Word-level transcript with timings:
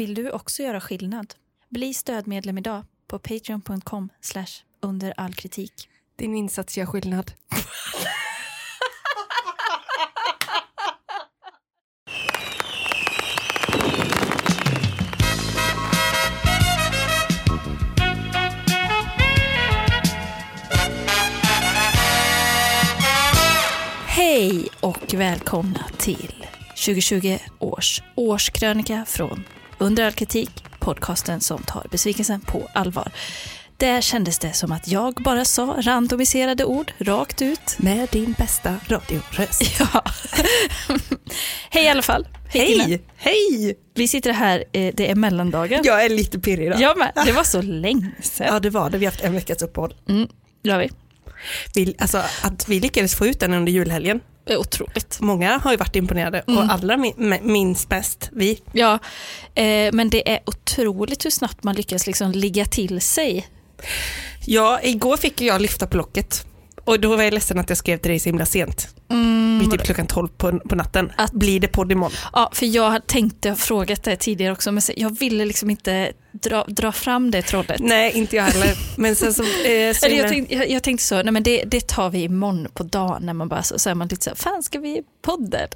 Vill 0.00 0.14
du 0.14 0.30
också 0.30 0.62
göra 0.62 0.80
skillnad? 0.80 1.34
Bli 1.68 1.94
stödmedlem 1.94 2.58
idag 2.58 2.84
på 3.06 3.18
patreon.com 3.18 4.08
under 4.80 5.14
all 5.16 5.34
kritik. 5.34 5.88
Din 6.16 6.34
insats 6.34 6.78
gör 6.78 6.86
skillnad. 6.86 7.32
Hej 24.06 24.68
och 24.80 25.14
välkomna 25.14 25.86
till 25.98 26.46
2020 26.86 27.38
års 27.58 28.02
årskrönika 28.14 29.04
från 29.08 29.44
Under 29.82 30.04
all 30.04 30.12
kritik, 30.12 30.64
podcasten 30.78 31.40
som 31.40 31.62
tar 31.62 31.86
besvikelsen 31.90 32.40
på 32.40 32.68
allvar. 32.74 33.12
Där 33.76 34.00
kändes 34.00 34.38
det 34.38 34.52
som 34.52 34.72
att 34.72 34.88
jag 34.88 35.14
bara 35.14 35.44
sa 35.44 35.76
randomiserade 35.80 36.64
ord 36.64 36.92
rakt 36.98 37.42
ut. 37.42 37.76
Med 37.78 38.08
din 38.12 38.34
bästa 38.38 38.76
radioröst. 38.86 39.62
Ja. 39.78 40.04
Hej 41.70 41.84
i 41.84 41.88
alla 41.88 42.02
fall. 42.02 42.28
Tina. 42.52 42.84
Hej! 42.84 43.02
Hej! 43.16 43.78
Vi 43.94 44.08
sitter 44.08 44.32
här, 44.32 44.64
eh, 44.72 44.94
det 44.94 45.10
är 45.10 45.14
mellandagen. 45.14 45.80
Jag 45.84 46.04
är 46.04 46.08
lite 46.08 46.38
pirrig 46.38 46.66
idag. 46.66 46.80
Jag 46.80 46.98
med. 46.98 47.12
Det 47.26 47.32
var 47.32 47.44
så 47.44 47.62
länge 47.62 48.10
sedan. 48.22 48.46
Ja, 48.50 48.60
det 48.60 48.70
var 48.70 48.90
det. 48.90 48.98
Vi 48.98 49.04
har 49.06 49.12
haft 49.12 49.24
en 49.24 49.32
veckas 49.32 49.62
uppehåll. 49.62 49.94
Mm, 50.08 50.28
det 50.62 50.70
har 50.70 50.78
vi. 50.78 50.90
Vi, 51.74 51.94
alltså, 51.98 52.22
att 52.42 52.68
vi 52.68 52.80
lyckades 52.80 53.14
få 53.14 53.26
ut 53.26 53.40
den 53.40 53.54
under 53.54 53.72
julhelgen. 53.72 54.20
Det 54.50 54.54
är 54.54 54.58
otroligt. 54.58 55.20
Många 55.20 55.58
har 55.58 55.70
ju 55.70 55.76
varit 55.76 55.96
imponerade 55.96 56.42
Mm. 56.46 56.58
och 56.58 56.72
allra 56.72 56.96
min, 56.96 57.38
minst 57.42 57.88
bäst 57.88 58.30
vi. 58.32 58.60
Ja, 58.72 58.98
eh, 59.54 59.92
men 59.92 60.10
det 60.10 60.30
är 60.30 60.40
otroligt 60.46 61.24
hur 61.24 61.30
snabbt 61.30 61.64
man 61.64 61.74
lyckas 61.74 62.06
liksom 62.06 62.32
ligga 62.32 62.64
till 62.64 63.00
sig. 63.00 63.48
Ja, 64.46 64.80
igår 64.82 65.16
fick 65.16 65.40
jag 65.40 65.60
lyfta 65.60 65.86
på 65.86 65.96
locket. 65.96 66.46
Och 66.84 67.00
då 67.00 67.16
var 67.16 67.22
jag 67.22 67.34
ledsen 67.34 67.58
att 67.58 67.68
jag 67.68 67.78
skrev 67.78 67.96
till 67.98 68.10
dig 68.10 68.18
så 68.18 68.28
himla 68.28 68.46
sent. 68.46 68.88
Vid 69.60 69.70
typ 69.70 69.82
klockan 69.82 70.06
12 70.06 70.28
på, 70.28 70.58
på 70.58 70.74
natten. 70.74 71.04
Mm. 71.04 71.14
Att- 71.18 71.32
Blir 71.32 71.60
det 71.60 71.68
podd 71.68 71.92
imorgon? 71.92 72.12
Ja, 72.32 72.50
för 72.54 72.66
jag 72.66 72.90
hade 72.90 73.06
tänkt, 73.06 73.44
jag 73.44 73.52
har 73.52 73.56
frågat 73.56 74.02
det 74.02 74.16
tidigare 74.16 74.52
också, 74.52 74.72
men 74.72 74.82
jag 74.96 75.18
ville 75.18 75.44
liksom 75.44 75.70
inte 75.70 76.12
dra, 76.32 76.64
dra 76.68 76.92
fram 76.92 77.30
det 77.30 77.42
trollet. 77.42 77.80
Nej, 77.80 78.12
inte 78.12 78.36
jag 78.36 78.42
heller. 78.44 78.74
Men 78.96 79.16
sen 79.16 79.34
så... 79.34 79.42
Eh, 79.42 79.94
så 79.94 80.06
jag, 80.08 80.28
tänkte, 80.28 80.54
jag, 80.54 80.70
jag 80.70 80.82
tänkte 80.82 81.06
så, 81.06 81.22
nej 81.22 81.32
men 81.32 81.42
det, 81.42 81.64
det 81.66 81.86
tar 81.88 82.10
vi 82.10 82.22
imorgon 82.22 82.68
på 82.74 82.82
dagen 82.82 83.22
när 83.26 83.32
man 83.34 83.48
bara 83.48 83.62
så, 83.62 83.78
så 83.78 83.90
är 83.90 83.94
man 83.94 84.08
lite 84.08 84.24
så 84.24 84.30
här, 84.30 84.34
fan 84.36 84.62
ska 84.62 84.78
vi 84.78 85.02
podda? 85.22 85.58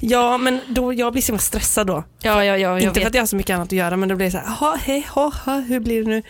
Ja, 0.00 0.38
men 0.38 0.60
då, 0.68 0.92
jag 0.92 1.12
blir 1.12 1.22
så 1.22 1.26
himla 1.26 1.38
stressad 1.40 1.86
då. 1.86 2.04
Ja, 2.22 2.44
ja, 2.44 2.44
ja, 2.44 2.56
jag 2.58 2.80
inte 2.82 2.94
för 2.94 3.00
vet. 3.00 3.08
att 3.08 3.14
jag 3.14 3.22
har 3.22 3.26
så 3.26 3.36
mycket 3.36 3.54
annat 3.54 3.68
att 3.68 3.72
göra, 3.72 3.96
men 3.96 4.08
då 4.08 4.16
blir 4.16 4.26
det 4.26 4.30
så 4.32 4.38
här, 4.38 4.46
jaha, 4.60 4.76
hej, 4.82 5.06
ha, 5.10 5.32
ha, 5.44 5.54
hur 5.60 5.80
blir 5.80 6.02
det 6.04 6.08
nu? 6.08 6.22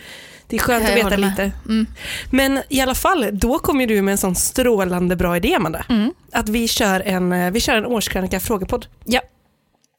Det 0.49 0.55
är 0.55 0.59
skönt 0.59 0.83
Jag 0.83 0.99
att 0.99 1.05
veta 1.05 1.15
lite. 1.17 1.51
Mm. 1.65 1.85
Men 2.31 2.61
i 2.69 2.81
alla 2.81 2.95
fall, 2.95 3.25
då 3.33 3.59
kom 3.59 3.77
du 3.87 4.01
med 4.01 4.11
en 4.11 4.17
sån 4.17 4.35
strålande 4.35 5.15
bra 5.15 5.37
idé, 5.37 5.53
Amanda. 5.55 5.85
Mm. 5.89 6.13
Att 6.33 6.49
vi 6.49 6.67
kör 6.67 6.99
en, 6.99 7.31
eh, 7.33 7.51
vi 7.51 7.59
kör 7.59 7.75
en 7.77 7.85
årskrönika 7.85 8.39
frågepodd. 8.39 8.87
Ja, 9.05 9.21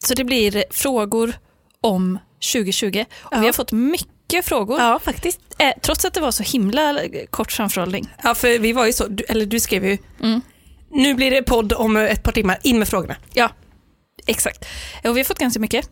så 0.04 0.14
det 0.14 0.24
blir 0.24 0.64
frågor 0.70 1.32
om 1.80 2.18
2020 2.52 3.04
och 3.18 3.32
Ja. 3.36 3.40
vi 3.40 3.46
har 3.46 3.52
fått 3.52 3.72
mycket 3.72 4.44
frågor. 4.44 4.80
Ja, 4.80 4.98
faktiskt. 5.04 5.40
Eh, 5.58 5.72
trots 5.82 6.04
att 6.04 6.14
det 6.14 6.20
var 6.20 6.30
så 6.30 6.42
himla 6.42 6.98
kort 7.30 7.52
framförhållning. 7.52 8.08
Ja, 8.22 8.34
för 8.34 8.58
vi 8.58 8.72
var 8.72 8.86
ju 8.86 8.92
så, 8.92 9.06
du, 9.06 9.24
eller 9.28 9.46
du 9.46 9.60
skrev 9.60 9.84
ju, 9.86 9.98
Mm. 10.22 10.40
nu 10.90 11.14
blir 11.14 11.30
det 11.30 11.42
podd 11.42 11.72
om 11.72 11.96
ett 11.96 12.22
par 12.22 12.32
timmar, 12.32 12.58
in 12.62 12.78
med 12.78 12.88
frågorna. 12.88 13.16
Ja, 13.32 13.50
exakt. 14.30 14.64
Och 15.04 15.16
vi 15.16 15.20
har 15.20 15.24
fått 15.24 15.38
ganska 15.38 15.60
mycket. 15.60 15.90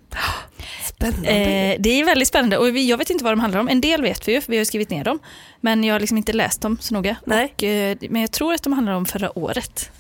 Spännande. 0.85 1.29
Eh, 1.29 1.77
det 1.81 1.91
är 2.01 2.05
väldigt 2.05 2.29
spännande 2.29 2.59
och 2.59 2.77
vi, 2.77 2.89
jag 2.89 2.99
vet 2.99 3.11
inte 3.11 3.25
vad 3.25 3.33
de 3.33 3.41
handlar 3.41 3.61
om. 3.61 3.69
En 3.69 3.81
del 3.81 4.03
vet 4.03 4.29
vi 4.29 4.33
ju, 4.33 4.41
för 4.41 4.53
vi 4.53 4.59
har 4.59 4.65
skrivit 4.65 4.91
ner 4.91 5.05
dem. 5.05 5.19
Men 5.61 5.85
jag 5.85 5.95
har 5.95 6.01
liksom 6.01 6.17
inte 6.19 6.33
läst 6.33 6.61
dem 6.61 6.79
så 6.81 6.95
noga. 6.95 7.17
Nej. 7.25 7.53
Och, 7.57 7.65
eh, 7.65 7.97
men 8.11 8.21
jag 8.21 8.33
tror 8.33 8.55
att 8.55 8.63
de 8.63 8.73
handlar 8.73 8.93
om 8.93 9.07
förra 9.07 9.39
året. 9.39 9.91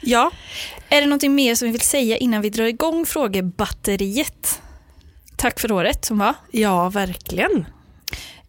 Ja, 0.00 0.30
Är 0.88 1.00
det 1.00 1.06
någonting 1.06 1.34
mer 1.34 1.54
som 1.54 1.66
vi 1.66 1.72
vill 1.72 1.80
säga 1.80 2.16
innan 2.16 2.42
vi 2.42 2.50
drar 2.50 2.64
igång 2.64 3.06
frågebatteriet? 3.06 4.60
Tack 5.36 5.60
för 5.60 5.72
året 5.72 6.04
som 6.04 6.18
var. 6.18 6.34
ja, 6.50 6.88
verkligen. 6.88 7.66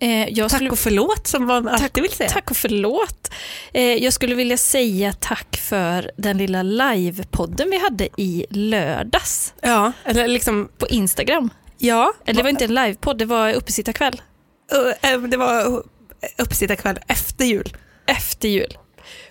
Eh, 0.01 0.29
jag 0.29 0.49
Tack 0.49 0.57
skulle, 0.57 0.69
och 0.69 0.79
förlåt 0.79 1.27
som 1.27 1.45
man 1.45 1.67
alltid 1.67 2.03
vill 2.03 2.11
säga. 2.11 2.29
tack 2.29 2.51
och 2.51 2.57
förlåt. 2.57 3.31
Eh, 3.73 3.83
jag 3.83 4.13
skulle 4.13 4.35
vilja 4.35 4.57
säga 4.57 5.13
tack 5.19 5.57
för 5.57 6.11
den 6.17 6.37
lilla 6.37 6.63
livepodden 6.63 7.69
vi 7.69 7.79
hade 7.79 8.09
i 8.17 8.45
lördags 8.49 9.53
Ja, 9.61 9.91
eller 10.05 10.27
liksom, 10.27 10.69
på 10.77 10.87
Instagram. 10.87 11.49
ja. 11.77 12.13
Eller 12.25 12.37
det 12.37 12.43
var 12.43 12.49
inte 12.49 12.65
en 12.65 12.73
livepodd, 12.75 13.17
det 13.17 13.25
var 13.25 13.53
uppesittarkväll. 13.53 14.21
Eh, 15.01 15.19
Det 15.21 15.37
var 15.37 15.83
uppesittarkväll 16.37 16.99
efter 17.07 17.45
jul. 17.45 17.77
efter 18.07 18.47
jul. 18.49 18.77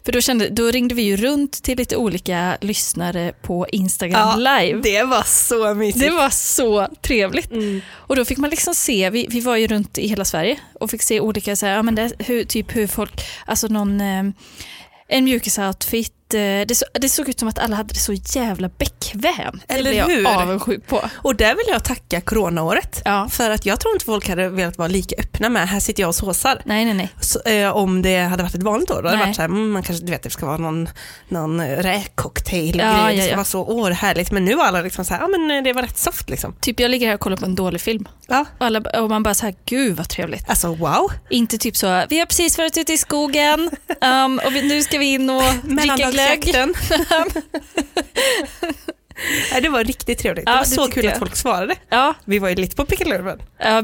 För 0.08 0.12
då, 0.12 0.20
kände, 0.20 0.48
då 0.48 0.70
ringde 0.70 0.94
vi 0.94 1.02
ju 1.02 1.16
runt 1.16 1.62
till 1.62 1.78
lite 1.78 1.96
olika 1.96 2.58
lyssnare 2.60 3.32
på 3.42 3.66
Instagram 3.72 4.38
live. 4.38 4.80
Det 4.82 5.02
var 5.02 5.22
så 5.22 5.74
mysigt. 5.74 6.04
Det 6.04 6.10
var 6.10 6.30
så 6.30 6.88
trevligt. 7.02 7.50
Mm. 7.50 7.80
Och 7.90 8.16
då 8.16 8.24
fick 8.24 8.38
man 8.38 8.50
liksom 8.50 8.74
se, 8.74 9.10
vi, 9.10 9.26
vi 9.30 9.40
var 9.40 9.56
ju 9.56 9.66
runt 9.66 9.98
i 9.98 10.08
hela 10.08 10.24
Sverige 10.24 10.58
och 10.80 10.90
fick 10.90 11.02
se 11.02 11.20
olika, 11.20 11.56
så 11.56 11.66
här, 11.66 11.74
ja, 11.76 11.82
men 11.82 11.94
det, 11.94 12.12
hur, 12.18 12.44
typ 12.44 12.76
hur 12.76 12.86
folk, 12.86 13.12
alltså 13.46 13.66
någon, 13.66 14.00
eh, 14.00 14.24
en 15.08 15.24
mjukisoutfit, 15.24 16.12
det, 16.30 16.74
så, 16.74 16.84
det 16.92 17.08
såg 17.08 17.28
ut 17.28 17.38
som 17.38 17.48
att 17.48 17.58
alla 17.58 17.76
hade 17.76 17.94
det 17.94 18.00
så 18.00 18.12
jävla 18.12 18.68
bekvämt. 18.68 19.64
Eller 19.68 19.84
det 19.84 20.04
blev 20.06 20.06
hur? 20.06 20.22
jag 20.22 20.42
avundsjuk 20.42 20.86
på. 20.86 21.02
Och 21.14 21.36
där 21.36 21.54
vill 21.54 21.66
jag 21.68 21.84
tacka 21.84 22.20
coronaåret. 22.20 23.02
Ja. 23.04 23.28
För 23.28 23.50
att 23.50 23.66
jag 23.66 23.80
tror 23.80 23.94
inte 23.94 24.04
folk 24.04 24.28
hade 24.28 24.48
velat 24.48 24.78
vara 24.78 24.88
lika 24.88 25.16
öppna 25.18 25.48
med, 25.48 25.68
här 25.68 25.80
sitter 25.80 26.02
jag 26.02 26.08
och 26.08 26.14
såsar. 26.14 26.62
Nej, 26.64 26.84
nej, 26.84 26.94
nej. 26.94 27.08
Så, 27.20 27.40
eh, 27.40 27.76
om 27.76 28.02
det 28.02 28.18
hade 28.18 28.42
varit 28.42 28.54
ett 28.54 28.62
vanligt 28.62 28.90
år, 28.90 29.02
då 29.02 29.08
hade 29.08 29.20
det 29.20 29.24
varit 29.24 29.36
så 29.36 29.42
här, 29.42 29.48
mm, 29.48 29.70
man 29.70 29.82
kanske 29.82 30.04
du 30.04 30.12
vet, 30.12 30.22
det 30.22 30.30
ska 30.30 30.46
vara 30.46 30.56
någon, 30.56 30.88
någon 31.28 31.60
eh, 31.60 31.76
räkcocktail 31.76 32.80
och 32.80 32.86
Ja, 32.86 33.06
grejer, 33.06 33.16
det 33.16 33.22
ska 33.22 33.30
ja. 33.30 33.36
vara 33.36 33.44
så, 33.44 33.64
åh 33.64 33.88
härligt. 33.98 34.30
Men 34.30 34.44
nu 34.44 34.54
var 34.54 34.64
alla 34.64 34.82
liksom 34.82 35.04
så 35.04 35.14
här, 35.14 35.20
ja 35.20 35.28
men 35.28 35.50
eh, 35.50 35.62
det 35.62 35.72
var 35.72 35.82
rätt 35.82 35.98
soft 35.98 36.30
liksom. 36.30 36.54
Typ 36.60 36.80
jag 36.80 36.90
ligger 36.90 37.06
här 37.06 37.14
och 37.14 37.20
kollar 37.20 37.36
på 37.36 37.44
en 37.44 37.54
dålig 37.54 37.80
film. 37.80 38.08
Ja. 38.26 38.44
Och, 38.58 38.66
alla, 38.66 38.80
och 38.80 39.08
man 39.08 39.22
bara 39.22 39.34
så 39.34 39.46
här, 39.46 39.54
gud 39.64 39.96
vad 39.96 40.08
trevligt. 40.08 40.50
Alltså 40.50 40.74
wow. 40.74 41.12
Inte 41.30 41.58
typ 41.58 41.76
så, 41.76 42.04
vi 42.08 42.18
har 42.18 42.26
precis 42.26 42.58
varit 42.58 42.76
ute 42.78 42.92
i 42.92 42.98
skogen 42.98 43.70
um, 44.24 44.40
och 44.46 44.54
vi, 44.54 44.62
nu 44.62 44.82
ska 44.82 44.98
vi 44.98 45.06
in 45.06 45.30
och 45.30 45.42
dricka 45.62 46.10
Mellandagsjakten. 46.18 46.74
Nej, 49.52 49.60
det 49.62 49.68
var 49.68 49.84
riktigt 49.84 50.18
trevligt. 50.18 50.44
Ja, 50.46 50.52
det 50.52 50.56
var 50.56 50.64
det 50.64 50.70
så 50.70 50.88
kul 50.88 51.04
jag. 51.04 51.12
att 51.12 51.18
folk 51.18 51.36
svarade. 51.36 51.74
Ja, 51.88 52.14
Vi 52.24 52.38
var 52.38 52.48
ju 52.48 52.54
lite 52.54 52.76
på 52.76 52.84
pickalurven. 52.84 53.38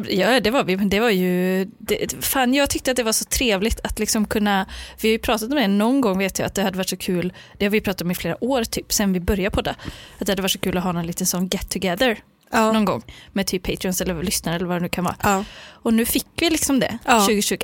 ja, 0.09 0.41
det 0.41 0.50
var 0.50 0.65
vi, 0.65 0.77
men 0.77 0.89
det 0.89 1.00
var 1.00 1.11
ju, 1.11 1.65
det, 1.78 2.25
fan 2.25 2.55
jag 2.55 2.71
tyckte 2.71 2.91
att 2.91 2.97
det 2.97 3.03
var 3.03 3.12
så 3.12 3.25
trevligt 3.25 3.81
att 3.84 3.99
liksom 3.99 4.25
kunna, 4.27 4.67
vi 5.00 5.09
har 5.09 5.12
ju 5.12 5.19
pratat 5.19 5.50
om 5.50 5.56
det 5.56 5.69
någon 5.69 6.00
gång 6.00 6.19
vet 6.19 6.39
jag 6.39 6.47
att 6.47 6.55
det 6.55 6.62
hade 6.62 6.77
varit 6.78 6.89
så 6.89 6.97
kul, 6.97 7.33
det 7.59 7.65
har 7.65 7.71
vi 7.71 7.81
pratat 7.81 8.03
om 8.03 8.11
i 8.11 8.15
flera 8.15 8.44
år 8.44 8.65
typ, 8.65 8.93
sen 8.93 9.12
vi 9.12 9.21
började 9.21 9.50
på 9.50 9.61
det, 9.61 9.75
att 10.19 10.27
det 10.27 10.33
hade 10.33 10.43
varit 10.43 10.53
så 10.53 10.59
kul 10.59 10.77
att 10.78 10.84
ha 10.84 10.93
någon 10.93 11.06
liten 11.06 11.27
sån 11.27 11.49
get 11.49 11.71
together 11.71 12.19
Ja. 12.53 12.73
någon 12.73 12.84
gång 12.84 13.03
med 13.33 13.47
typ 13.47 13.62
Patreons 13.62 14.00
eller 14.00 14.23
lyssnare 14.23 14.56
eller 14.56 14.67
vad 14.67 14.77
det 14.77 14.81
nu 14.83 14.89
kan 14.89 15.05
vara. 15.05 15.17
ja, 15.23 15.44
Och 15.67 15.94
nu 15.94 16.05
fick 16.05 16.27
vi 16.37 16.50
liksom 16.50 16.81
det 16.81 16.99
Ja. 17.05 17.21
2020. 17.21 17.56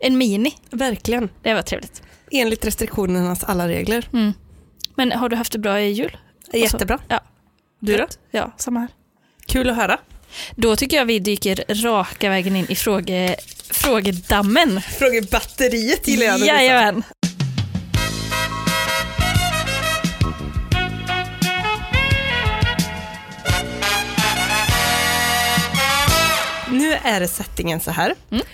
En 0.00 0.18
mini, 0.18 0.54
verkligen. 0.70 1.28
det 1.42 1.54
var 1.54 1.62
trevligt. 1.62 2.02
Enligt 2.30 2.64
restriktionernas 2.64 3.44
alla 3.44 3.68
regler. 3.68 4.08
Mm. 4.12 4.32
Men 4.94 5.12
har 5.12 5.28
du 5.28 5.36
haft 5.36 5.52
det 5.52 5.58
bra 5.58 5.80
i 5.80 5.90
jul? 5.90 6.16
Jättebra. 6.52 6.98
Ja. 7.08 7.20
Du 7.80 7.96
då? 7.96 8.06
Ja, 8.30 8.52
samma 8.56 8.80
här. 8.80 8.88
Kul 9.46 9.70
att 9.70 9.76
höra. 9.76 9.98
Då 10.56 10.76
tycker 10.76 10.96
jag 10.96 11.04
vi 11.04 11.18
dyker 11.18 11.64
raka 11.84 12.28
vägen 12.28 12.56
in 12.56 12.66
i 12.68 12.74
fråge, 12.74 13.36
frågedammen. 13.70 14.80
Frågebatteriet 14.80 16.08
gillar 16.08 16.26
jag. 16.26 16.38
Jajamän. 16.38 17.02
Nu 26.70 26.92
är 26.92 27.20
det 27.20 27.28
settingen 27.28 27.80
så 27.80 27.90
här. 27.90 28.14
Mm. 28.30 28.46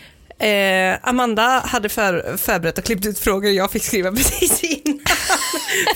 Eh, 0.43 0.99
Amanda 1.03 1.62
hade 1.65 1.89
för, 1.89 2.37
förberett 2.37 2.79
och 2.79 2.85
klippt 2.85 3.06
ut 3.06 3.19
frågor 3.19 3.50
jag 3.50 3.71
fick 3.71 3.85
skriva 3.85 4.12
precis 4.17 4.65
innan. 4.65 5.00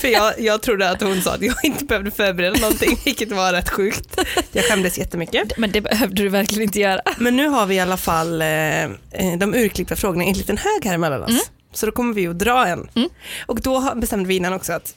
för 0.01 0.07
jag, 0.07 0.39
jag 0.39 0.61
trodde 0.61 0.89
att 0.89 1.01
hon 1.01 1.21
sa 1.21 1.33
att 1.33 1.41
jag 1.41 1.55
inte 1.63 1.85
behövde 1.85 2.11
förbereda 2.11 2.59
någonting, 2.59 2.99
vilket 3.05 3.31
var 3.31 3.53
rätt 3.53 3.69
sjukt. 3.69 4.19
Jag 4.51 4.63
skämdes 4.65 4.97
jättemycket. 4.97 5.57
Men 5.57 5.71
det 5.71 5.81
behövde 5.81 6.23
du 6.23 6.29
verkligen 6.29 6.63
inte 6.63 6.79
göra. 6.79 7.01
Men 7.17 7.35
nu 7.35 7.47
har 7.47 7.65
vi 7.65 7.75
i 7.75 7.79
alla 7.79 7.97
fall 7.97 8.41
eh, 8.41 8.83
eh, 8.83 8.89
de 9.37 9.53
urklippta 9.53 9.95
frågorna 9.95 10.23
i 10.23 10.27
en 10.27 10.37
liten 10.37 10.57
hög 10.57 10.85
här 10.85 10.93
emellan 10.93 11.23
oss. 11.23 11.29
Mm. 11.29 11.41
Så 11.73 11.85
då 11.85 11.91
kommer 11.91 12.13
vi 12.13 12.27
att 12.27 12.39
dra 12.39 12.67
en. 12.67 12.89
Mm. 12.95 13.09
Och 13.45 13.61
då 13.61 13.93
bestämde 13.95 14.27
vi 14.27 14.35
innan 14.35 14.53
också 14.53 14.73
att 14.73 14.93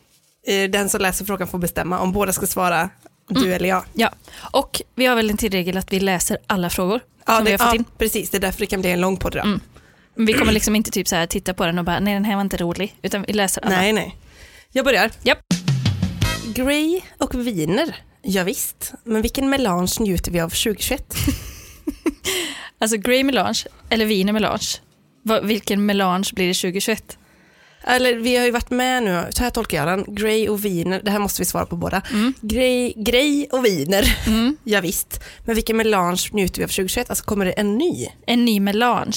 eh, 0.47 0.71
den 0.71 0.89
som 0.89 1.01
läser 1.01 1.25
frågan 1.25 1.49
får 1.49 1.59
bestämma 1.59 1.99
om 1.99 2.13
båda 2.13 2.33
ska 2.33 2.47
svara 2.47 2.91
du 3.35 3.41
Mm. 3.41 3.53
eller 3.53 3.69
jag. 3.69 3.85
Ja, 3.93 4.11
och 4.53 4.83
vi 4.95 5.07
har 5.07 5.17
väl 5.17 5.31
en 5.31 5.37
till 5.37 5.51
regel 5.53 5.77
att 5.77 5.93
vi 5.93 6.01
läser 6.01 6.39
alla 6.47 6.71
frågor 6.71 7.01
Ja, 7.27 7.35
som 7.37 7.45
det, 7.45 7.51
vi 7.51 7.57
har 7.57 7.59
fått 7.59 7.75
ja 7.75 7.79
in. 7.79 7.85
precis. 7.99 8.31
Det 8.31 8.37
är 8.39 8.41
därför 8.41 8.61
det 8.61 8.67
kan 8.67 8.81
bli 8.81 8.91
en 8.91 9.01
lång 9.01 9.17
podd 9.17 9.35
idag. 9.35 9.45
Mm. 9.47 9.61
Vi 10.15 10.33
kommer 10.33 10.53
liksom 10.53 10.77
inte 10.77 10.91
typ 10.91 11.09
så 11.09 11.17
här 11.17 11.27
titta 11.27 11.55
på 11.55 11.67
den 11.67 11.79
och 11.79 11.85
bara 11.85 12.01
nej 12.01 12.15
den 12.15 12.25
här 12.25 12.35
var 12.35 12.43
inte 12.43 12.57
rolig, 12.57 12.97
utan 13.03 13.23
vi 13.27 13.33
läser 13.33 13.65
alla. 13.67 13.77
Nej, 13.77 13.93
nej. 13.93 14.17
Jag 14.73 14.85
börjar. 14.85 15.11
Japp. 15.23 15.39
Grey 16.55 17.01
och 17.19 17.35
viner. 17.47 17.97
Ja, 18.23 18.45
visst. 18.45 18.93
men 19.05 19.23
vilken 19.23 19.51
melange 19.51 19.93
njuter 20.01 20.33
vi 20.33 20.41
av 20.41 20.49
2021? 20.49 21.15
Alltså 22.83 22.97
Grey 22.97 23.25
Melange 23.25 23.65
eller 23.91 24.05
Wiener 24.07 24.33
Melange. 24.33 24.67
Vilken 25.43 25.87
melange 25.87 26.31
blir 26.35 26.49
det 26.49 26.55
2021? 26.55 27.19
Eller 27.85 28.15
vi 28.15 28.37
har 28.37 28.45
ju 28.45 28.51
varit 28.51 28.71
med 28.71 29.03
nu, 29.03 29.27
så 29.31 29.43
här 29.43 29.51
tolkar 29.51 29.79
jag 29.79 29.87
den. 29.99 30.15
Grey 30.15 30.49
och 30.49 30.65
viner, 30.65 31.01
det 31.05 31.11
här 31.11 31.19
måste 31.19 31.43
vi 31.43 31.47
svara 31.47 31.67
på 31.67 31.77
båda. 31.77 32.03
Mm. 32.13 32.35
Grey, 32.41 32.93
grey 32.97 33.47
och 33.53 33.65
viner, 33.65 34.17
Mm. 34.27 34.57
ja, 34.65 34.81
visst. 34.81 35.21
Men 35.45 35.55
vilken 35.55 35.77
melange 35.77 36.29
njuter 36.33 36.59
vi 36.59 36.65
av 36.65 36.69
2021? 36.69 37.11
Alltså 37.11 37.25
kommer 37.25 37.45
det 37.45 37.53
en 37.53 37.79
ny? 37.79 38.07
En 38.27 38.45
ny 38.45 38.61
melange. 38.61 39.17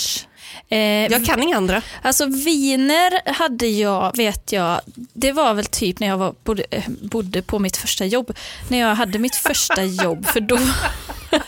Eh, 0.69 0.77
Jag 0.79 1.25
kan 1.25 1.43
inga 1.43 1.57
andra. 1.57 1.81
Alltså 2.01 2.25
viner 2.25 3.31
hade 3.33 3.67
jag, 3.67 4.17
vet 4.17 4.51
jag, 4.51 4.81
det 5.13 5.31
var 5.31 5.53
väl 5.53 5.65
typ 5.65 5.99
när 5.99 6.07
jag 6.07 6.17
var, 6.17 6.35
bodde, 6.43 6.63
eh, 6.71 6.83
bodde 7.01 7.41
på 7.41 7.59
mitt 7.59 7.77
första 7.77 8.05
jobb. 8.05 8.33
När 8.69 8.77
jag 8.79 8.95
hade 8.95 9.19
mitt 9.19 9.35
första 9.35 9.83
jobb, 9.83 10.25
för 10.25 10.39
då, 10.39 10.55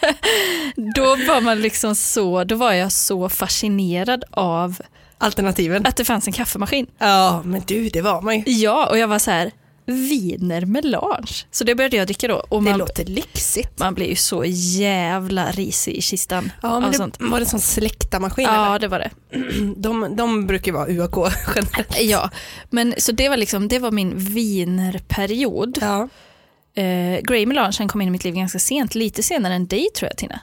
då 0.96 1.04
var 1.28 1.42
man 1.42 1.62
liksom 1.62 1.96
så, 1.96 2.44
då 2.44 2.56
var 2.56 2.74
jag 2.74 2.92
så 2.92 3.30
fascinerad 3.30 4.24
av 4.32 4.78
Alternativen. 5.18 5.86
att 5.86 5.96
det 5.96 6.06
fanns 6.06 6.28
en 6.28 6.34
kaffemaskin. 6.34 6.88
Ja, 6.98 7.42
men 7.46 7.62
du, 7.68 7.90
det 7.90 8.02
var 8.02 8.22
man 8.22 8.36
ju. 8.40 8.44
Ja, 8.52 8.88
och 8.90 8.98
jag 8.98 9.08
var 9.08 9.20
så 9.20 9.32
här, 9.32 9.52
viner 9.86 10.66
melange. 10.66 11.46
Så 11.52 11.64
det 11.64 11.76
började 11.76 11.98
jag 11.98 12.08
dricka 12.08 12.28
då. 12.28 12.36
Och 12.50 12.64
Det 12.64 12.70
man, 12.70 12.80
låter 12.80 13.06
lyxigt. 13.06 13.80
man 13.80 13.94
blir 13.94 14.08
ju 14.10 14.16
så 14.16 14.44
jävla 14.80 15.52
risig 15.52 15.94
i 15.96 16.02
kistan 16.02 16.52
Ja, 16.62 16.80
men 16.80 16.92
det, 16.92 16.98
sånt. 16.98 17.18
var 17.20 17.40
det 17.40 17.44
en 17.46 17.50
sån 17.50 17.60
släktarmaskin? 17.60 18.46
Ja, 18.46 18.80
det 18.80 18.88
var 18.88 19.00
det. 19.00 19.10
eller? 19.32 19.76
De, 19.82 20.16
de 20.16 20.48
brukar 20.48 20.72
vara 20.72 20.88
UAK 20.90 21.16
generellt. 21.56 22.02
Ja, 22.02 22.30
men 22.70 22.94
så 22.98 23.12
det 23.12 23.30
var 23.30 23.38
liksom, 23.38 23.68
det 23.68 23.80
var 23.80 23.92
min 23.92 24.18
vinerperiod. 24.18 25.78
Ja. 25.82 26.08
Eh, 26.84 27.20
Grey 27.22 27.46
Melange 27.46 27.88
kom 27.88 28.02
in 28.02 28.08
i 28.08 28.12
mitt 28.12 28.24
liv 28.24 28.34
ganska 28.36 28.60
sent, 28.60 28.96
lite 28.96 29.24
senare 29.24 29.54
än 29.54 29.68
dig 29.68 29.88
tror 29.98 30.10
jag 30.10 30.18
Tina. 30.18 30.40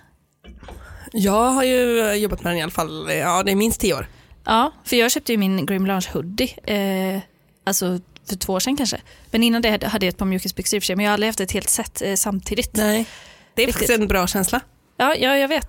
Jag 1.13 1.51
har 1.51 1.63
ju 1.65 2.13
jobbat 2.15 2.45
med 2.45 2.51
den 2.53 2.59
i 2.59 2.63
alla 2.63 2.73
fall, 2.73 3.11
ja 3.11 3.43
det 3.43 3.53
är 3.53 3.57
minst 3.57 3.81
tio 3.81 3.95
år. 3.95 4.07
Ja, 4.45 4.73
för 4.85 4.97
jag 4.97 5.11
köpte 5.11 5.33
ju 5.33 5.39
min 5.39 5.67
Grey 5.67 5.79
Melange 5.79 6.07
hoodie, 6.13 6.55
eh, 6.65 7.21
alltså 7.65 8.01
för 8.29 8.37
två 8.37 8.53
år 8.53 8.61
sedan 8.61 8.77
kanske. 8.77 9.01
Men 9.31 9.43
innan 9.43 9.63
det 9.63 9.85
hade 9.85 10.07
jag 10.07 10.13
ett 10.13 10.19
par 10.19 10.27
mjukisbyxor 10.27 10.77
i 10.77 10.79
och 10.79 10.83
för 10.83 10.87
sig, 10.87 10.97
men 10.97 11.05
jag 11.05 11.11
har 11.11 11.15
aldrig 11.15 11.29
haft 11.29 11.41
ett 11.41 11.53
helt 11.53 11.69
set 11.69 12.03
eh, 12.03 12.15
samtidigt. 12.15 12.77
Nej. 12.77 13.07
Det 13.55 13.63
är 13.63 13.67
Riktigt. 13.67 13.75
faktiskt 13.89 14.01
en 14.01 14.09
bra 14.09 14.27
känsla. 14.27 14.61
Ja, 14.97 15.15
ja, 15.15 15.37
jag 15.37 15.49
vet. 15.49 15.69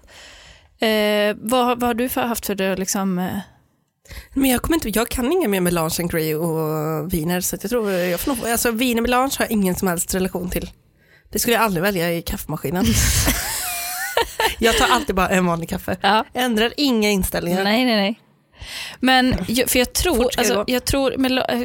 Eh, 0.80 1.36
vad, 1.42 1.80
vad 1.80 1.84
har 1.84 1.94
du 1.94 2.10
för, 2.10 2.22
haft 2.22 2.46
för 2.46 2.56
det 2.56 2.76
liksom? 2.76 3.20
Eh, 3.20 3.38
Men 4.34 4.50
jag, 4.50 4.62
kommer 4.62 4.76
inte, 4.78 4.90
jag 4.90 5.10
kan 5.10 5.32
inga 5.32 5.48
mer 5.48 5.62
melange 5.62 5.96
än 6.00 6.08
Grey 6.08 6.36
och 6.36 7.14
viner 7.14 7.42
så 7.42 7.58
jag 7.62 7.70
tror 7.70 7.92
jag 7.92 8.20
får 8.20 8.36
nog, 8.36 8.48
alltså 8.50 8.72
viner 8.72 9.02
melange 9.02 9.32
har 9.38 9.46
jag 9.46 9.52
ingen 9.52 9.76
som 9.76 9.88
helst 9.88 10.16
relation 10.16 10.50
till. 10.50 10.72
Det 11.32 11.40
skulle 11.40 11.56
jag 11.56 11.64
aldrig 11.64 11.84
välja 11.84 12.12
i 12.14 12.22
kaffemaskinen. 12.22 12.86
jag 14.60 14.78
tar 14.78 14.88
alltid 14.88 15.16
bara 15.16 15.30
en 15.30 15.46
vanlig 15.46 15.70
kaffe. 15.70 15.98
ja. 16.02 16.26
Ändrar 16.34 16.74
inga 16.78 17.10
inställningar. 17.10 17.64
Nej, 17.64 17.86
nej, 17.86 17.96
nej. 17.96 18.20
Men 19.00 19.46
för 19.46 19.78
jag 19.80 19.94
tror, 19.94 20.30
alltså, 20.38 20.64
jag 20.68 20.86
tror 20.86 21.26
eh, 21.52 21.62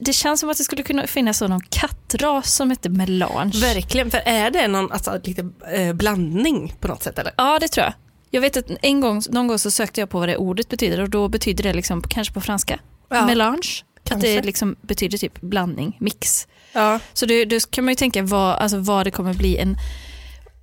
det 0.00 0.12
känns 0.12 0.40
som 0.40 0.50
att 0.50 0.58
det 0.58 0.64
skulle 0.64 0.82
kunna 0.82 1.06
finnas 1.06 1.40
någon 1.40 1.60
kattras 1.60 2.54
som 2.54 2.70
heter 2.70 2.90
melange. 2.90 3.60
Verkligen, 3.60 4.10
för 4.10 4.22
är 4.24 4.50
det 4.50 4.68
någon 4.68 4.92
alltså, 4.92 5.20
lite 5.24 5.48
eh, 5.72 5.92
blandning 5.92 6.74
på 6.80 6.88
något 6.88 7.02
sätt 7.02 7.18
eller? 7.18 7.32
Ja, 7.36 7.58
det 7.58 7.68
tror 7.68 7.84
jag. 7.84 7.94
Jag 8.30 8.40
vet 8.40 8.56
att 8.56 8.70
en 8.82 9.00
gång, 9.00 9.22
någon 9.30 9.46
gång 9.46 9.58
så 9.58 9.70
sökte 9.70 10.00
jag 10.00 10.10
på 10.10 10.18
vad 10.18 10.28
det 10.28 10.36
ordet 10.36 10.68
betyder 10.68 11.00
och 11.00 11.10
då 11.10 11.28
betyder 11.28 11.64
det 11.64 11.72
liksom, 11.72 12.02
kanske 12.02 12.34
på 12.34 12.40
franska, 12.40 12.78
Ja, 13.08 13.26
melange. 13.26 13.82
Att 14.10 14.20
det 14.20 14.42
liksom 14.42 14.76
betyder 14.82 15.18
typ 15.18 15.40
blandning, 15.40 15.96
mix. 16.00 16.48
Ja. 16.72 17.00
Så 17.12 17.26
det, 17.26 17.44
då 17.44 17.60
kan 17.70 17.84
man 17.84 17.92
ju 17.92 17.96
tänka 17.96 18.22
vad, 18.22 18.56
alltså 18.56 18.78
vad 18.78 19.06
det 19.06 19.10
kommer 19.10 19.34
bli 19.34 19.56
en, 19.56 19.76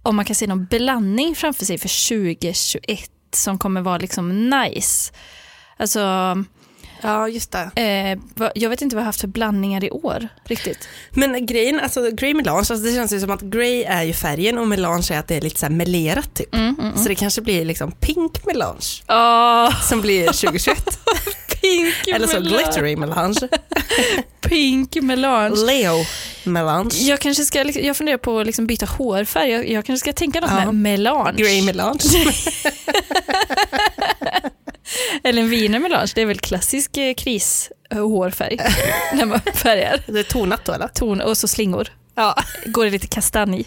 om 0.04 0.16
man 0.16 0.26
kan 0.26 0.36
se 0.36 0.48
någon 0.48 0.66
blandning 0.66 1.36
framför 1.36 1.66
sig 1.66 1.78
för 1.78 2.20
2021 2.20 3.12
som 3.32 3.58
kommer 3.60 3.82
vara 3.82 3.98
liksom 3.98 4.50
nice. 4.50 5.14
Alltså, 5.78 6.00
ja, 7.02 7.28
just 7.28 7.52
det. 7.52 7.70
eh, 7.76 8.50
jag 8.56 8.70
vet 8.70 8.82
inte 8.82 8.96
vad 8.96 9.02
jag 9.02 9.06
har 9.06 9.10
haft 9.10 9.22
för 9.22 9.28
blandningar 9.28 9.84
i 9.84 9.92
år 9.92 10.28
riktigt. 10.46 10.88
Men 11.12 11.46
grejen, 11.46 11.80
alltså 11.80 12.12
Grey 12.12 12.34
melange, 12.34 12.58
alltså, 12.60 12.76
det 12.76 12.94
känns 12.94 13.14
ju 13.14 13.20
som 13.20 13.32
att 13.32 13.42
Grey 13.42 13.84
är 13.84 14.04
ju 14.04 14.14
färgen 14.14 14.58
och 14.58 14.68
melange 14.68 15.08
är 15.14 15.20
att 15.20 15.28
det 15.28 15.36
är 15.38 15.42
lite 15.42 15.60
så 15.60 15.70
melerat 15.70 16.34
typ. 16.34 16.56
Mm, 16.56 16.76
mm, 16.82 16.98
Så 16.98 17.10
det 17.10 17.16
kanske 17.16 17.42
blir 17.42 17.66
liksom 17.66 17.92
pink 17.92 18.46
melange 18.46 19.04
Åh, 19.10 19.82
som 19.82 20.02
blir 20.02 20.26
2021. 20.32 21.00
pink 21.62 22.08
Eller 22.08 22.28
så 22.28 22.34
melange. 22.40 22.58
glittery 22.64 22.96
melange. 22.96 23.40
Pink 24.42 24.96
melange. 24.96 25.56
Leo 25.66 26.06
melange. 26.44 26.96
Jag 26.96 27.20
kanske 27.20 27.44
ska, 27.44 27.64
liksom- 27.64 27.84
jag 27.86 27.98
funderar 27.98 28.18
på 28.18 28.40
att 28.40 28.46
liksom 28.46 28.68
byta 28.68 28.86
hårfärg. 28.86 29.50
Jag, 29.52 29.70
jag 29.70 29.86
kanske 29.86 30.00
ska 30.10 30.14
tänka 30.14 30.40
något 30.40 30.50
Ja. 30.50 30.66
med 30.66 30.76
melange. 30.76 31.38
Grey 31.44 31.62
melange. 31.62 32.00
Eller 35.24 35.42
en 35.42 35.50
wiener 35.50 35.80
melange. 35.80 36.12
Det 36.16 36.22
är 36.22 36.26
väl 36.26 36.40
klassisk 36.40 36.98
eh, 36.98 37.14
krishårfärg 37.14 38.58
när 39.14 39.26
man 39.26 39.40
färgar. 39.54 40.04
Det 40.08 40.20
är 40.20 40.24
tonat 40.24 40.66
då 40.66 40.74
eller? 40.74 40.88
Ton 40.88 41.22
och 41.22 41.38
så 41.38 41.48
slingor. 41.48 41.88
Ja, 42.16 42.36
Går 42.66 42.86
det 42.86 42.92
lite 42.92 43.08
kastanj. 43.08 43.66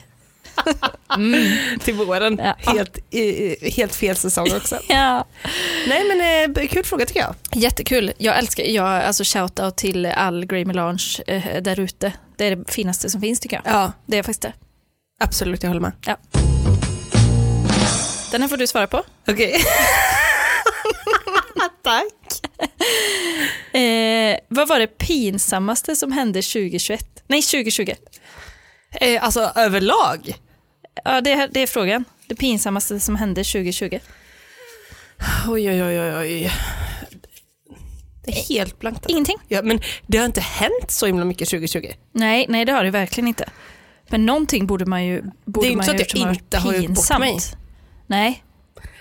Mm. 1.17 1.59
till 1.85 1.95
våren. 1.95 2.41
Ja. 2.45 2.73
Helt, 2.73 2.99
helt 3.77 3.95
fel 3.97 4.17
säsong 4.17 4.49
också. 4.57 4.79
Ja. 4.89 5.25
Nej 5.89 6.05
men 6.09 6.21
eh, 6.61 6.69
kul 6.69 6.85
fråga 6.85 7.07
tycker 7.07 7.21
jag. 7.21 7.35
Jättekul. 7.55 8.13
Jag 8.19 8.39
älskar, 8.39 8.65
jag, 8.65 8.87
alltså 9.05 9.25
shoutout 9.25 9.77
till 9.77 10.07
all 10.07 10.47
Grey 10.47 10.65
Melange 10.65 11.19
eh, 11.27 11.63
där 11.63 11.81
ute. 11.81 12.13
Det 12.37 12.45
är 12.45 12.57
det 12.57 12.73
finaste 12.73 13.11
som 13.11 13.21
finns 13.21 13.41
tycker 13.41 13.61
jag. 13.65 13.75
Ja, 13.75 13.93
Det 14.07 14.19
är 14.19 14.23
faktiskt 14.23 14.43
det. 14.43 14.53
absolut 15.21 15.63
jag 15.63 15.71
håller 15.71 15.81
med. 15.81 15.93
Den 18.33 18.43
här 18.43 18.49
får 18.49 18.57
du 18.57 18.67
svara 18.67 18.87
på. 18.87 19.03
Okej. 19.29 19.65
Tack. 21.83 22.05
Eh, 23.73 24.37
vad 24.49 24.69
var 24.69 24.79
det 24.79 24.87
pinsammaste 24.87 25.97
som 25.97 26.13
hände 26.13 26.43
2021? 26.43 27.23
Nej, 27.27 27.43
2020. 27.43 27.93
Eh, 29.01 29.25
alltså 29.25 29.53
överlag. 29.57 30.35
Ja, 31.05 31.21
det, 31.21 31.33
är- 31.33 31.49
det 31.53 31.61
är 31.61 31.67
frågan. 31.67 32.05
Det 32.27 32.35
pinsammaste 32.35 33.01
som 33.01 33.17
hände 33.17 33.45
2020. 33.45 33.99
Oj, 35.49 35.71
oj, 35.71 35.83
oj, 35.83 36.17
oj. 36.17 36.53
Det 38.25 38.31
är 38.33 38.49
helt 38.49 38.79
blankt. 38.79 39.05
Ingenting. 39.09 39.37
Ja, 39.49 39.63
men 39.63 39.81
det 40.07 40.19
har 40.19 40.27
inte 40.27 40.41
hänt 40.41 40.91
så 40.91 41.07
himla 41.07 41.25
mycket 41.25 41.49
2020. 41.49 41.87
Nej, 42.13 42.47
nej 42.49 42.65
det 42.65 42.73
har 42.73 42.85
det 42.85 42.91
verkligen 42.91 43.29
inte. 43.29 43.49
Men 44.09 44.27
någonting 44.27 44.67
borde 44.67 44.87
man 44.87 45.05
ju 45.05 45.23
borde 45.45 45.67
Det 45.67 45.71
är 45.71 45.73
inte 45.73 45.77
man 45.77 45.85
så 45.85 45.91
att 46.03 46.15
jag 46.15 46.33
inte 46.35 46.59
har 46.59 46.73
gjort 46.73 46.87
bort 46.87 46.97
pinsamt. 46.97 47.21
mig. 47.21 47.39
Nej. 48.07 48.43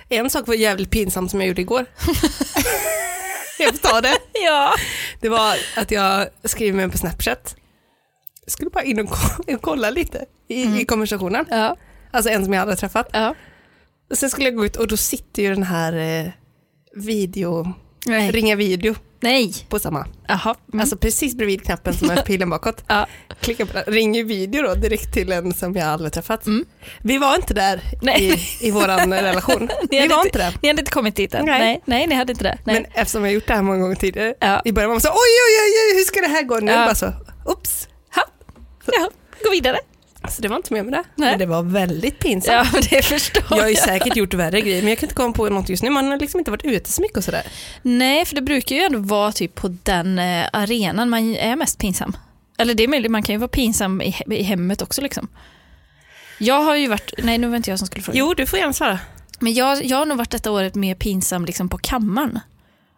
En 0.09 0.29
sak 0.29 0.47
var 0.47 0.55
jävligt 0.55 0.89
pinsam 0.91 1.29
som 1.29 1.39
jag 1.41 1.47
gjorde 1.47 1.61
igår. 1.61 1.85
jag 3.59 3.69
får 3.75 3.89
ta 3.89 4.01
det. 4.01 4.17
Ja. 4.33 4.73
Det 5.21 5.29
var 5.29 5.55
att 5.75 5.91
jag 5.91 6.27
skrev 6.43 6.75
med 6.75 6.91
på 6.91 6.97
Snapchat. 6.97 7.55
Jag 8.45 8.51
skulle 8.51 8.69
bara 8.69 8.83
in 8.83 8.99
och 8.99 9.09
ko- 9.09 9.53
och 9.53 9.61
kolla 9.61 9.89
lite 9.89 10.25
i, 10.47 10.81
i 10.81 10.85
konversationen. 10.85 11.45
Ja. 11.49 11.77
Alltså 12.11 12.29
en 12.31 12.43
som 12.45 12.53
jag 12.53 12.59
hade 12.59 12.75
träffat. 12.75 13.09
ja. 13.13 13.35
Sen 14.13 14.29
skulle 14.29 14.45
jag 14.47 14.55
gå 14.55 14.65
ut 14.65 14.75
och 14.75 14.87
då 14.87 14.97
sitter 14.97 15.43
ju 15.43 15.49
den 15.53 15.63
här 15.63 15.93
eh, 16.25 16.31
video, 16.95 17.73
Nej. 18.05 18.31
ringa 18.31 18.55
video 18.55 18.95
Nej. 19.29 19.53
på 19.69 19.79
samma. 19.79 20.05
Jaha. 20.27 20.55
Mm. 20.73 20.79
Alltså 20.81 20.97
precis 20.97 21.35
bredvid 21.35 21.63
knappen 21.65 21.93
som 21.93 22.09
är 22.09 22.15
pilen 22.25 22.49
bakåt. 22.49 22.83
ja. 22.87 23.07
Klicka 23.41 23.65
på 23.65 23.73
den, 23.73 23.83
ringer 23.93 24.23
video 24.23 24.63
då 24.63 24.73
direkt 24.75 25.13
till 25.13 25.31
en 25.31 25.53
som 25.53 25.75
jag 25.75 25.87
aldrig 25.87 26.13
träffat. 26.13 26.45
Mm. 26.45 26.65
Vi 27.03 27.17
var 27.17 27.35
inte 27.35 27.53
där 27.53 27.81
Nej. 28.01 28.33
i, 28.61 28.67
i 28.67 28.71
våran 28.71 29.13
relation. 29.23 29.69
Ni 29.91 30.01
Vi 30.01 30.07
var 30.07 30.15
inte- 30.15 30.27
inte 30.27 30.37
där. 30.39 30.57
Ni 30.61 30.67
hade 30.69 30.79
inte 30.81 30.91
kommit 30.91 31.15
dit 31.15 31.33
än? 31.33 31.45
Nej. 31.45 31.59
Nej, 31.59 31.81
nej 31.85 32.07
ni 32.07 32.15
hade 32.15 32.31
inte 32.31 32.43
det. 32.43 32.57
Nej. 32.63 32.75
Men 32.75 32.85
eftersom 32.93 33.23
jag 33.23 33.33
gjort 33.33 33.47
det 33.47 33.53
här 33.53 33.61
många 33.61 33.77
gånger 33.79 33.95
tidigare, 33.95 34.33
ja. 34.39 34.61
i 34.65 34.71
början 34.71 34.89
var 34.89 34.95
man 34.95 35.01
så 35.01 35.09
oj 35.09 35.15
oj 35.15 35.55
oj, 35.63 35.73
oj 35.91 35.97
hur 35.97 36.03
ska 36.05 36.21
det 36.21 36.27
här 36.27 36.43
gå 36.43 36.59
nu? 36.59 36.71
Ja. 36.71 36.85
Bara 36.85 36.95
så, 36.95 37.13
ups. 37.45 37.87
Ha. 38.15 38.23
ja, 38.85 39.09
gå 39.43 39.49
vidare. 39.51 39.77
Så 40.29 40.41
det 40.41 40.47
var 40.47 40.55
inte 40.57 40.73
mer 40.73 40.83
med 40.83 40.93
det. 40.93 41.03
Nej. 41.15 41.29
Men 41.29 41.39
det 41.39 41.45
var 41.45 41.63
väldigt 41.63 42.19
pinsamt. 42.19 42.69
Ja, 42.73 42.79
det 42.89 43.05
förstår 43.05 43.43
Jag 43.49 43.57
har 43.57 43.69
ju 43.69 43.75
säkert 43.75 44.15
gjort 44.15 44.33
värre 44.33 44.61
grejer 44.61 44.81
men 44.81 44.89
jag 44.89 44.97
kan 44.99 45.07
inte 45.07 45.15
komma 45.15 45.33
på 45.33 45.49
något 45.49 45.69
just 45.69 45.83
nu. 45.83 45.89
Man 45.89 46.07
har 46.07 46.19
liksom 46.19 46.39
inte 46.39 46.51
varit 46.51 46.65
ute 46.65 46.91
så 46.91 47.01
mycket 47.01 47.17
och 47.17 47.23
sådär. 47.23 47.43
Nej, 47.81 48.25
för 48.25 48.35
det 48.35 48.41
brukar 48.41 48.75
ju 48.75 48.81
ändå 48.81 48.99
vara 48.99 49.31
typ 49.31 49.55
på 49.55 49.75
den 49.83 50.19
eh, 50.19 50.45
arenan 50.53 51.09
man 51.09 51.35
är 51.35 51.55
mest 51.55 51.79
pinsam. 51.79 52.17
Eller 52.57 52.73
det 52.73 52.83
är 52.83 52.87
möjligt, 52.87 53.11
man 53.11 53.23
kan 53.23 53.33
ju 53.35 53.39
vara 53.39 53.47
pinsam 53.47 54.01
i, 54.01 54.09
he- 54.11 54.33
i 54.33 54.43
hemmet 54.43 54.81
också 54.81 55.01
liksom. 55.01 55.27
Jag 56.39 56.61
har 56.63 56.75
ju 56.75 56.87
varit, 56.87 57.13
nej 57.23 57.37
nu 57.37 57.47
var 57.47 57.57
inte 57.57 57.69
jag 57.69 57.79
som 57.79 57.87
skulle 57.87 58.03
fråga. 58.03 58.19
Jo, 58.19 58.33
du 58.33 58.45
får 58.45 58.59
gärna 58.59 58.73
svara. 58.73 58.99
Men 59.39 59.53
jag, 59.53 59.85
jag 59.85 59.97
har 59.97 60.05
nog 60.05 60.17
varit 60.17 60.31
detta 60.31 60.51
året 60.51 60.75
mer 60.75 60.95
pinsam 60.95 61.45
liksom 61.45 61.69
på 61.69 61.77
kammaren. 61.77 62.39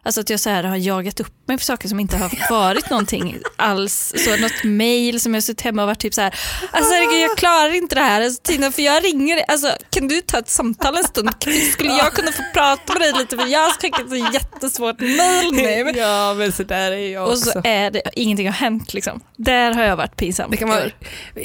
Alltså 0.07 0.21
att 0.21 0.29
jag 0.29 0.39
så 0.39 0.49
här 0.49 0.63
har 0.63 0.75
jagat 0.77 1.19
upp 1.19 1.33
mig 1.47 1.57
för 1.57 1.65
saker 1.65 1.87
som 1.87 1.99
inte 1.99 2.17
har 2.17 2.49
varit 2.49 2.89
någonting 2.89 3.37
alls. 3.55 4.13
Så 4.17 4.37
något 4.37 4.63
mail 4.63 5.19
som 5.21 5.33
jag 5.33 5.43
suttit 5.43 5.61
hemma 5.61 5.81
och 5.81 5.87
varit 5.87 5.99
typ 5.99 6.13
så 6.13 6.21
här, 6.21 6.35
alltså 6.71 6.93
herregud 6.93 7.19
jag 7.29 7.37
klarar 7.37 7.75
inte 7.75 7.95
det 7.95 8.01
här. 8.01 8.21
Alltså, 8.21 8.41
Tina, 8.43 8.71
för 8.71 8.81
jag 8.81 9.03
ringer 9.03 9.39
alltså 9.47 9.71
kan 9.89 10.07
du 10.07 10.21
ta 10.21 10.37
ett 10.39 10.49
samtal 10.49 10.97
en 10.97 11.03
stund? 11.03 11.29
Skulle 11.73 11.89
jag 11.89 12.13
kunna 12.13 12.31
få 12.31 12.43
prata 12.53 12.93
med 12.93 13.01
dig 13.01 13.13
lite 13.17 13.37
för 13.37 13.47
jag 13.47 13.59
har 13.59 13.71
skickat 13.81 14.11
ett 14.11 14.33
jättesvårt 14.33 14.99
mail 14.99 15.51
nu. 15.51 15.91
Ja 15.99 16.33
men 16.37 16.51
så 16.51 16.63
där 16.63 16.91
är 16.91 17.13
jag 17.13 17.27
Och 17.27 17.37
så 17.37 17.49
också. 17.49 17.61
är 17.63 17.91
det, 17.91 18.01
ingenting 18.13 18.47
har 18.47 18.53
hänt 18.53 18.93
liksom. 18.93 19.19
Där 19.37 19.73
har 19.73 19.83
jag 19.83 19.95
varit 19.95 20.15
pinsam. 20.15 20.51
Det 20.51 20.57
kan 20.57 20.69
vara, 20.69 20.83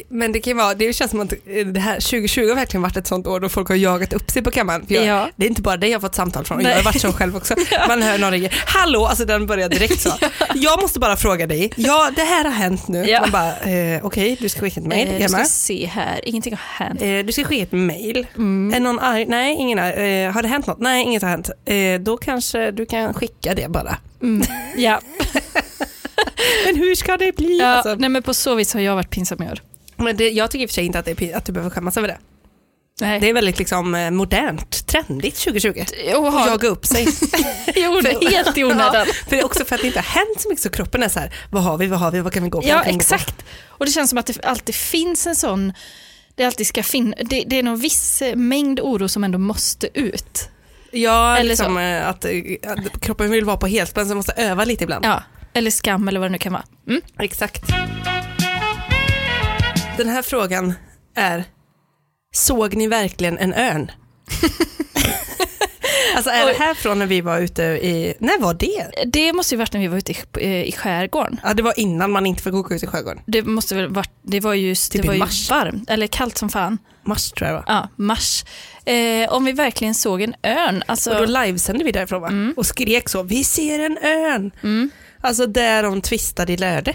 men 0.08 0.32
det 0.32 0.40
kan 0.40 0.56
vara, 0.56 0.74
det 0.74 0.92
känns 0.92 1.10
som 1.10 1.20
att 1.20 1.32
det 1.74 1.80
här 1.80 1.94
2020 1.94 2.48
har 2.48 2.54
verkligen 2.54 2.82
varit 2.82 2.96
ett 2.96 3.06
sånt 3.06 3.26
år 3.26 3.40
då 3.40 3.48
folk 3.48 3.68
har 3.68 3.76
jagat 3.76 4.12
upp 4.12 4.30
sig 4.30 4.42
på 4.42 4.50
kammaren. 4.50 4.84
Jag, 4.88 5.02
Ja. 5.06 5.28
Det 5.36 5.44
är 5.44 5.48
inte 5.48 5.62
bara 5.62 5.76
dig 5.76 5.90
jag 5.90 5.98
har 5.98 6.00
fått 6.08 6.14
samtal 6.14 6.44
från, 6.44 6.58
jag 6.58 6.64
Nej. 6.64 6.76
har 6.76 6.82
varit 6.82 7.00
så 7.00 7.12
själv 7.12 7.36
också. 7.36 7.54
Man 7.88 8.02
hör 8.02 8.18
någon 8.18 8.48
hallå, 8.66 9.06
alltså 9.06 9.24
den 9.24 9.46
börjar 9.46 9.68
direkt 9.68 10.00
så. 10.00 10.10
Jag 10.54 10.82
måste 10.82 11.00
bara 11.00 11.16
fråga 11.16 11.46
dig, 11.46 11.72
ja 11.76 12.10
det 12.16 12.22
här 12.22 12.44
har 12.44 12.50
hänt 12.50 12.88
nu. 12.88 13.04
Ja. 13.04 13.20
Man 13.20 13.30
bara, 13.30 13.56
eh, 13.70 14.06
okej 14.06 14.36
du 14.40 14.48
ska 14.48 14.60
skicka 14.60 14.80
ett 14.80 14.86
mail, 14.86 15.08
Eh, 15.08 15.12
jag 15.14 15.22
du 15.22 15.28
ska 15.28 15.44
se 15.44 15.86
här, 15.86 16.28
ingenting 16.28 16.52
har 16.52 16.84
hänt. 16.86 17.02
Eh, 17.02 17.18
du 17.18 17.32
ska 17.32 17.44
skicka 17.44 17.62
ett 17.62 17.72
mail. 17.72 18.26
Mm. 18.36 18.74
Är 18.74 18.80
någon 18.80 18.98
arg? 18.98 19.26
Nej, 19.28 19.56
ingen 19.58 19.78
arg. 19.78 19.92
Eh, 20.24 20.32
har 20.32 20.42
det 20.42 20.48
hänt 20.48 20.66
något? 20.66 20.80
Nej, 20.80 21.02
inget 21.04 21.22
har 21.22 21.30
hänt. 21.30 21.50
Eh, 21.64 22.00
då 22.00 22.16
kanske 22.16 22.70
du 22.70 22.86
kan 22.86 23.14
skicka 23.14 23.54
det 23.54 23.68
bara. 23.70 23.96
Mm. 24.22 24.42
Ja, 24.76 25.00
Men 26.66 26.76
hur 26.76 26.94
ska 26.94 27.16
det 27.16 27.36
bli? 27.36 27.58
ja 27.58 27.66
Alltså, 27.66 27.94
nej, 27.94 28.08
men 28.08 28.22
på 28.22 28.34
så 28.34 28.54
vis 28.54 28.74
har 28.74 28.80
jag 28.80 28.94
varit 28.94 29.10
pinsam 29.10 29.42
i 29.42 29.46
år. 29.46 29.58
men 29.96 30.16
det, 30.16 30.30
jag 30.30 30.50
tycker 30.50 30.62
i 30.62 30.66
och 30.66 30.70
för 30.70 30.74
sig 30.74 30.84
inte 30.86 30.98
att, 30.98 31.04
det 31.04 31.22
är, 31.22 31.36
att 31.36 31.44
du 31.44 31.52
behöver 31.52 31.70
skämmas 31.70 31.96
över 31.96 32.08
det. 32.08 32.18
Nej. 33.00 33.20
Det 33.20 33.28
är 33.28 33.34
väldigt 33.34 33.58
liksom, 33.58 33.94
eh, 33.94 34.10
modernt, 34.10 34.86
trendigt 34.86 35.36
2020. 35.36 35.84
Och 36.16 36.32
har, 36.32 36.48
jaga 36.48 36.68
upp 36.68 36.86
sig. 36.86 37.04
jo, 37.76 38.00
det 38.00 38.10
är 38.12 38.30
helt 38.44 38.58
i 38.58 38.64
onödan. 38.64 38.94
Ja, 38.94 39.04
för 39.24 39.30
det 39.30 39.40
är 39.40 39.44
också 39.44 39.64
för 39.64 39.74
att 39.74 39.80
det 39.80 39.86
inte 39.86 39.98
har 40.00 40.04
hänt 40.20 40.40
så 40.40 40.48
mycket 40.48 40.62
så 40.62 40.70
kroppen 40.70 41.02
är 41.02 41.08
så 41.08 41.20
här, 41.20 41.34
vad 41.50 41.62
har 41.62 41.78
vi, 41.78 41.86
vad 41.86 41.98
har 41.98 42.10
vi, 42.10 42.20
vad 42.20 42.32
kan 42.32 42.42
vi 42.42 42.48
gå 42.48 42.62
på? 42.62 42.68
Ja, 42.68 42.78
gå 42.78 42.84
på? 42.84 42.90
exakt. 42.90 43.44
Och 43.66 43.86
det 43.86 43.92
känns 43.92 44.10
som 44.10 44.18
att 44.18 44.26
det 44.26 44.44
alltid 44.44 44.74
finns 44.74 45.26
en 45.26 45.36
sån, 45.36 45.72
det 46.34 46.44
alltid 46.44 46.66
ska 46.66 46.82
fin- 46.82 47.14
det, 47.24 47.44
det 47.46 47.58
är 47.58 47.62
någon 47.62 47.80
viss 47.80 48.22
eh, 48.22 48.36
mängd 48.36 48.80
oro 48.80 49.08
som 49.08 49.24
ändå 49.24 49.38
måste 49.38 49.88
ut. 50.00 50.48
Ja, 50.92 51.36
Eller 51.36 51.48
liksom 51.50 51.78
eh, 51.78 52.08
att, 52.08 52.24
att 52.66 53.00
kroppen 53.00 53.30
vill 53.30 53.44
vara 53.44 53.56
på 53.56 53.66
helspänn 53.66 54.08
så 54.08 54.14
måste 54.14 54.32
öva 54.32 54.64
lite 54.64 54.84
ibland. 54.84 55.04
Ja. 55.06 55.22
Eller 55.54 55.70
skam 55.70 56.08
eller 56.08 56.20
vad 56.20 56.28
det 56.28 56.32
nu 56.32 56.38
kan 56.38 56.52
vara. 56.52 56.64
Mm. 56.88 57.00
Exakt. 57.18 57.62
Den 59.96 60.08
här 60.08 60.22
frågan 60.22 60.74
är, 61.16 61.44
såg 62.32 62.74
ni 62.76 62.86
verkligen 62.86 63.38
en 63.38 63.54
örn? 63.54 63.90
alltså 66.16 66.30
är 66.30 66.46
det 66.46 66.52
här 66.58 66.74
från 66.74 66.98
när 66.98 67.06
vi 67.06 67.20
var 67.20 67.38
ute 67.38 67.62
i, 67.62 68.14
när 68.18 68.40
var 68.40 68.54
det? 68.54 68.90
Det 69.06 69.32
måste 69.32 69.54
ju 69.54 69.58
varit 69.58 69.72
när 69.72 69.80
vi 69.80 69.86
var 69.86 69.98
ute 69.98 70.12
i, 70.12 70.16
eh, 70.40 70.62
i 70.62 70.72
skärgården. 70.72 71.40
Ja 71.44 71.54
det 71.54 71.62
var 71.62 71.80
innan 71.80 72.10
man 72.10 72.26
inte 72.26 72.42
fick 72.42 72.54
åka 72.54 72.74
ut 72.74 72.82
i 72.82 72.86
skärgården. 72.86 73.22
Det 73.26 73.42
måste 73.42 73.74
väl 73.74 73.88
varit, 73.88 74.10
det 74.22 74.40
var 74.40 74.54
ju, 74.54 74.74
Typ 74.74 75.02
det 75.02 75.08
var 75.08 75.14
ju 75.14 75.20
mars. 75.20 75.50
varmt, 75.50 75.90
eller 75.90 76.06
kallt 76.06 76.38
som 76.38 76.48
fan. 76.50 76.78
Mars 77.04 77.30
tror 77.30 77.48
jag 77.50 77.56
va? 77.56 77.64
Ja, 77.66 77.88
mars. 77.96 78.44
Eh, 78.84 79.32
om 79.32 79.44
vi 79.44 79.52
verkligen 79.52 79.94
såg 79.94 80.22
en 80.22 80.34
örn, 80.46 80.82
alltså, 80.86 81.10
Och 81.10 81.26
då 81.26 81.40
livesände 81.44 81.84
vi 81.84 81.92
därifrån 81.92 82.20
va? 82.22 82.30
Och 82.56 82.66
skrek 82.66 83.08
så, 83.08 83.22
vi 83.22 83.44
ser 83.44 83.78
en 83.78 83.98
örn. 83.98 84.50
mm, 84.62 84.90
Alltså 85.20 85.46
där 85.46 85.82
de 85.82 86.00
tvistade 86.00 86.52
i 86.52 86.56
lärde. 86.56 86.94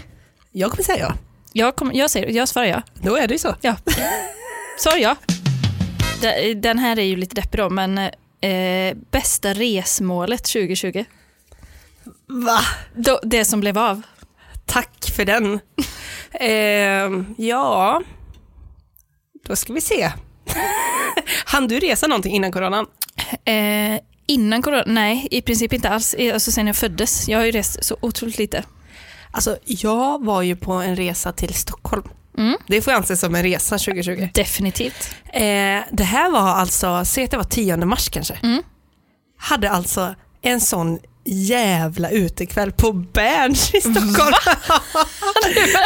Jag 0.52 0.70
kommer 0.70 0.82
säga 0.84 0.98
ja. 0.98 1.14
jag, 1.52 1.76
kom, 1.76 1.90
jag, 1.94 2.10
säger, 2.10 2.28
jag 2.28 2.48
svarar 2.48 2.66
ja. 2.66 2.82
Då 3.02 3.16
är 3.16 3.26
det 3.28 3.34
ju 3.34 3.38
så. 3.38 3.54
Ja, 3.60 3.76
sorry 4.78 5.02
ja. 5.02 5.16
De- 6.22 6.54
Den 6.54 6.78
här 6.78 6.98
är 6.98 7.02
ju 7.02 7.16
lite 7.16 7.34
deppig 7.34 7.60
då, 7.60 7.70
men 7.70 7.98
eh, 8.40 8.96
bästa 9.10 9.52
resmålet 9.54 10.44
2020. 10.44 11.04
Va? 12.26 12.60
Då, 12.94 13.20
det 13.22 13.44
som 13.44 13.60
blev 13.60 13.78
av. 13.78 14.02
Tack 14.66 15.10
för 15.16 15.24
den. 15.24 15.60
Ehm, 16.40 17.34
ja, 17.38 18.02
då 19.46 19.56
ska 19.56 19.72
vi 19.72 19.80
se. 19.80 20.12
Han 21.44 21.68
du 21.68 21.78
resa 21.80 22.06
någonting 22.06 22.34
innan 22.34 22.52
coronan? 22.52 22.86
Eh, 23.44 24.00
innan 24.26 24.62
corona, 24.62 24.82
nej 24.86 25.28
i 25.30 25.42
princip 25.42 25.72
inte 25.72 25.88
alls, 25.88 26.14
Eh, 26.18 26.34
alltså 26.34 26.52
sen 26.52 26.66
jag 26.66 26.76
föddes. 26.76 27.28
Jag 27.28 27.38
har 27.38 27.44
ju 27.44 27.50
rest 27.52 27.84
så 27.84 27.96
otroligt 28.00 28.38
lite. 28.38 28.64
Alltså 29.30 29.58
jag 29.64 30.24
var 30.24 30.42
ju 30.42 30.56
på 30.56 30.72
en 30.72 30.96
resa 30.96 31.32
till 31.32 31.54
Stockholm. 31.54 32.02
Mm. 32.38 32.56
Det 32.66 32.82
får 32.82 32.92
anses 32.92 33.20
som 33.20 33.34
en 33.34 33.42
resa 33.42 33.78
2020. 33.78 34.28
Definitivt. 34.34 35.14
Eh, 35.32 35.42
det 35.92 36.04
här 36.04 36.30
var 36.30 36.40
alltså, 36.40 37.04
säg 37.04 37.24
att 37.24 37.30
det 37.30 37.36
var 37.36 37.44
10 37.44 37.76
mars 37.76 38.08
kanske. 38.08 38.34
Mm. 38.42 38.62
Hade 39.38 39.70
alltså 39.70 40.14
en 40.42 40.60
sån 40.60 40.98
jävla 41.28 42.10
utekväll 42.10 42.72
på 42.72 42.92
Berns 42.92 43.74
i 43.74 43.80
Stockholm. 43.80 44.34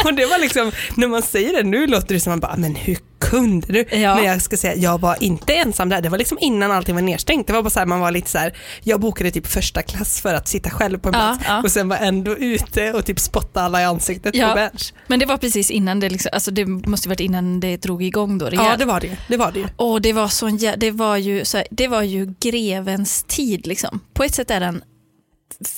och 0.05 0.13
det 0.13 0.25
var 0.25 0.39
liksom, 0.39 0.71
när 0.95 1.07
man 1.07 1.21
säger 1.21 1.53
det 1.53 1.63
nu 1.63 1.87
låter 1.87 2.13
det 2.13 2.19
som 2.19 2.31
man 2.31 2.39
bara, 2.39 2.55
men 2.57 2.75
hur 2.75 2.97
kunde 3.19 3.73
du? 3.73 3.85
Ja. 3.91 4.15
Men 4.15 4.23
jag 4.23 4.41
ska 4.41 4.57
säga, 4.57 4.75
jag 4.75 5.01
var 5.01 5.23
inte 5.23 5.53
ensam 5.53 5.89
där. 5.89 6.01
Det 6.01 6.09
var 6.09 6.17
liksom 6.17 6.37
innan 6.41 6.71
allting 6.71 6.95
var 6.95 7.01
nedstängt. 7.01 7.47
Det 7.47 7.53
var 7.53 7.61
bara 7.61 7.69
så 7.69 7.79
här, 7.79 7.85
man 7.85 7.99
var 7.99 8.11
lite 8.11 8.29
så 8.29 8.37
här, 8.37 8.53
jag 8.83 8.99
bokade 8.99 9.31
typ 9.31 9.47
första 9.47 9.81
klass 9.81 10.21
för 10.21 10.33
att 10.33 10.47
sitta 10.47 10.69
själv 10.69 10.97
på 10.97 11.09
en 11.09 11.13
plats 11.13 11.43
ja. 11.47 11.61
och 11.63 11.71
sen 11.71 11.89
var 11.89 11.97
ändå 11.97 12.37
ute 12.37 12.93
och 12.93 13.05
typ 13.05 13.19
spotta 13.19 13.61
alla 13.61 13.81
i 13.81 13.85
ansiktet 13.85 14.33
på 14.33 14.55
Berns. 14.55 14.93
Men 15.07 15.19
det 15.19 15.25
var 15.25 15.37
precis 15.37 15.71
innan 15.71 15.99
det, 15.99 16.09
liksom, 16.09 16.29
alltså 16.33 16.51
det 16.51 16.65
måste 16.65 17.09
varit 17.09 17.19
innan 17.19 17.59
det 17.59 17.77
drog 17.77 18.03
igång 18.03 18.37
då 18.37 18.45
rejält. 18.45 18.67
Ja 18.69 18.77
det 18.77 18.85
var 18.85 18.99
det. 18.99 19.17
Det 19.27 19.37
var 19.37 19.51
det. 19.51 19.69
Och 19.75 20.01
det 20.01 20.13
var, 20.13 20.27
sån, 20.27 20.59
det, 20.77 20.91
var 20.91 21.17
ju, 21.17 21.45
så 21.45 21.57
här, 21.57 21.67
det 21.71 21.87
var 21.87 22.01
ju 22.01 22.33
grevens 22.39 23.23
tid. 23.27 23.67
Liksom. 23.67 23.99
På 24.13 24.23
ett 24.23 24.35
sätt 24.35 24.51
är 24.51 24.59
den 24.59 24.83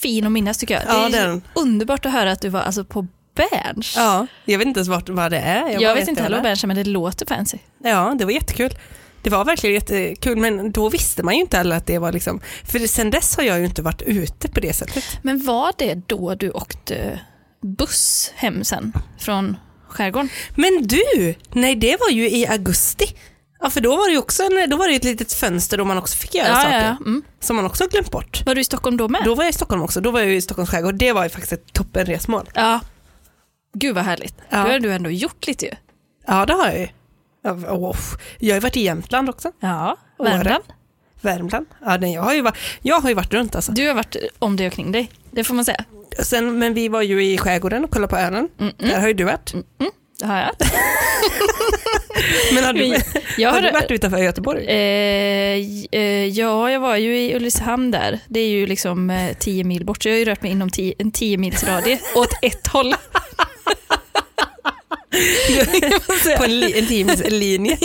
fin 0.01 0.25
att 0.25 0.31
minnas 0.31 0.57
tycker 0.57 0.73
jag. 0.73 0.83
Ja, 0.87 1.09
det 1.09 1.17
är 1.17 1.27
den. 1.27 1.41
underbart 1.55 2.05
att 2.05 2.11
höra 2.11 2.31
att 2.31 2.41
du 2.41 2.49
var 2.49 2.61
alltså, 2.61 2.83
på 2.83 3.07
Berns. 3.35 3.93
Ja, 3.97 4.27
jag 4.45 4.57
vet 4.57 4.67
inte 4.67 4.77
ens 4.77 4.89
vart, 4.89 5.09
vad 5.09 5.31
det 5.31 5.39
är. 5.39 5.69
jag 5.69 5.81
bara 5.81 5.93
vet 5.93 6.07
inte 6.07 6.23
heller 6.23 6.37
vad. 6.37 6.43
Berns 6.43 6.63
är, 6.63 6.67
men 6.67 6.77
det 6.77 6.83
låter 6.83 7.25
fancy. 7.25 7.57
Ja, 7.83 8.15
det 8.19 8.25
var 8.25 8.31
jättekul. 8.31 8.77
Det 9.21 9.29
var 9.29 9.45
verkligen 9.45 9.73
jättekul, 9.73 10.37
men 10.37 10.71
då 10.71 10.89
visste 10.89 11.23
man 11.23 11.33
ju 11.33 11.41
inte 11.41 11.57
heller 11.57 11.75
att 11.75 11.85
det 11.85 11.99
var 11.99 12.11
liksom, 12.11 12.41
för 12.63 12.79
sen 12.79 13.11
dess 13.11 13.37
har 13.37 13.43
jag 13.43 13.59
ju 13.59 13.65
inte 13.65 13.81
varit 13.81 14.01
ute 14.01 14.47
på 14.47 14.59
det 14.59 14.73
sättet. 14.73 15.03
Men 15.21 15.45
var 15.45 15.71
det 15.77 15.95
då 16.07 16.35
du 16.35 16.51
åkte 16.51 17.19
buss 17.61 18.31
hem 18.35 18.63
sen 18.63 18.93
från 19.19 19.57
skärgården? 19.87 20.29
Men 20.55 20.87
du, 20.87 21.35
nej 21.53 21.75
det 21.75 21.97
var 21.99 22.09
ju 22.09 22.29
i 22.29 22.47
augusti. 22.47 23.05
Ja, 23.65 23.69
för 23.69 23.81
då 23.81 23.95
var 23.97 24.07
det 24.07 24.11
ju 24.11 24.17
också 24.19 24.43
en, 24.43 24.69
då 24.69 24.77
var 24.77 24.87
det 24.87 24.95
ett 24.95 25.03
litet 25.03 25.33
fönster 25.33 25.77
då 25.77 25.85
man 25.85 25.97
också 25.97 26.17
fick 26.17 26.35
göra 26.35 26.55
saker, 26.55 26.97
Mm. 27.05 27.23
som 27.39 27.55
man 27.55 27.65
också 27.65 27.87
glömt 27.87 28.11
bort. 28.11 28.43
Var 28.45 28.55
du 28.55 28.61
i 28.61 28.63
Stockholm 28.63 28.97
då 28.97 29.07
med? 29.07 29.21
Då 29.25 29.35
var 29.35 29.43
jag 29.43 29.49
i 29.51 29.53
Stockholm 29.53 29.81
också, 29.83 30.01
då 30.01 30.11
var 30.11 30.19
jag 30.19 30.29
i 30.33 30.41
Stockholms 30.41 30.69
skärgård. 30.69 30.95
Det 30.95 31.11
var 31.11 31.23
ju 31.23 31.29
faktiskt 31.29 31.53
ett 31.53 31.73
toppenresmål. 31.73 32.49
Ja. 32.53 32.79
Gud 33.73 33.95
vad 33.95 34.03
härligt. 34.03 34.35
Ja. 34.49 34.63
Då 34.63 34.69
har 34.71 34.79
du 34.79 34.93
ändå 34.93 35.09
gjort 35.09 35.47
lite 35.47 35.65
ju. 35.65 35.71
Ja, 36.27 36.45
det 36.45 36.53
har 36.53 36.65
jag 36.67 36.79
ju. 36.79 36.87
Ja, 37.43 37.57
Jag 38.39 38.49
har 38.49 38.55
ju 38.55 38.59
varit 38.59 38.77
i 38.77 38.81
Jämtland 38.81 39.29
också, 39.29 39.51
Ja. 39.59 39.97
Värmland. 40.19 40.63
Värmland. 41.21 41.65
Ja, 41.85 41.97
nej, 41.97 42.13
jag, 42.13 42.21
har 42.21 42.33
ju 42.33 42.41
varit, 42.41 42.57
jag 42.81 42.99
har 42.99 43.09
ju 43.09 43.15
varit 43.15 43.33
runt 43.33 43.55
alltså. 43.55 43.71
Du 43.71 43.87
har 43.87 43.93
varit 43.95 44.15
om 44.39 44.55
det 44.55 44.67
och 44.67 44.73
kring 44.73 44.91
dig. 44.91 45.11
Det 45.31 45.43
får 45.43 45.53
man 45.55 45.65
säga. 45.65 45.83
Sen, 46.23 46.59
men 46.59 46.73
vi 46.73 46.87
var 46.87 47.01
ju 47.01 47.25
i 47.25 47.37
skärgården 47.37 47.83
och 47.83 47.91
kollade 47.91 48.09
på 48.09 48.17
öarna. 48.17 48.47
Mm, 48.59 48.73
Där 48.77 48.99
har 48.99 49.07
ju 49.07 49.13
du 49.13 49.23
varit. 49.23 49.53
Det 50.19 50.25
har 50.25 50.37
jag. 50.37 50.51
Men 52.53 52.63
har 52.63 52.73
du, 52.73 52.85
Jag 53.37 53.49
har 53.49 53.55
har, 53.61 53.67
du 53.67 53.71
varit 53.73 53.91
utanför 53.91 54.17
Göteborg? 54.17 54.65
eh, 54.65 55.59
eh, 55.91 56.25
ja, 56.27 56.71
jag 56.71 56.79
var 56.79 56.95
ju 56.95 57.17
i 57.17 57.35
Ulricehamn 57.35 57.91
där. 57.91 58.19
Det 58.27 58.39
är 58.39 58.47
ju 58.47 58.65
liksom 58.67 59.09
eh, 59.09 59.37
tio 59.37 59.63
mil 59.63 59.85
bort, 59.85 60.03
så 60.03 60.09
jag 60.09 60.13
har 60.13 60.19
ju 60.19 60.25
rört 60.25 60.41
mig 60.41 60.51
inom 60.51 60.69
tio, 60.69 60.93
en 60.99 61.11
tio 61.11 61.37
mils 61.37 61.63
radie 61.63 61.99
åt 62.15 62.33
ett 62.41 62.67
håll. 62.67 62.95
på 66.37 66.43
en, 66.43 66.59
li, 66.59 66.79
en 66.79 66.87
times 66.87 67.23
linje. 67.29 67.77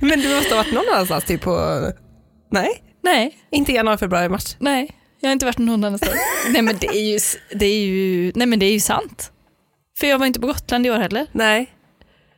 Men 0.00 0.20
du 0.20 0.34
måste 0.36 0.54
ha 0.54 0.62
varit 0.62 0.72
någon 0.72 0.88
annanstans, 0.92 1.24
typ 1.24 1.40
på... 1.40 1.80
Nej, 2.50 2.82
Nej, 3.02 3.36
inte 3.50 3.72
januari, 3.72 3.98
februari, 3.98 4.28
mars. 4.28 4.56
nej, 4.58 4.90
jag 5.20 5.28
har 5.28 5.32
inte 5.32 5.46
varit 5.46 5.58
någon 5.58 5.84
annanstans. 5.84 6.16
nej, 6.50 6.62
men 6.62 6.76
det 6.80 6.86
är 6.86 7.00
ju, 7.12 7.18
det 7.54 7.66
är 7.66 7.84
ju, 7.86 8.32
nej, 8.34 8.46
men 8.46 8.58
det 8.58 8.66
är 8.66 8.72
ju 8.72 8.80
sant. 8.80 9.32
För 9.98 10.06
jag 10.06 10.18
var 10.18 10.26
inte 10.26 10.40
på 10.40 10.46
Gotland 10.46 10.86
i 10.86 10.90
år 10.90 10.98
heller. 10.98 11.26
Nej. 11.32 11.72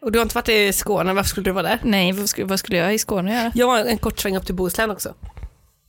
Och 0.00 0.12
du 0.12 0.18
har 0.18 0.22
inte 0.22 0.34
varit 0.34 0.48
i 0.48 0.72
Skåne, 0.72 1.12
varför 1.12 1.28
skulle 1.28 1.44
du 1.44 1.50
vara 1.50 1.68
där? 1.68 1.78
Nej, 1.82 2.12
vad 2.12 2.28
skulle, 2.28 2.46
vad 2.46 2.58
skulle 2.58 2.76
jag 2.76 2.94
i 2.94 2.98
Skåne 2.98 3.34
göra? 3.34 3.52
Jag 3.54 3.66
har 3.66 3.78
en 3.84 3.98
kort 3.98 4.20
sväng 4.20 4.36
upp 4.36 4.46
till 4.46 4.54
Bohuslän 4.54 4.90
också. 4.90 5.14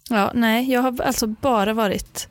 Ja, 0.09 0.31
nej, 0.33 0.71
jag 0.71 0.81
har 0.81 1.01
alltså 1.01 1.27
bara 1.27 1.73
varit... 1.73 2.27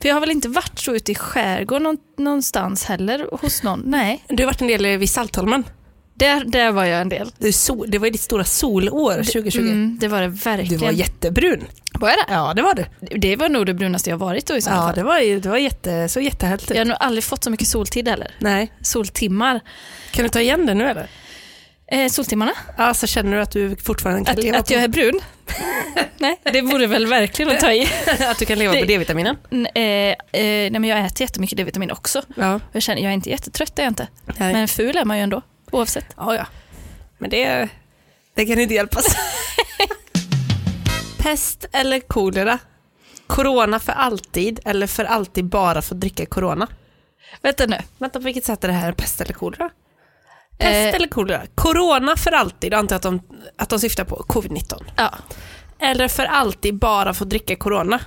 För 0.00 0.08
jag 0.08 0.16
har 0.16 0.20
väl 0.20 0.30
inte 0.30 0.48
varit 0.48 0.78
så 0.78 0.94
ute 0.94 1.12
i 1.12 1.14
skärgården 1.14 1.82
någon, 1.82 1.98
någonstans 2.18 2.84
heller 2.84 3.28
hos 3.40 3.62
någon. 3.62 3.82
Nej, 3.86 4.24
Du 4.28 4.42
har 4.42 4.46
varit 4.46 4.60
en 4.60 4.66
del 4.66 4.98
vid 4.98 5.10
Saltholmen. 5.10 5.64
Där, 6.14 6.44
där 6.44 6.72
var 6.72 6.84
jag 6.84 7.00
en 7.00 7.08
del. 7.08 7.30
Det, 7.38 7.52
sol, 7.52 7.90
det 7.90 7.98
var 7.98 8.10
ditt 8.10 8.20
stora 8.20 8.44
solår 8.44 9.14
2020. 9.14 9.58
Mm, 9.60 9.98
det 10.00 10.08
var 10.08 10.20
det 10.20 10.26
Du 10.28 10.32
verkligen. 10.32 10.80
var 10.80 10.90
jättebrun. 10.90 11.64
Var 11.92 12.08
jag 12.08 12.18
det? 12.18 12.24
Ja, 12.34 12.52
det 12.56 12.62
var 12.62 12.74
du. 12.74 12.84
Det 13.18 13.36
var 13.36 13.48
nog 13.48 13.66
det 13.66 13.74
brunaste 13.74 14.10
jag 14.10 14.16
varit 14.16 14.46
då 14.46 14.56
i 14.56 14.62
sådana 14.62 14.80
Ja, 14.80 14.86
fall. 14.86 14.94
det 14.94 15.02
var, 15.02 15.40
det 15.40 15.48
var 15.48 15.56
jätte, 15.58 16.08
så 16.08 16.20
jättehärligt. 16.20 16.70
Jag 16.70 16.76
har 16.78 16.84
nog 16.84 16.96
aldrig 17.00 17.24
fått 17.24 17.44
så 17.44 17.50
mycket 17.50 17.68
soltid 17.68 18.08
heller. 18.08 18.34
Nej. 18.38 18.72
Soltimmar. 18.82 19.60
Kan 20.10 20.22
du 20.22 20.28
ta 20.28 20.40
igen 20.40 20.66
det 20.66 20.74
nu 20.74 20.88
eller? 20.88 21.06
Eh, 21.86 22.08
soltimmarna? 22.08 22.52
Ja, 22.78 22.94
så 22.94 23.06
känner 23.06 23.36
du 23.36 23.42
att 23.42 23.50
du 23.50 23.76
fortfarande 23.76 24.24
kan 24.24 24.38
Att, 24.38 24.44
leva 24.44 24.58
att 24.58 24.66
på 24.66 24.72
jag 24.74 24.82
är 24.82 24.88
brun? 24.88 25.20
Nej, 26.18 26.40
det 26.52 26.60
vore 26.60 26.86
väl 26.86 27.06
verkligen 27.06 27.52
att 27.52 27.60
ta 27.60 27.72
i. 27.72 27.88
att 28.30 28.38
du 28.38 28.44
kan 28.44 28.58
leva 28.58 28.72
på 28.74 28.80
Det- 28.80 28.86
D-vitaminen? 28.86 29.36
Eh, 29.50 29.82
eh, 29.82 30.14
nej, 30.32 30.70
men 30.70 30.84
jag 30.84 30.98
äter 31.06 31.20
jättemycket 31.20 31.56
D-vitamin 31.58 31.90
också. 31.90 32.22
Ja. 32.36 32.60
Jag, 32.72 32.82
känner, 32.82 33.02
jag 33.02 33.10
är 33.10 33.14
inte 33.14 33.30
jättetrött, 33.30 33.78
är 33.78 33.82
jag 33.82 33.90
inte. 33.90 34.08
Nej. 34.38 34.52
Men 34.52 34.68
ful 34.68 34.96
är 34.96 35.04
man 35.04 35.16
ju 35.16 35.22
ändå, 35.22 35.42
oavsett. 35.74 36.06
Ja, 36.16 36.34
ja. 36.34 36.46
Men 37.18 37.30
det, 37.30 37.68
det 38.34 38.46
kan 38.46 38.58
inte 38.58 38.74
hjälpas. 38.74 39.06
Pest 41.18 41.64
eller 41.72 42.00
kolera? 42.00 42.58
Corona 43.26 43.80
för 43.80 43.92
alltid 43.92 44.60
eller 44.64 44.86
för 44.86 45.04
alltid 45.04 45.44
bara 45.44 45.82
få 45.82 45.94
dricka 45.94 46.26
corona? 46.26 46.66
Vänta 47.42 47.66
nu. 47.66 47.78
Vänta, 47.98 48.18
på 48.18 48.24
vilket 48.24 48.44
sätt 48.44 48.64
är 48.64 48.68
det 48.68 48.74
här 48.74 48.92
pest 48.92 49.20
eller 49.20 49.32
kolera? 49.32 49.70
Pest 50.58 50.74
Eh. 50.74 50.94
eller 50.94 51.08
kolera? 51.08 51.42
Corona 51.54 52.16
för 52.16 52.32
alltid, 52.32 52.74
antar 52.74 52.94
jag 52.94 52.98
att 52.98 53.02
de, 53.02 53.20
att 53.58 53.68
de 53.68 53.78
syftar 53.78 54.04
på 54.04 54.24
covid-19. 54.28 54.82
Ja. 54.96 55.14
Eller 55.78 56.08
för 56.08 56.24
alltid 56.24 56.78
bara 56.78 57.14
få 57.14 57.24
dricka 57.24 57.56
corona? 57.56 58.00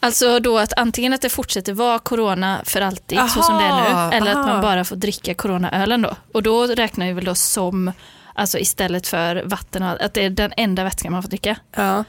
Alltså 0.00 0.40
då 0.40 0.58
att 0.58 0.72
antingen 0.78 1.12
att 1.12 1.20
det 1.20 1.28
fortsätter 1.28 1.72
vara 1.72 1.98
corona 1.98 2.60
för 2.64 2.80
alltid, 2.80 3.18
så 3.18 3.42
som 3.42 3.58
det 3.58 3.64
är 3.64 3.70
Aha, 3.70 4.10
nu, 4.10 4.16
eller 4.16 4.30
att 4.30 4.36
aha. 4.36 4.46
man 4.46 4.60
bara 4.60 4.84
får 4.84 4.96
dricka 4.96 5.34
coronaölen 5.34 6.02
då. 6.02 6.16
Och 6.32 6.42
då 6.42 6.66
räknar 6.66 7.06
vi 7.06 7.12
väl 7.12 7.24
då 7.24 7.34
som, 7.34 7.92
alltså 8.34 8.58
istället 8.58 9.06
för 9.06 9.42
vatten, 9.46 9.82
att 9.82 10.14
det 10.14 10.24
är 10.24 10.30
den 10.30 10.52
enda 10.56 10.84
vätskan 10.84 11.12
man 11.12 11.22
får 11.22 11.30
dricka. 11.30 11.56
Ja. 11.76 12.04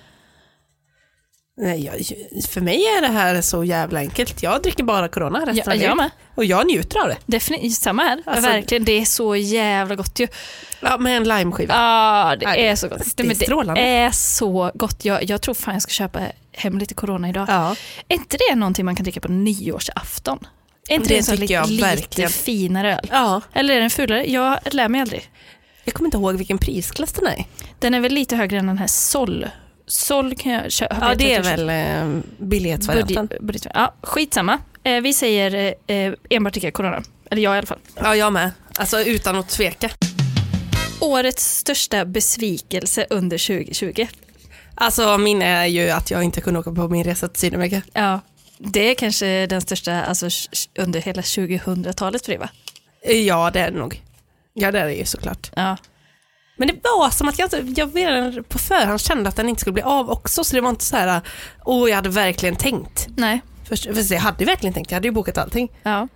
Nej, 1.58 1.86
jag, 1.86 1.96
för 2.50 2.62
mig 2.62 2.75
är 2.86 3.01
det 3.01 3.08
här 3.08 3.41
så 3.41 3.63
jävla 3.63 4.00
enkelt. 4.00 4.43
Jag 4.43 4.62
dricker 4.63 4.84
bara 4.84 5.08
corona 5.08 5.39
resten 5.39 5.63
Ja, 5.65 5.72
av 5.72 5.77
jag 5.77 5.98
med. 5.98 6.10
Och 6.36 6.46
jag 6.46 6.67
njuter 6.67 7.00
av 7.00 7.08
det. 7.08 7.17
Definitivt, 7.25 7.74
samma 7.74 8.03
här. 8.03 8.22
Alltså- 8.25 8.50
Verkligen, 8.50 8.84
det 8.86 8.91
är 9.01 9.05
så 9.05 9.36
jävla 9.36 9.96
gott 9.96 10.20
ju. 10.20 10.27
Ja, 10.81 10.98
med 10.98 11.17
en 11.17 11.24
limeskiva. 11.24 11.74
Ja, 11.74 12.36
det 12.39 12.46
Nej, 12.46 12.67
är 12.67 12.75
så 12.75 12.88
gott. 12.88 13.17
det 13.17 13.24
är 13.24 13.34
strålande. 13.36 13.81
Det 13.81 13.88
är 13.88 14.12
så 14.12 14.72
gott. 14.75 15.05
Jag, 15.05 15.24
jag 15.24 15.41
tror 15.41 15.55
fan 15.55 15.74
jag 15.74 15.81
ska 15.81 15.91
köpa 15.91 16.20
hem 16.51 16.77
lite 16.77 16.93
corona 16.93 17.29
idag. 17.29 17.46
Ja. 17.50 17.75
Är 18.08 18.15
inte 18.15 18.38
det 18.50 18.55
någonting 18.55 18.86
man 18.86 18.96
kan 18.96 19.03
dricka 19.03 19.20
på 19.20 19.31
nyårsafton? 19.31 20.39
Är 20.89 20.96
inte 20.96 21.08
Det 21.08 21.13
det, 21.13 21.17
en 21.17 21.24
sån 21.24 21.36
lite, 21.36 21.53
jag 21.53 21.70
lite 21.70 22.27
finare 22.27 22.96
öl? 22.98 23.08
ja. 23.12 23.41
Eller 23.53 23.75
är 23.75 23.79
den 23.79 23.89
fulare? 23.89 24.31
Jag 24.31 24.60
lär 24.72 24.89
mig 24.89 25.01
aldrig. 25.01 25.29
Jag 25.84 25.93
kommer 25.93 26.08
inte 26.08 26.17
ihåg 26.17 26.36
vilken 26.36 26.58
prisklass 26.58 27.13
den 27.13 27.27
är. 27.27 27.46
Den 27.79 27.93
är 27.93 28.00
väl 28.00 28.13
lite 28.13 28.36
högre 28.36 28.60
än 28.60 28.67
den 28.67 28.77
här 28.77 28.88
Sol. 28.88 29.48
Sol 29.91 30.36
kan 30.36 30.51
jag 30.51 30.71
köpa. 30.71 30.98
Ja, 31.01 31.15
det 31.15 31.33
är 31.33 31.43
väl 31.43 31.69
eh, 31.69 32.21
billighetsvarianten. 32.38 33.29
Budget, 33.41 33.67
ja, 33.74 33.93
skitsamma. 34.01 34.60
Eh, 34.83 35.01
vi 35.01 35.13
säger 35.13 35.75
eh, 35.88 36.13
enbart 36.29 36.53
dricka 36.53 36.71
corona. 36.71 37.03
Eller 37.29 37.41
jag 37.41 37.55
i 37.55 37.57
alla 37.57 37.67
fall. 37.67 37.79
Ja, 37.95 38.15
jag 38.15 38.33
med. 38.33 38.51
Alltså 38.77 39.01
utan 39.01 39.36
att 39.36 39.50
tveka. 39.50 39.89
Årets 41.00 41.57
största 41.57 42.05
besvikelse 42.05 43.05
under 43.10 43.63
2020. 43.63 44.07
Alltså 44.75 45.17
min 45.17 45.41
är 45.41 45.65
ju 45.65 45.89
att 45.89 46.12
jag 46.12 46.24
inte 46.24 46.41
kunde 46.41 46.60
åka 46.60 46.71
på 46.71 46.88
min 46.88 47.03
resa 47.03 47.27
till 47.27 47.39
Sydamerika. 47.39 47.81
Ja, 47.93 48.19
det 48.57 48.91
är 48.91 48.95
kanske 48.95 49.45
den 49.48 49.62
största 49.62 50.01
alltså, 50.01 50.29
under 50.79 51.01
hela 51.01 51.21
2000-talet 51.21 52.25
för 52.25 52.31
dig 52.31 52.39
va? 52.39 52.50
Ja, 53.03 53.51
det 53.53 53.60
är 53.60 53.71
det 53.71 53.77
nog. 53.77 54.01
Ja, 54.53 54.71
det 54.71 54.79
är 54.79 54.86
det 54.86 54.93
ju 54.93 55.05
såklart. 55.05 55.51
Ja. 55.55 55.77
Men 56.55 56.67
det 56.67 56.74
var 56.84 57.10
som 57.10 57.29
att 57.29 57.39
jag, 57.39 57.50
jag 57.75 57.98
redan 57.98 58.43
på 58.43 58.58
förhand 58.58 59.01
kände 59.01 59.29
att 59.29 59.36
den 59.36 59.50
inte 59.50 59.62
skulle 59.62 59.74
bli 59.74 59.84
av 59.84 60.10
också, 60.10 60.43
så 60.43 60.55
det 60.55 60.62
var 60.62 60.70
inte 60.70 60.86
så 60.86 60.98
här, 60.98 61.22
åh 61.65 61.89
jag 61.89 61.96
hade 61.96 62.10
verkligen 62.10 62.55
tänkt. 62.55 63.08
Nej. 63.17 63.41
Först, 63.70 63.84
för 63.84 64.13
jag 64.13 64.22
hade 64.22 64.39
ju 64.39 64.46
verkligen 64.46 64.74
tänkt, 64.74 64.91
jag 64.91 64.96
hade 64.96 65.08
ju 65.08 65.12
bokat 65.12 65.38
allting. 65.38 65.72
Ja. 65.84 66.08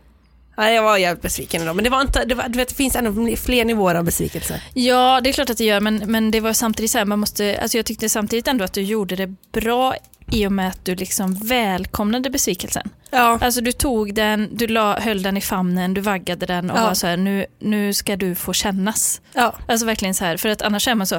Nej, 0.58 0.76
jag 0.76 0.84
var 0.84 0.98
jävligt 0.98 1.22
besviken 1.22 1.62
ändå, 1.62 1.74
men 1.74 1.84
det 1.84 1.90
var 1.90 2.02
inte, 2.02 2.26
det, 2.26 2.36
var, 2.36 2.48
du 2.48 2.58
vet, 2.58 2.70
det 2.70 2.76
finns 2.76 2.96
ändå 2.96 3.36
fler 3.36 3.66
nivåer 3.66 3.96
av 3.96 4.04
besvikelse. 4.04 4.62
ja, 4.74 5.22
det 5.24 5.30
är 5.30 5.34
klart 5.34 5.50
att 5.50 5.58
det 5.58 5.66
gör, 5.66 5.80
men, 5.80 6.04
men 6.06 6.32
det 6.32 6.40
var 6.40 6.54
samtidigt 6.54 6.92
så 6.92 6.98
här, 6.98 7.06
man 7.06 7.20
måste, 7.20 7.60
alltså 7.62 7.78
jag 7.78 7.86
tyckte 7.86 8.10
samtidigt 8.10 8.48
ändå 8.48 8.64
att 8.66 8.74
du 8.74 8.82
gjorde 8.82 9.16
det 9.16 9.28
bra 9.52 9.96
i 10.32 10.48
och 10.48 10.52
med 10.52 10.68
att 10.68 10.86
du 10.86 10.96
liksom 10.96 11.34
välkomnade 11.36 12.30
besvikelsen. 12.30 12.90
Ja. 13.10 13.38
Alltså 13.42 13.62
du 13.62 13.72
tog 13.72 14.14
den, 14.16 14.50
du 14.52 14.68
la, 14.68 15.00
höll 15.00 15.24
den 15.24 15.38
i 15.38 15.42
famnen, 15.42 15.94
du 15.94 16.02
vaggade 16.02 16.46
den 16.46 16.72
och 16.72 16.78
Ja. 16.78 16.84
var 16.84 16.94
så 16.94 17.08
här, 17.08 17.18
nu, 17.18 17.46
nu 17.60 17.94
ska 17.94 18.16
du 18.16 18.36
få 18.36 18.54
kännas. 18.54 19.22
ja. 19.34 19.56
Alltså 19.68 19.86
verkligen 19.86 20.14
så 20.16 20.26
här, 20.26 20.38
för 20.38 20.50
att 20.50 20.62
annars 20.62 20.88
är 20.88 20.96
man 20.96 21.08
så, 21.08 21.16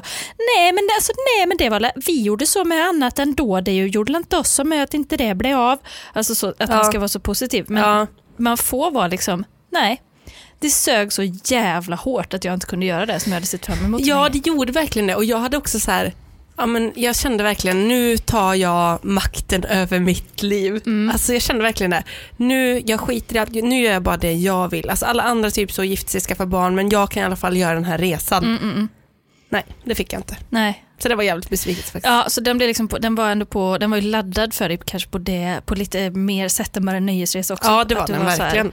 nej 0.57 0.73
men, 0.73 0.89
alltså, 0.97 1.13
nej, 1.39 1.47
men 1.47 1.57
det 1.57 1.69
var, 1.69 1.91
vi 2.07 2.23
gjorde 2.23 2.47
så 2.47 2.65
med 2.65 2.87
annat 2.89 3.19
ändå, 3.19 3.61
det 3.61 3.73
gjorde 3.73 4.13
inte 4.17 4.37
oss 4.37 4.51
som 4.51 4.69
med 4.69 4.83
att 4.83 4.95
inte 4.95 5.17
det 5.17 5.35
blev 5.35 5.59
av. 5.59 5.79
Alltså 6.13 6.35
så, 6.35 6.55
att 6.59 6.69
man 6.69 6.85
ska 6.85 6.99
vara 6.99 7.09
så 7.09 7.21
positiv. 7.21 7.65
Men 7.69 8.07
man 8.37 8.57
får 8.57 8.91
vara 8.91 9.07
liksom, 9.09 9.45
nej, 9.73 10.03
det 10.61 10.71
sög 10.71 11.13
så 11.13 11.23
jävla 11.45 11.97
hårt 11.97 12.35
att 12.35 12.45
jag 12.45 12.55
inte 12.55 12.67
kunde 12.67 12.87
göra 12.87 13.07
det 13.07 13.21
som 13.21 13.33
jag 13.33 13.37
hade 13.37 13.47
sett 13.47 13.67
fram 13.67 13.85
emot. 13.85 14.01
Ja, 14.05 14.29
det 14.29 14.47
gjorde 14.47 14.73
verkligen 14.73 15.07
det. 15.07 15.15
Och 15.15 15.25
jag 15.25 15.39
hade 15.39 15.57
också 15.57 15.81
så 15.81 15.91
här, 15.91 16.13
ja, 16.57 16.67
men 16.67 16.93
jag 16.97 17.17
kände 17.17 17.45
verkligen, 17.45 17.89
nu 17.89 18.19
tar 18.19 18.55
jag 18.55 19.05
makten 19.05 19.65
över 19.65 20.01
mitt 20.01 20.43
liv. 20.43 20.83
Mm. 20.87 21.11
Alltså 21.11 21.33
jag 21.33 21.43
kände 21.43 21.63
verkligen 21.63 21.91
det. 21.91 22.05
Nu, 22.37 22.83
jag 22.87 23.01
skiter 23.01 23.37
i 23.37 23.39
allt, 23.39 23.55
nu 23.55 23.81
gör 23.83 23.93
jag 23.93 24.03
bara 24.03 24.17
det 24.17 24.33
jag 24.33 24.69
vill. 24.71 24.91
Alltså 24.91 25.07
alla 25.07 25.23
andra 25.23 25.51
typ 25.51 25.73
så 25.73 25.85
gifter 25.85 26.11
sig, 26.11 26.21
skaffar 26.21 26.47
barn, 26.47 26.75
men 26.75 26.89
jag 26.89 27.11
kan 27.11 27.23
i 27.23 27.27
alla 27.27 27.37
fall 27.37 27.57
göra 27.57 27.75
den 27.75 27.85
här 27.85 27.99
resan. 27.99 28.45
Mm, 28.45 28.57
mm, 28.57 28.71
mm. 28.75 28.89
Nej, 29.49 29.65
det 29.85 29.95
fick 29.95 30.13
jag 30.13 30.19
inte. 30.19 30.37
Nej, 30.51 30.85
Så 30.99 31.09
det 31.09 31.15
var 31.15 31.23
jävligt 31.23 31.51
besviket 31.51 31.85
faktiskt. 31.85 32.07
ja, 32.07 32.25
så 32.29 32.41
den, 32.41 32.57
blev 32.57 32.69
liksom 32.69 32.89
på, 32.89 32.99
den 32.99 33.15
var 33.15 33.31
ändå 33.31 33.47
på, 33.47 33.79
den 33.79 33.91
var 33.91 33.99
ju 33.99 34.03
laddad 34.03 34.55
för 34.55 34.69
dig 34.69 34.79
kanske 34.85 35.11
på 35.11 35.19
det, 35.19 35.61
på 35.67 35.75
lite 35.75 36.11
mer 36.11 36.49
sätt 36.49 36.77
än 36.77 36.87
bara 36.87 36.97
en 36.97 37.07
nöjesresa 37.07 37.55
också. 37.55 37.71
Ja, 37.71 37.85
det 37.85 37.95
var 37.95 38.07
den 38.07 38.21
så 38.21 38.25
här, 38.25 38.39
verkligen. 38.39 38.73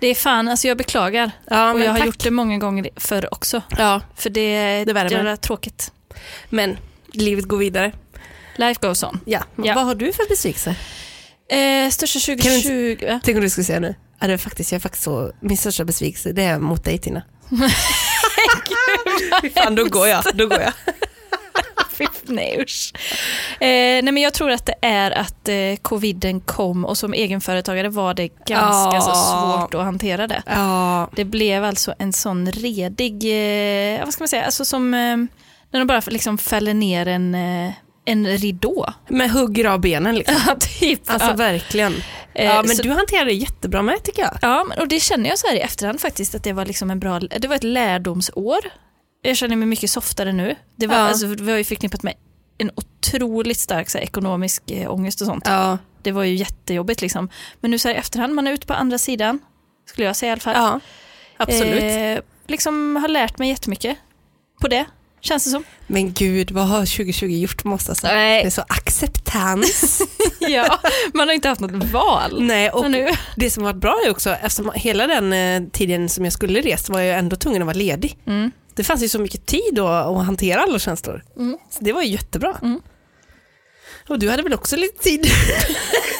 det 0.00 0.06
är 0.06 0.14
fan, 0.14 0.48
alltså 0.48 0.68
jag 0.68 0.76
beklagar. 0.76 1.30
Ja, 1.50 1.72
och 1.72 1.80
jag 1.80 1.90
har 1.90 1.98
tack. 1.98 2.06
gjort 2.06 2.24
det 2.24 2.30
många 2.30 2.58
gånger 2.58 2.88
förr 2.96 3.34
också. 3.34 3.62
Ja, 3.78 4.00
För 4.14 4.30
det, 4.30 4.84
det 4.84 4.90
är 4.90 5.36
tråkigt. 5.36 5.92
Men 6.50 6.78
livet 7.12 7.44
går 7.44 7.56
vidare. 7.56 7.92
Life 8.56 8.80
goes 8.86 9.02
on. 9.02 9.20
Ja. 9.24 9.42
Ja. 9.64 9.74
Vad 9.74 9.84
har 9.84 9.94
du 9.94 10.12
för 10.12 10.28
besvikelse? 10.28 10.74
Eh, 11.48 11.90
största 11.90 12.20
Kan 12.20 12.36
du 12.36 12.42
2020... 12.60 12.96
Ja. 13.06 13.20
Tänk 13.24 13.36
om 13.36 13.42
du 13.42 13.50
skulle 13.50 13.64
säga 13.64 13.80
nu. 13.80 13.94
Ja, 14.20 14.26
det 14.26 14.32
är 14.32 14.36
faktiskt, 14.38 14.72
jag 14.72 14.76
är 14.76 14.80
faktiskt 14.80 15.04
så, 15.04 15.32
min 15.40 15.56
största 15.56 15.84
besvikelse 15.84 16.32
det 16.32 16.42
är 16.42 16.58
mot 16.58 16.84
dig 16.84 16.98
Tina. 16.98 17.22
Fy 19.42 19.50
Fan, 19.50 19.74
då 19.74 19.84
går 19.84 20.08
jag. 20.08 20.24
Då 20.34 20.46
går 20.46 20.60
jag. 20.60 20.72
Fy, 21.90 22.06
nej 22.22 22.58
usch. 22.62 22.92
Eh, 23.60 23.66
nej 23.68 24.02
men 24.12 24.16
jag 24.16 24.34
tror 24.34 24.50
att 24.50 24.66
det 24.66 24.74
är 24.82 25.10
att 25.10 25.48
eh, 25.48 25.76
coviden 25.82 26.40
kom 26.40 26.84
och 26.84 26.98
som 26.98 27.14
egenföretagare 27.14 27.88
var 27.88 28.14
det 28.14 28.28
ganska 28.28 29.00
så 29.00 29.10
Ja. 29.10 29.58
svårt 29.60 29.74
att 29.74 29.84
hantera 29.84 30.26
det. 30.26 30.42
Ja, 30.46 31.10
Det 31.16 31.24
blev 31.24 31.64
alltså 31.64 31.94
en 31.98 32.12
sån 32.12 32.50
redig, 32.52 33.14
eh, 33.94 34.04
vad 34.04 34.12
ska 34.12 34.22
man 34.22 34.28
säga, 34.28 34.44
alltså 34.44 34.64
som 34.64 34.94
eh, 34.94 35.16
när 35.72 35.80
de 35.80 35.86
bara 35.86 36.02
liksom 36.06 36.38
fäller 36.38 36.74
ner 36.74 37.08
en, 37.08 37.34
eh, 37.34 37.72
en 38.04 38.26
ridå. 38.26 38.92
med 39.08 39.30
hugger 39.30 39.64
av 39.64 39.80
benen 39.80 40.14
liksom. 40.16 40.36
Ja, 40.46 40.56
typ. 40.60 41.10
Alltså 41.10 41.28
ja. 41.28 41.34
verkligen. 41.34 41.94
Eh, 42.34 42.44
Ja, 42.46 42.62
men 42.62 42.76
så- 42.76 42.82
du 42.82 42.90
hanterade 42.90 43.30
det 43.30 43.34
jättebra 43.34 43.82
med 43.82 44.02
tycker 44.02 44.22
jag. 44.22 44.38
Ja, 44.42 44.66
och 44.78 44.88
det 44.88 45.00
känner 45.00 45.30
jag 45.30 45.38
så 45.38 45.46
här 45.46 45.54
i 45.54 45.60
efterhand 45.60 46.00
faktiskt 46.00 46.34
att 46.34 46.44
det 46.44 46.52
var 46.52 46.66
liksom 46.66 46.90
en 46.90 47.00
bra, 47.00 47.18
det 47.20 47.48
var 47.48 47.56
ett 47.56 47.64
lärdomsår. 47.64 48.58
Jag 49.22 49.36
känner 49.36 49.56
mig 49.56 49.68
mycket 49.68 49.90
softare 49.90 50.32
nu. 50.32 50.54
Det 50.76 50.86
var, 50.86 50.96
Ja. 50.96 51.00
alltså, 51.02 51.26
det 51.26 51.42
var 51.42 51.56
ju 51.56 51.64
förknippat 51.64 52.02
med 52.02 52.14
en 52.58 52.70
otroligt 52.74 53.58
stark 53.58 53.90
så 53.90 53.98
här, 53.98 54.04
ekonomisk 54.04 54.70
eh, 54.70 54.92
ångest 54.92 55.20
och 55.20 55.26
sånt. 55.26 55.44
Ja. 55.46 55.78
Det 56.02 56.12
var 56.12 56.24
ju 56.24 56.34
jättejobbigt 56.34 57.00
liksom. 57.00 57.28
Men 57.60 57.70
nu 57.70 57.78
så 57.78 57.88
här 57.88 57.94
i 57.94 57.98
efterhand, 57.98 58.34
man 58.34 58.46
är 58.46 58.52
ute 58.52 58.66
på 58.66 58.74
andra 58.74 58.98
sidan, 58.98 59.38
skulle 59.88 60.06
jag 60.06 60.16
säga 60.16 60.30
i 60.30 60.32
alla 60.32 60.40
fall. 60.40 60.54
ja. 60.56 60.80
Absolut. 61.36 61.82
Eh, 61.82 62.24
liksom 62.46 62.96
har 62.96 63.08
lärt 63.08 63.38
mig 63.38 63.48
jättemycket 63.48 63.96
på 64.60 64.68
det, 64.68 64.84
känns 65.26 65.44
det 65.44 65.50
som. 65.50 65.64
Men 65.86 66.12
gud, 66.12 66.50
vad 66.50 66.66
har 66.66 66.78
2020 66.78 67.26
gjort 67.26 67.64
måste 67.64 67.90
jag 67.90 67.96
säga. 67.96 68.14
Nej. 68.14 68.42
Det 68.42 68.48
är 68.48 68.50
så 68.50 68.64
acceptans. 68.68 70.02
ja, 70.38 70.80
man 71.14 71.28
har 71.28 71.34
inte 71.34 71.48
haft 71.48 71.60
något 71.60 71.84
val. 71.84 72.42
Nej, 72.42 72.70
och 72.70 72.90
nu, 72.90 73.08
det 73.36 73.50
som 73.50 73.64
var 73.64 73.72
bra 73.72 74.00
är 74.06 74.10
också, 74.10 74.30
eftersom 74.30 74.72
hela 74.74 75.06
den 75.06 75.32
eh, 75.32 75.70
tiden 75.72 76.08
som 76.08 76.24
jag 76.24 76.32
skulle 76.32 76.60
resa 76.60 76.92
var 76.92 77.00
jag 77.00 77.18
ändå 77.18 77.36
tvungen 77.36 77.62
att 77.62 77.66
vara 77.66 77.76
ledig. 77.76 78.18
mm. 78.26 78.50
Det 78.74 78.84
fanns 78.84 79.02
ju 79.02 79.08
så 79.08 79.18
mycket 79.18 79.46
tid 79.46 79.70
då 79.72 79.88
att 79.88 80.26
hantera 80.26 80.62
alla 80.62 80.78
känslor. 80.78 81.24
Mm. 81.36 81.58
Så 81.70 81.84
det 81.84 81.92
var 81.92 82.02
ju 82.02 82.08
jättebra. 82.08 82.56
Mm. 82.62 82.80
Och 84.08 84.18
du 84.18 84.30
hade 84.30 84.42
väl 84.42 84.54
också 84.54 84.76
lite 84.76 85.02
tid? 85.02 85.26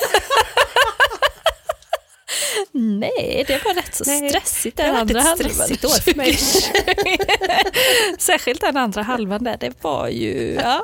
Nej, 2.72 3.44
det 3.46 3.64
var 3.64 3.74
rätt 3.74 3.94
så 3.94 4.04
Nej, 4.06 4.28
stressigt 4.28 4.76
det 4.76 4.82
den 4.82 4.94
har 4.94 5.00
andra 5.00 5.14
varit 5.22 5.40
ett 5.40 5.46
halvan. 5.46 5.54
stressigt 5.66 5.84
år 5.84 6.00
för 6.00 6.14
mig. 6.14 6.38
Särskilt 8.18 8.60
den 8.60 8.76
andra 8.76 9.02
halvan 9.02 9.44
där, 9.44 9.56
det 9.60 9.72
var 9.82 10.08
ju... 10.08 10.58
Ja. 10.62 10.82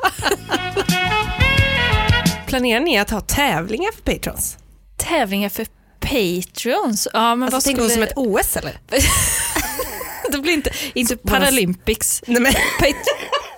Planerar 2.46 2.80
ni 2.80 2.98
att 2.98 3.10
ha 3.10 3.20
tävlingar 3.20 3.92
för 3.92 4.02
patrons? 4.02 4.56
Tävlingar 4.96 5.48
för 5.48 5.66
Patreons. 6.00 7.08
Ja, 7.12 7.34
men 7.34 7.42
Alltså, 7.42 7.56
vad 7.56 7.64
tänker 7.64 7.82
du 7.82 7.88
skulle... 7.88 8.06
som 8.06 8.24
ett 8.24 8.40
OS 8.40 8.56
eller? 8.56 8.78
Det 10.32 10.38
blir 10.38 10.52
inte, 10.52 10.70
inte 10.94 11.16
Paralympics. 11.16 12.22
Nej 12.26 12.42
men, 12.42 12.52
Pat- 12.52 12.94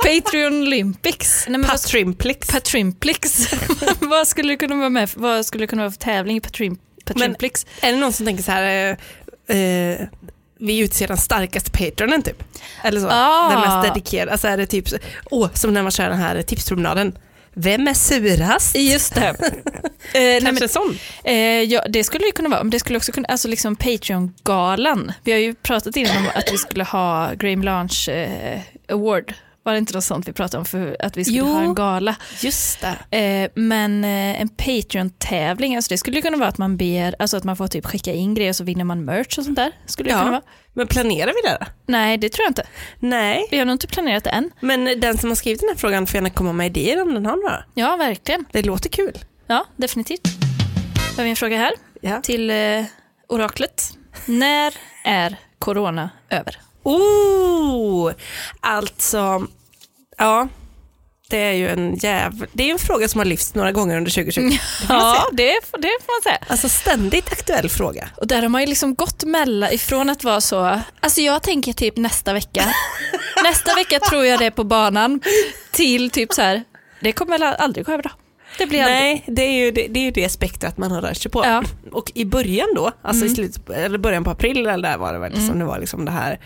Patreon 0.02 0.62
Olympics. 0.62 1.46
Patrimplix. 1.66 2.46
Patrimplix. 2.48 3.48
vad 4.00 4.28
skulle 4.28 4.52
det 4.52 4.56
kunna 4.56 4.74
vara 4.76 4.88
med 4.88 5.10
Vad 5.14 5.46
skulle 5.46 5.62
det 5.62 5.66
kunna 5.66 5.82
vara 5.82 5.90
för 5.92 5.98
tävling 5.98 6.36
i 6.36 6.40
Patrim, 6.40 6.78
Patrimplix? 7.04 7.66
Är 7.80 7.92
det 7.92 7.98
någon 7.98 8.12
som 8.12 8.26
tänker 8.26 8.42
så 8.42 8.52
här, 8.52 8.96
eh, 9.48 9.56
eh, 9.56 9.98
vi 10.58 10.78
utser 10.78 11.08
den 11.08 11.16
starkaste 11.16 11.70
patronen 11.70 12.22
typ. 12.22 12.44
Eller 12.82 13.00
så. 13.00 13.08
Ah. 13.10 13.50
Den 13.50 13.60
mest 13.60 13.94
dedikerade. 13.94 14.32
Alltså 14.32 14.48
är 14.48 14.56
det 14.56 14.66
typ, 14.66 14.88
åh, 15.30 15.48
som 15.54 15.74
när 15.74 15.82
man 15.82 15.90
kör 15.90 16.08
den 16.08 16.18
här 16.18 16.42
tipspromenaden. 16.42 17.18
Vem 17.56 17.88
är 17.88 17.94
surast? 17.94 18.76
Just 18.76 19.14
det. 19.14 19.22
eh, 19.28 19.34
Kanske 20.12 20.52
men, 20.52 20.62
en 20.62 20.68
sån. 20.68 20.98
eh, 21.24 21.62
ja, 21.62 21.84
det 21.88 22.04
skulle 22.04 22.26
ju 22.26 22.32
kunna 22.32 22.48
vara, 22.48 22.62
men 22.62 22.70
det 22.70 22.80
skulle 22.80 22.96
också 22.96 23.12
kunna, 23.12 23.28
alltså 23.28 23.48
liksom 23.48 23.76
Patreon-galan. 23.76 25.12
Vi 25.24 25.32
har 25.32 25.38
ju 25.38 25.54
pratat 25.54 25.96
innan 25.96 26.16
om 26.16 26.26
att 26.34 26.52
vi 26.52 26.58
skulle 26.58 26.84
ha 26.84 27.32
Graham 27.34 27.62
Launch 27.62 28.08
eh, 28.08 28.60
Award. 28.88 29.34
Var 29.64 29.72
det 29.72 29.78
inte 29.78 29.94
något 29.94 30.04
sånt 30.04 30.28
vi 30.28 30.32
pratade 30.32 30.58
om 30.58 30.64
för 30.64 30.96
att 31.00 31.16
vi 31.16 31.24
skulle 31.24 31.38
Jo. 31.38 31.46
ha 31.46 31.60
en 31.62 31.74
gala? 31.74 32.16
Just 32.40 32.84
det. 33.10 33.18
Eh, 33.18 33.50
men 33.54 34.04
eh, 34.04 34.40
en 34.40 34.48
Patreon-tävling, 34.48 35.76
alltså 35.76 35.88
det 35.88 35.98
skulle 35.98 36.22
kunna 36.22 36.36
vara 36.36 36.48
att 36.48 36.58
man 36.58 36.76
ber, 36.76 37.14
alltså 37.18 37.36
att 37.36 37.44
man 37.44 37.56
får 37.56 37.68
typ 37.68 37.86
skicka 37.86 38.12
in 38.12 38.34
grejer 38.34 38.50
och 38.50 38.56
så 38.56 38.64
vinner 38.64 38.84
man 38.84 39.04
merch 39.04 39.38
och 39.38 39.44
sånt 39.44 39.56
där. 39.56 39.72
Skulle 39.86 40.08
det 40.08 40.12
Ja. 40.12 40.18
kunna 40.18 40.30
vara. 40.30 40.42
Men 40.72 40.86
planerar 40.86 41.26
vi 41.42 41.48
det? 41.50 41.66
Nej, 41.86 42.18
det 42.18 42.28
tror 42.28 42.44
jag 42.44 42.50
inte. 42.50 42.66
Nej. 42.98 43.48
Vi 43.50 43.58
har 43.58 43.64
nog 43.64 43.74
inte 43.74 43.86
planerat 43.86 44.24
det 44.24 44.30
än. 44.30 44.50
Men 44.60 45.00
den 45.00 45.18
som 45.18 45.30
har 45.30 45.34
skrivit 45.36 45.60
den 45.60 45.68
här 45.68 45.76
frågan 45.76 46.06
får 46.06 46.14
gärna 46.14 46.30
komma 46.30 46.52
med 46.52 46.66
idéer 46.66 47.02
om 47.02 47.14
den 47.14 47.26
har 47.26 47.36
några. 47.36 47.64
Ja, 47.74 47.96
verkligen. 47.96 48.44
Det 48.52 48.62
låter 48.62 48.88
kul. 48.88 49.18
Ja, 49.46 49.64
definitivt. 49.76 50.22
Då 51.16 51.16
har 51.20 51.24
vi 51.24 51.30
en 51.30 51.36
fråga 51.36 51.56
här 51.56 51.72
Ja. 52.00 52.20
till 52.20 52.50
eh, 52.50 52.84
oraklet. 53.28 53.90
När 54.26 54.74
är 55.04 55.36
corona 55.58 56.10
över? 56.30 56.56
Oh, 56.84 58.12
alltså, 58.60 59.46
ja. 60.18 60.48
Det 61.28 61.38
är 61.38 61.52
ju 61.52 61.68
en 61.68 61.94
jävla, 61.96 62.46
det 62.52 62.68
är 62.68 62.72
en 62.72 62.78
fråga 62.78 63.08
som 63.08 63.18
har 63.18 63.24
lyfts 63.24 63.54
några 63.54 63.72
gånger 63.72 63.96
under 63.96 64.10
2020. 64.10 64.40
Det 64.40 64.58
får 64.86 64.94
man 64.94 64.98
Ja, 64.98 65.28
det, 65.32 65.52
det 65.78 65.98
får 66.04 66.14
man 66.16 66.22
säga. 66.22 66.38
Alltså 66.48 66.68
ständigt 66.68 67.32
aktuell 67.32 67.68
fråga. 67.68 68.08
Och 68.16 68.26
där 68.26 68.42
har 68.42 68.48
man 68.48 68.60
ju 68.60 68.66
liksom 68.66 68.94
gått 68.94 69.24
mellan 69.24 69.72
ifrån 69.72 70.10
att 70.10 70.24
vara 70.24 70.40
så, 70.40 70.80
alltså 71.00 71.20
jag 71.20 71.42
tänker 71.42 71.72
typ 71.72 71.96
nästa 71.96 72.32
vecka, 72.32 72.64
nästa 73.42 73.74
vecka 73.74 74.00
tror 74.00 74.24
jag 74.26 74.38
det 74.38 74.46
är 74.46 74.50
på 74.50 74.64
banan, 74.64 75.20
till 75.72 76.10
typ 76.10 76.32
så 76.32 76.42
här, 76.42 76.64
det 77.00 77.12
kommer 77.12 77.38
väl 77.38 77.54
aldrig 77.58 77.86
gå 77.86 77.92
över 77.92 78.02
då. 78.02 78.10
Det 78.58 78.66
blir 78.66 78.80
aldrig. 78.82 78.96
Nej, 79.00 79.24
det 79.26 79.42
är 79.42 79.64
ju 79.64 79.70
det, 79.70 79.86
det, 79.90 80.00
är 80.00 80.04
ju 80.04 80.10
det 80.10 80.28
spektrat 80.28 80.78
man 80.78 80.90
har 80.90 81.00
rört 81.00 81.16
sig 81.16 81.30
på. 81.30 81.44
Ja. 81.44 81.62
Och 81.92 82.12
i 82.14 82.24
början 82.24 82.68
då, 82.76 82.90
alltså 83.02 83.22
Mm. 83.24 83.32
i 83.32 83.34
slutet, 83.36 83.70
eller 83.70 83.98
början 83.98 84.24
på 84.24 84.30
april 84.30 84.66
eller 84.66 84.88
där 84.90 84.98
var 84.98 85.12
det 85.12 85.18
väl, 85.18 85.46
som 85.46 85.58
det 85.58 85.64
var 85.64 85.78
liksom 85.78 86.04
det 86.04 86.10
här 86.10 86.40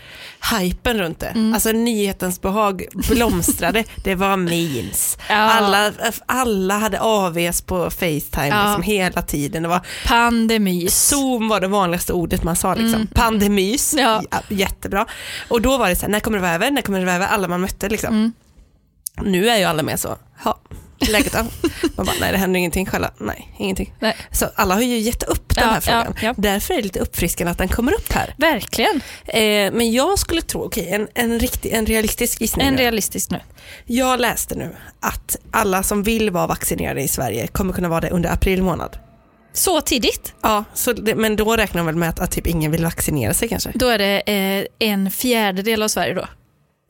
hypen 0.59 0.97
runt 0.99 1.19
det. 1.19 1.27
Mm. 1.27 1.53
Alltså 1.53 1.71
nyhetens 1.71 2.41
behag 2.41 2.85
blomstrade, 3.09 3.83
det 4.03 4.15
var 4.15 4.37
memes. 4.37 5.17
Ja. 5.29 5.35
Alla, 5.35 5.91
alla 6.25 6.77
hade 6.77 6.99
AVs 7.01 7.61
på 7.61 7.89
Facetime 7.89 8.47
Ja. 8.47 8.65
liksom 8.65 8.83
hela 8.83 9.21
tiden. 9.21 9.63
Det 9.63 9.69
var 9.69 9.81
Pandemys. 10.07 11.07
Zoom 11.09 11.47
var 11.47 11.59
det 11.59 11.67
vanligaste 11.67 12.13
ordet 12.13 12.43
man 12.43 12.55
sa, 12.55 12.75
liksom. 12.75 13.07
pandemys, 13.13 13.93
Mm. 13.93 14.05
Ja. 14.05 14.21
ja, 14.31 14.41
jättebra. 14.49 15.05
Och 15.47 15.61
då 15.61 15.77
var 15.77 15.89
det 15.89 15.95
så 15.95 16.01
här, 16.01 16.09
när 16.09 16.19
kommer 16.19 16.37
det 16.37 16.41
vara 16.41 16.53
över, 16.53 16.71
när 16.71 16.81
kommer 16.81 16.99
det 16.99 17.05
vara 17.05 17.15
över, 17.15 17.27
alla 17.27 17.47
man 17.47 17.61
mötte 17.61 17.89
liksom. 17.89 18.09
Mm. 18.09 18.33
Nu 19.23 19.49
är 19.49 19.57
ju 19.57 19.63
alla 19.63 19.83
med 19.83 19.99
så, 19.99 20.17
ja, 20.45 20.59
läget 21.11 21.33
då? 21.33 21.45
Man 21.95 22.05
bara, 22.05 22.15
nej 22.21 22.31
det 22.31 22.37
händer 22.37 22.57
ingenting 22.57 22.85
själva, 22.85 23.11
nej 23.17 23.55
ingenting. 23.59 23.93
Nej. 23.99 24.15
Så 24.31 24.45
alla 24.55 24.73
har 24.75 24.81
ju 24.81 24.97
gett 24.97 25.23
upp 25.23 25.55
den 25.55 25.63
Ja, 25.67 25.69
här 25.73 25.79
frågan. 25.81 26.13
ja, 26.21 26.27
ja. 26.27 26.33
Därför 26.37 26.73
är 26.73 26.77
det 26.77 26.83
lite 26.83 26.99
uppfriskande 26.99 27.51
att 27.51 27.57
den 27.57 27.67
kommer 27.67 27.93
upp 27.93 28.11
här. 28.13 28.33
Verkligen. 28.37 29.01
Eh, 29.27 29.41
men 29.73 29.91
jag 29.91 30.19
skulle 30.19 30.41
tro, 30.41 30.63
okej 30.63 30.89
en, 30.89 31.07
en, 31.13 31.39
riktig, 31.39 31.71
en 31.73 31.85
realistisk 31.85 32.41
gissning 32.41 32.67
En 32.67 32.73
nu. 32.73 32.81
realistisk 32.81 33.31
nu. 33.31 33.39
Jag 33.85 34.19
läste 34.19 34.55
nu 34.55 34.75
att 34.99 35.37
alla 35.51 35.83
som 35.83 36.03
vill 36.03 36.29
vara 36.29 36.47
vaccinerade 36.47 37.01
i 37.01 37.07
Sverige 37.07 37.47
kommer 37.47 37.73
kunna 37.73 37.89
vara 37.89 38.01
det 38.01 38.09
under 38.09 38.29
april 38.33 38.63
månad. 38.63 38.97
Så 39.53 39.81
tidigt, 39.81 40.33
Ja, 40.41 40.63
så 40.73 40.93
det, 40.93 41.15
men 41.15 41.35
då 41.35 41.55
räknar 41.55 41.79
de 41.79 41.85
väl 41.85 41.95
med 41.95 42.09
att, 42.09 42.19
att 42.19 42.31
typ 42.31 42.47
ingen 42.47 42.71
vill 42.71 42.83
vaccinera 42.83 43.33
sig 43.33 43.47
kanske? 43.49 43.71
då 43.75 43.87
är 43.87 43.97
det 43.97 44.21
eh, 44.25 44.65
en 44.89 45.11
fjärdedel 45.11 45.83
av 45.83 45.87
Sverige 45.87 46.13
då. 46.13 46.27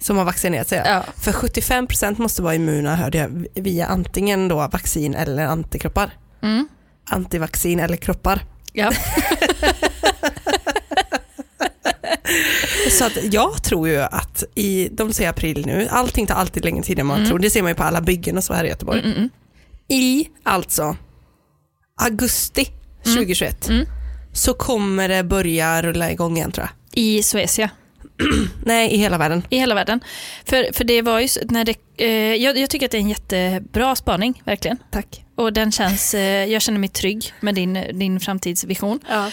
Som 0.01 0.17
har 0.17 0.25
vaccinerat 0.25 0.67
sig. 0.67 0.81
Ja. 0.85 1.03
För 1.17 1.31
75% 1.31 2.21
måste 2.21 2.41
vara 2.41 2.55
immuna 2.55 2.95
hörde 2.95 3.17
jag, 3.17 3.45
via 3.53 3.85
antingen 3.85 4.47
då 4.47 4.55
vaccin 4.55 5.15
eller 5.15 5.45
antikroppar. 5.45 6.11
Mm. 6.41 6.67
Antivaccin 7.09 7.79
eller 7.79 7.97
kroppar. 7.97 8.43
Ja. 8.73 8.91
Så 12.91 13.05
att 13.05 13.33
jag 13.33 13.63
tror 13.63 13.87
ju 13.87 13.97
att 14.01 14.43
i, 14.55 14.89
de 14.91 15.13
säger 15.13 15.29
april 15.29 15.65
nu, 15.65 15.87
allting 15.91 16.27
tar 16.27 16.35
alltid 16.35 16.65
längre 16.65 16.83
tid 16.83 16.99
än 16.99 17.05
man 17.05 17.25
tror. 17.25 17.39
Det 17.39 17.49
ser 17.49 17.61
man 17.61 17.71
ju 17.71 17.75
på 17.75 17.83
alla 17.83 18.01
byggen 18.01 18.37
och 18.37 18.43
så 18.43 18.53
här 18.53 18.63
i 18.65 18.67
Göteborg. 18.67 18.99
Mm, 18.99 19.11
mm, 19.17 19.29
I 19.87 20.27
alltså 20.43 20.97
augusti 22.01 22.65
2021 23.03 23.69
Mm. 23.69 23.85
så 24.33 24.53
kommer 24.53 25.09
det 25.09 25.23
börja 25.23 25.81
rulla 25.81 26.11
igång 26.11 26.37
igen 26.37 26.51
tror 26.51 26.67
jag. 26.67 27.03
I 27.03 27.23
Suecia. 27.23 27.69
Nej, 28.65 28.91
i 28.93 28.97
hela 28.97 29.17
världen. 29.17 29.43
I 29.49 29.57
hela 29.57 29.75
världen. 29.75 29.99
För, 30.45 30.73
för 30.73 30.83
det 30.83 31.01
var 31.01 31.19
ju, 31.19 31.27
när 31.49 31.65
det, 31.65 31.75
eh, 31.97 32.35
jag, 32.35 32.57
jag 32.57 32.69
tycker 32.69 32.85
att 32.85 32.91
det 32.91 32.97
är 32.97 33.01
en 33.01 33.09
jättebra 33.09 33.95
spaning, 33.95 34.41
verkligen. 34.45 34.77
Tack. 34.91 35.25
Och 35.35 35.53
den 35.53 35.71
känns, 35.71 36.13
eh, 36.13 36.45
jag 36.45 36.61
känner 36.61 36.79
mig 36.79 36.89
trygg 36.89 37.33
med 37.39 37.55
din, 37.55 37.73
din 37.99 38.19
framtidsvision. 38.19 38.99
Ja. 39.09 39.31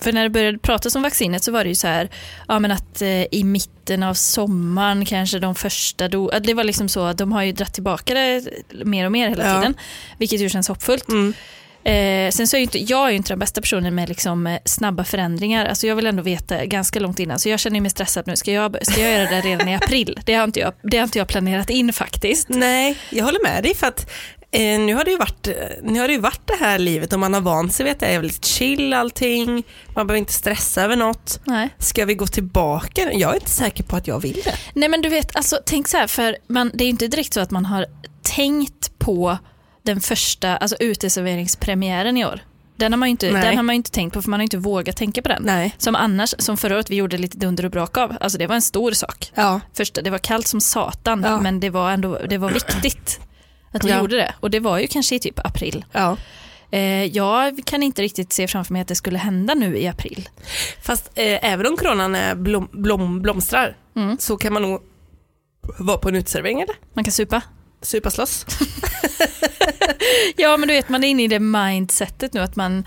För 0.00 0.12
när 0.12 0.22
det 0.22 0.30
började 0.30 0.58
pratas 0.58 0.96
om 0.96 1.02
vaccinet 1.02 1.42
så 1.44 1.52
var 1.52 1.64
det 1.64 1.68
ju 1.68 1.74
så 1.74 1.86
här, 1.86 2.08
ja 2.48 2.58
men 2.58 2.70
att 2.70 3.02
eh, 3.02 3.22
i 3.22 3.44
mitten 3.44 4.02
av 4.02 4.14
sommaren 4.14 5.04
kanske 5.04 5.38
de 5.38 5.54
första 5.54 6.08
do, 6.08 6.30
det 6.42 6.54
var 6.54 6.64
liksom 6.64 6.88
så 6.88 7.04
att 7.04 7.18
de 7.18 7.32
har 7.32 7.42
ju 7.42 7.52
dratt 7.52 7.74
tillbaka 7.74 8.14
det 8.14 8.44
mer 8.84 9.06
och 9.06 9.12
mer 9.12 9.28
hela 9.28 9.48
Ja. 9.48 9.54
tiden, 9.60 9.74
vilket 10.18 10.40
ju 10.40 10.48
känns 10.48 10.68
hoppfullt. 10.68 11.08
Mm. 11.08 11.34
Eh, 11.84 12.30
sen 12.30 12.46
så 12.46 12.56
är 12.56 12.58
ju 12.58 12.64
inte, 12.64 12.78
jag 12.78 13.06
är 13.06 13.10
ju 13.10 13.16
inte 13.16 13.28
den 13.28 13.38
bästa 13.38 13.60
personen 13.60 13.94
med 13.94 14.08
liksom, 14.08 14.46
eh, 14.46 14.58
snabba 14.64 15.04
förändringar. 15.04 15.66
Alltså 15.66 15.86
jag 15.86 15.96
vill 15.96 16.06
ändå 16.06 16.22
veta 16.22 16.64
ganska 16.64 17.00
långt 17.00 17.18
innan, 17.18 17.38
så 17.38 17.48
jag 17.48 17.60
känner 17.60 17.80
mig 17.80 17.90
stressad 17.90 18.26
nu. 18.26 18.36
Ska 18.36 18.52
jag, 18.52 18.86
ska 18.86 19.00
jag 19.00 19.12
göra 19.12 19.30
det 19.30 19.40
redan 19.40 19.68
i 19.68 19.74
april? 19.74 20.20
Det 20.24 20.34
har 20.34 20.44
inte 20.44 20.60
jag, 20.60 20.72
det 20.82 20.96
har 20.96 21.04
inte 21.04 21.18
jag 21.18 21.28
planerat 21.28 21.70
in 21.70 21.92
faktiskt. 21.92 22.48
Nej, 22.48 22.98
jag 23.10 23.24
håller 23.24 23.42
med 23.42 23.62
dig 23.62 23.74
för 23.74 23.86
att 23.86 24.10
eh, 24.50 24.60
nu, 24.60 24.94
har 24.94 25.04
det 25.04 25.10
ju 25.10 25.16
varit, 25.16 25.48
nu 25.82 26.00
har 26.00 26.08
det 26.08 26.14
ju 26.14 26.20
varit 26.20 26.46
det 26.46 26.56
här 26.60 26.78
livet 26.78 27.12
och 27.12 27.18
man 27.18 27.34
har 27.34 27.40
vant 27.40 27.74
sig 27.74 27.84
vid 27.84 27.92
att 27.92 28.00
det 28.00 28.06
är 28.06 28.18
väldigt 28.18 28.44
chill 28.44 28.92
allting, 28.92 29.62
man 29.94 30.06
behöver 30.06 30.18
inte 30.18 30.32
stressa 30.32 30.82
över 30.82 30.96
något. 30.96 31.40
Nej. 31.44 31.68
Ska 31.78 32.04
vi 32.04 32.14
gå 32.14 32.26
tillbaka? 32.26 33.12
Jag 33.12 33.30
är 33.30 33.34
inte 33.34 33.50
säker 33.50 33.84
på 33.84 33.96
att 33.96 34.06
jag 34.06 34.20
vill 34.20 34.40
det. 34.44 34.54
Nej 34.74 34.88
men 34.88 35.02
du 35.02 35.08
vet, 35.08 35.36
alltså, 35.36 35.58
tänk 35.66 35.88
så 35.88 35.96
här, 35.96 36.06
för 36.06 36.36
man, 36.46 36.70
det 36.74 36.84
är 36.84 36.86
ju 36.86 36.90
inte 36.90 37.08
direkt 37.08 37.34
så 37.34 37.40
att 37.40 37.50
man 37.50 37.66
har 37.66 37.86
tänkt 38.22 38.98
på 38.98 39.38
den 39.82 40.00
första 40.00 40.56
alltså, 40.56 40.76
uteserveringspremiären 40.80 42.16
i 42.16 42.24
år. 42.26 42.40
Den 42.76 42.92
har, 42.92 42.96
man 42.98 43.08
ju 43.08 43.10
inte, 43.10 43.32
Nej. 43.32 43.42
den 43.42 43.56
har 43.56 43.62
man 43.62 43.74
ju 43.74 43.76
inte 43.76 43.90
tänkt 43.90 44.12
på 44.14 44.22
för 44.22 44.30
man 44.30 44.40
har 44.40 44.42
inte 44.42 44.56
vågat 44.58 44.96
tänka 44.96 45.22
på 45.22 45.28
den. 45.28 45.42
Nej. 45.42 45.74
Som 45.78 45.94
annars, 45.94 46.34
som 46.38 46.56
förra 46.56 46.74
året 46.74 46.90
vi 46.90 46.96
gjorde 46.96 47.18
lite 47.18 47.38
dunder 47.38 47.64
och 47.64 47.70
brak 47.70 47.96
av, 47.96 48.16
alltså 48.20 48.38
det 48.38 48.46
var 48.46 48.54
en 48.54 48.62
stor 48.62 48.92
sak. 48.92 49.32
Ja. 49.34 49.60
Första, 49.74 50.02
det 50.02 50.10
var 50.10 50.18
kallt 50.18 50.46
som 50.48 50.60
satan 50.60 51.22
Ja. 51.26 51.40
men 51.40 51.60
det 51.60 51.70
var 51.70 51.90
ändå 51.90 52.18
det 52.28 52.38
var 52.38 52.50
viktigt 52.50 53.20
att 53.72 53.84
vi 53.84 53.90
Ja. 53.90 53.98
gjorde 53.98 54.16
det. 54.16 54.34
Och 54.40 54.50
det 54.50 54.60
var 54.60 54.78
ju 54.78 54.86
kanske 54.86 55.14
i 55.14 55.18
typ 55.18 55.46
april. 55.46 55.84
ja. 55.92 56.16
Eh, 56.70 57.04
jag 57.04 57.60
kan 57.66 57.82
inte 57.82 58.02
riktigt 58.02 58.32
se 58.32 58.48
framför 58.48 58.72
mig 58.72 58.82
att 58.82 58.88
det 58.88 58.94
skulle 58.94 59.18
hända 59.18 59.54
nu 59.54 59.78
i 59.78 59.88
april. 59.88 60.28
Fast 60.82 61.06
eh, 61.14 61.52
även 61.52 61.66
om 61.66 61.76
coronan 61.76 62.14
är 62.14 62.34
blom, 62.34 62.68
blom, 62.72 63.22
blomstrar 63.22 63.76
Mm. 63.96 64.16
så 64.18 64.36
kan 64.36 64.52
man 64.52 64.62
nog 64.62 64.80
vara 65.78 65.98
på 65.98 66.08
en 66.08 66.16
uteservering 66.16 66.60
eller? 66.60 66.74
Man 66.94 67.04
kan 67.04 67.12
supa. 67.12 67.42
Supa 67.82 68.10
slåss. 68.10 68.46
Ja 70.36 70.56
men 70.56 70.68
du 70.68 70.74
vet 70.74 70.88
man 70.88 71.04
är 71.04 71.08
inne 71.08 71.22
i 71.22 71.28
det 71.28 71.40
mindsetet 71.40 72.32
nu 72.32 72.40
att 72.40 72.56
man 72.56 72.84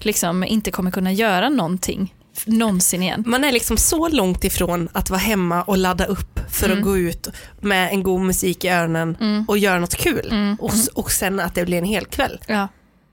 liksom 0.00 0.44
inte 0.44 0.70
kommer 0.70 0.90
kunna 0.90 1.12
göra 1.12 1.48
någonting 1.48 2.14
någonsin 2.44 3.02
igen. 3.02 3.24
Man 3.26 3.44
är 3.44 3.52
liksom 3.52 3.76
så 3.76 4.08
långt 4.08 4.44
ifrån 4.44 4.88
att 4.92 5.10
vara 5.10 5.20
hemma 5.20 5.62
och 5.62 5.78
ladda 5.78 6.04
upp 6.04 6.40
för 6.50 6.66
Mm. 6.66 6.78
att 6.78 6.84
gå 6.84 6.98
ut 6.98 7.28
med 7.60 7.90
en 7.90 8.02
god 8.02 8.20
musik 8.20 8.64
i 8.64 8.68
öronen 8.68 9.16
och 9.48 9.58
göra 9.58 9.78
något 9.78 9.94
kul. 9.96 10.28
Mm. 10.30 10.56
Och, 10.60 10.72
och 10.94 11.12
sen 11.12 11.40
att 11.40 11.54
det 11.54 11.64
blir 11.64 11.78
en 11.78 11.84
hel 11.84 12.04
kväll. 12.06 12.40
Ja, 12.46 12.68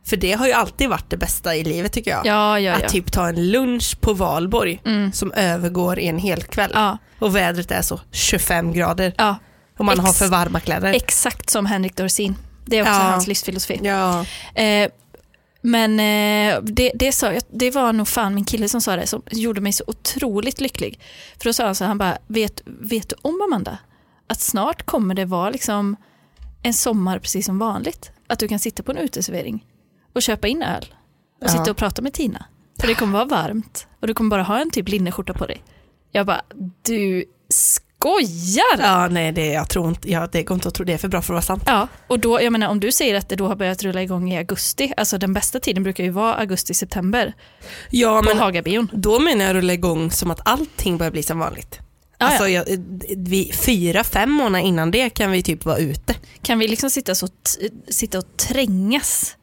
För 0.06 0.18
det 0.18 0.32
har 0.34 0.48
ju 0.48 0.54
alltid 0.54 0.90
varit 0.90 1.10
det 1.10 1.18
bästa 1.18 1.56
i 1.56 1.64
livet 1.64 1.92
tycker 1.94 2.12
jag. 2.12 2.26
ja, 2.26 2.60
ja. 2.60 2.74
Att 2.74 2.90
typ 2.90 3.12
ta 3.12 3.28
en 3.28 3.52
lunch 3.52 3.98
på 4.02 4.14
valborg 4.14 4.82
Mm. 4.86 5.12
som 5.12 5.32
övergår 5.32 6.00
i 6.00 6.08
en 6.08 6.18
hel 6.20 6.44
kväll. 6.44 6.72
Och 7.20 7.36
vädret 7.36 7.72
är 7.72 7.82
så 7.82 8.00
25 8.12 8.74
grader 8.74 9.14
och 9.78 9.86
man 9.86 10.00
har 10.00 10.10
Ex- 10.10 10.20
för 10.20 10.28
varma 10.28 10.60
kläder. 10.60 10.94
Exakt 10.94 11.50
som 11.50 11.66
Henrik 11.66 11.96
Dorsin. 11.96 12.36
Det 12.66 12.78
är 12.78 12.82
också 12.82 12.94
Ja. 12.94 12.98
hans 13.00 13.28
livsfilosofi. 13.28 13.80
ja. 13.84 14.26
Eh, 14.62 14.90
men 15.66 16.00
eh, 16.00 16.62
det, 16.64 16.92
det, 16.96 17.12
sa, 17.12 17.34
jag- 17.34 17.44
det 17.50 17.72
var 17.72 17.94
nog 17.94 18.08
fan 18.08 18.36
min 18.36 18.46
kille 18.46 18.70
som 18.70 18.82
sa 18.82 18.96
det 18.96 19.08
som 19.08 19.22
gjorde 19.32 19.62
mig 19.62 19.74
så 19.74 19.84
otroligt 19.88 20.62
lycklig. 20.62 21.00
För 21.38 21.46
då 21.46 21.54
sa 21.54 21.66
han 21.66 21.76
så 21.76 21.86
han 21.86 21.98
bara, 21.98 22.18
vet, 22.28 22.62
vet 22.66 23.10
du 23.10 23.16
om 23.22 23.42
Amanda? 23.42 23.78
Att 24.28 24.42
snart 24.42 24.86
kommer 24.86 25.16
det 25.16 25.26
vara 25.26 25.50
liksom 25.50 25.96
en 26.64 26.74
sommar 26.74 27.20
precis 27.20 27.46
som 27.46 27.60
vanligt. 27.60 28.12
Att 28.28 28.40
du 28.40 28.48
kan 28.48 28.60
sitta 28.60 28.84
på 28.84 28.92
en 28.92 28.98
uteservering 28.98 29.66
och 30.14 30.22
köpa 30.22 30.48
in 30.48 30.64
öl 30.64 30.86
och 31.42 31.48
Ja. 31.48 31.48
sitta 31.48 31.72
och 31.72 31.78
prata 31.78 32.02
med 32.02 32.14
Tina. 32.14 32.46
För 32.80 32.88
det 32.88 32.96
kommer 32.96 33.14
vara 33.14 33.26
varmt 33.26 33.88
och 34.02 34.08
du 34.08 34.14
kommer 34.14 34.30
bara 34.30 34.44
ha 34.44 34.60
en 34.62 34.72
typ 34.72 34.90
linneskjorta 34.90 35.34
på 35.34 35.46
dig. 35.46 35.64
Jag 36.12 36.26
bara, 36.26 36.42
du 36.82 37.26
skojar! 38.04 38.80
Ja, 38.80 39.08
nej, 39.08 39.32
det, 39.32 39.48
jag 39.48 39.70
tror 39.70 39.90
inte, 39.90 40.12
ja, 40.12 40.28
det 40.32 40.44
går 40.44 40.56
inte 40.56 40.68
att 40.68 40.74
tro 40.74 40.86
det 40.86 40.94
är 40.94 40.98
för 40.98 41.08
bra 41.08 41.22
för 41.22 41.34
att 41.34 41.36
vara 41.36 41.58
sant. 41.58 41.64
Ja, 41.66 41.88
och 42.08 42.20
då, 42.20 42.42
jag 42.42 42.52
menar 42.52 42.68
om 42.68 42.80
du 42.80 42.92
säger 42.92 43.16
att 43.16 43.30
det 43.30 43.36
då 43.36 43.48
har 43.48 43.56
börjat 43.56 43.84
rulla 43.84 44.02
igång 44.02 44.32
i 44.32 44.38
augusti, 44.38 44.94
alltså 44.98 45.18
den 45.18 45.34
bästa 45.34 45.60
tiden 45.60 45.84
brukar 45.84 46.04
ju 46.04 46.10
vara 46.10 46.34
augusti-september 46.36 47.34
Ja, 47.90 48.22
på 48.24 48.30
men 48.30 48.38
Hagabion. 48.38 48.90
då 48.94 49.20
menar 49.20 49.46
jag 49.46 49.56
rulla 49.56 49.74
igång 49.74 50.12
som 50.12 50.32
att 50.32 50.40
allting 50.46 50.98
börjar 50.98 51.12
bli 51.12 51.24
som 51.24 51.40
vanligt. 51.40 51.80
Alltså, 52.18 52.48
ja. 52.48 52.64
jag, 52.70 52.84
vi, 53.18 53.52
fyra, 53.54 54.04
fem 54.04 54.32
månader 54.32 54.66
innan 54.66 54.92
det 54.92 55.10
kan 55.10 55.32
vi 55.32 55.44
typ 55.44 55.66
vara 55.66 55.78
ute. 55.78 56.16
Kan 56.42 56.60
vi 56.60 56.68
liksom 56.68 56.90
sitta, 56.90 57.16
så 57.16 57.28
sitta 57.90 58.18
och 58.18 58.38
trängas 58.38 59.36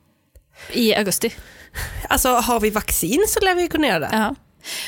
i 0.72 0.94
augusti? 0.94 1.32
Alltså 2.08 2.28
har 2.28 2.60
vi 2.60 2.70
vaccin 2.70 3.24
så 3.28 3.40
lär 3.40 3.54
vi 3.54 3.68
kunna 3.68 3.86
göra 3.86 3.98
det. 3.98 4.08
Ja. 4.12 4.34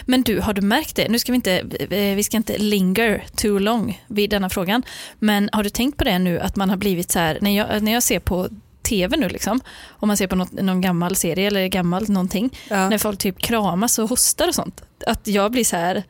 Men 0.05 0.23
du, 0.23 0.41
har 0.41 0.53
du 0.55 0.63
märkt 0.63 0.97
det? 0.97 1.09
Nu 1.09 1.19
ska 1.19 1.33
vi 1.33 1.37
inte, 1.37 1.53
eh, 1.91 2.17
vi 2.17 2.23
ska 2.23 2.37
inte 2.37 2.59
linger 2.59 3.25
too 3.37 3.59
long 3.59 4.03
vid 4.07 4.31
denna 4.31 4.51
frågan. 4.51 4.83
Men 5.19 5.51
har 5.53 5.63
du 5.65 5.71
tänkt 5.71 5.99
på 5.99 6.05
det 6.05 6.19
nu 6.19 6.41
att 6.41 6.57
man 6.57 6.71
har 6.71 6.77
blivit 6.77 7.11
så 7.11 7.19
här, 7.19 7.39
när 7.41 7.57
jag, 7.57 7.83
när 7.83 7.93
jag 7.93 8.03
ser 8.03 8.19
på 8.19 8.49
tv 8.83 9.17
nu 9.17 9.29
liksom, 9.29 9.61
om 9.89 10.09
man 10.09 10.17
ser 10.17 10.27
på 10.27 10.37
något, 10.37 10.53
någon 10.53 10.81
gammal 10.81 11.17
serie 11.17 11.47
eller 11.47 11.67
gammalt 11.67 12.09
någonting, 12.09 12.51
Ja. 12.71 12.89
när 12.89 12.99
folk 12.99 13.19
typ 13.19 13.39
kramas 13.39 13.99
och 13.99 14.09
hostar 14.09 14.49
och 14.49 14.55
sånt, 14.55 14.83
att 15.07 15.27
jag 15.27 15.53
blir 15.53 15.65
så 15.65 15.77
här, 15.77 16.03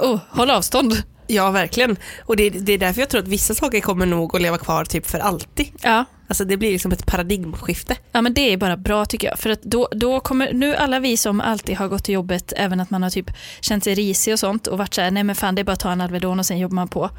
oh, 0.00 0.20
håll 0.28 0.50
avstånd. 0.50 1.02
Ja, 1.32 1.50
verkligen. 1.50 1.96
Och 2.20 2.36
det, 2.36 2.50
det 2.50 2.72
är 2.72 2.78
därför 2.78 3.00
jag 3.00 3.08
tror 3.08 3.20
att 3.20 3.28
vissa 3.28 3.54
saker 3.54 3.80
kommer 3.80 4.06
nog 4.06 4.36
att 4.36 4.42
leva 4.42 4.58
kvar 4.58 4.84
typ 4.84 5.06
för 5.06 5.18
alltid. 5.18 5.66
Ja. 5.82 6.04
Alltså 6.28 6.44
det 6.44 6.56
blir 6.56 6.72
liksom 6.72 6.92
ett 6.92 7.06
paradigmskifte. 7.06 7.96
Ja 8.12 8.22
men 8.22 8.34
det 8.34 8.52
är 8.52 8.56
bara 8.56 8.76
bra 8.76 9.04
tycker 9.04 9.28
jag. 9.28 9.38
För 9.38 9.50
att 9.50 9.62
då, 9.62 9.88
då 9.92 10.20
kommer, 10.20 10.52
nu 10.52 10.74
alla 10.74 11.00
vi 11.00 11.16
som 11.16 11.40
alltid 11.40 11.76
har 11.76 11.88
gått 11.88 12.04
till 12.04 12.14
jobbet, 12.14 12.52
även 12.56 12.80
att 12.80 12.90
man 12.90 13.02
har 13.02 13.10
typ 13.10 13.30
känt 13.60 13.84
sig 13.84 13.94
risig 13.94 14.32
och 14.32 14.38
sånt 14.38 14.66
och 14.66 14.78
varit 14.78 14.94
så 14.94 15.00
här, 15.00 15.10
nej 15.10 15.24
men 15.24 15.36
fan 15.36 15.54
det 15.54 15.62
är 15.62 15.64
bara 15.64 15.72
att 15.72 15.80
ta 15.80 15.92
en 15.92 16.00
Alvedon 16.00 16.38
och 16.38 16.46
sen 16.46 16.58
jobbar 16.58 16.74
man 16.74 16.88
på. 16.88 17.10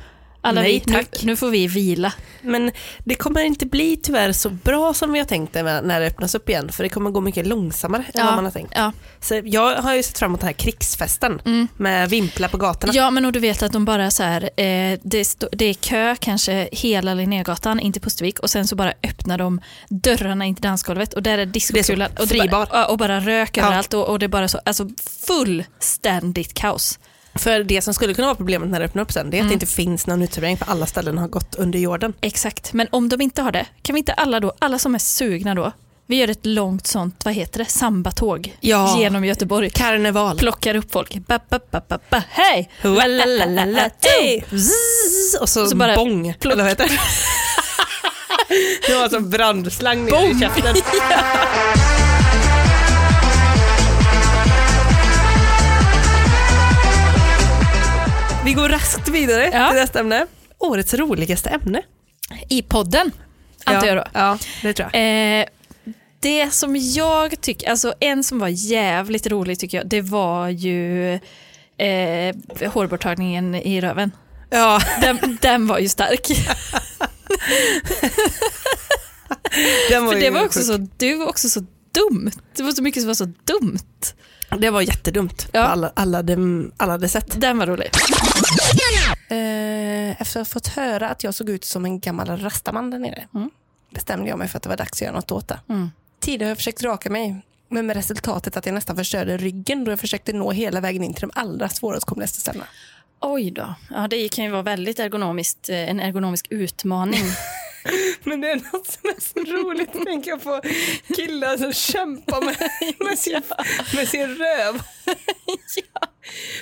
Alla 0.46 0.62
Nej, 0.62 0.84
vi, 0.86 0.92
nu, 0.92 0.98
tack. 0.98 1.24
nu 1.24 1.36
får 1.36 1.50
vi 1.50 1.68
vila. 1.68 2.14
Men 2.42 2.72
det 3.04 3.16
kommer 3.16 3.44
inte 3.44 3.66
bli 3.66 3.98
tyvärr 4.04 4.32
så 4.32 4.50
bra 4.50 4.94
som 4.94 5.12
vi 5.14 5.20
har 5.20 5.26
tänkt 5.26 5.54
det 5.54 5.64
när 5.82 6.00
det 6.00 6.08
öppnas 6.08 6.36
upp 6.36 6.50
igen. 6.50 6.72
För 6.72 6.84
det 6.84 6.90
kommer 6.90 7.10
gå 7.10 7.22
mycket 7.22 7.48
långsammare 7.48 8.04
än 8.14 8.26
vad 8.26 8.36
man 8.36 8.44
har 8.46 8.52
tänkt. 8.52 8.74
Ja. 8.76 8.92
Så 9.22 9.42
jag 9.46 9.76
har 9.76 9.94
ju 9.96 10.04
sett 10.04 10.20
fram 10.20 10.30
emot 10.30 10.40
den 10.40 10.48
här 10.48 10.54
krigsfesten 10.54 11.42
med 11.78 12.10
vimplar 12.10 12.48
på 12.48 12.58
gatorna. 12.58 12.94
ja 12.96 13.10
men 13.12 13.26
och 13.26 13.32
du 13.32 13.40
vet 13.40 13.64
att 13.64 13.72
de 13.72 13.86
bara 13.86 14.12
så 14.12 14.24
här, 14.24 14.44
eh, 14.44 15.00
det, 15.04 15.46
det 15.52 15.66
är 15.66 15.74
kö 15.74 16.16
kanske 16.20 16.70
hela 16.72 17.14
Linnégatan 17.14 17.80
in 17.80 17.94
till 17.94 18.02
Pustervik 18.02 18.40
och 18.40 18.50
sen 18.50 18.68
så 18.68 18.76
bara 18.76 18.94
öppnar 19.04 19.38
de 19.38 19.62
dörrarna 19.90 20.46
in 20.46 20.56
till 20.56 20.64
dansgolvet 20.64 21.14
och 21.14 21.24
där 21.24 21.38
är 21.38 21.46
diskokulan 21.46 22.12
och, 22.20 22.28
ja, 22.32 22.86
och 22.86 22.98
bara 22.98 23.20
rök 23.20 23.58
Ja. 23.58 23.64
överallt 23.66 23.94
och, 23.94 24.10
och 24.10 24.20
det 24.20 24.26
är 24.26 24.28
bara 24.28 24.48
så, 24.48 24.60
alltså 24.66 24.90
fullständigt 25.28 26.54
kaos. 26.54 27.00
För 27.36 27.64
det 27.64 27.82
som 27.82 27.94
skulle 27.94 28.14
kunna 28.14 28.28
vara 28.28 28.36
problemet 28.36 28.70
när 28.70 28.80
det 28.80 28.86
öppnar 28.86 29.02
upp 29.04 29.12
sen, 29.12 29.30
det 29.30 29.38
är 29.38 29.42
att 29.42 29.48
det 29.48 29.54
inte 29.54 29.66
finns 29.66 30.08
någon 30.08 30.22
uteservering 30.22 30.58
för 30.58 30.66
alla 30.72 30.86
ställen 30.86 31.18
har 31.18 31.28
gått 31.28 31.56
under 31.56 31.80
jorden. 31.80 32.14
Exakt, 32.22 32.74
men 32.74 32.88
om 32.92 33.10
de 33.10 33.22
inte 33.22 33.42
har 33.42 33.52
det, 33.52 33.66
kan 33.82 33.94
vi 33.94 34.00
inte 34.00 34.14
alla 34.14 34.40
då, 34.40 34.54
alla 34.60 34.80
som 34.80 34.96
är 34.96 35.00
sugna 35.00 35.56
då, 35.56 35.72
vi 36.08 36.16
gör 36.16 36.28
ett 36.28 36.46
långt 36.46 36.88
sånt, 36.88 37.22
vad 37.26 37.34
heter 37.34 37.60
det, 37.60 37.66
sambatåg 37.66 38.58
Ja. 38.60 39.00
genom 39.00 39.26
Göteborg. 39.26 39.70
Karneval. 39.70 40.38
Plockar 40.38 40.76
upp 40.76 40.92
folk, 40.92 41.16
ba, 41.28 41.40
ba, 41.50 41.60
ba, 41.72 41.82
ba, 41.90 42.00
ba, 42.10 42.22
hej! 42.30 42.70
Hey! 44.02 44.44
Och 45.42 45.50
så, 45.50 45.68
Så 45.68 45.76
bara 45.76 45.96
bång. 45.96 46.36
Eller 46.42 46.56
vad 46.56 46.66
heter 46.68 46.84
det? 46.88 47.00
det 48.88 48.96
var 48.96 49.10
som 49.10 49.30
brandslang 49.30 50.06
ner 50.06 50.36
i 50.36 50.40
käften. 50.40 50.76
Vi 58.46 58.54
går 58.54 58.70
raskt 58.70 59.10
vidare 59.10 59.50
Ja. 59.54 59.70
till 59.70 59.80
nästa 59.80 60.00
ämne. 60.00 60.28
Årets 60.60 60.94
roligaste 60.94 61.50
ämne. 61.50 61.82
I 62.50 62.62
podden, 62.62 63.12
antar 63.66 63.88
jag 63.88 63.98
då. 63.98 64.04
Ja, 64.14 64.38
det 64.62 64.74
tror 64.74 64.90
jag. 64.94 65.40
Eh, 65.40 65.46
det 66.20 66.54
som 66.54 66.76
jag 66.76 67.42
tycker, 67.42 67.70
alltså 67.70 67.94
en 68.00 68.24
som 68.24 68.40
var 68.40 68.48
jävligt 68.48 69.28
rolig 69.28 69.60
tycker 69.60 69.78
jag, 69.78 69.88
det 69.88 70.02
var 70.02 70.48
ju 70.50 71.14
eh, 71.78 72.36
hårborttagningen 72.72 73.56
i 73.56 73.82
röven. 73.82 74.12
Ja, 74.50 74.82
Den, 75.02 75.38
den 75.42 75.68
var 75.68 75.80
ju 75.80 75.90
stark. 75.90 76.28
var 80.02 80.12
För 80.14 80.20
det 80.20 80.30
var 80.30 80.46
också 80.46 80.60
sjuk. 80.60 80.68
så, 80.68 80.88
det 80.98 81.16
var 81.16 81.28
också 81.28 81.50
så 81.50 81.60
dumt. 81.92 82.32
Det 82.56 82.64
var 82.64 82.72
så 82.72 82.82
mycket 82.84 83.02
som 83.02 83.08
var 83.08 83.16
så 83.16 83.26
dumt. 83.26 83.80
Det 84.60 84.70
var 84.70 84.82
jättedumt 84.82 85.48
Ja. 85.52 85.62
på 85.64 85.68
alla, 85.68 85.92
alla, 85.96 86.22
de, 86.24 86.72
alla 86.78 86.92
hade 86.92 87.10
sett. 87.10 87.42
Den 87.42 87.58
var 87.58 87.68
rolig. 87.68 87.90
Eh, 89.30 90.22
efter 90.22 90.42
att 90.42 90.48
ha 90.48 90.54
fått 90.54 90.68
höra 90.68 91.10
att 91.10 91.24
jag 91.24 91.34
såg 91.34 91.50
ut 91.50 91.66
som 91.66 91.86
en 91.86 92.00
gammal 92.00 92.28
rastaman 92.38 92.90
där 92.90 93.00
nere 93.00 93.28
Mm. 93.36 93.50
bestämde 93.90 94.30
jag 94.30 94.40
mig 94.40 94.48
för 94.48 94.58
att 94.58 94.64
det 94.64 94.70
var 94.70 94.78
dags 94.78 94.92
att 94.92 95.02
göra 95.02 95.12
något 95.16 95.32
åt 95.32 95.48
det. 95.48 95.60
Mm. 95.70 95.92
Tidigare 96.20 96.46
har 96.46 96.50
jag 96.52 96.58
försökt 96.58 96.84
raka 96.84 97.10
mig, 97.10 97.42
men 97.70 97.86
med 97.86 97.96
resultatet 97.96 98.58
att 98.58 98.66
jag 98.66 98.74
nästan 98.76 98.96
förstörde 98.96 99.38
ryggen 99.38 99.84
då 99.84 99.92
jag 99.92 100.00
försökte 100.00 100.34
nå 100.34 100.52
hela 100.52 100.80
vägen 100.80 101.04
in 101.04 101.14
till 101.14 101.22
de 101.22 101.32
allra 101.40 101.70
svåråtkomligaste 101.70 102.40
ställena. 102.42 102.66
Oj 103.22 103.52
då. 103.52 103.76
Ja, 103.90 104.08
det 104.08 104.30
kan 104.30 104.46
ju 104.46 104.52
vara 104.52 104.62
väldigt 104.62 105.00
ergonomiskt, 105.00 105.70
eh, 105.70 105.90
en 105.90 106.00
ergonomisk 106.00 106.48
utmaning. 106.50 107.24
Men 108.24 108.42
det 108.42 108.52
är 108.52 108.56
något 108.56 108.88
som 108.88 109.10
är 109.10 109.22
så 109.22 109.40
roligt 109.64 109.96
att 109.96 110.06
tänka 110.06 110.38
på 110.38 110.62
killar 111.16 111.58
som 111.58 111.74
kämpar 111.74 112.42
med, 112.42 112.58
med, 113.10 113.20
sin, 113.20 113.42
med 113.96 114.08
sin 114.10 114.36
röv. 114.36 114.82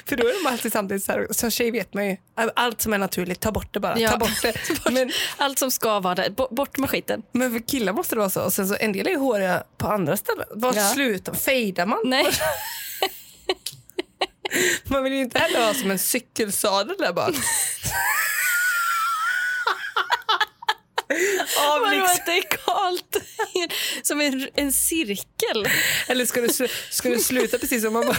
För 0.05 0.15
då 0.15 0.27
är 0.27 0.43
de 0.43 0.49
alltid 0.49 0.71
samtidigt 0.73 1.03
så 1.03 1.11
här, 1.11 1.27
som 1.31 1.51
tjej 1.51 1.71
vet 1.71 1.93
man 1.93 2.07
ju, 2.09 2.17
allt 2.55 2.81
som 2.81 2.93
är 2.93 2.97
naturligt, 2.97 3.39
ta 3.39 3.51
bort 3.51 3.73
det 3.73 3.79
bara, 3.79 3.99
Ja. 3.99 4.09
ta 4.09 4.17
bort 4.17 4.41
det. 4.41 4.55
Men, 4.91 5.11
Allt 5.37 5.59
som 5.59 5.71
ska 5.71 5.99
vara 5.99 6.15
där, 6.15 6.29
Bo- 6.29 6.55
bort 6.55 6.77
med 6.77 6.89
skiten. 6.89 7.21
men 7.31 7.51
för 7.51 7.67
killar 7.67 7.93
måste 7.93 8.15
det 8.15 8.19
vara 8.19 8.29
så, 8.29 8.41
och 8.41 8.53
sen 8.53 8.67
så 8.67 8.75
en 8.79 8.93
del 8.93 9.07
är 9.07 9.11
ju 9.11 9.17
håriga 9.17 9.63
på 9.77 9.87
andra 9.87 10.17
ställen. 10.17 10.45
Var 10.51 10.73
Ja. 10.75 10.89
slutar, 10.89 11.33
fejdar 11.33 11.85
man? 11.85 11.99
Nej. 12.05 12.25
Man 14.83 15.03
vill 15.03 15.13
ju 15.13 15.19
inte 15.21 15.39
heller 15.39 15.65
ha 15.65 15.73
som 15.73 15.91
en 15.91 15.99
cykelsadel 15.99 16.95
där 16.99 17.13
bak. 17.13 17.35
Av 21.73 21.79
Vadå 21.81 21.89
liksom, 21.91 22.05
att 22.13 22.25
det 22.25 22.31
är 22.37 22.41
kallt? 22.41 23.17
Som 24.03 24.21
en, 24.21 24.47
en 24.55 24.73
cirkel. 24.73 25.67
eller 26.07 26.25
ska 26.25 26.41
du, 26.41 26.49
ska 26.89 27.09
du 27.09 27.19
sluta 27.19 27.57
precis 27.57 27.85
om 27.85 27.93
man 27.93 28.05
bara, 28.05 28.17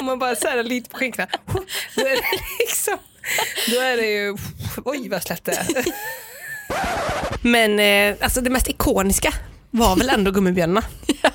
om 0.00 0.06
man 0.06 0.18
bara 0.18 0.36
särar 0.36 0.62
lite 0.62 0.90
på 0.90 0.96
skinkorna. 0.96 1.28
Då 1.94 2.00
är 2.06 2.10
det 2.16 2.22
liksom, 2.60 2.98
då 3.74 3.80
är 3.80 3.96
det 3.96 4.06
ju, 4.06 4.36
oj 4.84 5.08
vad 5.08 5.22
slätt 5.22 5.44
det 5.44 5.52
är. 5.52 5.84
Men 7.42 7.78
eh, 7.80 8.16
alltså 8.24 8.40
det 8.40 8.50
mest 8.50 8.68
ikoniska 8.68 9.32
var 9.70 9.96
väl 9.96 10.08
ändå 10.08 10.30
gummibjörnarna. 10.30 10.86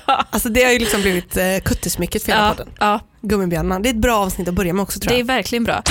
Alltså 0.06 0.48
det 0.48 0.64
har 0.64 0.72
ju 0.72 0.78
liksom 0.78 1.00
blivit 1.02 1.36
eh, 1.36 1.58
kuttesmycket 1.64 2.22
för 2.24 2.32
hela 2.32 2.44
Ja, 2.44 2.50
podden. 2.50 2.68
ja, 2.80 3.00
Gummibjörnarna, 3.22 3.80
det 3.80 3.88
är 3.88 3.90
ett 3.90 3.96
bra 4.00 4.16
avsnitt 4.18 4.48
att 4.48 4.54
börja 4.54 4.72
med 4.72 4.82
också 4.82 5.00
tror 5.00 5.08
det 5.08 5.14
är 5.16 5.18
jag. 5.18 5.26
verkligen 5.26 5.64
bra. 5.64 5.82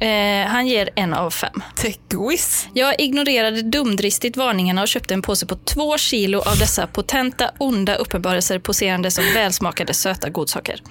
Eh, 0.00 0.46
han 0.46 0.66
ger 0.66 0.90
en 0.94 1.14
av 1.14 1.30
fem. 1.30 1.62
Techquiz. 1.74 2.68
Jag 2.74 3.00
ignorerade 3.00 3.62
dumdristigt 3.62 4.36
varningarna 4.36 4.82
och 4.82 4.88
köpte 4.88 5.14
en 5.14 5.22
påse 5.22 5.46
på 5.46 5.56
två 5.56 5.98
kilo 5.98 6.38
av 6.38 6.58
dessa 6.58 6.86
potenta, 6.86 7.50
onda 7.58 7.94
uppenbarelser 7.94 8.58
poserande 8.58 9.10
som 9.10 9.24
välsmakade 9.34 9.94
söta 9.94 10.30
godsaker. 10.30 10.82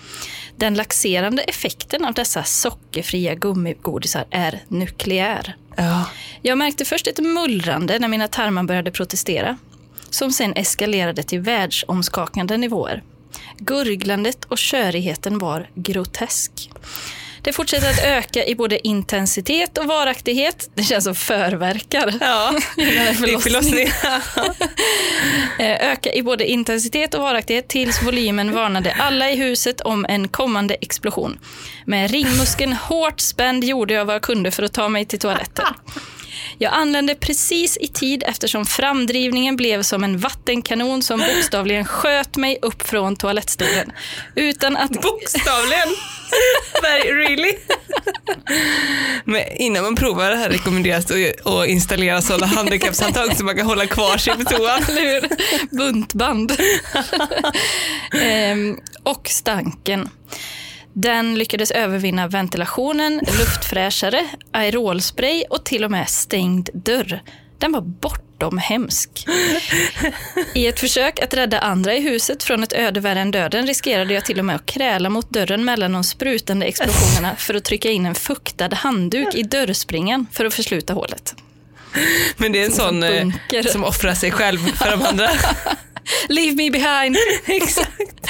Den 0.55 0.73
laxerande 0.73 1.41
effekten 1.41 2.05
av 2.05 2.13
dessa 2.13 2.43
sockerfria 2.43 3.35
gummigodisar 3.35 4.25
är 4.31 4.63
nukleär. 4.67 5.55
Ja. 5.75 6.05
Jag 6.41 6.57
märkte 6.57 6.85
först 6.85 7.07
ett 7.07 7.19
mullrande 7.19 7.99
när 7.99 8.07
mina 8.07 8.27
tarmar 8.27 8.63
började 8.63 8.91
protestera, 8.91 9.57
som 10.09 10.31
sen 10.31 10.53
eskalerade 10.53 11.23
till 11.23 11.39
världsomskakande 11.39 12.57
nivåer. 12.57 13.03
Gurglandet 13.57 14.45
och 14.45 14.57
körigheten 14.57 15.39
var 15.39 15.69
grotesk. 15.75 16.69
Det 17.41 17.53
fortsätter 17.53 17.89
att 17.89 18.03
öka 18.03 18.45
i 18.45 18.55
både 18.55 18.87
intensitet 18.87 19.77
och 19.77 19.85
varaktighet. 19.85 20.69
Det 20.75 20.83
känns 20.83 21.03
som 21.03 21.15
förverkar. 21.15 22.13
Ja, 22.21 22.53
förlossning. 23.41 23.89
Eh, 25.59 25.91
Öka 25.91 26.13
i 26.13 26.23
både 26.23 26.45
intensitet 26.45 27.13
och 27.13 27.21
varaktighet 27.21 27.67
tills 27.67 28.03
volymen 28.03 28.51
varnade 28.53 28.95
alla 28.99 29.31
i 29.31 29.35
huset 29.35 29.81
om 29.81 30.05
en 30.09 30.27
kommande 30.27 30.73
explosion. 30.81 31.39
Med 31.85 32.11
ringmuskeln 32.11 32.73
hårt 32.73 33.19
spänd 33.19 33.63
gjorde 33.63 33.93
jag 33.93 34.05
vad 34.05 34.15
jag 34.15 34.21
kunde 34.21 34.51
för 34.51 34.63
att 34.63 34.73
ta 34.73 34.89
mig 34.89 35.05
till 35.05 35.19
toaletten. 35.19 35.65
Jag 36.61 36.73
anlände 36.73 37.15
precis 37.15 37.77
i 37.77 37.87
tid 37.87 38.23
eftersom 38.27 38.65
framdrivningen 38.65 39.55
blev 39.55 39.83
som 39.83 40.03
en 40.03 40.17
vattenkanon 40.17 41.01
som 41.01 41.19
bokstavligen 41.19 41.85
sköt 41.85 42.37
mig 42.37 42.59
upp 42.61 42.81
från 42.87 43.15
toalettstolen. 43.15 43.91
Utan 44.35 44.77
att... 44.77 44.91
Bokstavligen. 44.91 45.95
Very, 46.81 47.13
really? 47.13 47.53
Men 49.23 49.43
innan 49.55 49.83
man 49.83 49.95
provar 49.95 50.29
det 50.29 50.35
här 50.35 50.49
rekommenderas 50.49 51.05
det 51.05 51.45
att 51.45 51.67
installera 51.67 52.21
sådana 52.21 52.45
handikappshandtag 52.45 53.37
så 53.37 53.43
man 53.43 53.57
kan 53.57 53.65
hålla 53.65 53.87
kvar 53.87 54.17
sig 54.17 54.33
på 54.35 54.43
toan. 54.43 54.81
Buntband. 55.71 56.57
ehm, 58.21 58.77
och 59.03 59.27
stanken. 59.27 60.09
Den 61.01 61.35
lyckades 61.35 61.71
övervinna 61.71 62.27
ventilationen, 62.27 63.21
luftfräschare, 63.39 64.27
aerolspray 64.51 65.43
och 65.49 65.65
till 65.65 65.83
och 65.83 65.91
med 65.91 66.09
stängd 66.09 66.69
dörr. 66.73 67.21
Den 67.57 67.71
var 67.71 67.81
bortom 67.81 68.57
hemsk. 68.57 69.25
I 70.53 70.67
ett 70.67 70.79
försök 70.79 71.19
att 71.19 71.33
rädda 71.33 71.59
andra 71.59 71.93
i 71.93 72.01
huset 72.01 72.43
från 72.43 72.63
ett 72.63 72.73
öde 72.73 72.99
värre 72.99 73.19
än 73.19 73.31
döden 73.31 73.67
riskerade 73.67 74.13
jag 74.13 74.25
till 74.25 74.39
och 74.39 74.45
med 74.45 74.55
att 74.55 74.65
kräla 74.65 75.09
mot 75.09 75.29
dörren 75.29 75.65
mellan 75.65 75.91
de 75.91 76.03
sprutande 76.03 76.65
explosionerna 76.65 77.35
för 77.35 77.53
att 77.53 77.63
trycka 77.63 77.89
in 77.89 78.05
en 78.05 78.15
fuktad 78.15 78.75
handduk 78.75 79.35
i 79.35 79.43
dörrspringan 79.43 80.27
för 80.31 80.45
att 80.45 80.53
försluta 80.53 80.93
hålet. 80.93 81.35
Men 82.37 82.51
det 82.51 82.61
är 82.61 82.65
en 82.65 82.71
Som 82.71 82.85
sån 82.85 83.03
en 83.03 83.33
eh, 83.53 83.65
som 83.65 83.83
offrar 83.83 84.13
sig 84.13 84.31
själv 84.31 84.57
för 84.57 84.91
de 84.91 85.01
andra. 85.01 85.29
Leave 86.27 86.55
me 86.55 86.69
behind! 86.69 87.17
Exakt. 87.47 88.29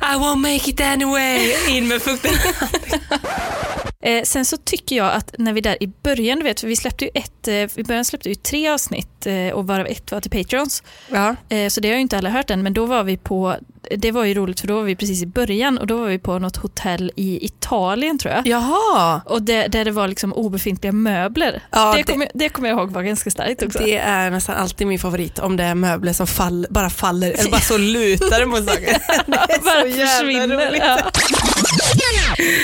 I 0.00 0.16
won't 0.16 0.40
make 0.40 0.68
it 0.68 0.80
anyway. 0.80 1.54
In 1.68 1.86
med 1.86 2.02
fukten. 2.02 2.32
Eh, 4.04 4.22
sen 4.22 4.44
så 4.44 4.56
tycker 4.56 4.96
jag 4.96 5.12
att 5.12 5.34
när 5.38 5.52
vi 5.52 5.60
där 5.60 5.82
i 5.82 5.86
början, 6.02 6.38
du 6.38 6.44
vet, 6.44 6.60
för 6.60 6.68
vi 6.68 6.76
släppte 6.76 7.04
ju 7.04 7.10
ett, 7.14 7.48
eh, 7.48 7.54
i 7.54 7.84
början 7.86 8.04
släppte 8.04 8.28
vi 8.28 8.34
tre 8.34 8.68
avsnitt 8.68 9.26
eh, 9.26 9.48
och 9.54 9.66
varav 9.66 9.86
ett 9.86 10.12
var 10.12 10.20
till 10.20 10.30
Patreons. 10.30 10.82
Ja. 11.10 11.36
Eh, 11.48 11.68
så 11.68 11.80
det 11.80 11.88
har 11.88 11.94
ju 11.94 12.00
inte 12.00 12.18
alla 12.18 12.30
hört 12.30 12.50
än, 12.50 12.62
men 12.62 12.74
då 12.74 12.86
var 12.86 13.02
vi 13.04 13.16
på, 13.16 13.56
det 13.96 14.10
var 14.12 14.24
ju 14.24 14.34
roligt 14.34 14.60
för 14.60 14.68
då 14.68 14.74
var 14.74 14.82
vi 14.82 14.96
precis 14.96 15.22
i 15.22 15.26
början 15.26 15.78
och 15.78 15.86
då 15.86 15.96
var 15.96 16.06
vi 16.06 16.18
på 16.18 16.38
något 16.38 16.56
hotell 16.56 17.12
i 17.16 17.44
Italien 17.46 18.18
tror 18.18 18.34
jag. 18.34 18.46
Jaha. 18.46 19.20
Och 19.26 19.42
det, 19.42 19.66
där 19.66 19.84
det 19.84 19.90
var 19.90 20.08
liksom 20.08 20.32
obefintliga 20.32 20.92
möbler. 20.92 21.62
Ja, 21.70 21.92
det, 21.96 22.02
det- 22.34 22.48
kommer, 22.48 22.68
jag 22.68 22.78
ihåg 22.78 22.90
var 22.90 23.02
ganska 23.02 23.30
starkt 23.30 23.62
också. 23.62 23.78
Det 23.78 23.98
är 23.98 24.30
nästan 24.30 24.54
alltid 24.56 24.86
min 24.86 24.98
favorit 24.98 25.38
om 25.38 25.56
det 25.56 25.64
är 25.64 25.74
möbler 25.74 26.12
som 26.12 26.26
fall, 26.26 26.66
bara 26.70 26.90
faller 26.90 27.32
eller 27.32 27.50
bara 27.50 27.60
så 27.60 27.78
lutar 27.78 28.44
mot 28.46 28.64
saker. 28.70 28.96
Det 29.26 29.54
är 29.54 29.60
bara 29.64 30.06
försvinner. 30.06 31.10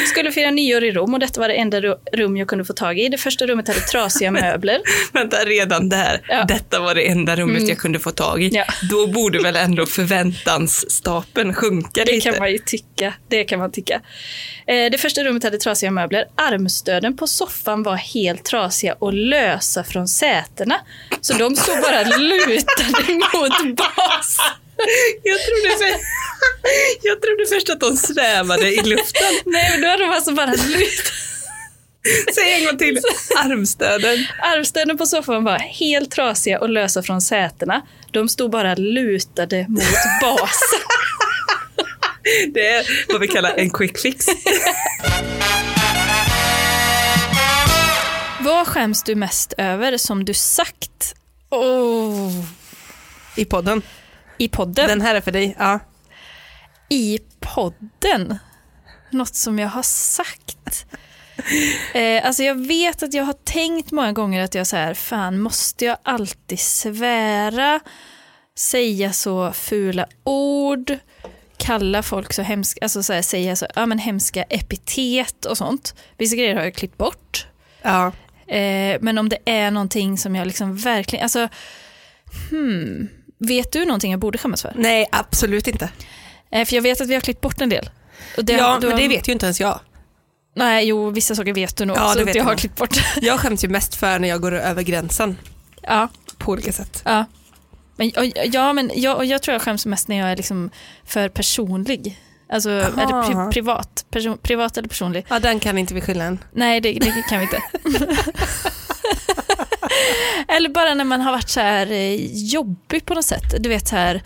Skulle 0.06 0.32
fira 0.32 0.50
nyår 0.50 0.84
i 0.84 0.92
Rom 0.92 1.14
och 1.14 1.20
detta 1.20 1.40
var 1.40 1.48
det 1.48 1.54
enda 1.54 1.80
ru- 1.80 1.98
rum 2.12 2.36
jag 2.36 2.48
kunde 2.48 2.64
få 2.64 2.72
tag 2.72 2.98
i. 2.98 3.08
Det 3.08 3.18
första 3.18 3.46
rummet 3.46 3.68
hade 3.68 3.80
trasiga 3.80 4.30
möbler. 4.30 4.80
Vänta, 5.12 5.36
redan 5.36 5.88
där. 5.88 6.20
Ja. 6.28 6.44
Detta 6.48 6.80
var 6.80 6.94
det 6.94 7.08
enda 7.08 7.36
rummet 7.36 7.68
jag 7.68 7.78
kunde 7.78 7.98
få 7.98 8.10
tag 8.10 8.42
i. 8.42 8.48
Ja. 8.52 8.64
Då 8.90 9.06
borde 9.06 9.38
väl 9.42 9.56
ändå 9.56 9.86
förväntansstapeln 9.86 11.54
sjunka 11.54 12.04
Det 12.04 12.12
lite. 12.12 12.30
kan 12.30 12.38
man 12.38 12.52
ju 12.52 12.58
tycka. 12.58 13.14
Det 13.28 13.44
kan 13.44 13.58
man 13.58 13.72
tycka. 13.72 13.94
Eh, 14.66 14.90
Det 14.90 14.98
första 15.00 15.24
rummet 15.24 15.44
hade 15.44 15.58
trasiga 15.58 15.90
möbler. 15.90 16.24
Armstöden 16.34 17.16
på 17.16 17.26
soffan 17.26 17.82
var 17.82 17.96
helt 17.96 18.44
trasiga 18.44 18.94
och 18.98 19.12
lösa 19.12 19.84
från 19.84 20.08
sätena. 20.08 20.74
Så 21.20 21.32
de 21.32 21.56
stod 21.56 21.76
bara 21.82 22.02
lutade 22.02 23.14
mot 23.34 23.76
bas. 23.76 24.36
Jag 25.22 25.38
trodde, 25.40 25.76
för... 25.78 26.00
jag 27.02 27.22
trodde 27.22 27.46
först 27.48 27.70
att 27.70 27.80
de 27.80 27.96
svävade 27.96 28.68
i 28.68 28.82
luften. 28.82 29.34
Nej, 29.44 29.70
men 29.70 29.80
då 29.80 29.88
hade 29.88 30.02
de 30.02 30.10
alltså 30.10 30.32
bara 30.32 30.50
lutat. 30.50 31.12
Säg 32.34 32.52
en 32.52 32.66
gång 32.66 32.78
till. 32.78 33.00
Armstöden. 33.36 34.26
Armstöden 34.42 34.98
på 34.98 35.06
soffan 35.06 35.44
var 35.44 35.58
helt 35.58 36.10
trasiga 36.10 36.60
och 36.60 36.68
lösa 36.68 37.02
från 37.02 37.20
sätena. 37.20 37.82
De 38.12 38.28
stod 38.28 38.50
bara 38.50 38.74
lutade 38.74 39.66
mot 39.68 39.82
basen. 40.20 40.80
Det 42.54 42.66
är 42.66 42.86
vad 43.12 43.20
vi 43.20 43.28
kallar 43.28 43.54
en 43.56 43.70
quick 43.70 43.98
fix. 43.98 44.26
Vad 48.40 48.66
skäms 48.66 49.02
du 49.02 49.14
mest 49.14 49.52
över 49.58 49.96
som 49.96 50.24
du 50.24 50.34
sagt 50.34 51.14
oh, 51.50 52.44
I 53.36 53.44
podden. 53.44 53.82
I 54.40 54.48
podden? 54.48 54.88
Den 54.88 55.00
här 55.00 55.14
är 55.14 55.20
för 55.20 55.32
dig. 55.32 55.56
Ja. 55.58 55.80
i 56.88 57.18
podden. 57.40 58.38
Något 59.10 59.34
som 59.34 59.58
jag 59.58 59.68
har 59.68 59.82
sagt. 59.82 60.86
Eh, 61.94 62.26
alltså 62.26 62.42
jag 62.42 62.66
vet 62.66 63.02
att 63.02 63.14
jag 63.14 63.24
har 63.24 63.36
tänkt 63.44 63.92
många 63.92 64.12
gånger 64.12 64.44
att 64.44 64.54
jag 64.54 64.66
så 64.66 64.76
här, 64.76 64.94
fan 64.94 65.40
måste 65.40 65.84
jag 65.84 65.98
alltid 66.02 66.60
svära, 66.60 67.80
säga 68.58 69.12
så 69.12 69.52
fula 69.52 70.06
ord, 70.24 70.98
kalla 71.56 72.02
folk 72.02 72.32
så 72.32 72.42
hemska, 72.42 72.80
alltså 72.82 73.02
så 73.02 73.12
här, 73.12 73.22
säga 73.22 73.56
så, 73.56 73.66
ja, 73.74 73.86
men 73.86 73.98
hemska 73.98 74.42
epitet 74.42 75.44
och 75.44 75.58
sånt. 75.58 75.94
Vissa 76.16 76.36
grejer 76.36 76.54
har 76.54 76.62
jag 76.62 76.74
klippt 76.74 76.98
bort. 76.98 77.46
ja. 77.82 78.12
Eh, 78.46 78.98
men 79.00 79.18
om 79.18 79.28
det 79.28 79.38
är 79.44 79.70
någonting 79.70 80.18
som 80.18 80.36
jag 80.36 80.46
liksom 80.46 80.76
verkligen, 80.76 81.22
alltså, 81.22 81.48
hmm, 82.50 83.08
vet 83.40 83.72
du 83.72 83.84
någonting 83.84 84.10
jag 84.10 84.20
borde 84.20 84.38
skämmas 84.38 84.62
för? 84.62 84.72
Nej, 84.76 85.06
absolut 85.12 85.66
inte. 85.68 85.90
Eh, 86.52 86.64
för 86.64 86.74
jag 86.76 86.82
vet 86.82 87.00
att 87.00 87.08
vi 87.08 87.14
har 87.14 87.20
klippt 87.20 87.40
bort 87.40 87.60
en 87.60 87.68
del. 87.68 87.90
Det, 88.36 88.52
ja, 88.52 88.78
då- 88.80 88.88
men 88.88 88.96
det 88.96 89.08
vet 89.08 89.28
ju 89.28 89.32
inte 89.32 89.46
ens 89.46 89.60
jag. 89.60 89.80
Nej, 90.56 90.86
jo, 90.86 91.10
vissa 91.10 91.34
saker 91.34 91.52
vet 91.54 91.76
du 91.76 91.84
nog 91.84 91.96
Ja, 91.96 92.12
att 92.12 92.26
vet 92.26 92.34
jag 92.34 92.44
har 92.44 92.54
klippt 92.56 92.76
bort. 92.76 92.96
Jag 93.22 93.40
skäms 93.40 93.64
ju 93.64 93.68
mest 93.68 93.94
för 93.94 94.18
när 94.18 94.28
jag 94.28 94.40
går 94.40 94.52
över 94.52 94.82
gränsen 94.82 95.38
ja, 95.82 96.08
på 96.38 96.52
olika 96.52 96.72
sätt. 96.72 97.02
ja. 97.04 97.24
Men, 97.96 98.10
och, 98.16 98.24
ja, 98.44 98.72
men 98.72 98.90
jag, 98.94 99.16
och 99.16 99.24
jag 99.24 99.42
tror 99.42 99.52
jag 99.52 99.62
skäms 99.62 99.86
mest 99.86 100.08
när 100.08 100.16
jag 100.18 100.30
är 100.32 100.36
liksom 100.36 100.70
för 101.04 101.28
personlig. 101.28 102.20
Alltså, 102.52 102.70
Aha. 102.70 103.02
eller 103.02 103.22
pri, 103.46 103.52
privat. 103.52 104.04
Person, 104.10 104.38
privat 104.38 104.76
eller 104.76 104.88
personlig. 104.88 105.26
Ja, 105.28 105.38
den 105.38 105.60
kan 105.60 105.78
inte 105.78 105.94
vi 105.94 106.00
skylla 106.00 106.24
än. 106.24 106.38
Nej, 106.52 106.80
det, 106.80 106.92
det 106.92 107.24
kan 107.28 107.38
vi 107.38 107.44
inte. 107.44 107.62
eller 110.48 110.68
bara 110.68 110.94
när 110.94 111.04
man 111.04 111.20
har 111.20 111.32
varit 111.32 111.48
så 111.48 111.60
här 111.60 111.90
eh, 111.92 112.14
jobbig 112.32 113.04
på 113.06 113.14
något 113.14 113.24
sätt. 113.24 113.54
Du 113.58 113.68
vet 113.68 113.88
så 113.88 113.96
här, 113.96 114.22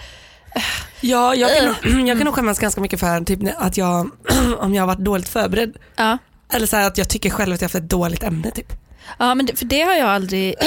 Ja, 1.00 1.34
jag 1.34 1.56
kan, 1.56 1.66
nog- 1.66 2.08
jag 2.08 2.18
kan 2.18 2.24
nog 2.24 2.34
skämmas 2.34 2.58
ganska 2.58 2.80
mycket 2.80 3.00
för 3.00 3.24
typ, 3.24 3.38
att 3.58 3.76
jag, 3.76 4.10
om 4.58 4.74
jag 4.74 4.82
har 4.82 4.86
varit 4.86 4.98
dåligt 5.04 5.28
förberedd. 5.28 5.76
ja. 5.96 6.18
Eller 6.52 6.66
så 6.66 6.76
här 6.76 6.86
att 6.86 6.98
jag 6.98 7.08
tycker 7.08 7.30
själv 7.30 7.52
att 7.54 7.60
jag 7.60 7.68
har 7.68 7.72
haft 7.72 7.84
ett 7.84 7.90
dåligt 7.90 8.22
ämne. 8.22 8.50
Typ. 8.50 8.72
Ja, 9.18 9.34
men 9.34 9.46
det, 9.46 9.56
för 9.56 9.64
det 9.64 9.80
har 9.80 9.94
jag 9.94 10.08
aldrig... 10.08 10.54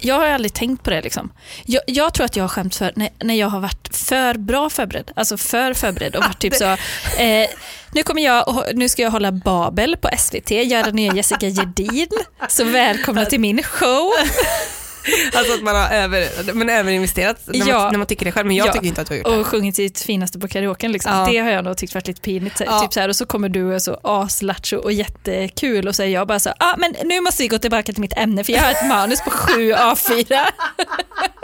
Jag 0.00 0.14
har 0.14 0.26
aldrig 0.26 0.52
tänkt 0.54 0.82
på 0.84 0.90
det. 0.90 1.00
Liksom. 1.02 1.32
Jag, 1.64 1.82
jag 1.86 2.14
tror 2.14 2.24
att 2.24 2.36
jag 2.36 2.44
har 2.44 2.48
skämts 2.48 2.78
för 2.78 2.92
när, 2.96 3.08
när 3.24 3.34
jag 3.34 3.48
har 3.48 3.60
varit 3.60 3.96
för 3.96 4.34
bra 4.34 4.70
förberedd. 4.70 5.10
Alltså 5.16 5.36
för 5.36 5.74
förberedd 5.74 6.16
och 6.16 6.24
varit 6.24 6.38
typ 6.38 6.54
så... 6.56 6.64
Eh, 6.64 7.46
nu, 7.92 8.02
kommer 8.02 8.22
jag, 8.22 8.48
och- 8.48 8.64
nu 8.74 8.88
ska 8.88 9.02
jag 9.02 9.10
hålla 9.10 9.32
Babel 9.32 9.96
på 9.96 10.08
SVT, 10.18 10.50
göra 10.50 10.90
nya 10.90 11.14
Jessica 11.14 11.46
Gedin. 11.48 12.08
Så 12.48 12.64
välkomna 12.64 13.24
till 13.24 13.40
min 13.40 13.62
show. 13.62 14.10
Alltså 15.34 15.52
att 15.54 15.62
man 15.62 15.76
har 15.76 15.90
över, 15.90 16.52
men 16.54 16.68
överinvesterat 16.70 17.40
när, 17.46 17.68
Ja. 17.68 17.78
man, 17.78 17.92
när 17.92 17.98
man 17.98 18.06
tycker 18.06 18.24
det 18.24 18.32
själv. 18.32 18.46
Men 18.46 18.56
jag 18.56 18.66
Ja. 18.68 18.72
tycker 18.72 18.86
inte 18.86 19.00
att 19.00 19.06
du 19.08 19.12
har 19.14 19.18
gjort 19.18 19.26
det. 19.26 19.36
Och 19.40 19.46
sjungit 19.46 19.76
sitt 19.76 20.00
finaste 20.00 20.38
på 20.38 20.48
karaoken. 20.48 20.92
Liksom. 20.92 21.12
Ja. 21.12 21.26
Det 21.30 21.38
har 21.38 21.50
jag 21.50 21.64
nog 21.64 21.76
tyckt 21.76 21.94
varit 21.94 22.06
lite 22.06 22.20
pinigt. 22.20 22.60
Ja. 22.66 22.80
Typ 22.80 22.92
så 22.92 23.00
här, 23.00 23.08
och 23.08 23.16
så 23.16 23.26
kommer 23.26 23.48
du 23.48 23.64
och 23.64 23.74
är 23.74 23.78
så 23.78 24.00
aslattjo 24.02 24.78
och 24.78 24.92
jättekul 24.92 25.88
och 25.88 25.94
så 25.96 26.02
är 26.02 26.06
jag 26.06 26.26
bara 26.28 26.38
så 26.40 26.50
ah, 26.58 26.74
men 26.78 26.94
nu 27.04 27.20
måste 27.20 27.42
vi 27.42 27.48
gå 27.48 27.58
tillbaka 27.58 27.92
till 27.92 28.00
mitt 28.00 28.18
ämne 28.18 28.44
för 28.44 28.52
jag 28.52 28.62
har 28.62 28.70
ett 28.70 28.86
manus 28.88 29.20
på 29.20 29.30
sju 29.30 29.72
A4. 29.72 30.38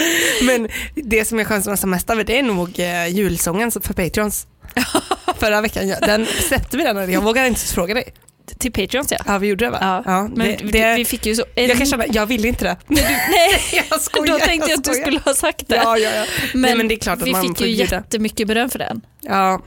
Men 0.42 0.68
det 0.94 1.24
som 1.24 1.38
jag 1.38 1.48
skäms 1.48 1.84
mest 1.84 2.10
över 2.10 2.24
det 2.24 2.38
är 2.38 2.42
nog 2.42 2.80
eh, 2.80 3.08
julsången 3.08 3.70
för 3.70 3.94
Patreons. 3.94 4.46
Förra 5.38 5.60
veckan, 5.60 5.88
ja, 5.88 5.96
den 6.00 6.26
släppte 6.26 6.76
vi 6.76 6.82
den? 6.82 7.12
Jag 7.12 7.20
vågar 7.20 7.44
inte 7.44 7.60
fråga 7.60 7.94
dig. 7.94 8.14
till 8.58 8.72
Patreons 8.72 9.12
ja. 9.12 9.18
Ja 9.26 9.38
vi 9.38 9.46
gjorde 9.46 9.64
det 9.64 9.70
va? 9.70 10.02
Ja, 10.06 10.28
men 10.34 10.46
det, 10.46 10.72
det, 10.72 10.94
vi 10.96 11.04
fick 11.04 11.26
ju 11.26 11.34
så... 11.34 11.44
jag 11.54 11.76
kan 11.76 11.86
känna, 11.86 12.04
jag 12.06 12.26
vill 12.26 12.44
inte 12.44 12.64
det. 12.64 12.76
nej, 12.86 13.84
jag 13.90 14.00
skojar, 14.00 14.32
då 14.32 14.38
tänkte 14.38 14.70
jag 14.70 14.78
att 14.78 14.84
du 14.84 14.94
skulle 14.94 15.20
ha 15.20 15.34
sagt 15.34 15.68
det. 15.68 15.76
Ja, 15.76 15.98
ja, 15.98 16.10
ja. 16.14 16.24
Men, 16.52 16.62
Nej, 16.62 16.76
men 16.76 16.88
det 16.88 16.94
är 16.94 16.98
klart 16.98 17.18
att 17.18 17.28
vi 17.28 17.32
man 17.32 17.42
fick 17.42 17.60
ju 17.60 17.70
jättemycket 17.70 18.48
beröm 18.48 18.70
för 18.70 18.78
den. 18.78 19.00
Ja, 19.20 19.62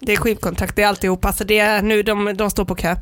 det 0.00 0.12
är 0.12 0.16
skivkontrakt, 0.16 0.76
det 0.76 0.82
är 0.82 0.86
alltihop. 0.86 1.24
Alltså 1.24 1.44
det 1.44 1.58
är, 1.58 1.82
nu, 1.82 2.02
de, 2.02 2.34
de 2.36 2.50
står 2.50 2.64
på 2.64 2.74
kö. 2.74 2.96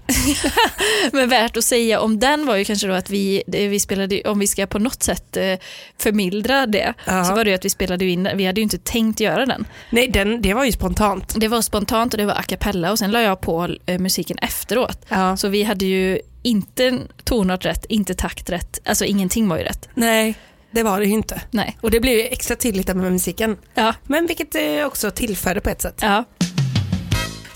Men 1.12 1.28
värt 1.28 1.56
att 1.56 1.64
säga 1.64 2.00
om 2.00 2.18
den 2.18 2.46
var 2.46 2.56
ju 2.56 2.64
kanske 2.64 2.86
då 2.86 2.92
att 2.94 3.10
vi, 3.10 3.42
vi 3.46 3.80
spelade, 3.80 4.22
om 4.22 4.38
vi 4.38 4.46
ska 4.46 4.66
på 4.66 4.78
något 4.78 5.02
sätt 5.02 5.36
eh, 5.36 5.54
förmildra 5.98 6.66
det, 6.66 6.94
Ja. 7.04 7.24
så 7.24 7.34
var 7.34 7.44
det 7.44 7.50
ju 7.50 7.56
att 7.56 7.64
vi 7.64 7.70
spelade 7.70 8.04
in, 8.04 8.28
vi 8.34 8.46
hade 8.46 8.60
ju 8.60 8.62
inte 8.62 8.78
tänkt 8.78 9.20
göra 9.20 9.46
den. 9.46 9.66
Nej, 9.90 10.08
den, 10.08 10.42
det 10.42 10.54
var 10.54 10.64
ju 10.64 10.72
spontant. 10.72 11.34
Det 11.36 11.48
var 11.48 11.62
spontant 11.62 12.14
och 12.14 12.18
det 12.18 12.26
var 12.26 12.34
a 12.34 12.42
cappella 12.42 12.90
och 12.92 12.98
sen 12.98 13.10
la 13.10 13.20
jag 13.22 13.40
på 13.40 13.68
eh, 13.86 13.98
musiken 13.98 14.38
efteråt. 14.38 15.04
Ja. 15.08 15.36
Så 15.36 15.48
vi 15.48 15.62
hade 15.62 15.84
ju 15.84 16.18
inte 16.42 16.98
tonart 17.24 17.64
rätt, 17.64 17.84
inte 17.88 18.14
takt 18.14 18.50
rätt, 18.50 18.80
alltså 18.84 19.04
ingenting 19.04 19.48
var 19.48 19.58
ju 19.58 19.64
rätt. 19.64 19.88
Nej, 19.94 20.34
det 20.70 20.82
var 20.82 21.00
det 21.00 21.06
ju 21.06 21.12
inte. 21.12 21.40
Nej. 21.50 21.76
Och 21.80 21.90
det 21.90 22.00
blev 22.00 22.14
ju 22.14 22.22
extra 22.26 22.56
tydligt 22.56 22.86
med 22.86 22.96
musiken. 23.12 23.56
Ja, 23.74 23.94
Men 24.04 24.26
vilket 24.26 24.54
eh, 24.54 24.86
också 24.86 25.10
tillförde 25.10 25.60
på 25.60 25.70
ett 25.70 25.82
sätt. 25.82 25.98
ja. 26.02 26.24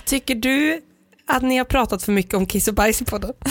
Tycker 0.08 0.34
du 0.34 0.82
att 1.26 1.42
ni 1.42 1.58
har 1.58 1.64
pratat 1.64 2.02
för 2.02 2.12
mycket 2.12 2.34
om 2.34 2.46
kiss 2.46 2.68
och 2.68 2.74
bajs 2.74 3.02
i 3.02 3.04
podden? 3.04 3.32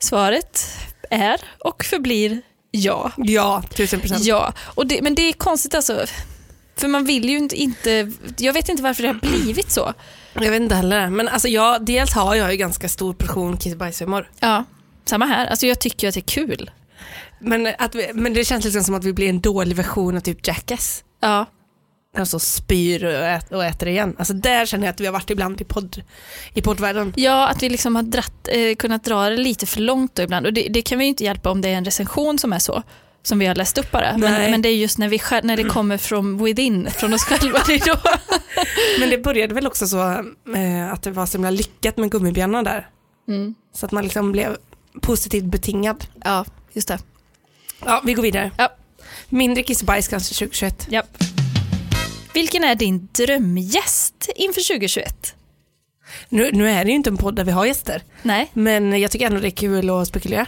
Svaret 0.00 0.66
är 1.10 1.40
och 1.58 1.84
förblir 1.84 2.42
ja. 2.70 3.12
Ja, 3.16 3.62
tusen 3.74 4.00
procent. 4.00 4.24
Ja, 4.24 4.52
och 4.58 4.86
det, 4.86 5.02
men 5.02 5.14
det 5.14 5.22
är 5.22 5.32
konstigt 5.32 5.74
alltså. 5.74 6.04
För 6.76 6.88
man 6.88 7.04
vill 7.04 7.30
ju 7.30 7.38
inte, 7.38 7.56
inte, 7.56 8.12
jag 8.38 8.52
vet 8.52 8.68
inte 8.68 8.82
varför 8.82 9.02
det 9.02 9.08
har 9.08 9.14
blivit 9.14 9.70
så. 9.70 9.94
Jag 10.32 10.50
vet 10.50 10.60
inte 10.62 10.74
heller. 10.74 11.10
Men 11.10 11.28
alltså 11.28 11.48
jag, 11.48 11.84
dels 11.84 12.12
har 12.12 12.34
jag 12.34 12.50
ju 12.50 12.56
ganska 12.56 12.88
stor 12.88 13.14
portion 13.14 13.56
kiss 13.56 13.72
och 13.72 13.78
bajshumor. 13.78 14.30
Ja, 14.40 14.64
samma 15.04 15.26
här. 15.26 15.46
Alltså 15.46 15.66
jag 15.66 15.80
tycker 15.80 16.08
att 16.08 16.14
det 16.14 16.20
är 16.20 16.46
kul. 16.46 16.70
Men, 17.40 17.74
att 17.78 17.94
vi, 17.94 18.10
men 18.14 18.34
det 18.34 18.44
känns 18.44 18.64
liksom 18.64 18.84
som 18.84 18.94
att 18.94 19.04
vi 19.04 19.12
blir 19.12 19.28
en 19.28 19.40
dålig 19.40 19.76
version 19.76 20.16
av 20.16 20.20
typ 20.20 20.46
Jackass. 20.46 21.04
Ja, 21.20 21.46
Den 22.16 22.26
som 22.26 22.40
spyr 22.40 23.04
och, 23.04 23.12
ät, 23.12 23.52
och 23.52 23.64
äter 23.64 23.88
igen. 23.88 24.16
Alltså 24.18 24.34
där 24.34 24.66
känner 24.66 24.86
jag 24.86 24.92
att 24.92 25.00
vi 25.00 25.06
har 25.06 25.12
varit 25.12 25.30
ibland 25.30 25.60
i, 25.60 25.64
podd, 25.64 26.02
i 26.54 26.62
poddvärlden. 26.62 27.12
ja 27.16 27.48
att 27.48 27.62
vi 27.62 27.68
liksom 27.68 27.96
har 27.96 28.02
dratt, 28.02 28.48
eh, 28.48 28.74
kunnat 28.74 29.04
dra 29.04 29.28
det 29.30 29.36
lite 29.36 29.66
för 29.66 29.80
långt 29.80 30.14
då 30.14 30.22
ibland. 30.22 30.46
Och 30.46 30.52
det, 30.52 30.68
det 30.70 30.82
kan 30.82 30.98
vi 30.98 31.04
ju 31.04 31.08
inte 31.08 31.24
hjälpa 31.24 31.50
om 31.50 31.60
det 31.60 31.68
är 31.68 31.74
en 31.74 31.84
recension 31.84 32.38
som 32.38 32.52
är 32.52 32.58
så. 32.58 32.82
Som 33.22 33.38
vi 33.38 33.46
har 33.46 33.54
läst 33.54 33.78
upp 33.78 33.90
bara. 33.90 34.16
Men, 34.18 34.50
men 34.50 34.62
det 34.62 34.68
är 34.68 34.76
just 34.76 34.98
när, 34.98 35.08
vi, 35.08 35.20
när 35.42 35.56
det 35.56 35.64
kommer 35.64 35.96
från 35.98 36.44
within, 36.44 36.90
från 36.90 37.14
oss 37.14 37.24
själva. 37.24 37.58
Det 37.66 37.84
då. 37.86 37.94
Men 39.00 39.10
det 39.10 39.18
började 39.18 39.54
väl 39.54 39.66
också 39.66 39.86
så 39.86 40.00
eh, 40.54 40.92
att 40.92 41.02
det 41.02 41.10
var 41.10 41.26
så 41.26 41.38
himla 41.38 41.50
lyckat 41.50 41.96
med 41.96 42.10
gummibjörnar 42.10 42.62
där. 42.62 42.88
Mm. 43.28 43.54
Så 43.74 43.86
att 43.86 43.92
man 43.92 44.04
liksom 44.04 44.32
blev 44.32 44.56
positivt 45.00 45.44
betingad. 45.44 46.04
Ja, 46.24 46.44
just 46.72 46.88
det. 46.88 46.98
Ja, 47.84 48.02
vi 48.04 48.14
går 48.14 48.22
vidare. 48.22 48.50
Ja. 48.58 48.72
Mindre 49.28 49.62
kiss 49.62 49.80
och 49.80 49.86
bajs 49.86 50.08
kanske 50.08 50.34
2021. 50.34 50.86
Ja. 50.90 51.02
Vilken 52.34 52.64
är 52.64 52.74
din 52.74 53.08
drömgäst 53.12 54.28
inför 54.36 54.60
2021? 54.68 55.34
Nu, 56.28 56.50
nu 56.52 56.70
är 56.70 56.84
det 56.84 56.90
ju 56.90 56.96
inte 56.96 57.10
en 57.10 57.16
podd 57.16 57.36
där 57.36 57.44
vi 57.44 57.50
har 57.52 57.66
gäster, 57.66 58.02
Nej, 58.22 58.50
men 58.52 59.00
jag 59.00 59.10
tycker 59.10 59.26
ändå 59.26 59.40
det 59.40 59.48
är 59.48 59.50
kul 59.50 59.90
att 59.90 60.08
spekulera. 60.08 60.46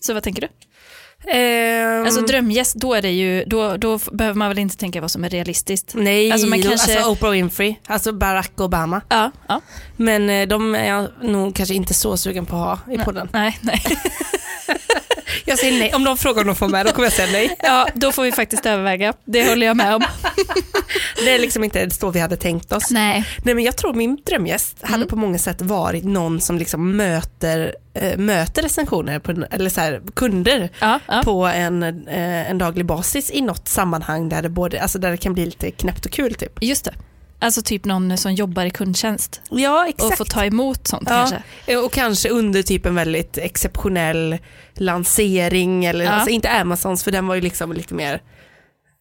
så 0.00 0.14
vad 0.14 0.22
tänker 0.22 0.40
du? 0.42 0.48
Ehm, 1.28 2.04
Alltså 2.04 2.20
drömgäst, 2.20 2.74
då 2.74 2.94
är 2.94 3.02
det 3.02 3.10
ju, 3.10 3.44
då, 3.46 3.76
då 3.76 3.98
behöver 4.12 4.36
man 4.38 4.48
väl 4.48 4.58
inte 4.58 4.76
tänka 4.76 5.00
vad 5.00 5.10
som 5.10 5.24
är 5.24 5.30
realistiskt. 5.30 5.92
nej, 5.94 6.32
alltså, 6.32 6.46
man 6.46 6.62
kanske- 6.62 6.96
alltså 6.98 7.10
Oprah 7.10 7.30
Winfrey, 7.30 7.74
alltså 7.86 8.12
Barack 8.12 8.60
Obama. 8.60 9.00
Ja, 9.08 9.30
ja. 9.48 9.60
Men 9.96 10.30
eh, 10.30 10.48
de 10.48 10.74
är 10.74 10.88
jag 10.88 11.08
nog 11.22 11.54
kanske 11.54 11.74
inte 11.74 11.94
så 11.94 12.16
sugen 12.16 12.46
på 12.46 12.56
att 12.56 12.78
ha 12.86 12.92
i 12.94 12.98
podden. 12.98 13.28
Nej, 13.32 13.58
nej. 13.60 13.82
Jag 15.44 15.58
säger 15.58 15.78
nej, 15.78 15.94
om 15.94 16.04
de 16.04 16.16
frågar 16.18 16.40
om 16.40 16.46
de 16.46 16.56
får 16.56 16.68
med 16.68 16.86
då 16.86 16.92
kommer 16.92 17.06
jag 17.06 17.12
säga 17.12 17.28
nej. 17.32 17.56
Ja, 17.62 17.88
då 17.94 18.12
får 18.12 18.22
vi 18.22 18.32
faktiskt 18.32 18.66
överväga. 18.66 19.12
Det 19.24 19.48
håller 19.48 19.66
jag 19.66 19.76
med 19.76 19.94
om. 19.94 20.02
Det 21.24 21.30
är 21.34 21.38
liksom 21.38 21.64
inte 21.64 21.90
så 21.90 22.10
vi 22.10 22.20
hade 22.20 22.36
tänkt 22.36 22.72
oss. 22.72 22.90
Nej. 22.90 23.24
Nej 23.44 23.54
men 23.54 23.64
jag 23.64 23.76
tror 23.76 23.94
min 23.94 24.18
drömgäst 24.26 24.76
hade 24.82 24.94
Mm. 24.94 25.08
på 25.08 25.16
många 25.16 25.38
sätt 25.38 25.60
varit 25.62 26.04
någon 26.04 26.40
som 26.40 26.58
liksom 26.58 26.96
möter, 26.96 27.74
eh, 27.94 28.18
möter 28.18 28.62
recensioner, 28.62 29.18
på, 29.18 29.44
eller 29.50 29.70
så 29.70 29.80
här, 29.80 30.02
kunder 30.14 30.68
Ja, 30.80 31.00
ja. 31.16 31.22
på 31.24 31.46
en, 31.46 31.82
eh, 32.08 32.50
en 32.50 32.58
daglig 32.58 32.86
basis 32.86 33.30
i 33.30 33.40
något 33.40 33.68
sammanhang 33.68 34.28
där 34.28 34.42
det, 34.42 34.48
både, 34.48 34.82
alltså 34.82 34.98
där 34.98 35.10
det 35.10 35.16
kan 35.16 35.34
bli 35.34 35.44
lite 35.44 35.70
knäppt 35.70 36.06
och 36.06 36.12
kul 36.12 36.34
typ. 36.34 36.58
Just 36.60 36.84
det. 36.84 36.94
Alltså 37.38 37.62
typ 37.62 37.84
någon 37.84 38.18
som 38.18 38.34
jobbar 38.34 38.64
i 38.64 38.70
kundtjänst 38.70 39.40
Ja 39.50 39.82
och 39.82 39.88
exakt. 39.88 40.18
får 40.18 40.24
ta 40.24 40.44
emot 40.44 40.86
sånt 40.86 41.08
Ja. 41.10 41.28
kanske. 41.66 41.76
Och 41.76 41.92
kanske 41.92 42.28
under 42.28 42.62
typ 42.62 42.86
en 42.86 42.94
väldigt 42.94 43.38
exceptionell 43.38 44.38
lansering 44.74 45.84
eller 45.84 46.04
Ja. 46.04 46.10
alltså 46.10 46.30
inte 46.30 46.50
Amazons 46.50 47.04
för 47.04 47.10
den 47.10 47.26
var 47.26 47.34
ju 47.34 47.40
liksom 47.40 47.72
lite 47.72 47.94
mer 47.94 48.22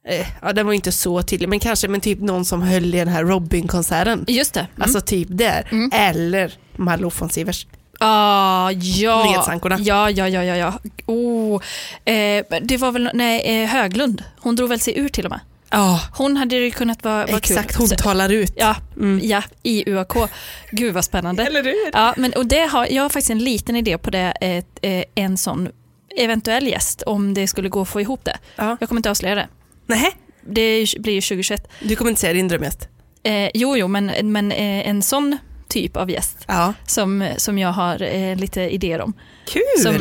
eh, 0.10 0.28
Ja 0.42 0.54
den 0.54 0.66
var 0.66 0.74
ju 0.74 0.76
inte 0.76 0.92
så 0.92 1.22
tydlig 1.22 1.50
men 1.50 1.60
kanske 1.60 1.88
men 1.88 2.02
typ 2.02 2.20
någon 2.20 2.46
som 2.46 2.62
höll 2.62 2.96
i 2.96 2.98
den 2.98 3.08
här 3.08 3.24
Robin-konserten. 3.24 4.26
Just 4.28 4.54
det. 4.54 4.60
Mm. 4.60 4.82
Alltså 4.82 5.02
typ 5.02 5.28
där. 5.32 5.68
Mm. 5.72 5.90
Eller 5.94 6.54
Malou 6.76 7.12
von 7.20 7.30
Sivers. 7.30 7.68
Ah, 8.04 8.72
ja. 8.72 9.46
Ja, 9.80 10.10
ja, 10.10 10.28
ja, 10.30 10.44
ja. 10.44 10.56
ja. 10.56 10.80
Oh. 11.06 11.62
Eh, 12.06 12.44
det 12.62 12.78
var 12.78 12.92
väl, 12.92 13.10
nej, 13.14 13.42
eh, 13.64 13.70
Höglund. 13.70 14.24
Hon 14.40 14.56
drog 14.56 14.70
väl 14.70 14.80
sig 14.80 15.00
ur 15.00 15.10
till 15.10 15.26
och 15.26 15.32
med. 15.32 15.40
Ja, 15.70 16.02
Hon 16.14 16.38
hade 16.38 16.56
ju 16.56 16.72
kunnat 16.72 17.04
vara, 17.04 17.16
vara 17.16 17.26
kul. 17.28 17.36
exakt. 17.38 17.76
Hon 17.76 17.88
Så- 17.88 17.96
talar 17.96 18.30
ut. 18.32 18.54
Ja, 18.56 18.76
Mm. 18.98 19.20
ja, 19.24 19.44
i 19.64 19.90
UAK. 19.90 20.14
Gud 20.72 20.94
vad 20.94 21.06
spännande. 21.06 21.44
Eller 21.46 21.64
hur? 21.64 21.90
Ja, 21.94 22.14
men, 22.18 22.34
och 22.34 22.46
det 22.46 22.62
har, 22.72 22.88
jag 22.92 23.04
har 23.04 23.10
faktiskt 23.10 23.30
en 23.30 23.40
liten 23.40 23.76
idé 23.76 23.98
på 23.98 24.10
det, 24.10 24.34
eh, 24.82 25.04
en 25.16 25.38
sån 25.38 25.70
eventuell 26.18 26.68
gäst, 26.68 27.02
om 27.06 27.34
det 27.34 27.48
skulle 27.48 27.70
gå 27.70 27.82
att 27.82 27.90
få 27.90 28.02
ihop 28.02 28.26
det. 28.26 28.38
Ja. 28.56 28.78
Jag 28.80 28.90
kommer 28.90 29.00
inte 29.00 29.12
avslöja 29.12 29.36
det. 29.36 29.48
Nej, 29.88 30.12
Det 30.42 30.86
blir 31.00 31.14
ju 31.14 31.22
2021. 31.22 31.68
du 31.82 31.96
kommer 31.96 32.10
inte 32.12 32.22
säga 32.22 32.34
din 32.34 32.48
drömgäst? 32.48 32.88
Eh, 33.24 33.50
jo, 33.54 33.78
jo, 33.78 33.88
men, 33.88 34.12
men 34.32 34.52
eh, 34.52 34.88
en 34.90 35.02
sån 35.02 35.38
typ 35.72 35.98
av 35.98 36.10
gäst 36.10 36.38
Ja. 36.48 36.74
som, 36.88 37.30
som 37.38 37.58
jag 37.58 37.72
har 37.72 38.02
eh, 38.02 38.36
lite 38.36 38.62
idéer 38.62 39.02
om. 39.02 39.14
Kul! 39.48 39.64
Som 39.84 39.94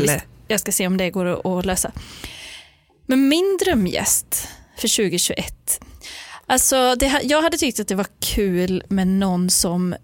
Jag 0.49 0.61
ska 0.61 0.73
se 0.73 0.87
om 0.87 0.97
det 0.97 1.11
går 1.11 1.59
att, 1.59 1.67
lösa. 1.67 1.91
Men 3.07 3.29
min 3.29 3.59
drömgäst 3.65 4.49
för 4.77 4.97
2021, 4.97 5.81
alltså 6.47 6.95
det, 6.95 7.21
jag 7.23 7.43
hade 7.43 7.59
tyckt 7.59 7.81
att 7.81 7.89
det 7.89 7.95
var 7.95 8.07
kul 8.21 8.83
med 8.89 9.07
någon 9.09 9.51
som 9.51 9.93
eh, 9.93 9.99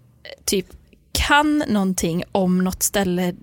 typ 0.45 0.65
kan 1.11 1.63
någonting 1.67 2.23
om 2.31 2.63
något 2.63 2.83
ställe 2.83 3.33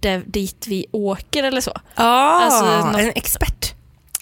där, 0.00 0.22
dit 0.26 0.66
vi 0.66 0.86
åker 0.92 1.44
eller 1.44 1.60
så. 1.60 1.72
Ja, 1.94 2.40
Alltså, 2.44 2.90
nå- 2.90 2.98
en 2.98 3.12
expert. 3.14 3.74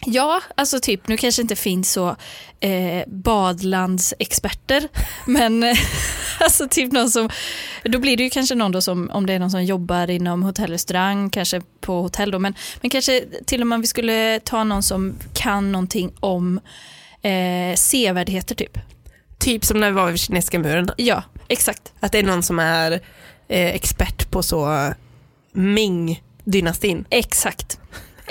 Ja, 0.07 0.41
alltså 0.55 0.81
typ, 0.81 1.09
nu 1.09 1.17
kanske 1.17 1.43
inte 1.43 1.57
finns 1.57 1.93
så 1.93 2.17
eh, 2.61 3.03
badlandsexperter, 3.07 4.89
men 5.27 5.63
eh, 5.63 5.77
alltså 6.41 6.69
typ 6.69 6.93
någon 6.93 7.11
som, 7.11 7.31
då 7.85 7.99
blir 7.99 8.17
det 8.17 8.23
ju 8.23 8.31
kanske 8.31 8.55
någon 8.55 8.73
då 8.73 8.81
som, 8.81 9.11
om 9.11 9.27
det 9.27 9.33
är 9.33 9.39
någon 9.39 9.51
som 9.51 9.65
jobbar 9.65 10.11
inom 10.11 10.43
hotell 10.43 10.65
och 10.65 10.71
restaurang, 10.71 11.31
kanske 11.31 11.61
på 11.81 12.03
hotell 12.03 12.31
då, 12.31 12.39
men, 12.39 12.55
men 12.81 12.91
kanske 12.91 13.25
till 13.47 13.61
och 13.61 13.67
med 13.67 13.77
om 13.77 13.81
vi 13.81 13.87
skulle 13.87 14.41
ta 14.45 14.65
någon 14.65 14.83
som 14.83 15.15
kan 15.35 15.73
någonting 15.73 16.13
om 16.21 16.61
eh, 17.23 17.75
sevärdheter 17.77 18.55
typ. 18.55 18.79
Typ 19.39 19.65
som 19.65 19.81
när 19.81 19.91
vi 19.91 19.97
var 19.97 20.11
vid 20.11 20.21
kinesiska 20.21 20.59
muren. 20.59 20.91
Ja, 20.97 21.23
exakt. 21.49 21.93
Att 22.01 22.13
det 22.13 22.19
är 22.19 22.23
någon 22.23 22.43
som 22.43 22.59
är 22.59 22.93
eh, 23.49 23.75
expert 23.75 24.31
på 24.31 24.43
så 24.43 24.93
Ming-dynastin. 25.53 27.05
Exakt. 27.11 27.79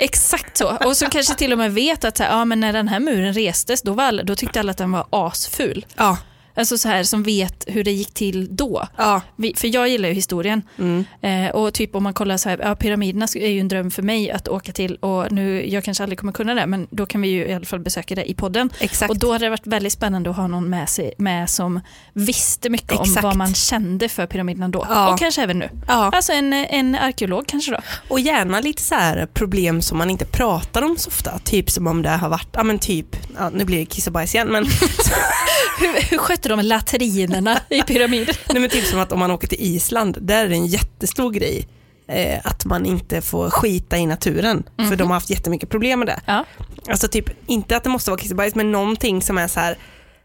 Exakt 0.04 0.56
så. 0.56 0.76
Och 0.84 0.96
som 0.96 1.10
kanske 1.10 1.34
till 1.34 1.52
och 1.52 1.58
med 1.58 1.74
vet 1.74 2.04
att 2.04 2.16
så 2.16 2.22
här, 2.22 2.30
ja, 2.30 2.44
men 2.44 2.60
när 2.60 2.72
den 2.72 2.88
här 2.88 3.00
muren 3.00 3.32
restes, 3.32 3.82
då, 3.82 3.92
var 3.92 4.04
alla, 4.04 4.22
då 4.22 4.36
tyckte 4.36 4.60
alla 4.60 4.70
att 4.70 4.78
den 4.78 4.92
var 4.92 5.06
asful. 5.10 5.86
Ja, 5.96 6.18
Alltså 6.54 6.78
så 6.78 6.88
här 6.88 7.02
som 7.02 7.22
vet 7.22 7.64
hur 7.66 7.84
det 7.84 7.92
gick 7.92 8.14
till 8.14 8.56
då. 8.56 8.86
ja. 8.96 9.20
Vi, 9.36 9.54
för 9.56 9.74
jag 9.74 9.88
gillar 9.88 10.08
ju 10.08 10.14
historien. 10.14 10.62
Mm. 10.78 11.04
Eh, 11.20 11.50
och 11.54 11.74
typ 11.74 11.94
om 11.94 12.02
man 12.02 12.14
kollar 12.14 12.36
så 12.36 12.48
här, 12.48 12.58
ja, 12.62 12.74
pyramiderna 12.74 13.26
är 13.34 13.48
ju 13.48 13.60
en 13.60 13.68
dröm 13.68 13.90
för 13.90 14.02
mig 14.02 14.30
att 14.30 14.48
åka 14.48 14.72
till 14.72 14.94
och 14.96 15.32
nu, 15.32 15.70
jag 15.70 15.84
kanske 15.84 16.02
aldrig 16.02 16.18
kommer 16.18 16.32
kunna 16.32 16.54
det, 16.54 16.66
men 16.66 16.86
då 16.90 17.06
kan 17.06 17.20
vi 17.20 17.28
ju 17.28 17.46
i 17.46 17.52
alla 17.52 17.64
fall 17.64 17.80
besöka 17.80 18.14
det 18.14 18.30
i 18.30 18.34
podden. 18.34 18.70
Exakt. 18.80 19.10
Och 19.10 19.18
då 19.18 19.32
hade 19.32 19.44
det 19.44 19.50
varit 19.50 19.66
väldigt 19.66 19.92
spännande 19.92 20.30
att 20.30 20.36
ha 20.36 20.46
någon 20.46 20.70
med, 20.70 20.88
sig, 20.88 21.12
med 21.18 21.50
som 21.50 21.80
visste 22.12 22.70
mycket 22.70 22.92
om 22.92 23.02
Exakt. 23.02 23.24
vad 23.24 23.36
man 23.36 23.54
kände 23.54 24.08
för 24.08 24.26
pyramiderna 24.26 24.68
då. 24.68 24.86
Ja. 24.88 25.12
Och 25.12 25.18
kanske 25.18 25.42
även 25.42 25.58
nu. 25.58 25.68
ja. 25.88 26.10
Alltså 26.12 26.32
en, 26.32 26.52
en 26.52 26.94
arkeolog 26.94 27.46
kanske 27.46 27.70
då. 27.70 27.78
Och 28.08 28.20
gärna 28.20 28.60
lite 28.60 28.82
så 28.82 28.94
här 28.94 29.26
problem 29.26 29.82
som 29.82 29.98
man 29.98 30.10
inte 30.10 30.24
pratar 30.24 30.82
om 30.82 30.96
så 30.98 31.08
ofta. 31.08 31.38
Typ 31.38 31.70
som 31.70 31.86
om 31.86 32.02
det 32.02 32.10
har 32.10 32.28
varit, 32.28 32.48
ja 32.52 32.62
men 32.62 32.78
typ, 32.78 33.16
ja, 33.38 33.50
nu 33.50 33.64
blir 33.64 33.78
det 33.78 33.84
kiss 33.84 34.06
och 34.06 34.12
bajs 34.12 34.34
igen, 34.34 34.48
men, 34.48 34.64
Hur, 35.80 36.10
hur 36.10 36.18
skötte 36.42 36.48
de 36.48 36.60
latrinerna 36.60 37.60
i 37.68 37.82
pyramider? 37.82 38.38
nej, 38.52 38.60
men 38.60 38.70
typ 38.70 38.84
som 38.84 39.00
att 39.00 39.12
om 39.12 39.18
man 39.18 39.30
åker 39.30 39.48
till 39.48 39.60
Island, 39.60 40.18
där 40.20 40.44
är 40.44 40.48
det 40.48 40.54
en 40.54 40.66
jättestor 40.66 41.30
grej 41.30 41.68
eh, 42.08 42.40
att 42.44 42.64
man 42.64 42.86
inte 42.86 43.20
får 43.20 43.50
skita 43.50 43.98
i 43.98 44.06
naturen. 44.06 44.62
För 44.88 44.96
de 44.96 45.08
har 45.08 45.14
haft 45.14 45.30
jättemycket 45.30 45.68
problem 45.68 45.98
med 45.98 46.08
det. 46.08 46.20
Ja. 46.26 46.44
Alltså 46.88 47.08
typ, 47.08 47.30
inte 47.46 47.76
att 47.76 47.84
det 47.84 47.90
måste 47.90 48.10
vara 48.10 48.20
kiss 48.20 48.54
men 48.54 48.72
någonting 48.72 49.22
som 49.22 49.38
är 49.38 49.48
så 49.48 49.60
här 49.60 49.78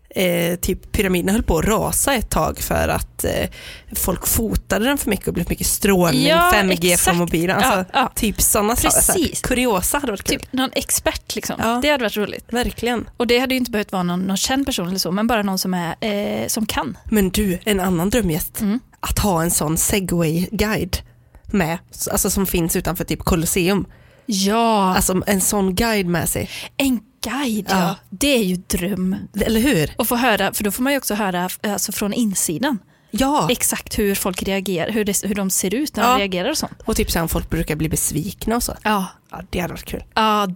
Eh, 0.09 0.55
typ 0.55 0.91
pyramiderna 0.91 1.31
höll 1.31 1.43
på 1.43 1.57
att 1.57 1.65
rasa 1.65 2.13
ett 2.13 2.29
tag 2.29 2.59
för 2.59 2.87
att 2.87 3.23
eh, 3.23 3.49
folk 3.95 4.27
fotade 4.27 4.85
den 4.85 4.97
för 4.97 5.09
mycket 5.09 5.27
och 5.27 5.33
blev 5.33 5.49
mycket 5.49 5.67
strålning, 5.67 6.27
Ja, 6.27 6.51
5G 6.53 6.71
exakt. 6.91 7.01
från 7.01 7.17
mobilen. 7.17 7.57
Alltså, 7.57 7.71
Ja, 7.77 7.85
ja. 7.93 8.11
Typ 8.15 8.41
sådana 8.41 8.75
saker. 8.75 9.41
Kuriosa 9.43 9.97
hade 9.97 10.11
varit 10.11 10.23
kul. 10.23 10.39
Typ 10.39 10.53
någon 10.53 10.69
expert 10.73 11.35
liksom. 11.35 11.79
Det 11.81 11.89
hade 11.89 12.03
varit 12.03 12.17
roligt. 12.17 12.45
Verkligen. 12.53 13.09
Och 13.17 13.27
det 13.27 13.39
hade 13.39 13.53
ju 13.53 13.57
inte 13.59 13.71
behövt 13.71 13.91
vara 13.91 14.03
någon, 14.03 14.19
någon 14.19 14.37
känd 14.37 14.65
person 14.65 14.87
eller 14.87 14.99
så, 14.99 15.11
men 15.11 15.27
bara 15.27 15.43
någon 15.43 15.57
som, 15.59 15.73
är, 15.73 15.95
eh, 16.01 16.47
som 16.47 16.65
kan. 16.65 16.97
Men 17.05 17.29
du, 17.29 17.59
en 17.63 17.79
annan 17.79 18.09
drömgäst. 18.09 18.61
Mm. 18.61 18.79
Att 18.99 19.19
ha 19.19 19.41
en 19.43 19.51
sån 19.51 19.77
segway-guide 19.77 20.97
med, 21.45 21.77
alltså 22.11 22.29
som 22.29 22.45
finns 22.45 22.75
utanför 22.75 23.03
typ 23.03 23.19
Colosseum. 23.23 23.85
Ja, 24.25 24.95
Alltså 24.95 25.21
en 25.27 25.41
sån 25.41 25.75
guide 25.75 26.07
med 26.07 26.29
sig. 26.29 26.49
en 26.77 26.99
guide 27.30 27.65
ja. 27.69 27.80
Ja. 27.80 27.95
Det 28.09 28.28
är 28.36 28.43
ju 28.43 28.55
dröm. 28.55 29.15
Eller 29.45 29.59
hur? 29.59 29.89
Och 29.97 30.07
få 30.07 30.15
höra, 30.15 30.53
för 30.53 30.63
då 30.63 30.71
får 30.71 30.84
man 30.84 30.93
ju 30.93 30.97
också 30.97 31.13
höra 31.15 31.49
alltså, 31.63 31.91
från 31.91 32.13
insidan 32.13 32.78
Ja, 33.11 33.47
exakt 33.51 33.99
hur 33.99 34.15
folk 34.15 34.43
reagerar, 34.43 34.91
hur, 34.91 35.05
det, 35.05 35.23
hur 35.25 35.36
de 35.36 35.49
ser 35.49 35.75
ut 35.75 35.95
när 35.95 36.03
Ja. 36.03 36.09
de 36.11 36.17
reagerar 36.19 36.49
och 36.49 36.57
sånt. 36.57 36.82
och 36.86 36.95
typ 36.95 37.15
här, 37.15 37.28
folk 37.28 37.49
brukar 37.49 37.75
bli 37.75 37.89
besvikna 37.89 38.55
och 38.55 38.63
så. 38.63 38.73
Ja, 38.84 39.05
Ja, 39.32 39.41
det 39.49 39.59
hade 39.59 39.73
varit 39.73 39.86
kul. 39.86 40.03
ja 40.13 40.47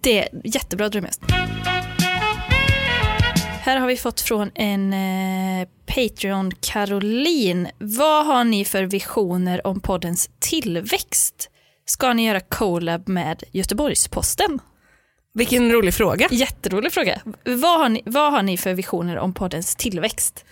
det 0.00 0.18
är 0.18 0.28
jättebra 0.44 0.88
drömgäst. 0.88 1.20
Här 3.60 3.76
har 3.76 3.86
vi 3.86 3.96
fått 3.96 4.20
från 4.20 4.50
en 4.54 4.92
eh, 4.92 5.68
Patreon 5.86 6.52
Caroline. 6.60 7.68
Vad 7.78 8.26
har 8.26 8.44
ni 8.44 8.64
för 8.64 8.84
visioner 8.84 9.66
om 9.66 9.80
poddens 9.80 10.30
tillväxt? 10.38 11.48
Ska 11.86 12.12
ni 12.12 12.26
göra 12.26 12.40
collab 12.40 13.08
med 13.08 13.42
Göteborgs-Posten? 13.52 14.58
Vilken 15.34 15.72
rolig 15.72 15.94
fråga. 15.94 16.28
Jätterolig 16.30 16.92
fråga. 16.92 17.20
Vad 17.44 17.80
har, 17.80 17.88
ni, 17.88 18.02
vad 18.04 18.32
har 18.32 18.42
ni 18.42 18.58
för 18.58 18.74
visioner 18.74 19.18
om 19.18 19.34
poddens 19.34 19.76
tillväxt? 19.76 20.44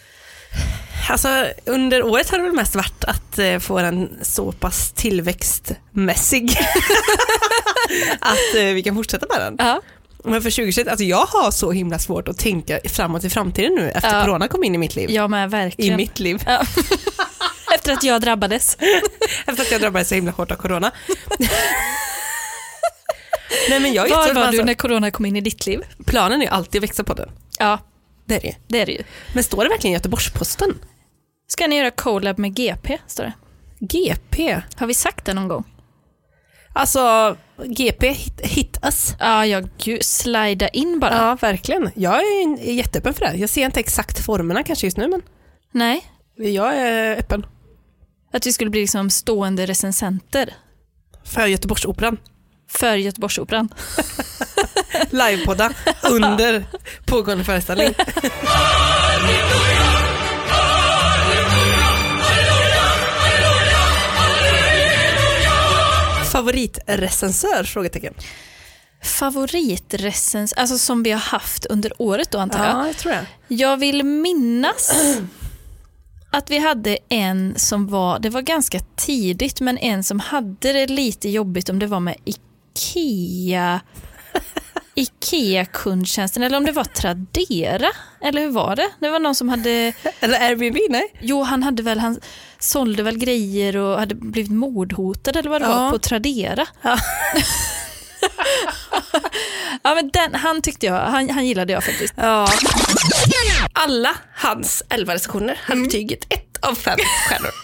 Alltså 1.09 1.47
under 1.64 2.03
året 2.03 2.31
har 2.31 2.39
det 2.39 2.45
väl 2.45 2.53
mest 2.53 2.74
varit 2.74 3.05
att 3.05 3.39
eh, 3.39 3.59
få 3.59 3.78
den 3.78 4.18
så 4.22 4.53
pass 4.53 4.93
tillväxtmässig 4.93 6.51
att 8.20 8.55
eh, 8.57 8.62
vi 8.64 8.83
kan 8.83 8.95
fortsätta 8.95 9.26
med 9.31 9.41
den. 9.41 9.57
Ja. 9.59 9.81
Men 10.24 10.43
för 10.43 10.51
2021, 10.51 10.89
alltså 10.89 11.05
jag 11.05 11.26
har 11.26 11.51
så 11.51 11.72
himla 11.72 11.99
svårt 11.99 12.28
att 12.28 12.39
tänka 12.39 12.81
framåt 12.85 13.24
i 13.24 13.31
framtiden 13.31 13.74
nu 13.74 13.91
efter 13.91 14.16
Ja. 14.18 14.24
corona 14.24 14.49
kom 14.49 14.64
in 14.64 14.74
i 14.74 14.78
mitt 14.78 14.97
liv. 14.97 15.11
Jag 15.11 15.31
med, 15.31 15.47
I 15.49 15.51
verkligen. 15.51 15.97
mitt 15.97 16.18
liv. 16.18 16.43
Ja. 16.47 16.62
Efter 17.74 17.93
att 17.93 18.03
jag 18.03 18.20
drabbades. 18.20 18.76
Efter 19.47 19.62
att 19.62 19.70
jag 19.70 19.81
drabbades 19.81 20.09
så 20.09 20.14
himla 20.14 20.33
hårt 20.33 20.51
av 20.51 20.57
corona. 20.57 20.91
Nej 23.71 23.81
men 23.81 23.93
jag 23.93 24.07
är 24.07 24.11
Var 24.17 24.35
var 24.35 24.43
alltså, 24.43 24.61
du 24.63 24.67
när 24.67 24.75
corona 24.75 25.11
kom 25.11 25.27
in 25.27 25.37
i 25.37 25.41
ditt 25.41 25.67
liv? 25.67 25.81
Planen 26.07 26.41
är 26.41 26.45
ju 26.45 26.51
alltid 26.51 26.79
att 26.79 26.83
växa 26.83 27.05
på 27.05 27.15
den. 27.15 27.31
Ja, 27.59 27.79
Det 28.27 28.35
är 28.37 28.41
det 28.41 28.47
ju. 28.47 28.55
det 28.69 28.81
är 28.81 28.87
det 28.87 28.93
ju. 28.93 29.03
Men 29.35 29.45
står 29.45 29.65
det 29.65 29.69
verkligen 29.71 29.93
i 29.93 29.97
Göteborgs-Posten? 29.97 30.75
Ska 31.49 31.67
ni 31.67 31.77
göra 31.79 31.91
collab 31.91 32.39
med 32.39 32.55
GP, 32.55 32.99
står 33.07 33.23
det. 33.25 33.33
GP? 33.81 34.61
Har 34.77 34.87
vi 34.87 34.95
sagt 34.95 35.25
det 35.25 35.35
någon 35.35 35.49
gång? 35.49 35.65
Alltså 36.73 37.37
GP, 37.65 38.13
hit, 38.13 38.41
hit 38.41 38.79
us. 38.85 39.15
Ja, 39.21 39.47
ja 39.47 39.63
gud, 39.79 40.03
slida 40.05 40.69
in 40.69 41.01
bara. 41.01 41.17
Ja, 41.17 41.37
verkligen. 41.41 41.91
Jag 41.95 42.15
är 42.15 42.59
är 42.69 42.73
jätteöppen 42.73 43.15
för 43.15 43.25
det. 43.25 43.35
Jag 43.35 43.51
ser 43.51 43.65
inte 43.65 43.81
exakt 43.81 44.25
formerna 44.25 44.63
kanske 44.63 44.87
just 44.87 44.97
nu, 44.97 45.09
men 45.09 45.23
Nej, 45.73 46.05
jag 46.37 46.77
är 46.77 47.17
öppen. 47.17 47.47
att 48.33 48.47
vi 48.47 48.53
skulle 48.53 48.71
bli 48.71 48.81
liksom 48.81 49.11
stående 49.11 49.67
recensenter 49.67 50.55
För 51.25 51.47
Göteborgsoperan. 51.47 52.17
För 52.71 52.97
Göteborgsoperan. 52.97 53.68
Livepodda 55.11 55.73
under 56.11 56.64
pågående 57.07 57.45
föreställning. 57.45 57.95
Favoritrecensör? 66.33 67.64
Frågetecken. 67.64 68.14
Favoritrecens, 69.03 70.53
alltså 70.53 70.79
som 70.79 71.03
vi 71.03 71.11
har 71.11 71.21
haft 71.21 71.66
under 71.66 71.93
året 71.99 72.31
då 72.31 72.39
antar 72.39 72.64
jag. 72.64 72.75
Ja, 72.75 72.87
jag 72.87 72.97
tror 72.97 73.12
det. 73.12 73.27
Jag 73.49 73.77
vill 73.77 74.05
minnas 74.05 74.93
att 76.31 76.51
vi 76.51 76.59
hade 76.59 76.99
en 77.09 77.55
som 77.57 77.87
var, 77.87 78.18
det 78.18 78.31
var 78.31 78.43
ganska 78.43 78.81
tidigt, 78.97 79.61
men 79.61 79.79
en 79.79 80.05
som 80.05 80.21
hade 80.21 80.73
det 80.73 80.87
lite 80.87 81.29
jobbigt 81.29 81.68
om 81.68 81.79
det 81.79 81.87
var 81.87 82.01
med 82.01 82.16
IKEA 82.75 83.81
IKEA-kundtjänsten 84.95 86.43
eller 86.43 86.57
om 86.57 86.64
det 86.66 86.73
var 86.73 86.85
Tradera. 86.85 87.89
Eller 88.25 88.41
hur 88.43 88.51
var 88.51 88.77
det? 88.77 88.89
Det 89.01 89.11
var 89.11 89.18
någon 89.18 89.35
som 89.35 89.49
hade, 89.49 89.93
Eller 90.21 90.41
Airbnb? 90.41 90.77
Nej. 90.91 91.14
jo 91.21 91.43
han 91.43 91.62
hade 91.62 91.83
väl, 91.83 91.99
han 91.99 92.21
sålde 92.59 93.03
väl 93.03 93.18
grejer 93.18 93.77
och 93.77 93.99
hade 93.99 94.14
blivit 94.14 94.51
mordhotad 94.53 95.37
eller 95.37 95.51
vad 95.51 95.62
det 95.62 95.66
Ja. 95.68 95.75
var 95.75 95.91
på 95.91 95.99
Tradera. 95.99 96.66
Ja. 96.83 96.99
Ja 99.83 99.95
men 99.95 100.11
den, 100.11 100.35
han 100.35 100.62
tyckte 100.62 100.87
jag, 100.87 100.95
han, 101.01 101.31
han 101.31 101.47
gillade 101.47 101.73
jag 101.73 101.85
faktiskt. 101.85 102.14
Ja. 102.16 102.49
Alla 103.73 104.14
hans 104.37 104.83
elva 104.89 105.14
recensioner 105.14 105.61
hade 105.64 105.81
betyget 105.83 106.25
ett 106.33 106.64
av 106.64 106.75
fem 106.75 106.99
stjärnor. 107.29 107.51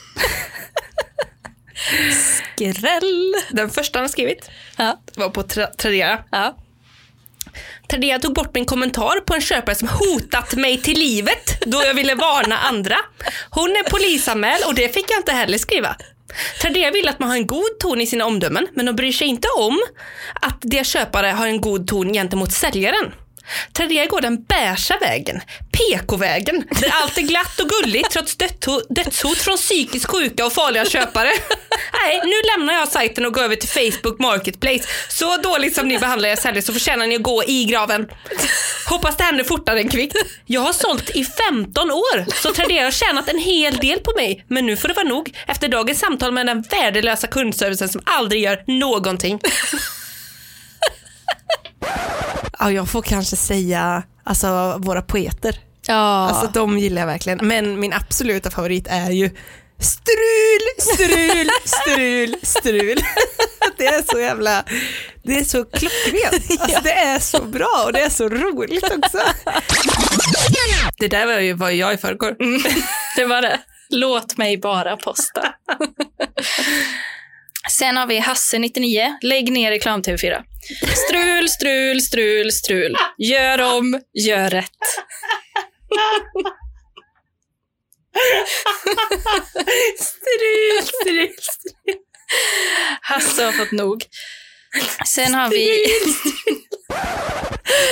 Gräll! 2.56 3.34
Den 3.50 3.70
första 3.70 3.98
han 3.98 4.04
har 4.04 4.08
skrivit 4.08 4.50
Ja, 4.76 5.00
var 5.16 5.28
på 5.28 5.42
Tra- 5.42 5.76
Tradera. 5.76 6.18
ja. 6.30 6.56
Tradera 7.90 8.18
tog 8.18 8.34
bort 8.34 8.54
min 8.54 8.64
kommentar 8.64 9.20
på 9.20 9.34
en 9.34 9.40
köpare 9.40 9.74
som 9.74 9.88
hotat 9.88 10.54
mig 10.54 10.80
till 10.82 10.98
livet 10.98 11.62
då 11.66 11.82
jag 11.84 11.94
ville 11.94 12.14
varna 12.14 12.58
andra. 12.58 12.96
Hon 13.50 13.70
är 13.70 13.90
polisanmäld 13.90 14.64
och 14.66 14.74
det 14.74 14.94
fick 14.94 15.10
jag 15.10 15.18
inte 15.20 15.32
heller 15.32 15.58
skriva. 15.58 15.96
Tradera 16.60 16.90
vill 16.90 17.08
att 17.08 17.18
man 17.18 17.28
har 17.28 17.36
en 17.36 17.46
god 17.46 17.78
ton 17.80 18.00
i 18.00 18.06
sina 18.06 18.24
omdömen 18.26 18.66
men 18.74 18.86
de 18.86 18.96
bryr 18.96 19.12
sig 19.12 19.26
inte 19.26 19.48
om 19.58 19.78
att 20.42 20.58
deras 20.60 20.86
köpare 20.88 21.26
har 21.26 21.46
en 21.46 21.60
god 21.60 21.86
ton 21.86 22.12
gentemot 22.12 22.52
säljaren. 22.52 23.12
Tradera 23.72 24.06
går 24.06 24.20
den 24.20 24.42
beiga 24.44 24.98
vägen, 25.00 25.40
PK-vägen, 25.72 26.64
där 26.80 26.90
allt 27.02 27.18
är 27.18 27.22
glatt 27.22 27.60
och 27.60 27.68
gulligt 27.68 28.10
trots 28.10 28.36
dödshot, 28.88 29.38
från 29.38 29.56
psykiskt 29.56 30.06
sjuka 30.06 30.46
och 30.46 30.52
farliga 30.52 30.84
köpare. 30.84 31.30
Nej, 31.92 32.20
nu 32.24 32.34
lämnar 32.56 32.74
jag 32.74 32.88
sajten 32.88 33.26
och 33.26 33.34
går 33.34 33.42
över 33.42 33.56
till 33.56 33.68
Facebook 33.68 34.18
Marketplace. 34.18 34.88
Så 35.08 35.36
dåligt 35.36 35.74
som 35.74 35.88
ni 35.88 35.98
behandlar 35.98 36.28
er 36.28 36.36
säljare 36.36 36.62
så 36.62 36.72
förtjänar 36.72 37.06
ni 37.06 37.16
att 37.16 37.22
gå 37.22 37.44
i 37.44 37.64
graven. 37.64 38.08
Hoppas 38.88 39.16
det 39.16 39.24
händer 39.24 39.44
fortare 39.44 39.80
än 39.80 39.88
kvickt. 39.88 40.16
Jag 40.46 40.60
har 40.60 40.72
sålt 40.72 41.10
i 41.10 41.24
15 41.24 41.90
år, 41.90 42.42
så 42.42 42.52
Tradera 42.52 42.84
har 42.84 42.90
tjänat 42.90 43.28
en 43.28 43.38
hel 43.38 43.76
del 43.76 44.00
på 44.00 44.12
mig. 44.16 44.44
Men 44.48 44.66
nu 44.66 44.76
får 44.76 44.88
det 44.88 44.94
vara 44.94 45.08
nog 45.08 45.32
efter 45.46 45.68
dagens 45.68 45.98
samtal 45.98 46.32
med 46.32 46.46
den 46.46 46.62
värdelösa 46.62 47.26
kundservicen 47.26 47.88
som 47.88 48.02
aldrig 48.04 48.42
gör 48.42 48.64
någonting. 48.66 49.40
Ja, 52.58 52.70
jag 52.72 52.88
får 52.88 53.02
kanske 53.02 53.36
säga 53.36 54.02
alltså, 54.24 54.76
våra 54.78 55.02
poeter. 55.02 55.58
Ja, 55.86 56.28
Alltså 56.28 56.50
de 56.52 56.78
gillar 56.78 57.02
jag 57.02 57.06
verkligen. 57.06 57.38
Men 57.42 57.80
min 57.80 57.92
absoluta 57.92 58.50
favorit 58.50 58.86
är 58.90 59.10
ju 59.10 59.30
strul, 59.80 60.94
strul, 60.94 61.50
strul, 61.64 62.36
strul. 62.42 62.98
Det 63.78 63.86
är 63.86 64.02
så 64.12 64.20
jävla, 64.20 64.64
det 65.22 65.38
är 65.38 65.44
så 65.44 65.64
klockrent. 65.64 66.60
Alltså, 66.60 66.80
Det 66.82 66.92
är 66.92 67.18
så 67.18 67.42
bra 67.44 67.82
och 67.86 67.92
det 67.92 68.00
är 68.00 68.10
så 68.10 68.28
roligt 68.28 68.84
också. 68.84 69.18
Det 70.98 71.08
där 71.08 71.26
var 71.26 71.38
ju 71.40 71.52
var 71.52 71.70
jag 71.70 71.94
i 71.94 71.96
förrgår. 71.96 72.36
det 73.16 73.24
var 73.24 73.42
det. 73.42 73.60
Låt 73.90 74.36
mig 74.36 74.58
bara 74.58 74.96
posta. 74.96 75.54
Sen 77.70 77.96
har 77.96 78.06
vi 78.06 78.18
Hasse 78.18 78.58
99. 78.58 79.18
Lägg 79.22 79.52
ner 79.52 79.70
reklam 79.70 80.02
TV4. 80.02 80.42
Strul, 81.06 81.48
strul, 81.48 82.00
strul, 82.00 82.52
strul. 82.52 82.96
Gör 83.18 83.60
om, 83.60 84.00
gör 84.26 84.50
rätt. 84.50 84.70
Strul, 89.98 90.82
strul, 90.82 91.34
strul. 91.40 91.96
Hasse 93.00 93.44
har 93.44 93.52
fått 93.52 93.72
nog. 93.72 94.04
Sen 95.06 95.34
har 95.34 95.48
vi... 95.50 95.86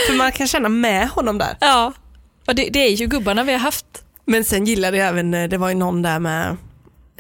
För 0.07 0.15
man 0.15 0.33
kan 0.33 0.47
känna 0.49 0.69
med 0.69 1.09
honom 1.09 1.39
där. 1.39 1.57
Ja, 1.61 1.93
och 2.47 2.55
det, 2.55 2.69
det 2.71 2.79
är 2.79 2.91
ju 2.91 3.07
gubbarna 3.07 3.45
vi 3.45 3.53
har 3.53 3.59
haft. 3.59 3.87
Men 4.27 4.45
sen 4.45 4.65
gillade 4.65 4.97
jag 4.97 5.09
även, 5.09 5.35
eh, 5.35 5.49
det 5.49 5.59
var 5.59 5.69
ju 5.69 5.75
någon 5.75 6.03
där 6.03 6.19
med 6.19 6.57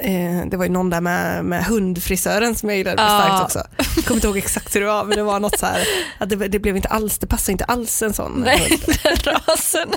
eh, 0.02 0.46
det 0.50 0.56
var 0.56 0.64
ju 0.64 0.70
någon 0.70 0.90
där 0.90 1.00
med, 1.00 1.44
med 1.44 1.64
hundfrisören 1.64 2.54
som 2.54 2.68
jag 2.68 2.78
gillade 2.78 3.02
Ja. 3.02 3.08
starkt 3.08 3.42
också. 3.44 3.62
Jag 3.96 4.04
kommer 4.04 4.16
inte 4.16 4.26
ihåg 4.26 4.36
exakt 4.38 4.76
hur 4.76 4.80
det 4.80 4.86
var 4.86 5.04
men 5.04 5.16
det 5.16 5.22
var 5.22 5.40
något 5.40 5.58
så 5.58 5.66
här, 5.66 5.84
att 6.18 6.28
det, 6.30 6.36
det 6.48 6.58
blev 6.58 6.76
inte 6.76 6.88
alls, 6.88 7.18
det 7.18 7.26
passade 7.26 7.52
inte 7.52 7.64
alls 7.64 8.02
en 8.02 8.12
sån 8.14 8.42
Nej, 8.46 8.78
rasen. 9.24 9.88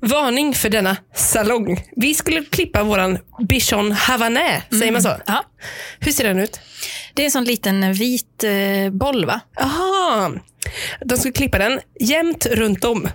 Varning 0.00 0.54
för 0.54 0.68
denna 0.70 0.96
salong. 1.14 1.84
Vi 1.96 2.14
skulle 2.14 2.44
klippa 2.44 2.82
våran 2.82 3.18
bichon 3.48 3.92
havanais, 3.92 4.62
säger 4.78 4.92
man 4.92 5.02
så? 5.02 5.16
Ja. 5.26 5.44
Hur 5.98 6.12
ser 6.12 6.24
den 6.24 6.38
ut? 6.38 6.60
Det 7.14 7.22
är 7.22 7.24
en 7.26 7.30
sån 7.32 7.44
liten 7.44 7.92
vit 7.92 8.44
eh, 8.44 8.90
boll 8.92 9.24
va? 9.26 9.40
Aha. 9.60 10.30
De 11.04 11.16
skulle 11.16 11.32
klippa 11.32 11.58
den 11.58 11.80
jämnt 12.00 12.46
runt 12.46 12.84
om. 12.84 13.08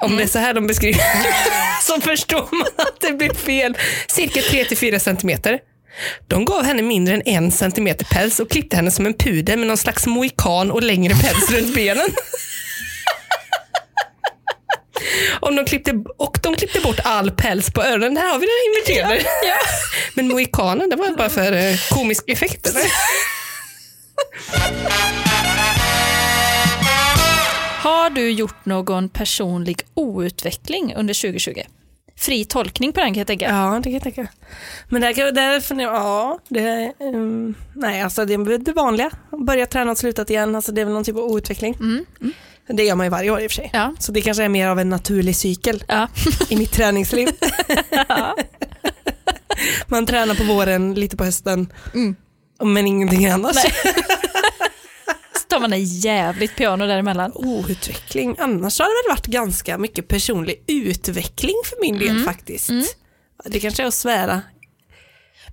Om 0.00 0.16
det 0.16 0.22
är 0.22 0.26
så 0.26 0.38
här 0.38 0.54
de 0.54 0.66
beskriver 0.66 1.00
så 1.82 2.00
förstår 2.00 2.48
man 2.52 2.68
att 2.76 3.00
det 3.00 3.12
blir 3.12 3.34
fel. 3.34 3.76
Cirka 4.08 4.40
3-4 4.40 4.98
centimeter. 4.98 5.58
De 6.28 6.44
gav 6.44 6.64
henne 6.64 6.82
mindre 6.82 7.14
än 7.14 7.22
en 7.24 7.50
centimeter 7.50 8.04
päls 8.04 8.40
och 8.40 8.50
klippte 8.50 8.76
henne 8.76 8.90
som 8.90 9.06
en 9.06 9.14
pudel 9.14 9.58
med 9.58 9.68
någon 9.68 9.76
slags 9.76 10.06
mohikan 10.06 10.70
och 10.70 10.82
längre 10.82 11.14
päls 11.14 11.50
runt 11.50 11.74
benen. 11.74 12.08
Om 15.40 15.56
de 15.56 15.64
klippte, 15.64 15.92
och 16.16 16.38
de 16.42 16.56
klippte 16.56 16.80
bort 16.80 17.00
all 17.04 17.30
päls 17.30 17.70
på 17.70 17.82
öronen. 17.82 18.16
Här 18.16 18.32
har 18.32 18.38
vi 18.38 18.46
den 18.46 18.54
inverterade. 18.66 19.30
Men 20.14 20.28
mohikanen, 20.28 20.90
det 20.90 20.96
var 20.96 21.16
bara 21.16 21.28
för 21.28 21.52
eh, 21.52 21.74
komisk 21.90 22.30
effekt. 22.30 22.66
Eller? 22.66 22.82
Har 27.88 28.10
du 28.10 28.30
gjort 28.30 28.64
någon 28.64 29.08
personlig 29.08 29.80
outveckling 29.94 30.94
under 30.96 31.14
2020? 31.14 31.60
Fri 32.16 32.44
tolkning 32.44 32.92
på 32.92 33.00
den 33.00 33.08
kan 33.08 33.18
jag 33.18 33.26
tänka. 33.26 33.48
Ja, 33.48 33.74
det 33.76 33.82
kan 33.82 33.92
jag 33.92 34.02
tänka. 34.02 34.26
Men 34.88 35.00
där, 35.02 35.12
kan- 35.12 35.34
där 35.34 35.60
funderar 35.60 35.92
jag, 35.92 36.02
ja, 36.02 36.38
det, 36.48 36.92
um, 37.00 37.54
nej 37.74 38.02
alltså 38.02 38.24
det 38.24 38.34
är 38.34 38.58
det 38.58 38.72
vanliga. 38.72 39.10
Börja 39.46 39.66
träna 39.66 39.90
och 39.90 39.98
slutat 39.98 40.30
igen, 40.30 40.54
alltså 40.54 40.72
det 40.72 40.80
är 40.80 40.84
väl 40.84 40.94
någon 40.94 41.04
typ 41.04 41.16
av 41.16 41.22
outveckling. 41.22 41.74
Mm. 41.80 42.04
Det 42.68 42.84
gör 42.84 42.94
man 42.94 43.06
ju 43.06 43.10
varje 43.10 43.30
år 43.30 43.40
i 43.40 43.46
och 43.46 43.50
för 43.50 43.54
sig. 43.56 43.70
Ja. 43.72 43.94
Så 43.98 44.12
det 44.12 44.20
kanske 44.20 44.44
är 44.44 44.48
mer 44.48 44.68
av 44.68 44.78
en 44.78 44.88
naturlig 44.88 45.36
cykel 45.36 45.84
Ja. 45.88 46.08
i 46.48 46.56
mitt 46.56 46.72
träningsliv. 46.72 47.28
man 49.86 50.06
tränar 50.06 50.34
på 50.34 50.44
våren, 50.44 50.94
lite 50.94 51.16
på 51.16 51.24
hösten, 51.24 51.72
Mm. 51.94 52.16
men 52.74 52.86
ingenting 52.86 53.26
annars. 53.26 53.56
Tar 55.50 55.60
man 55.60 55.72
en 55.72 55.84
jävligt 55.84 56.56
piano 56.56 56.86
däremellan. 56.86 57.32
Outveckling, 57.34 58.36
annars 58.38 58.78
har 58.78 58.86
det 58.86 59.08
väl 59.08 59.16
varit 59.16 59.26
ganska 59.26 59.78
mycket 59.78 60.08
personlig 60.08 60.62
utveckling 60.66 61.54
för 61.64 61.76
min 61.80 61.98
del 61.98 62.24
faktiskt. 62.24 62.70
Det 63.44 63.60
kanske 63.60 63.82
är 63.82 63.86
att 63.86 63.94
svära. 63.94 64.42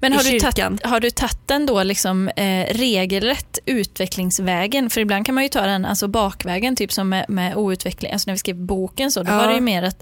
Men 0.01 0.13
har 0.13 0.23
du, 0.23 0.39
tagit, 0.39 0.85
har 0.85 0.99
du 0.99 1.09
tagit 1.09 1.47
den 1.47 1.65
då 1.65 1.83
liksom, 1.83 2.27
eh, 2.27 2.65
regelrätt 2.73 3.59
utvecklingsvägen? 3.65 4.89
För 4.89 5.01
ibland 5.01 5.25
kan 5.25 5.35
man 5.35 5.43
ju 5.43 5.49
ta 5.49 5.61
den 5.61 5.85
alltså 5.85 6.07
bakvägen, 6.07 6.75
typ 6.75 6.91
som 6.91 7.09
med, 7.09 7.25
med 7.29 7.55
outveckling. 7.55 8.11
Alltså 8.11 8.29
när 8.29 8.33
vi 8.33 8.37
skrev 8.39 8.55
boken 8.55 9.11
så, 9.11 9.23
då 9.23 9.31
Ja. 9.31 9.37
var 9.37 9.47
det 9.47 9.53
ju 9.53 9.61
mer 9.61 9.83
att 9.83 10.01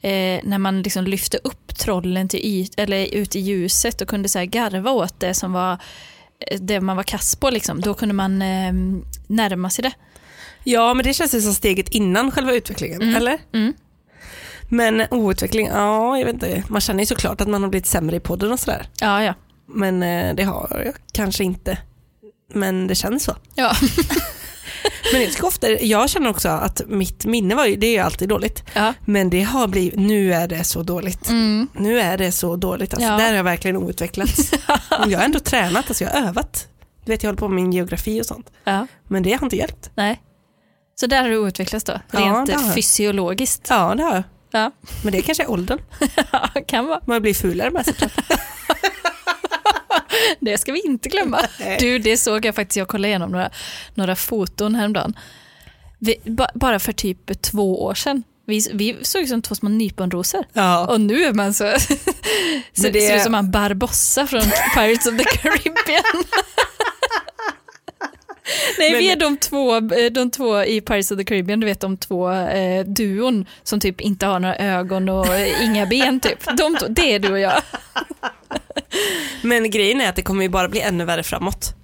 eh, 0.00 0.40
när 0.44 0.58
man 0.58 0.82
liksom 0.82 1.04
lyfte 1.04 1.38
upp 1.44 1.76
trollen 1.78 2.28
till 2.28 2.40
yt, 2.42 2.72
eller 2.76 3.14
ut 3.14 3.36
i 3.36 3.40
ljuset 3.40 4.00
och 4.00 4.08
kunde 4.08 4.28
så 4.28 4.44
garva 4.44 4.90
åt 4.90 5.20
det 5.20 5.34
som 5.34 5.52
var 5.52 5.78
det 6.60 6.80
man 6.80 6.96
var 6.96 7.02
kass 7.02 7.36
på, 7.36 7.50
liksom, 7.50 7.80
då 7.80 7.94
kunde 7.94 8.14
man 8.14 8.42
eh, 8.42 8.72
närma 9.26 9.70
sig 9.70 9.82
det. 9.82 9.92
Ja, 10.64 10.94
men 10.94 11.04
det 11.04 11.14
känns 11.14 11.34
ju 11.34 11.40
som 11.40 11.54
steget 11.54 11.88
innan 11.88 12.30
själva 12.30 12.52
utvecklingen, 12.52 13.16
eller? 13.16 13.38
Mm. 13.54 13.74
Men 14.68 15.02
outveckling, 15.10 15.66
ja, 15.66 16.18
jag 16.18 16.24
vet 16.24 16.34
inte. 16.34 16.62
Man 16.68 16.80
känner 16.80 17.00
ju 17.00 17.06
såklart 17.06 17.40
att 17.40 17.48
man 17.48 17.62
har 17.62 17.70
blivit 17.70 17.86
sämre 17.86 18.16
i 18.16 18.20
podden 18.20 18.52
och 18.52 18.60
sådär. 18.60 18.88
Ja, 19.00 19.24
ja. 19.24 19.34
Men 19.66 20.02
eh, 20.02 20.34
det 20.34 20.42
har 20.42 20.82
jag 20.84 20.94
kanske 21.12 21.44
inte. 21.44 21.78
Men 22.54 22.86
det 22.86 22.94
känns 22.94 23.24
så. 23.24 23.36
ja. 23.54 23.72
Men 25.12 25.26
tycker 25.26 25.44
ofta, 25.46 25.70
jag 25.70 26.10
känner 26.10 26.30
också 26.30 26.48
att 26.48 26.82
mitt 26.86 27.24
minne 27.24 27.54
var 27.54 27.66
ju, 27.66 27.76
det 27.76 27.86
är 27.86 27.92
ju 27.92 27.98
alltid 27.98 28.28
dåligt. 28.28 28.62
ja. 28.74 28.94
Men 29.04 29.30
det 29.30 29.42
har 29.42 29.66
blivit, 29.68 29.98
nu 29.98 30.34
är 30.34 30.48
det 30.48 30.64
så 30.64 30.82
dåligt. 30.82 31.28
Mm. 31.28 31.68
Nu 31.74 32.00
är 32.00 32.18
det 32.18 32.32
så 32.32 32.56
dåligt. 32.56 32.94
Alltså, 32.94 33.08
Ja. 33.08 33.16
Där 33.16 33.28
har 33.28 33.34
jag 33.34 33.44
verkligen 33.44 33.76
outvecklats. 33.76 34.50
jag 35.06 35.18
har 35.18 35.24
ändå 35.24 35.38
tränat, 35.38 35.88
alltså 35.88 36.04
jag 36.04 36.10
har 36.10 36.28
övat. 36.28 36.66
Du 37.04 37.12
vet 37.12 37.22
jag 37.22 37.28
håller 37.28 37.38
på 37.38 37.48
med 37.48 37.54
min 37.62 37.72
geografi 37.72 38.20
och 38.20 38.26
sånt. 38.26 38.50
ja. 38.64 38.86
Men 39.08 39.22
det 39.22 39.32
har 39.32 39.46
inte 39.46 39.56
hjälpt. 39.56 39.90
Nej. 39.94 40.20
Så 41.00 41.06
där 41.06 41.22
har 41.22 41.28
du 41.30 41.48
utvecklats 41.48 41.84
då, 41.84 42.00
Ja, 42.12 42.18
rent 42.20 42.46
det 42.46 42.52
jag. 42.52 42.74
fysiologiskt. 42.74 43.66
Ja 43.70 43.94
det 43.94 44.02
har 44.02 44.14
jag. 44.14 44.22
Ja, 44.52 44.70
Men 45.04 45.12
det 45.12 45.22
kanske 45.22 45.42
är 45.42 45.50
åldern. 45.50 45.78
kan 46.66 46.86
vara. 46.86 47.00
Man 47.06 47.22
blir 47.22 47.34
fulare 47.34 47.70
med 47.70 47.84
sig. 47.84 47.94
Det 50.40 50.58
ska 50.58 50.72
vi 50.72 50.80
inte 50.80 51.08
glömma. 51.08 51.40
Du, 51.78 51.98
det 51.98 52.16
såg 52.16 52.44
jag 52.44 52.54
faktiskt, 52.54 52.76
jag 52.76 52.88
kollade 52.88 53.08
igenom 53.08 53.30
några, 53.30 53.50
några 53.94 54.16
foton 54.16 54.74
häromdagen. 54.74 55.14
Vi, 55.98 56.16
ba, 56.24 56.46
bara 56.54 56.78
för 56.78 56.92
typ 56.92 57.42
två 57.42 57.82
år 57.84 57.94
sedan. 57.94 58.22
Vi, 58.46 58.68
vi 58.72 58.96
såg 59.02 59.22
ut 59.22 59.28
som 59.28 59.42
två 59.42 59.54
små 59.54 59.68
nyponrosor. 59.68 60.44
Ja. 60.52 60.86
Och 60.86 61.00
nu 61.00 61.24
är 61.24 61.32
man 61.32 61.54
så... 61.54 61.64
Men 62.82 62.92
det- 62.92 63.00
ser 63.00 63.16
ut 63.16 63.22
som 63.22 63.34
en 63.34 63.50
Barbossa 63.50 64.26
från 64.26 64.42
Pirates 64.74 65.06
of 65.06 65.16
the 65.18 65.24
Caribbean. 65.24 66.24
Nej, 68.78 68.90
Men- 68.90 68.98
vi 68.98 69.10
är 69.12 69.16
de 69.16 69.36
två, 69.36 69.76
eh, 69.76 70.10
de 70.12 70.30
två 70.30 70.64
i 70.64 70.80
Pirates 70.80 71.10
of 71.10 71.18
the 71.18 71.24
Caribbean, 71.24 71.60
du 71.60 71.66
vet 71.66 71.80
de 71.80 71.96
två 71.96 72.30
eh, 72.32 72.84
duon 72.84 73.46
som 73.62 73.80
typ 73.80 74.00
inte 74.00 74.26
har 74.26 74.38
några 74.40 74.56
ögon 74.56 75.08
och 75.08 75.26
eh, 75.34 75.64
inga 75.64 75.86
ben 75.86 76.20
typ. 76.20 76.44
De, 76.56 76.76
två, 76.76 76.86
det 76.88 77.14
är 77.14 77.18
du 77.18 77.32
och 77.32 77.38
jag. 77.40 77.62
Men 79.42 79.70
grejen 79.70 80.00
är 80.00 80.08
att 80.08 80.16
det 80.16 80.22
kommer 80.22 80.42
ju 80.42 80.48
bara 80.48 80.68
bli 80.68 80.80
ännu 80.80 81.04
värre 81.04 81.22
framåt. 81.22 81.74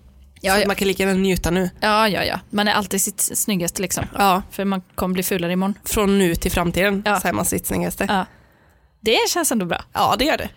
Ja, 0.40 0.54
så 0.54 0.60
ja. 0.60 0.66
man 0.66 0.76
kan 0.76 0.88
lika 0.88 1.02
gärna 1.02 1.18
njuta 1.18 1.50
nu. 1.50 1.70
Ja, 1.80 2.08
ja, 2.08 2.24
ja. 2.24 2.40
Man 2.50 2.68
är 2.68 2.72
alltid 2.72 3.00
sitt 3.02 3.20
snyggaste 3.20 3.82
liksom. 3.82 4.04
Ja. 4.18 4.42
För 4.50 4.64
man 4.64 4.82
kommer 4.94 5.12
bli 5.12 5.22
fulare 5.22 5.52
imorgon. 5.52 5.74
Från 5.84 6.18
nu 6.18 6.34
till 6.34 6.52
framtiden 6.52 7.02
Ja. 7.06 7.20
så 7.20 7.28
är 7.28 7.32
man 7.32 7.44
sitt 7.44 7.66
snyggaste. 7.66 8.04
Ja. 8.08 8.14
Ja. 8.14 8.26
Det 9.00 9.28
känns 9.30 9.52
ändå 9.52 9.66
bra. 9.66 9.84
det 10.18 10.24
gör 10.24 10.36
det. 10.38 10.48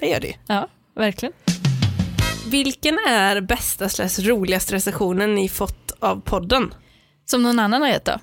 Det 0.00 0.06
gör 0.06 0.20
det. 0.20 0.34
Ja, 0.46 0.68
verkligen. 0.96 1.32
Vilken 2.46 2.98
är 3.08 3.40
bästa 3.40 3.88
slash 3.88 4.20
roligaste 4.22 4.74
recensionen 4.74 5.34
ni 5.34 5.48
fått 5.48 5.92
av 5.98 6.20
podden? 6.20 6.74
Som 7.24 7.42
någon 7.42 7.58
annan 7.58 7.82
har 7.82 7.88
gett 7.88 8.04
då. 8.04 8.18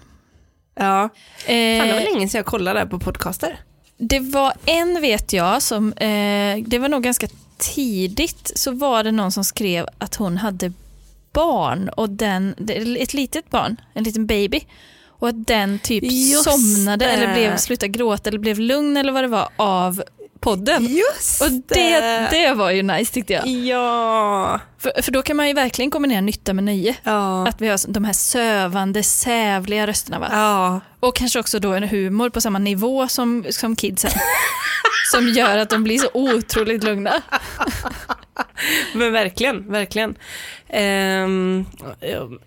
Ja. 0.75 1.09
Fan, 1.45 1.55
det 1.55 1.79
var 1.79 1.99
Eh, 1.99 2.03
länge 2.13 2.29
sedan 2.29 2.39
jag 2.39 2.45
kollade 2.45 2.85
på 2.85 2.99
podcaster. 2.99 3.59
Det 3.99 4.19
var 4.19 4.53
en 4.65 5.01
vet 5.01 5.33
jag 5.33 5.61
som, 5.61 5.93
eh, 5.93 6.57
det 6.67 6.79
var 6.79 6.89
nog 6.89 7.03
ganska 7.03 7.27
tidigt, 7.57 8.51
så 8.55 8.71
var 8.71 9.03
det 9.03 9.11
någon 9.11 9.31
som 9.31 9.43
skrev 9.43 9.87
att 9.97 10.15
hon 10.15 10.37
hade 10.37 10.73
barn 11.33 11.89
och 11.89 12.09
den, 12.09 12.55
ett 12.99 13.13
litet 13.13 13.49
barn, 13.49 13.81
en 13.93 14.03
liten 14.03 14.25
baby. 14.27 14.61
Och 15.05 15.29
att 15.29 15.47
den 15.47 15.79
typ 15.79 16.03
Just 16.03 16.43
somnade 16.43 17.05
det. 17.05 17.11
eller 17.11 17.33
blev, 17.33 17.57
slutade 17.57 17.87
gråta 17.87 18.29
eller 18.29 18.39
blev 18.39 18.59
lugn 18.59 18.97
eller 18.97 19.11
vad 19.11 19.23
det 19.23 19.27
var 19.27 19.49
av 19.55 20.03
podden. 20.39 20.85
Just 20.85 21.41
Och 21.41 21.51
det, 21.51 22.27
det 22.31 22.53
var 22.53 22.71
ju 22.71 22.83
nice 22.83 23.13
tyckte 23.13 23.33
jag. 23.33 23.47
Ja. 23.47 24.59
För, 24.77 25.01
för 25.01 25.11
då 25.11 25.21
kan 25.21 25.37
man 25.37 25.47
ju 25.47 25.53
verkligen 25.53 25.91
kombinera 25.91 26.21
nytta 26.21 26.53
med 26.53 26.63
nöje. 26.63 26.95
Ja. 27.03 27.47
Att 27.47 27.61
vi 27.61 27.67
har 27.67 27.91
de 27.91 28.05
här 28.05 28.13
sövande, 28.13 29.03
sävliga 29.03 29.87
rösterna. 29.87 30.19
Va? 30.19 30.27
Ja. 30.31 30.81
Och 30.99 31.15
kanske 31.15 31.39
också 31.39 31.59
då 31.59 31.73
en 31.73 31.83
humor 31.83 32.29
på 32.29 32.41
samma 32.41 32.59
nivå 32.59 33.07
som, 33.07 33.45
som 33.49 33.75
kidsen. 33.75 34.11
som 35.11 35.27
gör 35.27 35.57
att 35.57 35.69
de 35.69 35.83
blir 35.83 35.97
så 35.97 36.09
otroligt 36.13 36.83
lugna. 36.83 37.21
Men 38.93 39.11
verkligen, 39.11 39.71
verkligen. 39.71 40.15
Ehm, 40.69 41.65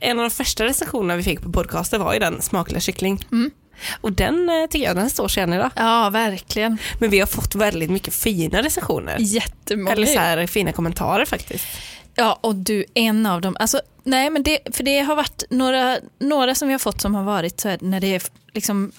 en 0.01 0.18
av 0.18 0.22
de 0.22 0.30
första 0.30 0.64
recensionerna 0.64 1.16
vi 1.16 1.22
fick 1.22 1.40
på 1.40 1.53
podcaster 1.53 1.99
var 1.99 2.12
ju 2.12 2.18
den 2.18 2.43
Smakliga 2.43 2.80
kyckling. 2.80 3.26
Mm. 3.32 3.51
Och 4.00 4.12
den 4.12 4.48
eh, 4.48 4.66
tycker 4.66 4.86
jag 4.86 4.96
den 4.96 5.10
står 5.10 5.28
sig 5.28 5.42
än 5.42 5.52
idag. 5.52 5.70
Ja, 5.76 6.10
verkligen. 6.10 6.78
Men 6.98 7.10
vi 7.10 7.20
har 7.20 7.26
fått 7.26 7.54
väldigt 7.54 7.90
mycket 7.90 8.14
fina 8.14 8.62
recensioner. 8.62 9.16
Jättemånga. 9.20 9.92
Eller 9.92 10.06
så 10.06 10.18
här 10.18 10.46
fina 10.46 10.72
kommentarer 10.72 11.24
faktiskt. 11.24 11.66
Ja, 12.14 12.38
och 12.40 12.54
du, 12.54 12.84
en 12.94 13.26
av 13.26 13.40
dem. 13.40 13.56
Alltså, 13.60 13.80
nej, 14.04 14.30
men 14.30 14.42
det, 14.42 14.58
för 14.72 14.84
det 14.84 15.00
har 15.00 15.16
varit 15.16 15.44
några, 15.50 15.98
några 16.18 16.54
som 16.54 16.68
vi 16.68 16.74
har 16.74 16.78
fått 16.78 17.00
som 17.00 17.14
har 17.14 17.22
varit 17.22 17.60
så 17.60 17.68
här, 17.68 17.78
när 17.80 18.00
det 18.00 18.14
är 18.14 18.22
liksom, 18.52 18.92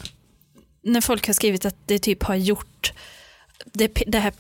när 0.84 1.02
folk 1.02 1.28
har 1.28 1.34
skrivit 1.34 1.66
att 1.66 1.76
det 1.86 2.00
typ 2.00 2.24
har 2.24 2.36
gjort 2.36 2.94
det, 3.66 3.88
det 4.08 4.20
här 4.20 4.34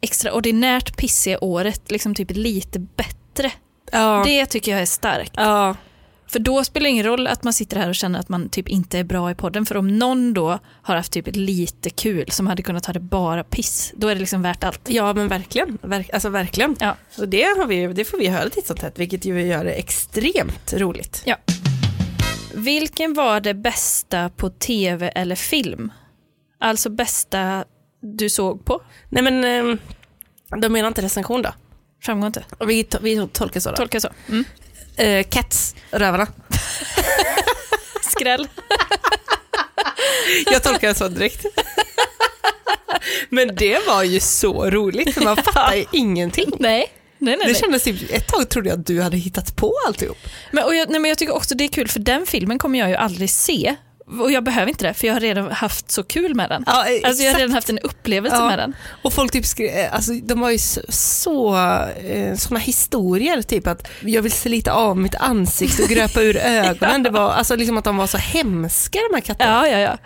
extraordinärt 0.00 0.96
pissiga 0.96 1.38
året 1.44 1.90
liksom 1.90 2.14
typ 2.14 2.30
lite 2.30 2.78
bättre. 2.78 3.52
Ja. 3.92 4.22
Det 4.26 4.46
tycker 4.46 4.72
jag 4.72 4.80
är 4.80 4.86
starkt. 4.86 5.32
ja. 5.36 5.76
För 6.34 6.38
då 6.38 6.64
spelar 6.64 6.84
det 6.84 6.90
ingen 6.90 7.06
roll 7.06 7.26
att 7.26 7.42
man 7.44 7.52
sitter 7.52 7.76
här 7.76 7.88
och 7.88 7.94
känner 7.94 8.18
att 8.18 8.28
man 8.28 8.48
typ 8.48 8.68
inte 8.68 8.98
är 8.98 9.04
bra 9.04 9.30
i 9.30 9.34
podden. 9.34 9.66
För 9.66 9.76
om 9.76 9.98
någon 9.98 10.34
då 10.34 10.58
har 10.82 10.96
haft 10.96 11.12
typ 11.12 11.28
lite 11.32 11.90
kul 11.90 12.30
som 12.30 12.46
hade 12.46 12.62
kunnat 12.62 12.86
ha 12.86 12.92
det 12.92 13.00
bara 13.00 13.44
piss, 13.44 13.92
då 13.96 14.08
är 14.08 14.14
det 14.14 14.20
liksom 14.20 14.42
värt 14.42 14.64
allt. 14.64 14.80
ja, 14.88 15.12
men 15.14 15.28
verkligen. 15.28 15.78
Verk, 15.82 16.10
alltså 16.12 16.28
verkligen. 16.28 16.76
Ja. 16.80 16.96
Och 17.18 17.28
det, 17.28 17.42
har 17.42 17.66
vi, 17.66 17.86
det 17.86 18.04
får 18.04 18.18
vi 18.18 18.26
höra 18.28 18.50
titt 18.50 18.66
som 18.66 18.76
tätt, 18.76 18.98
vilket 18.98 19.24
ju 19.24 19.46
gör 19.46 19.64
det 19.64 19.72
extremt 19.72 20.72
roligt. 20.76 21.22
Ja. 21.26 21.36
Vilken 22.54 23.14
var 23.14 23.40
det 23.40 23.54
bästa 23.54 24.28
på 24.30 24.50
tv 24.50 25.08
eller 25.08 25.36
film? 25.36 25.92
Alltså 26.60 26.90
bästa 26.90 27.64
du 28.00 28.30
såg 28.30 28.64
på? 28.64 28.80
Nej 29.08 29.22
men, 29.22 29.44
ehm, 29.44 29.78
de 30.60 30.68
menar 30.72 30.88
inte 30.88 31.02
recension 31.02 31.42
då? 31.42 31.54
Framgår 32.02 32.26
inte. 32.26 32.44
Och 32.58 32.70
Vi, 32.70 32.82
to- 32.82 32.98
vi 33.02 33.28
tolkar 33.32 33.60
så 33.60 33.70
då. 33.70 33.76
Tolka 33.76 34.00
så. 34.00 34.08
Mm. 34.28 34.44
Eh, 34.96 35.26
Cats, 35.30 35.74
rövarna. 35.90 36.26
Skräll. 38.10 38.48
Jag 40.46 40.62
tolkar 40.62 40.88
det 40.88 40.94
så 40.94 41.08
direkt. 41.08 41.44
Men 43.28 43.54
det 43.56 43.86
var 43.86 44.02
ju 44.02 44.20
så 44.20 44.70
roligt, 44.70 45.14
för 45.14 45.20
man 45.20 45.36
fattar 45.44 45.74
ju 45.74 45.84
ingenting. 45.92 46.50
Nej. 46.58 46.92
Nej, 47.18 47.36
nej, 47.36 47.46
Det 47.46 47.52
nej. 47.52 47.60
kändes 47.60 47.82
typ, 47.82 48.10
ett 48.10 48.28
tag 48.28 48.48
trodde 48.48 48.68
jag 48.68 48.78
att 48.80 48.86
du 48.86 49.02
hade 49.02 49.16
hittat 49.16 49.56
på 49.56 49.72
alltihop. 49.86 50.18
Men, 50.52 50.64
och 50.64 50.74
jag, 50.74 50.90
nej, 50.90 51.00
men 51.00 51.08
jag 51.08 51.18
tycker 51.18 51.34
också 51.34 51.54
det 51.54 51.64
är 51.64 51.68
kul 51.68 51.88
för 51.88 52.00
den 52.00 52.26
filmen 52.26 52.58
kommer 52.58 52.78
jag 52.78 52.88
ju 52.88 52.94
aldrig 52.94 53.30
se. 53.30 53.76
Och 54.20 54.32
jag 54.32 54.44
behöver 54.44 54.68
inte 54.68 54.86
det 54.86 54.94
för 54.94 55.06
jag 55.06 55.14
har 55.14 55.20
redan 55.20 55.50
haft 55.52 55.90
så 55.90 56.02
kul 56.02 56.34
med 56.34 56.48
den. 56.50 56.64
Ja, 56.66 56.84
Alltså 57.04 57.22
jag 57.22 57.32
har 57.32 57.38
redan 57.38 57.54
haft 57.54 57.68
en 57.70 57.78
upplevelse 57.78 58.36
Ja. 58.36 58.46
med 58.48 58.58
den. 58.58 58.74
Och 59.02 59.12
folk 59.12 59.32
typ 59.32 59.46
skrev, 59.46 59.88
alltså 59.92 60.12
de 60.12 60.40
var 60.40 60.50
ju 60.50 60.58
så, 60.58 60.80
så 60.88 61.56
eh, 62.06 62.36
såna 62.36 62.60
historier, 62.60 63.42
typ 63.42 63.66
att 63.66 63.88
jag 64.00 64.22
vill 64.22 64.32
se 64.32 64.48
lite 64.48 64.72
av 64.72 64.96
mitt 64.96 65.14
ansikte 65.14 65.82
och 65.82 65.88
gröpa 65.88 66.20
ur 66.22 66.36
ögonen. 66.42 67.02
Det 67.02 67.10
var 67.10 67.32
alltså 67.32 67.56
liksom 67.56 67.78
att 67.78 67.84
de 67.84 67.96
var 67.96 68.06
så 68.06 68.18
hemska 68.18 68.98
de 69.10 69.14
här 69.14 69.20
katterna. 69.22 69.68
Ja, 69.68 69.78
ja, 69.78 69.78
ja. 69.78 69.98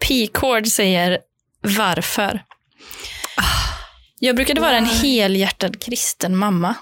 P-Cord 0.00 0.66
säger 0.66 1.18
varför. 1.78 2.40
Jag 4.18 4.36
brukade 4.36 4.60
vara 4.60 4.76
en 4.76 4.86
helhjärtad 4.86 5.82
kristen 5.82 6.36
mamma. 6.36 6.74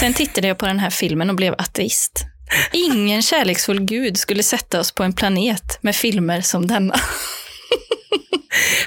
Sen 0.00 0.14
tittade 0.14 0.48
jag 0.48 0.58
på 0.58 0.66
den 0.66 0.78
här 0.78 0.90
filmen 0.90 1.30
och 1.30 1.36
blev 1.36 1.54
ateist. 1.58 2.24
Ingen 2.72 3.22
kärleksfull 3.22 3.80
gud 3.80 4.16
skulle 4.18 4.42
sätta 4.42 4.80
oss 4.80 4.92
på 4.92 5.02
en 5.02 5.12
planet 5.12 5.78
med 5.80 5.96
filmer 5.96 6.40
som 6.40 6.66
denna. 6.66 7.00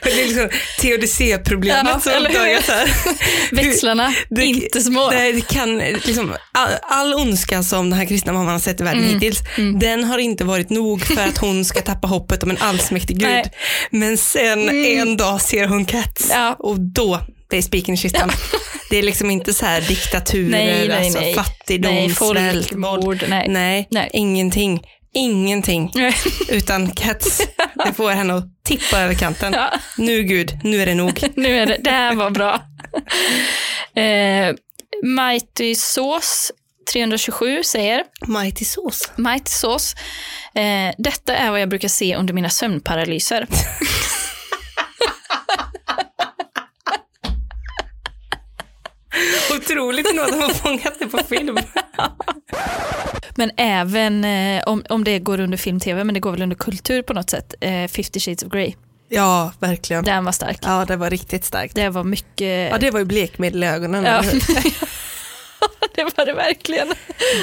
Det 0.04 0.12
är 0.22 0.28
liksom 0.28 0.50
teodicéproblemet 0.82 1.86
Ja, 1.94 2.00
som 2.00 2.26
uppdagas 2.26 2.68
här. 2.68 2.90
Växlarna, 3.56 4.14
Det- 4.30 4.46
inte 4.46 4.82
små. 4.82 5.10
Det 5.10 5.48
kan, 5.48 5.78
liksom, 5.78 6.36
all, 6.52 6.70
all 6.82 7.14
ondska 7.14 7.64
som 7.64 7.90
den 7.90 8.00
här 8.00 8.06
kristna 8.06 8.34
mamman 8.34 8.54
har 8.54 8.60
sett 8.60 8.82
i 8.82 8.84
världen 8.84 9.04
Mm. 9.04 9.14
hittills, 9.14 9.40
den 9.80 10.04
har 10.04 10.18
inte 10.18 10.44
varit 10.44 10.70
nog 10.70 11.06
för 11.06 11.22
att 11.22 11.38
hon 11.38 11.66
ska 11.66 11.82
tappa 11.82 12.08
hoppet 12.08 12.44
om 12.44 12.50
en 12.50 12.58
allsmäktig 12.58 13.20
gud. 13.20 13.28
Nej. 13.30 13.40
Mm. 13.42 13.52
Men 14.10 14.18
sen 14.18 14.70
en 14.86 15.18
dag 15.18 15.42
ser 15.42 15.68
hon 15.68 15.86
Cats 15.86 16.28
Ja. 16.34 16.56
och 16.60 16.80
då, 16.80 17.20
det 17.50 17.58
är 17.58 17.62
spiken 17.62 17.94
i 17.94 17.98
kistan. 17.98 18.32
Det 18.90 18.98
är 18.98 19.04
liksom 19.04 19.30
inte 19.32 19.54
så 19.54 19.66
här 19.66 19.82
diktaturer, 19.82 20.50
Nej, 20.50 20.88
nej, 20.88 21.06
alltså 21.06 21.20
nej. 21.20 21.34
fattigdom, 21.36 21.96
Nej, 21.96 22.10
svält, 22.10 22.72
våld. 22.74 23.26
Nej. 23.30 23.48
Nej, 23.50 23.88
Nej. 23.92 24.10
ingenting. 24.14 24.82
Ingenting. 25.14 25.92
Utan 26.50 26.92
Cats, 26.92 27.42
det 27.86 27.94
får 27.94 28.12
henne 28.12 28.34
att 28.34 28.64
tippa 28.64 29.00
över 29.00 29.14
kanten. 29.14 29.54
Ja. 29.54 29.74
Nu 29.98 30.24
gud, 30.24 30.60
nu 30.64 30.82
är 30.82 30.86
det 30.86 30.96
nog. 30.96 31.24
Nu 31.36 31.58
är 31.60 31.66
det, 31.66 31.78
det 31.84 31.90
här 31.90 32.16
var 32.16 32.30
bra. 32.30 32.54
eh, 33.96 34.56
Mighty 35.04 35.76
Sauce 35.76 36.54
327 36.94 37.64
säger 37.64 38.04
Mighty 38.28 38.66
sås. 38.66 39.12
Mighty 39.16 39.50
Sauce. 39.52 39.96
Eh, 40.56 40.94
detta 40.98 41.36
är 41.36 41.52
vad 41.52 41.62
jag 41.62 41.70
brukar 41.70 41.88
se 41.88 42.16
under 42.16 42.34
mina 42.34 42.50
sömnparalyser. 42.50 43.48
Otroligt 49.72 50.16
nog 50.16 50.26
att 50.26 50.32
de 50.32 50.42
har 50.42 50.50
fångat 50.50 50.94
det 51.00 51.08
på 51.08 51.18
film. 51.18 51.58
Men 53.36 53.52
även 53.58 54.26
eh, 54.26 54.64
om, 54.66 54.84
om 54.90 55.04
det 55.04 55.20
går 55.20 55.40
under 55.40 55.58
film-tv, 55.58 56.04
men 56.04 56.14
det 56.14 56.20
går 56.20 56.32
väl 56.32 56.42
under 56.42 56.56
kultur 56.56 57.02
på 57.02 57.14
något 57.14 57.30
sätt. 57.30 57.54
Eh, 57.62 57.88
50 57.88 58.20
shades 58.20 58.44
of 58.44 58.50
Grey. 58.52 58.74
Ja, 59.10 59.52
verkligen. 59.60 60.04
Den 60.04 60.26
var 60.26 60.32
stark. 60.32 60.60
Ja, 60.62 60.86
det 60.86 60.96
var 60.96 61.10
riktigt 61.10 61.46
starkt. 61.46 61.76
Det 61.76 61.90
var 61.90 62.04
mycket... 62.04 62.72
Ja, 62.72 62.78
det 62.78 62.92
var 62.92 63.00
ju 63.00 63.06
blekmedel 63.06 63.64
i 63.64 63.68
ögonen. 63.68 64.04
Ja. 64.04 64.24
det 65.98 66.04
var 66.18 66.26
det 66.26 66.34
verkligen. 66.34 66.94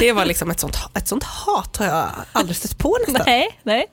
Det 0.01 0.13
var 0.13 0.25
liksom 0.25 0.51
ett 0.51 0.61
sånt, 0.61 0.77
ett 0.95 1.09
sånt 1.09 1.25
hat 1.25 1.77
har 1.77 1.87
jag 1.87 2.11
aldrig 2.33 2.57
stött 2.57 2.79
på 2.79 2.99
nästan. 3.07 3.23
Nej, 3.27 3.61
nej. 3.63 3.87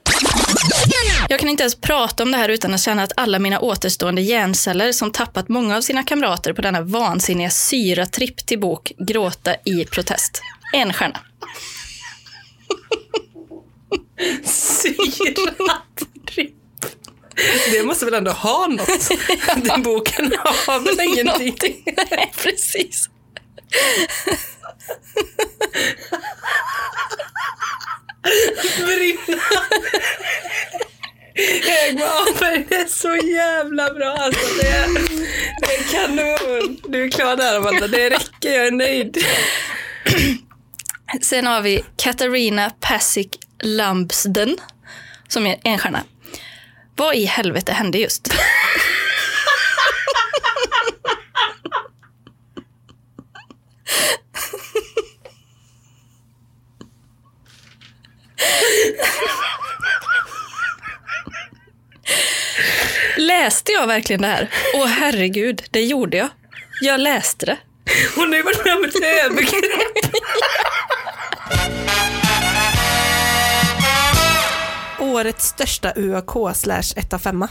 Jag 1.28 1.40
kan 1.40 1.48
inte 1.48 1.62
ens 1.62 1.74
prata 1.74 2.22
om 2.22 2.30
det 2.32 2.38
här 2.38 2.48
utan 2.48 2.74
att 2.74 2.80
känna 2.80 3.02
att 3.02 3.12
alla 3.16 3.38
mina 3.38 3.60
återstående 3.60 4.22
hjärnceller 4.22 4.92
som 4.92 5.12
tappat 5.12 5.48
många 5.48 5.76
av 5.76 5.80
sina 5.80 6.02
kamrater 6.02 6.52
på 6.52 6.62
denna 6.62 6.80
vansinniga 6.80 7.50
syratripp 7.50 8.46
till 8.46 8.60
bok 8.60 8.92
gråta 8.98 9.54
i 9.64 9.84
protest. 9.84 10.42
En 10.74 10.92
stjärna. 10.92 11.18
Syratripp. 14.44 16.56
Det 17.70 17.82
måste 17.82 18.04
väl 18.04 18.14
ändå 18.14 18.30
ha 18.30 18.66
något? 18.66 19.08
Den 19.64 19.82
boken 19.82 20.32
har 20.44 20.80
väl 20.80 21.00
ingenting? 21.00 21.84
Nej, 22.10 22.32
precis. 22.36 23.08
Brinna. 28.76 29.42
Det 32.68 32.74
är 32.74 32.86
så 32.88 33.16
jävla 33.26 33.94
bra 33.94 34.16
alltså. 34.18 34.54
Det 34.60 34.68
är, 34.68 34.88
det 35.60 35.74
är 35.74 35.82
kanon. 35.92 36.76
Du 36.88 37.04
är 37.04 37.10
klar 37.10 37.36
där 37.36 37.56
Amanda, 37.56 37.86
det 37.86 38.10
räcker, 38.10 38.52
jag 38.52 38.66
är 38.66 38.70
nöjd. 38.70 39.24
Sen 41.22 41.46
har 41.46 41.60
vi 41.60 41.84
Katarina 41.96 42.70
Pasic 42.80 43.28
Lambsden 43.62 44.56
som 45.28 45.46
är 45.46 45.60
en 45.64 45.78
stjärna. 45.78 46.04
Vad 46.96 47.14
i 47.14 47.24
helvete 47.24 47.72
hände 47.72 47.98
just? 47.98 48.34
Läste 63.16 63.72
jag 63.72 63.86
verkligen 63.86 64.22
det 64.22 64.28
här? 64.28 64.50
Åh 64.74 64.86
herregud, 64.86 65.62
det 65.70 65.82
gjorde 65.84 66.16
jag. 66.16 66.28
Jag 66.80 67.00
läste 67.00 67.46
det. 67.46 67.56
Hon 68.16 68.28
har 68.28 68.36
ju 68.36 68.42
varit 68.42 68.64
med 68.64 68.76
om 68.76 68.84
ett 68.84 68.96
övergrepp. 69.24 70.12
Årets 75.00 75.46
största 75.46 75.92
UAK 75.96 76.56
slash 76.56 76.92
1 76.96 77.12
av 77.12 77.18
5. 77.18 77.42
Eh, 77.42 77.48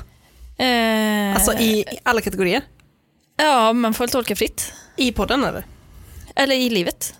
Alltså 1.35 1.53
i 1.53 1.79
i 1.79 1.85
alla 2.03 2.21
kategorier. 2.21 2.61
Ja, 3.37 3.73
man 3.73 3.93
får 3.93 4.03
väl 4.03 4.09
tolka 4.11 4.35
fritt. 4.35 4.73
I 4.97 5.11
podden 5.11 5.43
eller? 5.43 5.65
Eller 6.41 6.55
i 6.55 6.69
livet. 6.69 7.15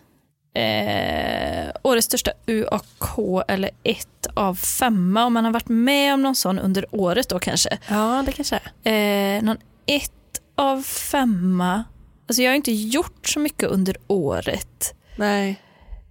Eh, 0.54 1.72
årets 1.84 2.06
största 2.06 2.32
UAK 2.48 3.44
eller 3.48 3.70
ett 3.84 4.28
av 4.34 4.56
femma 4.56 5.26
om 5.26 5.34
man 5.34 5.46
har 5.46 5.52
varit 5.52 5.70
med 5.70 6.14
om 6.14 6.22
någon 6.22 6.36
sån 6.36 6.60
under 6.60 6.86
året 6.92 7.30
då 7.30 7.40
kanske. 7.40 7.78
Ja, 7.90 8.24
det 8.26 8.32
kanske 8.32 8.60
är. 8.84 9.38
Eh, 9.38 9.42
någon 9.44 9.58
ett 9.86 10.42
av 10.56 10.84
femma. 10.84 11.84
Alltså 12.28 12.42
jag 12.42 12.52
har 12.52 12.56
inte 12.56 12.72
gjort 12.72 13.28
så 13.28 13.40
mycket 13.40 13.70
under 13.70 13.98
året. 14.08 14.94
Nej. 15.16 15.50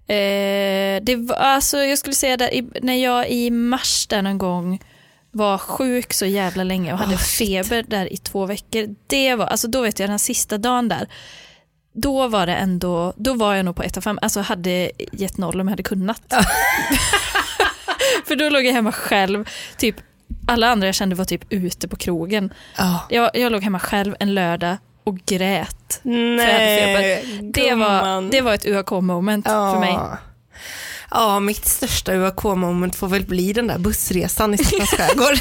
Eh, 0.06 1.02
det 1.02 1.16
var, 1.16 1.36
alltså 1.36 1.78
jag 1.78 1.98
skulle 1.98 2.14
säga 2.14 2.36
där, 2.36 2.54
i, 2.54 2.70
när 2.82 2.94
jag 2.94 3.30
i 3.30 3.50
mars 3.50 4.06
där 4.06 4.22
någon 4.22 4.38
gång 4.38 4.80
var 5.30 5.58
sjuk 5.58 6.12
så 6.12 6.26
jävla 6.26 6.64
länge 6.64 6.92
och 6.92 6.98
hade 6.98 7.18
shit. 7.18 7.48
feber 7.48 7.82
där 7.82 8.12
i 8.12 8.16
två 8.16 8.46
veckor. 8.46 8.94
Det 9.06 9.34
var, 9.34 9.46
alltså 9.46 9.68
då 9.68 9.82
vet 9.82 9.98
jag 9.98 10.10
den 10.10 10.18
sista 10.18 10.58
dagen 10.58 10.88
där, 10.88 11.08
då 12.00 12.28
var 12.28 12.46
det 12.46 12.54
ändå, 12.54 13.12
då 13.16 13.34
var 13.34 13.54
jag 13.54 13.64
nog 13.64 13.76
på 13.76 13.82
ett 13.82 13.96
av 13.96 14.00
fem, 14.00 14.18
alltså 14.22 14.40
hade 14.40 14.90
gett 15.12 15.38
noll 15.38 15.60
om 15.60 15.66
jag 15.68 15.72
hade 15.72 15.82
kunnat. 15.82 16.22
För 18.26 18.36
då 18.36 18.48
låg 18.48 18.64
jag 18.64 18.72
hemma 18.72 18.92
själv, 18.92 19.48
typ 19.76 19.96
alla 20.46 20.68
andra 20.68 20.88
jag 20.88 20.94
kände 20.94 21.16
var 21.16 21.24
typ 21.24 21.44
ute 21.52 21.88
på 21.88 21.96
krogen. 21.96 22.52
Ja. 22.76 23.06
Jag, 23.10 23.30
jag 23.34 23.52
låg 23.52 23.62
hemma 23.62 23.78
själv 23.78 24.16
en 24.20 24.34
lördag 24.34 24.76
och 25.04 25.18
grät. 25.26 26.00
jag 26.02 26.12
hade 26.12 26.80
feber. 26.80 27.42
Det 27.52 27.74
var, 27.74 28.30
det 28.30 28.40
var 28.40 28.54
ett 28.54 28.66
UAK-moment 28.66 29.46
för 29.46 29.80
mig. 29.80 29.98
Ja, 31.10 31.40
mitt 31.40 31.66
största 31.66 32.12
UAK-moment 32.14 32.96
får 32.96 33.08
väl 33.08 33.26
bli 33.26 33.52
den 33.52 33.66
där 33.66 33.78
bussresan 33.78 34.54
i 34.54 34.58
Stockholms 34.58 34.90
skärgård. 34.96 35.38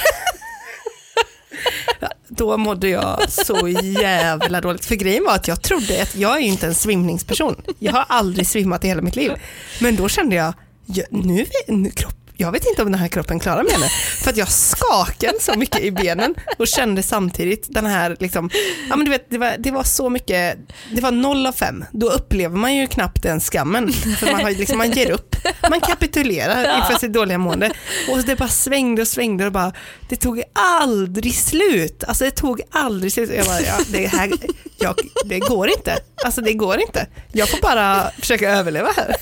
Då 2.40 2.58
mådde 2.58 2.90
jag 2.90 3.32
så 3.32 3.68
jävla 4.02 4.62
dåligt. 4.62 4.86
För 4.86 4.96
grejen 4.96 5.24
var 5.24 5.36
att 5.36 5.48
jag 5.48 5.62
trodde 5.62 6.02
att 6.02 6.16
jag 6.16 6.38
är 6.38 6.40
ju 6.40 6.48
inte 6.48 6.68
en 6.68 6.76
svimningsperson. 6.76 7.56
Jag 7.80 7.92
har 7.92 8.06
aldrig 8.10 8.48
svimmat 8.48 8.86
i 8.86 8.88
hela 8.88 9.02
mitt 9.02 9.16
liv. 9.16 9.32
Men 9.82 9.96
då 9.96 10.10
kände 10.10 10.36
jag, 10.36 10.54
nu, 11.10 11.46
nu 11.68 11.90
kropp, 11.90 12.29
jag 12.42 12.52
vet 12.52 12.66
inte 12.66 12.82
om 12.82 12.92
den 12.92 13.00
här 13.00 13.08
kroppen 13.08 13.40
klarar 13.40 13.64
mig 13.64 13.74
ännu. 13.74 13.86
För 14.24 14.30
att 14.30 14.38
jag 14.38 14.50
skakade 14.52 15.40
så 15.40 15.54
mycket 15.58 15.82
i 15.82 15.92
benen 15.92 16.36
och 16.58 16.68
kände 16.68 17.04
samtidigt 17.04 17.68
den 17.70 17.86
här, 17.86 18.18
liksom, 18.20 18.50
ja 18.90 18.96
men 18.96 19.06
du 19.06 19.12
vet, 19.12 19.30
det 19.30 19.38
var, 19.38 19.56
det 19.60 19.72
var 19.72 19.84
så 19.84 20.10
mycket, 20.10 20.58
det 20.92 21.02
var 21.02 21.12
noll 21.12 21.46
av 21.48 21.52
fem. 21.52 21.86
Då 21.92 22.10
upplever 22.10 22.58
man 22.58 22.76
ju 22.76 22.88
knappt 22.88 23.24
den 23.24 23.40
skammen. 23.40 23.92
För 23.94 24.32
man, 24.32 24.42
har, 24.42 24.52
liksom, 24.52 24.78
man 24.78 24.92
ger 24.92 25.12
upp, 25.12 25.36
man 25.70 25.80
kapitulerar 25.82 26.78
inför 26.78 27.00
sitt 27.00 27.14
dåliga 27.14 27.38
mående. 27.38 27.72
Och 28.12 28.24
det 28.24 28.36
bara 28.36 28.50
svängde 28.50 29.02
och 29.02 29.08
svängde 29.08 29.46
och 29.46 29.52
bara, 29.52 29.74
det 30.10 30.16
tog 30.16 30.44
aldrig 30.54 31.36
slut. 31.36 32.04
Alltså 32.08 32.24
det 32.24 32.32
tog 32.32 32.62
aldrig 32.72 33.14
slut. 33.14 33.30
Och 33.30 33.36
Jag 33.36 33.46
bara, 33.46 33.62
ja, 33.62 33.78
det, 33.92 34.08
här, 34.08 34.32
jag, 34.78 34.96
det 35.26 35.40
går 35.40 35.70
inte. 35.70 35.98
Alltså 36.26 36.42
det 36.42 36.54
går 36.54 36.82
inte. 36.82 37.08
Jag 37.32 37.50
får 37.50 37.62
bara 37.62 38.12
försöka 38.12 38.50
överleva 38.50 38.90
här. 38.98 39.16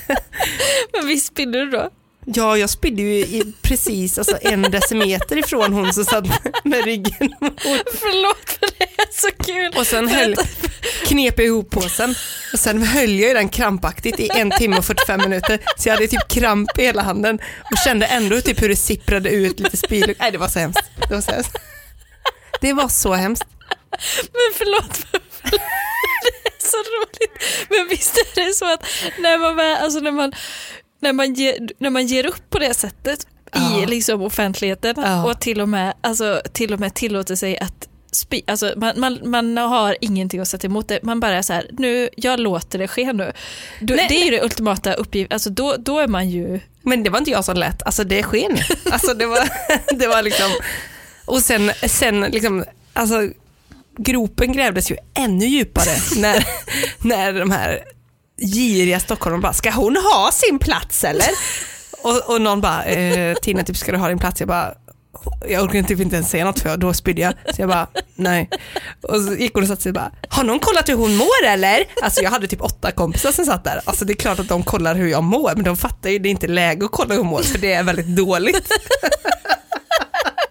Men 0.93 1.07
visst 1.07 1.27
spydde 1.27 1.65
du 1.65 1.71
då? 1.71 1.89
Ja, 2.35 2.57
jag 2.57 2.69
spydde 2.69 3.01
ju 3.01 3.43
precis 3.61 4.17
alltså, 4.17 4.37
en 4.41 4.61
decimeter 4.61 5.37
ifrån 5.37 5.73
hon 5.73 5.93
som 5.93 6.05
satt 6.05 6.25
med 6.63 6.85
ryggen 6.85 7.35
mot. 7.41 7.83
Förlåt 7.99 8.49
för 8.59 8.77
det 8.77 8.83
är 8.83 9.11
så 9.11 9.43
kul. 9.43 9.79
Och 9.79 9.87
sen 9.87 10.07
höll, 10.07 10.35
knep 11.05 11.33
jag 11.37 11.45
ihop 11.45 11.69
påsen 11.69 12.15
och 12.53 12.59
sen 12.59 12.83
höll 12.83 13.19
jag 13.19 13.31
i 13.31 13.33
den 13.33 13.49
krampaktigt 13.49 14.19
i 14.19 14.29
en 14.29 14.51
timme 14.51 14.77
och 14.77 14.85
45 14.85 15.21
minuter. 15.21 15.59
Så 15.77 15.89
jag 15.89 15.93
hade 15.93 16.07
typ 16.07 16.27
kramp 16.27 16.79
i 16.79 16.81
hela 16.81 17.01
handen 17.01 17.39
och 17.71 17.77
kände 17.85 18.05
ändå 18.05 18.41
typ 18.41 18.61
hur 18.61 18.69
det 18.69 18.75
sipprade 18.75 19.29
ut 19.29 19.59
lite 19.59 19.77
spy. 19.77 20.03
Nej, 20.19 20.31
det 20.31 20.37
var 20.37 20.47
så 20.47 20.59
hemskt. 20.59 20.83
Det 21.09 21.13
var 21.13 21.21
så 21.21 21.31
hemskt. 21.31 21.57
Det 22.61 22.73
var 22.73 22.87
så 22.87 23.13
hemskt. 23.13 23.45
Men 24.33 24.53
förlåt, 24.53 24.97
för, 24.97 25.19
förlåt. 25.29 25.61
det 26.23 26.49
är 26.49 26.59
så 26.59 26.77
roligt. 26.77 27.67
Men 27.69 27.87
visst 27.89 28.17
är 28.17 28.45
det 28.45 28.53
så 28.53 28.73
att 28.73 28.85
när 29.19 29.37
man, 29.37 29.59
alltså 29.83 29.99
när 29.99 30.11
man, 30.11 30.33
när 30.99 31.13
man, 31.13 31.33
ger, 31.33 31.69
när 31.77 31.89
man 31.89 32.07
ger 32.07 32.25
upp 32.25 32.49
på 32.49 32.59
det 32.59 32.73
sättet 32.73 33.27
Ja. 33.51 33.83
i 33.83 33.85
liksom 33.85 34.21
offentligheten 34.21 34.93
Ja. 34.97 35.25
och 35.31 35.39
till 35.41 35.61
och, 35.61 35.69
med, 35.69 35.93
alltså, 36.01 36.41
till 36.53 36.73
och 36.73 36.79
med 36.79 36.93
tillåter 36.93 37.35
sig 37.35 37.57
att 37.57 37.87
spy, 38.11 38.41
alltså 38.47 38.73
man, 38.77 38.99
man, 38.99 39.19
man 39.23 39.57
har 39.57 39.97
ingenting 40.01 40.39
att 40.39 40.47
sätta 40.47 40.67
emot 40.67 40.87
det, 40.87 40.99
man 41.03 41.19
bara 41.19 41.35
är 41.37 41.41
så 41.41 41.53
här, 41.53 41.69
nu, 41.71 42.09
jag 42.15 42.39
låter 42.39 42.79
det 42.79 42.87
ske 42.87 43.13
nu. 43.13 43.31
Du, 43.81 43.95
det 43.95 44.21
är 44.21 44.25
ju 44.25 44.31
det 44.31 44.43
ultimata 44.43 44.93
uppgift, 44.93 45.33
alltså 45.33 45.49
då, 45.49 45.75
då 45.79 45.99
är 45.99 46.07
man 46.07 46.29
ju, 46.29 46.59
Men 46.81 47.03
det 47.03 47.09
var 47.09 47.19
inte 47.19 47.31
jag 47.31 47.45
som 47.45 47.55
lät, 47.57 47.83
alltså 47.83 48.03
det 48.03 48.23
sker 48.23 48.49
nu. 48.49 48.91
Alltså 48.91 49.13
det 49.13 49.25
var, 49.25 49.49
det 49.99 50.07
var 50.07 50.23
liksom, 50.23 50.51
och 51.25 51.41
sen, 51.41 51.71
sen 51.87 52.21
liksom, 52.21 52.65
alltså 52.93 53.29
gropen 53.97 54.51
grävdes 54.53 54.91
ju 54.91 54.97
ännu 55.13 55.45
djupare 55.45 55.95
när, 56.21 56.45
när 57.07 57.33
de 57.33 57.51
här 57.51 57.83
giriga 58.37 58.99
stockholmarna 58.99 59.41
bara, 59.41 59.53
ska 59.53 59.71
hon 59.71 59.95
ha 59.97 60.29
sin 60.33 60.59
plats 60.59 61.03
eller? 61.03 61.29
Och, 62.01 62.29
och 62.29 62.41
någon 62.41 62.61
bara, 62.61 62.83
eh, 62.83 63.35
Tina 63.35 63.63
typ 63.63 63.77
ska 63.77 63.91
du 63.91 63.97
ha 63.97 64.07
din 64.07 64.19
plats? 64.19 64.39
Jag 64.41 64.47
bara, 64.47 64.73
Jag 65.49 65.63
orkade 65.63 65.87
typ 65.87 65.99
inte 65.99 66.15
ens 66.15 66.29
säga 66.29 66.45
något 66.45 66.59
för 66.59 66.77
då 66.77 66.93
spydde 66.93 67.21
jag. 67.21 67.33
Så 67.55 67.61
jag 67.61 67.69
bara, 67.69 67.87
nej. 68.15 68.49
Och 69.03 69.21
så 69.21 69.33
gick 69.33 69.53
hon 69.53 69.63
och 69.63 69.69
satte 69.69 69.81
sig 69.81 69.89
och 69.89 69.93
bara, 69.93 70.11
har 70.29 70.43
någon 70.43 70.59
kollat 70.59 70.89
hur 70.89 70.95
hon 70.95 71.15
mår 71.15 71.45
eller? 71.47 71.83
Alltså 72.03 72.21
jag 72.21 72.31
hade 72.31 72.47
typ 72.47 72.61
åtta 72.61 72.91
kompisar 72.91 73.31
som 73.31 73.45
satt 73.45 73.63
där. 73.63 73.81
Alltså 73.85 74.05
det 74.05 74.13
är 74.13 74.15
klart 74.15 74.39
att 74.39 74.49
de 74.49 74.63
kollar 74.63 74.95
hur 74.95 75.07
jag 75.07 75.23
mår, 75.23 75.51
men 75.55 75.63
de 75.63 75.77
fattar 75.77 76.09
ju 76.09 76.19
det 76.19 76.29
är 76.29 76.31
inte 76.31 76.47
läge 76.47 76.85
att 76.85 76.91
kolla 76.91 77.13
hur 77.13 77.17
hon 77.21 77.27
mår, 77.29 77.41
för 77.41 77.57
det 77.57 77.73
är 77.73 77.83
väldigt 77.83 78.15
dåligt. 78.15 78.67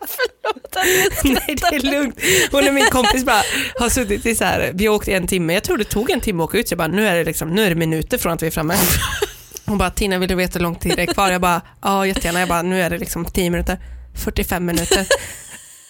Nej 1.24 1.56
det 1.60 1.76
är 1.76 1.80
lugnt. 1.80 2.20
Hon 2.50 2.68
och 2.68 2.74
min 2.74 2.86
kompis 2.86 3.24
bara 3.24 3.42
har 3.78 3.88
suttit 3.88 4.26
i 4.26 4.34
så 4.34 4.44
här, 4.44 4.70
vi 4.74 4.86
har 4.86 4.94
åkt 4.94 5.08
en 5.08 5.26
timme, 5.26 5.54
jag 5.54 5.64
tror 5.64 5.78
det 5.78 5.84
tog 5.84 6.10
en 6.10 6.20
timme 6.20 6.42
att 6.42 6.48
åka 6.48 6.58
ut, 6.58 6.68
så 6.68 6.72
jag 6.72 6.78
bara 6.78 6.88
nu 6.88 7.06
är 7.06 7.16
det, 7.16 7.24
liksom, 7.24 7.50
nu 7.50 7.64
är 7.64 7.68
det 7.68 7.74
minuter 7.74 8.18
från 8.18 8.32
att 8.32 8.42
vi 8.42 8.46
är 8.46 8.50
framme. 8.50 8.74
Hon 9.66 9.78
bara 9.78 9.90
Tina 9.90 10.18
vill 10.18 10.28
du 10.28 10.34
veta 10.34 10.58
hur 10.58 10.62
lång 10.62 10.74
tid 10.74 10.92
det 10.96 11.02
är 11.02 11.14
kvar? 11.14 11.30
Jag 11.30 11.40
bara 11.40 11.60
ja 11.82 12.06
jättegärna, 12.06 12.40
jag 12.40 12.48
bara 12.48 12.62
nu 12.62 12.82
är 12.82 12.90
det 12.90 12.98
liksom 12.98 13.24
10 13.24 13.50
minuter, 13.50 13.78
45 14.24 14.64
minuter. 14.64 15.06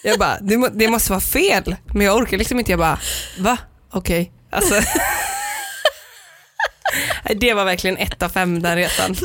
Jag 0.02 0.18
bara 0.18 0.38
det, 0.40 0.56
må, 0.56 0.68
det 0.68 0.88
måste 0.88 1.12
vara 1.12 1.20
fel, 1.20 1.76
men 1.94 2.06
jag 2.06 2.16
orkar 2.16 2.38
liksom 2.38 2.58
inte, 2.58 2.72
jag 2.72 2.78
bara 2.78 2.98
va? 3.38 3.58
Okej. 3.90 4.20
Okay. 4.20 4.32
Alltså. 4.50 4.90
det 7.34 7.54
var 7.54 7.64
verkligen 7.64 7.96
ett 7.96 8.22
av 8.22 8.28
fem 8.28 8.62
den 8.62 8.76
resan. 8.76 9.16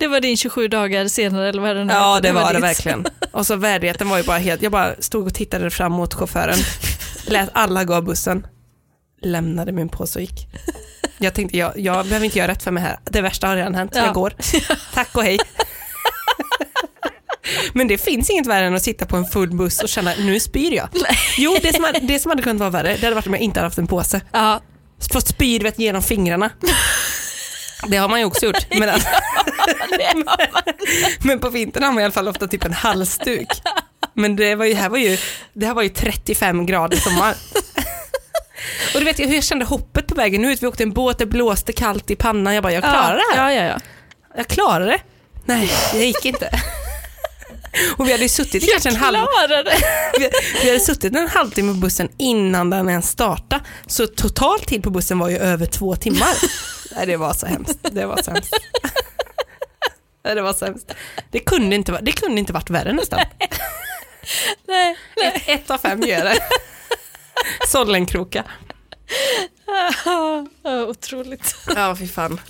Det 0.00 0.08
var 0.08 0.20
din 0.20 0.36
27 0.36 0.68
dagar 0.68 1.08
senare 1.08 1.48
eller 1.48 1.62
vad 1.62 1.76
det 1.76 1.84
nu 1.84 1.92
Ja, 1.92 2.14
det, 2.14 2.28
det 2.28 2.32
var, 2.34 2.42
var 2.42 2.52
det 2.52 2.60
verkligen. 2.60 3.06
Och 3.32 3.46
så 3.46 3.56
värdigheten 3.56 4.08
var 4.08 4.16
ju 4.18 4.22
bara 4.22 4.38
helt, 4.38 4.62
jag 4.62 4.72
bara 4.72 4.94
stod 4.98 5.26
och 5.26 5.34
tittade 5.34 5.70
fram 5.70 5.92
mot 5.92 6.14
chauffören, 6.14 6.58
lät 7.26 7.48
alla 7.52 7.84
gå 7.84 7.94
av 7.94 8.04
bussen, 8.04 8.46
lämnade 9.22 9.72
min 9.72 9.88
påse 9.88 10.18
och 10.18 10.22
gick. 10.22 10.48
Jag 11.18 11.34
tänkte, 11.34 11.56
jag, 11.56 11.78
jag 11.78 12.06
behöver 12.06 12.24
inte 12.24 12.38
göra 12.38 12.52
rätt 12.52 12.62
för 12.62 12.70
mig 12.70 12.82
här, 12.82 12.98
det 13.04 13.20
värsta 13.20 13.46
har 13.46 13.56
redan 13.56 13.74
hänt, 13.74 13.92
ja. 13.94 14.04
jag 14.04 14.14
går. 14.14 14.34
Tack 14.94 15.16
och 15.16 15.22
hej. 15.22 15.38
Men 17.72 17.88
det 17.88 17.98
finns 17.98 18.30
inget 18.30 18.46
värre 18.46 18.66
än 18.66 18.74
att 18.74 18.82
sitta 18.82 19.06
på 19.06 19.16
en 19.16 19.24
full 19.24 19.56
buss 19.56 19.82
och 19.82 19.88
känna, 19.88 20.14
nu 20.18 20.40
spyr 20.40 20.72
jag. 20.72 20.88
Nej. 20.92 21.18
Jo, 21.38 21.56
det 21.62 21.74
som, 21.74 21.84
hade, 21.84 21.98
det 21.98 22.18
som 22.18 22.30
hade 22.30 22.42
kunnat 22.42 22.60
vara 22.60 22.70
värre, 22.70 22.96
det 22.96 23.02
hade 23.06 23.14
varit 23.14 23.26
om 23.26 23.34
jag 23.34 23.42
inte 23.42 23.60
hade 23.60 23.66
haft 23.66 23.78
en 23.78 23.86
påse. 23.86 24.20
Ja. 24.32 24.60
Fått 25.12 25.28
spy 25.28 25.60
genom 25.76 26.02
fingrarna. 26.02 26.50
Det 27.88 27.96
har 27.96 28.08
man 28.08 28.18
ju 28.18 28.24
också 28.24 28.46
gjort. 28.46 28.66
Men, 28.70 28.88
men 31.24 31.38
på 31.38 31.48
vintern 31.48 31.82
har 31.82 31.92
man 31.92 32.00
i 32.00 32.04
alla 32.04 32.12
fall 32.12 32.28
ofta 32.28 32.46
typ 32.46 32.64
en 32.64 32.72
halsduk. 32.72 33.48
Men 34.14 34.36
det, 34.36 34.54
var 34.54 34.64
ju, 34.64 34.74
här, 34.74 34.88
var 34.88 34.98
ju, 34.98 35.18
det 35.52 35.66
här 35.66 35.74
var 35.74 35.82
ju 35.82 35.88
35 35.88 36.66
grader 36.66 36.96
sommar. 36.96 37.34
Och 38.94 39.00
du 39.00 39.04
vet 39.04 39.18
hur 39.18 39.34
jag 39.34 39.44
kände 39.44 39.64
hoppet 39.64 40.06
på 40.06 40.14
vägen 40.14 40.44
ut. 40.44 40.62
Vi 40.62 40.66
åkte 40.66 40.82
en 40.82 40.92
båt, 40.92 41.18
det 41.18 41.26
blåste 41.26 41.72
kallt 41.72 42.10
i 42.10 42.16
pannan. 42.16 42.54
Jag 42.54 42.62
bara, 42.62 42.72
jag 42.72 42.82
klarar 42.82 43.16
det 43.16 43.40
här. 43.40 43.50
Ja, 43.50 43.62
ja, 43.62 43.68
ja. 43.68 43.80
Jag 44.36 44.46
klarar 44.46 44.86
det. 44.86 45.00
Nej, 45.44 45.70
det 45.92 46.04
gick 46.04 46.24
inte. 46.24 46.50
Och 47.96 48.08
vi 48.08 48.12
hade 48.12 48.28
suttit 48.28 48.70
kanske 48.70 48.88
en 48.88 48.96
halv... 48.96 49.18
vi, 50.18 50.30
vi 50.62 50.68
hade 50.68 50.80
suttit 50.80 51.16
en 51.16 51.28
halvtimme 51.28 51.72
på 51.72 51.78
bussen 51.78 52.08
innan 52.18 52.70
den 52.70 52.88
ens 52.88 53.08
startade. 53.08 53.64
Så 53.86 54.06
total 54.06 54.60
tid 54.60 54.82
på 54.82 54.90
bussen 54.90 55.18
var 55.18 55.28
ju 55.28 55.38
över 55.38 55.66
två 55.66 55.96
timmar. 55.96 56.34
Nej, 56.96 57.06
det 57.06 57.16
var 57.16 57.34
så 57.34 57.46
hemskt. 57.46 57.78
Det 57.90 58.06
var 58.06 58.22
så 58.22 58.30
hemskt. 58.30 58.54
Det 60.22 60.42
var 60.42 60.52
så 60.52 60.64
hemskt. 60.64 60.94
Det 61.30 61.40
kunde 61.40 61.76
inte, 61.76 62.00
det 62.02 62.12
kunde 62.12 62.40
inte 62.40 62.52
varit 62.52 62.70
värre 62.70 62.92
nästan. 62.92 63.20
Nej, 64.68 64.96
nej. 65.16 65.34
Ett, 65.36 65.48
ett 65.48 65.70
av 65.70 65.78
fem 65.78 66.02
gör 66.02 66.24
det. 66.24 66.38
Sollenkroka. 67.68 68.44
Otroligt. 70.88 71.56
Ja, 71.76 71.96
fy 71.98 72.08
fan. 72.08 72.40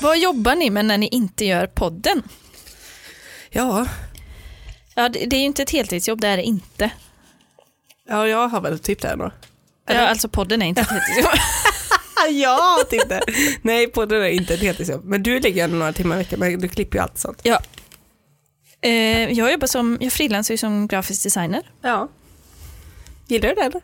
Vad 0.00 0.18
jobbar 0.18 0.54
ni 0.54 0.70
med 0.70 0.84
när 0.84 0.98
ni 0.98 1.06
inte 1.08 1.44
gör 1.44 1.66
podden? 1.66 2.22
Ja. 3.50 3.86
Ja, 4.94 5.08
det, 5.08 5.26
det 5.26 5.36
är 5.36 5.40
ju 5.40 5.46
inte 5.46 5.62
ett 5.62 5.70
heltidsjobb, 5.70 6.20
det 6.20 6.28
är 6.28 6.36
det 6.36 6.42
inte. 6.42 6.90
Ja, 8.08 8.28
jag 8.28 8.48
har 8.48 8.60
väl 8.60 8.78
typ 8.78 9.00
det 9.02 9.08
ändå. 9.08 9.30
Ja, 9.86 10.08
alltså 10.08 10.28
podden 10.28 10.62
är 10.62 10.66
inte 10.66 10.80
ett 10.80 10.90
heltidsjobb. 10.90 11.26
ja, 12.30 12.78
typ 12.90 13.08
det. 13.08 13.20
Nej, 13.62 13.86
podden 13.86 14.22
är 14.22 14.28
inte 14.28 14.54
ett 14.54 14.60
heltidsjobb. 14.60 15.04
Men 15.04 15.22
du 15.22 15.40
lägger 15.40 15.64
ändå 15.64 15.76
några 15.76 15.92
timmar 15.92 16.16
i 16.16 16.18
veckan, 16.18 16.40
men 16.40 16.60
du 16.60 16.68
klipper 16.68 16.98
ju 16.98 17.02
allt 17.02 17.18
sånt. 17.18 17.40
Ja. 17.42 17.60
Eh, 18.80 19.32
jag 19.32 19.52
jobbar 19.52 19.66
som, 19.66 19.98
jag 20.00 20.12
frilansar 20.12 20.54
ju 20.54 20.58
som 20.58 20.86
grafisk 20.86 21.22
designer. 21.22 21.70
Ja. 21.82 22.08
Gillar 23.26 23.48
du 23.48 23.54
det 23.54 23.60
eller? 23.60 23.80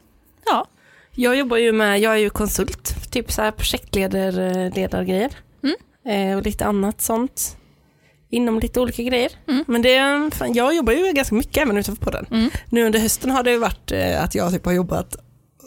Ja. 0.47 0.67
Jag 1.11 1.37
jobbar 1.37 1.57
ju 1.57 1.73
med, 1.73 2.01
jag 2.01 2.13
är 2.13 2.19
ju 2.19 2.31
konsult, 2.31 3.13
typ 3.13 3.33
så 3.33 3.43
här 3.43 3.51
projektledargrejer. 3.51 5.31
Mm. 5.63 5.77
Eh, 6.07 6.37
och 6.37 6.43
lite 6.45 6.65
annat 6.65 7.01
sånt 7.01 7.57
inom 8.31 8.61
lite 8.61 8.81
olika 8.81 9.03
grejer. 9.03 9.33
Mm. 9.49 9.65
Men 9.67 9.83
det, 9.83 10.31
fan, 10.35 10.53
jag 10.55 10.75
jobbar 10.75 10.93
ju 10.93 11.13
ganska 11.13 11.35
mycket 11.35 11.57
även 11.57 11.77
utanför 11.77 12.05
podden. 12.05 12.27
Mm. 12.31 12.51
Nu 12.69 12.87
under 12.87 12.99
hösten 12.99 13.31
har 13.31 13.43
det 13.43 13.59
varit 13.59 13.93
eh, 13.93 14.23
att 14.25 14.35
jag 14.35 14.53
typ 14.53 14.65
har 14.65 14.73
jobbat 14.73 15.17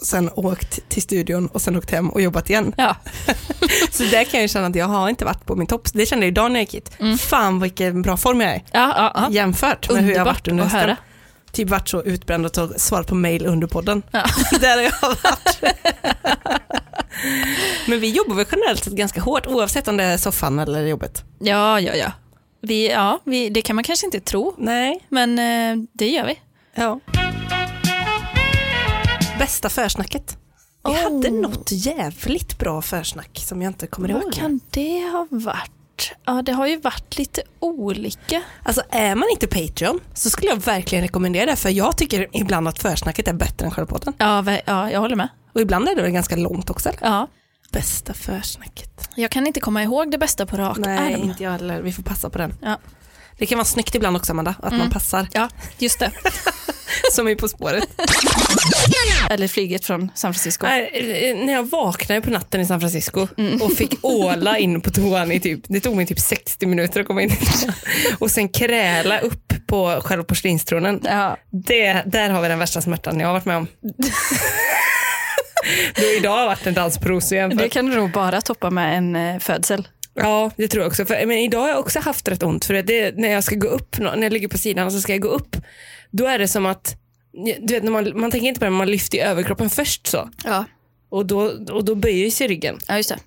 sen 0.02 0.30
åkt 0.36 0.90
till 0.90 1.02
studion 1.02 1.48
och 1.48 1.62
sen 1.62 1.76
åkt 1.76 1.92
hem 1.92 2.10
och 2.10 2.22
jobbat 2.22 2.50
igen. 2.50 2.74
Ja. 2.78 2.96
så 3.92 4.04
där 4.04 4.24
kan 4.24 4.42
jag 4.42 4.50
känna 4.50 4.68
att 4.68 4.76
jag 4.76 4.86
har 4.86 5.10
inte 5.10 5.26
varit 5.26 5.46
på 5.46 5.56
min 5.56 5.68
topp. 5.68 5.88
Det 5.94 6.06
kände 6.06 6.26
jag 6.26 6.32
idag 6.32 6.52
när 6.52 6.60
jag 6.60 6.64
gick 6.64 6.76
hit. 6.76 6.92
Mm. 7.00 7.18
Fan 7.18 7.60
vilken 7.60 8.02
bra 8.02 8.18
form 8.18 8.42
jag 8.42 8.52
är. 8.52 8.64
Ja, 8.72 8.94
ja, 8.98 9.12
ja. 9.16 9.28
Jämfört 9.32 9.90
med 9.90 9.98
Underbart 9.98 10.08
hur 10.10 10.14
jag 10.14 10.20
har 10.20 10.26
varit 10.26 10.48
under 10.48 10.64
hösten. 10.64 10.96
Typ 11.52 11.70
varit 11.70 11.90
så 11.90 12.04
utbränd 12.04 12.46
och 12.46 12.52
svarat 12.78 13.08
på 13.08 13.16
mail 13.16 13.46
under 13.46 13.68
podden. 13.68 14.04
Ja. 14.12 14.26
där 14.60 14.76
har 14.76 14.84
jag 14.84 15.02
varit. 15.02 15.78
Men 17.88 18.00
vi 18.00 18.10
jobbar 18.10 18.36
väl 18.36 18.46
generellt 18.52 18.84
sett 18.84 18.94
ganska 18.94 19.22
hårt 19.22 19.48
oavsett 19.48 19.88
om 19.88 19.98
det 19.98 20.04
är 20.04 20.18
soffan 20.18 20.60
eller 20.60 20.86
jobbet. 20.86 21.24
Ja, 21.40 21.80
ja, 21.80 21.96
ja. 21.96 22.12
Vi, 22.62 22.90
ja, 22.90 23.20
vi, 23.24 23.50
det 23.50 23.62
kan 23.62 23.76
man 23.76 23.84
kanske 23.84 24.08
inte 24.08 24.20
tro. 24.20 24.56
Nej. 24.58 25.06
Men 25.10 25.40
eh, 25.40 25.88
det 25.94 26.10
gör 26.10 26.26
vi. 26.26 26.40
Ja. 26.76 27.00
Bästa 29.40 29.70
försnacket? 29.70 30.38
Vi 30.84 30.92
oh. 30.92 31.04
hade 31.04 31.32
något 31.32 31.72
jävligt 31.72 32.60
bra 32.60 32.82
försnack 32.82 33.40
som 33.46 33.62
jag 33.62 33.70
inte 33.70 33.88
kommer 33.88 34.08
Vad 34.08 34.22
ihåg. 34.22 34.26
Vad 34.26 34.34
kan 34.34 34.60
det 34.70 35.10
ha 35.12 35.28
varit? 35.30 35.72
Ja, 36.26 36.42
det 36.42 36.52
har 36.52 36.68
ju 36.68 36.80
varit 36.80 37.18
lite 37.18 37.42
olika. 37.60 38.42
Alltså 38.64 38.82
är 38.90 39.16
man 39.16 39.30
inte 39.32 39.48
Patreon 39.48 40.00
så 40.14 40.30
skulle 40.30 40.50
jag 40.50 40.58
verkligen 40.58 41.02
rekommendera 41.02 41.46
det 41.46 41.56
för 41.56 41.70
jag 41.70 41.98
tycker 41.98 42.28
ibland 42.34 42.68
att 42.68 42.82
försnacket 42.82 43.28
är 43.28 43.34
bättre 43.34 43.66
än 43.66 43.72
själva 43.72 43.92
podden. 43.92 44.14
Ja, 44.18 44.58
ja, 44.66 44.92
jag 44.92 45.00
håller 45.00 45.16
med. 45.16 45.30
Och 45.54 45.62
ibland 45.62 45.88
är 45.88 45.96
det 45.96 46.02
väl 46.02 46.12
ganska 46.12 46.36
långt 46.36 46.70
också. 46.70 46.92
Ja. 47.02 47.28
Bästa 47.72 48.14
försnacket. 48.14 49.10
Jag 49.16 49.32
kan 49.32 49.48
inte 49.48 49.60
komma 49.60 49.84
ihåg 49.84 50.12
det 50.12 50.18
bästa 50.18 50.46
på 50.46 50.58
rak 50.58 50.78
Nej, 50.78 51.14
arm. 51.14 51.24
inte 51.24 51.44
jag 51.44 51.52
heller. 51.52 51.82
Vi 51.82 51.92
får 51.92 52.04
passa 52.04 52.30
på 52.30 52.38
den. 52.38 52.54
Ja. 52.62 52.78
Det 53.38 53.46
kan 53.46 53.58
vara 53.58 53.66
snyggt 53.66 53.96
ibland 53.96 54.18
också 54.18 54.32
Amanda, 54.32 54.56
att 54.60 54.68
mm. 54.68 54.80
man 54.80 54.90
passar. 54.90 55.28
Ja, 55.34 55.50
just 55.78 56.00
det. 56.00 56.12
Som 57.12 57.28
är 57.28 57.36
På 57.36 57.48
spåret. 57.48 57.90
Eller 59.30 59.48
flyget 59.48 59.86
från 59.86 60.12
San 60.16 60.34
Francisco. 60.34 60.66
Nej, 60.66 61.36
när 61.46 61.54
jag 61.54 61.70
vaknade 61.70 62.22
på 62.22 62.30
natten 62.30 62.62
i 62.62 62.66
San 62.66 62.80
Francisco 62.80 63.28
mm. 63.38 63.62
och 63.62 63.74
fick 63.74 64.06
åla 64.06 64.58
in 64.58 64.82
på 64.82 64.90
toan 64.90 65.32
i 65.32 65.40
typ, 65.40 65.62
det 65.68 65.80
tog 65.80 65.96
mig 65.96 66.06
typ 66.06 66.20
60 66.20 66.66
minuter 66.66 67.02
att 67.02 67.08
komma 67.08 67.22
in 67.22 67.32
och 68.20 68.32
sen 68.32 68.50
kräla 68.50 69.20
upp 69.20 69.54
på 69.68 70.02
själva 70.04 70.24
porslinstronen. 70.24 71.02
Ja. 71.04 71.38
Det, 71.52 72.04
där 72.06 72.30
har 72.30 72.42
vi 72.42 72.48
den 72.48 72.60
värsta 72.60 72.82
smärtan 72.82 73.20
jag 73.20 73.28
har 73.28 73.34
varit 73.34 73.46
med 73.46 73.58
om. 73.58 73.68
Du 75.96 76.18
idag 76.18 76.38
har 76.38 76.46
varit 76.46 76.68
en 76.68 76.74
dans 76.74 76.98
på 76.98 77.10
rosor 77.10 77.56
Det 77.56 77.70
kan 77.70 77.86
du 77.86 77.96
nog 77.96 78.12
bara 78.12 78.42
toppa 78.42 78.70
med 78.70 78.98
en 78.98 79.16
eh, 79.16 79.40
födsel. 79.40 79.88
Ja, 80.18 80.52
det 80.58 80.68
tror 80.68 80.84
jag 80.84 80.90
också. 80.90 81.06
För, 81.06 81.26
men 81.26 81.38
idag 81.38 81.60
har 81.60 81.70
jag 81.70 81.80
också 81.80 82.00
haft 82.00 82.28
rätt 82.28 82.44
ont. 82.44 82.66
För 82.66 82.74
det, 82.74 83.18
när 83.18 83.30
jag 83.30 83.44
ska 83.44 83.56
gå 83.56 83.68
upp, 83.68 83.98
när 84.00 84.24
jag 84.24 84.34
ligger 84.34 84.48
på 84.48 84.58
sidan 84.58 84.92
så 84.92 85.02
ska 85.02 85.12
jag 85.12 85.22
gå 85.22 85.30
upp, 85.30 85.56
då 86.12 86.26
är 86.26 86.40
det 86.40 86.48
som 86.48 86.66
att, 86.66 86.96
du 87.62 87.74
vet, 87.74 87.84
när 87.84 87.92
man, 87.92 88.20
man 88.20 88.32
tänker 88.32 88.48
inte 88.48 88.60
på 88.60 88.66
det, 88.66 88.72
men 88.72 88.78
man 88.78 88.92
lyfter 88.92 89.18
överkroppen 89.18 89.70
först 89.70 90.08
så. 90.08 90.30
Ja. 90.46 90.66
Och 91.10 91.26
då, 91.26 91.40
och 91.72 91.86
då 91.86 91.96
böjer 91.96 92.32
sig 92.32 92.48
ryggen. 92.48 92.80
Ja, 92.88 92.98
just 92.98 93.10
det. 93.10 93.20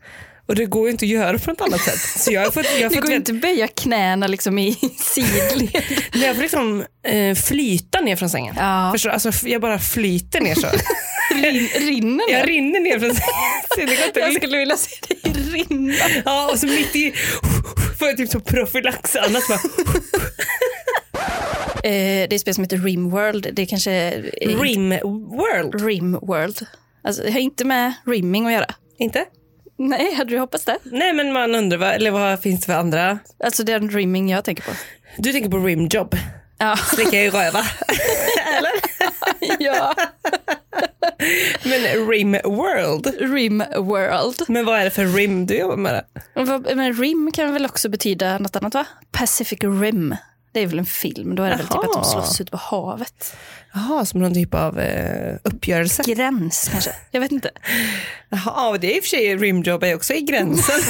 Och 0.47 0.57
det 0.57 0.67
går 0.67 0.87
ju 0.87 0.91
inte 0.93 1.05
att 1.05 1.09
göra 1.09 1.39
på 1.39 1.51
något 1.51 1.61
annat 1.61 1.81
sätt. 1.81 2.01
Så 2.01 2.33
jag 2.33 2.45
har 2.45 2.51
fått, 2.51 2.65
jag 2.65 2.83
har 2.83 2.91
det 2.91 2.97
fått 2.97 3.05
går 3.05 3.15
inte 3.15 3.33
att 3.33 3.41
böja 3.41 3.69
knäna 3.69 4.27
liksom 4.27 4.59
i 4.59 4.73
sidled. 4.99 5.83
jag 6.15 6.35
får 6.35 6.43
liksom 6.43 6.85
eh, 7.03 7.35
flyta 7.35 8.01
ner 8.01 8.17
från 8.17 8.31
sängen. 8.31 8.55
Ja. 8.59 8.91
Förstår, 8.93 9.11
alltså, 9.11 9.49
jag 9.49 9.61
bara 9.61 9.79
flyter 9.79 10.41
ner 10.41 10.55
så. 10.55 10.67
Rin, 11.35 11.69
rinner 11.89 12.27
ner? 12.31 12.39
Jag 12.39 12.49
rinner 12.49 12.81
ner 12.81 12.99
från 12.99 13.15
sängen. 13.77 14.11
Jag 14.15 14.35
skulle 14.35 14.59
vilja 14.59 14.77
se 14.77 14.97
dig 15.09 15.33
rinna. 15.33 15.95
Ja, 16.25 16.51
och 16.53 16.59
så 16.59 16.67
mitt 16.67 16.97
i 16.97 17.13
får 17.99 18.09
jag 18.09 18.17
typ 18.17 18.31
så 18.31 18.41
profylax. 18.41 19.17
Annars 19.17 19.49
bara... 19.49 19.59
Eh, 21.85 21.93
det 22.29 22.33
är 22.33 22.35
ett 22.35 22.41
spel 22.41 22.55
som 22.55 22.65
heter 22.65 22.77
Rimworld. 22.77 23.49
Det 23.53 23.63
är 23.63 23.67
kanske... 23.67 24.11
Rimworld? 24.41 25.85
Rimworld. 25.87 26.67
Alltså, 27.05 27.23
det 27.23 27.31
har 27.33 27.41
inte 27.41 27.65
med 27.65 27.93
rimming 28.07 28.47
att 28.47 28.53
göra. 28.53 28.75
Inte? 28.99 29.25
Nej, 29.79 30.15
hade 30.15 30.31
du 30.31 30.39
hoppats 30.39 30.65
det? 30.65 30.79
Nej, 30.85 31.13
men 31.13 31.33
man 31.33 31.55
undrar 31.55 31.79
vad, 31.79 31.89
eller 31.93 32.11
vad 32.11 32.43
finns 32.43 32.61
det 32.61 32.67
för 32.67 32.73
andra? 32.73 33.19
Alltså 33.45 33.65
den 33.65 33.91
rimming 33.91 34.31
jag 34.31 34.45
tänker 34.45 34.63
på. 34.63 34.71
Du 35.19 35.33
tänker 35.33 35.51
på 35.51 35.59
rimjob? 35.59 36.17
Ja. 36.61 36.77
Slicka 36.95 37.23
i 37.23 37.31
röva? 37.31 37.59
eller? 38.57 38.73
ja. 39.59 39.95
Men 41.63 42.09
Rim 42.09 42.33
World? 42.45 43.07
Rim 43.21 43.65
World. 43.77 44.45
Men 44.49 44.65
vad 44.67 44.81
är 44.81 44.85
det 44.85 44.91
för 44.91 45.05
rim 45.05 45.47
du 45.47 45.59
jobbar 45.59 45.77
med? 45.77 46.05
Det? 46.35 46.75
Men 46.75 46.95
rim 46.95 47.31
kan 47.35 47.53
väl 47.53 47.65
också 47.65 47.89
betyda 47.89 48.39
något 48.39 48.57
annat 48.57 48.75
va? 48.75 48.87
Pacific 49.13 49.59
Rim. 49.63 50.17
Det 50.53 50.61
är 50.61 50.67
väl 50.67 50.79
en 50.79 50.87
film, 50.87 51.35
då 51.35 51.43
är 51.43 51.51
det 51.51 51.57
väl 51.57 51.67
typ 51.67 51.77
att 51.77 51.83
de 51.83 51.93
Jaha. 51.95 52.05
slåss 52.05 52.41
ute 52.41 52.51
på 52.51 52.57
havet. 52.57 53.37
Jaha, 53.75 54.05
som 54.05 54.21
någon 54.21 54.35
typ 54.35 54.55
av 54.55 54.81
eh, 54.81 55.37
uppgörelse. 55.45 56.03
Gräns 56.07 56.69
kanske, 56.73 56.91
jag 57.11 57.21
vet 57.21 57.33
inte. 57.33 57.51
Jaha, 58.29 58.69
och 58.69 58.81
det 58.81 58.93
är 58.93 58.97
i 58.97 59.01
och 59.01 59.05
för 59.05 59.09
sig 59.09 59.37
rimjobb 59.37 59.83
är 59.85 59.95
också 59.95 60.15
i 60.15 60.21
gränsen. 60.21 60.81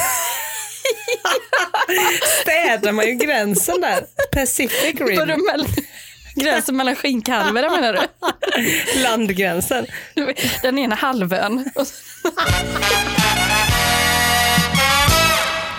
Städar 2.42 2.92
man 2.92 3.06
ju 3.06 3.12
gränsen 3.14 3.80
där. 3.80 4.04
Pacific 4.32 4.94
Rim. 5.00 5.46
gränsen 6.34 6.76
mellan 6.76 6.96
skinkhalvorna 6.96 7.70
menar 7.70 7.92
du? 7.92 8.00
Landgränsen. 9.02 9.86
Den 10.62 10.78
ena 10.78 10.94
halvön. 10.94 11.70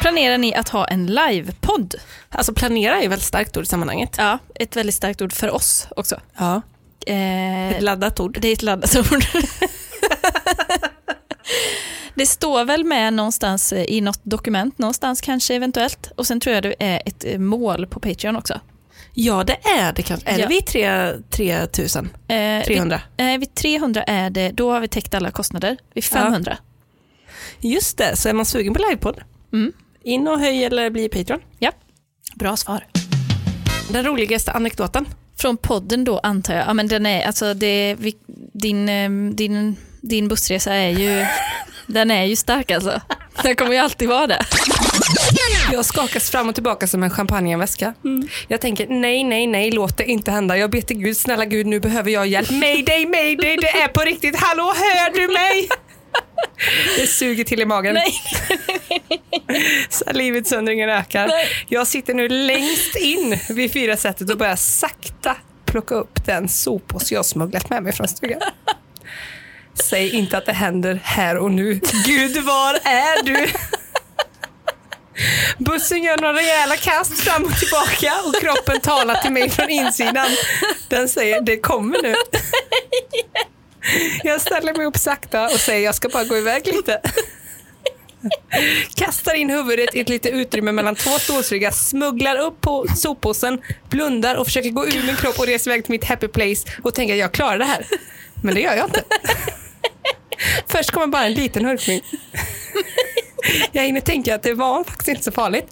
Planerar 0.01 0.37
ni 0.37 0.55
att 0.55 0.69
ha 0.69 0.87
en 0.87 1.05
livepodd? 1.07 1.95
Alltså 2.29 2.53
planera 2.53 2.97
är 2.97 3.01
ju 3.01 3.07
väldigt 3.07 3.27
starkt 3.27 3.57
ord 3.57 3.63
i 3.63 3.67
sammanhanget. 3.67 4.15
Ja, 4.17 4.39
ett 4.55 4.75
väldigt 4.75 4.95
starkt 4.95 5.21
ord 5.21 5.33
för 5.33 5.49
oss 5.49 5.87
också. 5.95 6.19
Ja. 6.37 6.61
Eh, 7.07 7.69
Ett 7.71 7.81
laddat 7.83 8.19
ord. 8.19 8.37
det 8.41 8.47
är 8.47 8.53
ett 8.53 8.61
laddat 8.61 8.95
ord. 8.95 9.25
det 12.15 12.25
står 12.25 12.65
väl 12.65 12.83
med 12.83 13.13
någonstans 13.13 13.73
eh, 13.73 13.83
i 13.83 14.01
något 14.01 14.19
dokument, 14.23 14.77
någonstans 14.77 15.21
kanske 15.21 15.55
eventuellt. 15.55 16.11
Och 16.15 16.27
sen 16.27 16.39
tror 16.39 16.53
jag 16.55 16.63
det 16.63 16.75
är 16.79 17.01
ett 17.05 17.23
eh, 17.27 17.39
mål 17.39 17.87
på 17.87 17.99
Patreon 17.99 18.35
också. 18.35 18.59
Ja, 19.13 19.43
det 19.43 19.57
är 19.79 19.93
det 19.93 20.01
kanske. 20.01 20.29
Är 20.29 20.39
Ja. 20.39 20.47
det 20.47 20.53
vid 20.53 20.65
tre- 20.65 21.13
3000? 21.29 22.09
Eh, 22.27 22.63
300? 22.65 23.01
Vid, 23.17 23.27
eh, 23.33 23.37
vid 23.39 23.55
300 23.55 24.03
är 24.03 24.29
det, 24.29 24.49
då 24.51 24.71
har 24.71 24.79
vi 24.79 24.87
täckt 24.87 25.13
alla 25.13 25.31
kostnader. 25.31 25.77
Vid 25.93 26.03
500. 26.03 26.57
Just 27.59 27.97
det, 27.97 28.15
så 28.15 28.29
är 28.29 28.33
man 28.33 28.45
sugen 28.45 28.73
på 28.73 28.79
livepodd, 28.89 29.21
Mm. 29.53 29.73
in 30.03 30.27
och 30.27 30.39
höj 30.39 30.63
eller 30.65 30.89
bli 30.89 31.09
Patreon. 31.09 31.39
Ja, 31.59 31.71
bra 32.35 32.57
svar. 32.57 32.85
Den 33.89 34.05
roligaste 34.05 34.51
anekdoten. 34.51 35.05
Från 35.37 35.57
podden 35.57 36.03
då 36.03 36.19
antar 36.19 36.53
jag. 36.55 36.67
Ja, 36.67 36.73
men 36.73 36.87
den 36.87 37.05
är, 37.05 37.25
alltså 37.27 37.53
det, 37.53 37.95
vi, 37.99 38.15
din, 38.53 38.85
din, 39.35 39.75
din 40.01 40.27
bussresa 40.27 40.73
är 40.73 40.89
ju, 40.89 41.25
den 41.87 42.11
är 42.11 42.23
ju 42.23 42.35
stark 42.35 42.71
alltså. 42.71 43.01
Den 43.43 43.55
kommer 43.55 43.71
ju 43.71 43.77
alltid 43.77 44.09
vara 44.09 44.27
det. 44.27 44.45
Jag 45.71 45.85
skakas 45.85 46.29
fram 46.29 46.49
och 46.49 46.55
tillbaka 46.55 46.87
som 46.87 47.03
en 47.03 47.09
champagneväska. 47.09 47.93
Jag 48.47 48.61
tänker 48.61 48.87
nej, 48.87 49.23
nej, 49.23 49.47
nej, 49.47 49.71
låt 49.71 49.97
det 49.97 50.05
inte 50.05 50.31
hända. 50.31 50.57
Jag 50.57 50.71
ber 50.71 50.81
till 50.81 50.97
Gud, 50.97 51.17
snälla 51.17 51.45
Gud, 51.45 51.65
nu 51.65 51.79
behöver 51.79 52.11
jag 52.11 52.27
hjälp. 52.27 52.49
Mayday, 52.51 53.05
mayday, 53.05 53.57
det 53.57 53.67
är 53.67 53.87
på 53.87 54.01
riktigt. 54.01 54.35
Hallå, 54.35 54.63
hör 54.63 55.13
du 55.13 55.33
mig? 55.33 55.69
Det 56.97 57.07
suger 57.07 57.43
till 57.43 57.61
i 57.61 57.65
magen. 57.65 57.93
Nej. 57.93 58.13
Salivutsöndringen 59.89 60.89
ökar. 60.89 61.31
Jag 61.67 61.87
sitter 61.87 62.13
nu 62.13 62.29
längst 62.29 62.95
in 62.95 63.39
vid 63.49 63.73
fyra 63.73 63.97
sättet 63.97 64.31
och 64.31 64.37
börjar 64.37 64.55
sakta 64.55 65.35
plocka 65.65 65.95
upp 65.95 66.25
den 66.25 66.49
soppåse 66.49 67.15
jag 67.15 67.25
smugglat 67.25 67.69
med 67.69 67.83
mig 67.83 67.93
från 67.93 68.07
stugan. 68.07 68.39
Säg 69.73 70.09
inte 70.15 70.37
att 70.37 70.45
det 70.45 70.53
händer 70.53 70.99
här 71.03 71.37
och 71.37 71.51
nu. 71.51 71.79
Gud, 72.05 72.37
var 72.43 72.73
är 72.73 73.23
du? 73.23 73.47
Bussen 75.57 76.03
gör 76.03 76.17
några 76.17 76.33
rejäla 76.33 76.75
kast 76.75 77.19
fram 77.19 77.43
och 77.43 77.57
tillbaka 77.59 78.13
och 78.25 78.41
kroppen 78.41 78.81
talar 78.81 79.15
till 79.15 79.31
mig 79.31 79.49
från 79.49 79.69
insidan. 79.69 80.27
Den 80.87 81.09
säger 81.09 81.41
det 81.41 81.57
kommer 81.57 82.01
nu. 82.01 82.15
Jag 84.23 84.41
ställer 84.41 84.73
mig 84.77 84.85
upp 84.85 84.97
sakta 84.97 85.45
och 85.45 85.59
säger 85.59 85.85
jag 85.85 85.95
ska 85.95 86.09
bara 86.09 86.23
gå 86.23 86.37
iväg 86.37 86.67
lite. 86.67 87.01
Kastar 88.95 89.33
in 89.33 89.49
huvudet 89.49 89.95
i 89.95 89.99
ett 89.99 90.09
litet 90.09 90.33
utrymme 90.33 90.71
mellan 90.71 90.95
två 90.95 91.09
stolsryggar, 91.09 91.71
smugglar 91.71 92.37
upp 92.37 92.61
på 92.61 92.85
soppåsen, 92.95 93.61
blundar 93.89 94.35
och 94.35 94.45
försöker 94.45 94.69
gå 94.69 94.87
ur 94.87 95.03
min 95.05 95.15
kropp 95.15 95.39
och 95.39 95.45
resa 95.45 95.69
iväg 95.69 95.83
till 95.83 95.91
mitt 95.91 96.03
happy 96.03 96.27
place 96.27 96.69
och 96.83 96.95
tänker 96.95 97.15
jag 97.15 97.31
klarar 97.31 97.57
det 97.57 97.65
här. 97.65 97.85
Men 98.41 98.55
det 98.55 98.61
gör 98.61 98.75
jag 98.75 98.85
inte. 98.85 99.03
Först 100.67 100.91
kommer 100.91 101.07
bara 101.07 101.25
en 101.25 101.33
liten 101.33 101.65
hurkning. 101.65 102.01
Jag 103.71 103.83
hinner 103.83 104.01
tänka 104.01 104.35
att 104.35 104.43
det 104.43 104.53
var 104.53 104.83
faktiskt 104.83 105.07
inte 105.07 105.23
så 105.23 105.31
farligt. 105.31 105.67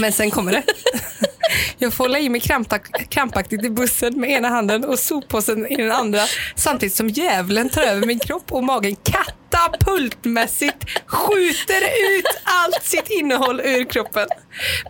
Men 0.00 0.12
sen 0.12 0.30
kommer 0.30 0.52
det. 0.52 0.62
Jag 1.78 1.94
får 1.94 2.04
hålla 2.04 2.18
i 2.18 2.28
mig 2.28 2.40
krampaktigt 3.10 3.64
i 3.64 3.70
bussen 3.70 4.20
med 4.20 4.30
ena 4.30 4.48
handen 4.48 4.84
och 4.84 4.98
soppåsen 4.98 5.66
i 5.66 5.76
den 5.76 5.92
andra 5.92 6.20
samtidigt 6.54 6.94
som 6.94 7.08
djävulen 7.08 7.68
tar 7.68 7.82
över 7.82 8.06
min 8.06 8.18
kropp 8.18 8.52
och 8.52 8.64
magen 8.64 8.96
katapultmässigt 8.96 10.84
skjuter 11.06 11.82
ut 11.82 12.26
allt 12.44 12.84
sitt 12.84 13.10
innehåll 13.10 13.60
ur 13.60 13.90
kroppen. 13.90 14.26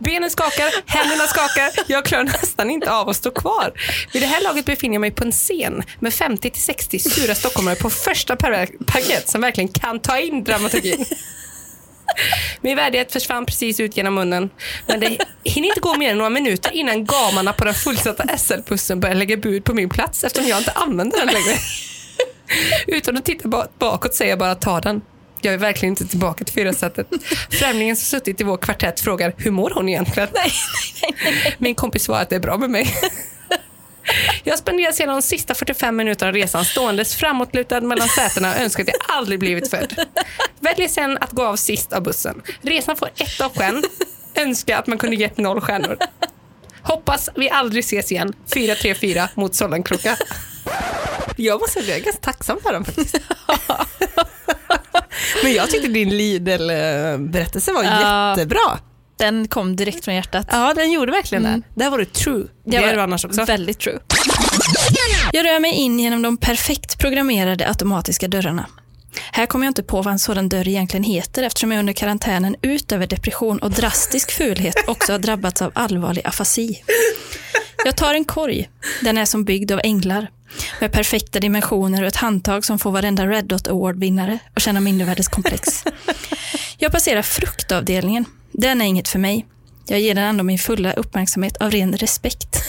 Benen 0.01 0.31
skakar, 0.31 0.71
händerna 0.87 1.25
skakar, 1.25 1.71
jag 1.87 2.05
klarar 2.05 2.25
nästan 2.25 2.71
inte 2.71 2.93
av 2.93 3.09
att 3.09 3.17
stå 3.17 3.31
kvar. 3.31 3.73
Vid 4.13 4.23
det 4.23 4.27
här 4.27 4.43
laget 4.43 4.67
befinner 4.67 4.95
jag 4.95 5.01
mig 5.01 5.11
på 5.11 5.25
en 5.25 5.33
scen 5.33 5.83
med 6.01 6.13
50-60 6.13 6.99
sura 6.99 7.35
stockholmare 7.35 7.77
på 7.77 7.91
första 7.91 8.37
parkett 8.37 9.29
som 9.29 9.41
verkligen 9.41 9.69
kan 9.69 10.01
ta 10.01 10.19
in 10.19 10.45
dramaturgin. 10.45 11.05
Min 12.61 12.77
värdighet 12.77 13.13
försvann 13.13 13.47
precis 13.47 13.81
ut 13.81 13.97
genom 13.97 14.15
munnen. 14.15 14.51
Men 14.87 15.01
det 15.01 15.19
hinner 15.45 15.69
inte 15.69 15.81
gå 15.81 15.95
mer 15.97 16.11
än 16.11 16.19
några 16.19 16.31
minuter 16.31 16.73
innan 16.73 17.05
gamarna 17.05 17.53
på 17.53 17.65
den 17.65 17.75
fullsatta 17.75 18.39
SL-bussen 18.39 19.01
börjar 19.01 19.15
lägga 19.15 19.37
bud 19.37 19.65
på 19.65 19.75
min 19.75 19.89
plats 19.89 20.25
eftersom 20.25 20.49
jag 20.49 20.59
inte 20.59 20.71
använder 20.73 21.19
den 21.19 21.27
längre. 21.27 21.57
Utan 22.87 23.17
att 23.17 23.25
titta 23.25 23.49
ba- 23.49 23.67
bakåt 23.79 24.15
säger 24.15 24.31
jag 24.33 24.39
bara 24.39 24.55
ta 24.55 24.81
den. 24.81 25.01
Jag 25.41 25.55
är 25.55 25.59
verkligen 25.59 25.93
inte 25.93 26.07
tillbaka 26.07 26.45
till 26.45 26.55
fyrasätet. 26.55 27.07
Främlingen 27.51 27.97
som 27.97 28.05
suttit 28.05 28.41
i 28.41 28.45
vår 28.45 28.57
kvartett 28.57 29.01
frågar 29.01 29.35
hur 29.37 29.51
mår 29.51 29.71
hon 29.75 29.89
egentligen? 29.89 30.29
Min 31.59 31.75
kompis 31.75 32.03
svarar 32.05 32.23
att 32.23 32.29
det 32.29 32.37
är 32.37 32.41
bra 32.41 32.59
med 32.59 32.71
mig. 32.71 32.95
Jag 34.45 34.59
spenderar 34.59 34.93
sedan 34.93 35.09
de 35.09 35.23
sista 35.23 35.55
45 35.55 35.97
minuterna 35.97 36.29
av 36.29 36.35
resan 36.35 36.65
ståendes 36.65 37.15
framåtlutad 37.17 37.81
mellan 37.81 38.09
sätena 38.09 38.51
och 38.55 38.61
önskar 38.61 38.83
att 38.83 38.89
jag 38.89 39.17
aldrig 39.17 39.41
blivit 39.41 39.71
född. 39.71 39.95
Väljer 40.61 40.89
sen 40.89 41.19
att 41.21 41.31
gå 41.31 41.45
av 41.47 41.57
sist 41.57 41.93
av 41.93 42.03
bussen. 42.03 42.43
Resan 42.63 42.97
får 42.97 43.09
ett 43.17 43.41
av 43.41 43.57
sken. 43.57 43.83
Önskar 44.35 44.79
att 44.79 44.87
man 44.87 44.99
kunde 44.99 45.17
gett 45.17 45.39
noll 45.39 45.61
stjärnor. 45.61 45.99
Hoppas 46.83 47.29
vi 47.35 47.51
aldrig 47.51 47.85
ses 47.85 48.13
igen. 48.13 48.33
434 48.55 49.29
mot 49.35 49.55
Sollenkroka. 49.55 50.17
Jag 51.37 51.61
måste 51.61 51.81
säga 51.81 51.91
jag 51.93 52.01
är 52.01 52.05
ganska 52.05 52.23
tacksam 52.23 52.59
för 52.63 52.73
den 52.73 52.85
faktiskt. 52.85 53.17
Men 55.43 55.53
jag 55.53 55.71
tyckte 55.71 55.89
din 55.89 56.17
Lidl-berättelse 56.17 57.73
var 57.73 57.85
Ja. 57.85 58.31
jättebra. 58.31 58.79
Den 59.17 59.49
kom 59.49 59.77
direkt 59.77 60.05
från 60.05 60.15
hjärtat. 60.15 60.47
Ja, 60.51 60.75
den 60.75 60.93
gjorde 60.93 61.13
verkligen 61.13 61.47
Mm. 61.47 61.63
det. 61.75 61.85
Där 61.85 61.91
var 61.91 61.99
du 61.99 62.05
true. 62.05 62.45
Det, 62.65 62.77
är 62.77 62.95
du 62.95 63.01
annars 63.03 63.25
också. 63.25 63.45
Väldigt 63.45 63.79
true. 63.79 63.99
Jag 65.33 65.45
rör 65.47 65.61
mig 65.61 65.73
in 65.73 66.01
genom 66.01 66.23
de 66.23 66.37
perfekt 66.37 66.99
programmerade 66.99 67.69
automatiska 67.69 68.29
dörrarna. 68.29 68.67
Här 69.33 69.47
kommer 69.47 69.67
jag 69.67 69.71
inte 69.71 69.83
på 69.83 70.03
vad 70.03 70.13
en 70.13 70.19
sådan 70.19 70.49
dörr 70.49 70.69
egentligen 70.69 71.05
heter 71.05 71.43
eftersom 71.43 71.73
jag 71.73 71.79
under 71.79 71.93
karantänen 71.93 72.57
utöver 72.63 73.07
depression 73.07 73.59
och 73.59 73.71
drastisk 73.71 74.31
fulhet 74.33 74.75
också 74.87 75.13
har 75.13 75.19
drabbats 75.19 75.63
av 75.63 75.73
allvarlig 75.75 76.23
afasi. 76.25 76.83
Jag 77.85 77.97
tar 77.97 78.15
en 78.15 78.25
korg. 78.25 78.69
Den 79.03 79.19
är 79.19 79.25
som 79.25 79.45
byggd 79.45 79.73
av 79.73 79.81
änglar. 79.85 80.31
Med 80.81 80.93
perfekta 80.93 81.41
dimensioner 81.41 82.03
och 82.03 82.09
ett 82.09 82.17
handtag 82.17 82.65
som 82.65 82.79
får 82.79 82.91
varenda 82.91 83.27
Red 83.27 83.45
Dot 83.45 83.69
Award-vinnare 83.69 84.39
att 84.55 84.63
känna 84.63 84.81
mindervärdeskomplex. 84.81 85.85
Jag 86.79 86.93
passerar 86.93 87.23
fruktavdelningen. 87.23 88.25
Den 88.59 88.81
är 88.81 88.85
inget 88.85 89.09
för 89.09 89.19
mig. 89.19 89.47
Jag 89.87 90.01
ger 90.01 90.15
den 90.15 90.25
ändå 90.25 90.45
min 90.45 90.59
fulla 90.59 90.93
uppmärksamhet 90.93 91.57
av 91.57 91.71
ren 91.71 91.97
respekt. 91.97 92.65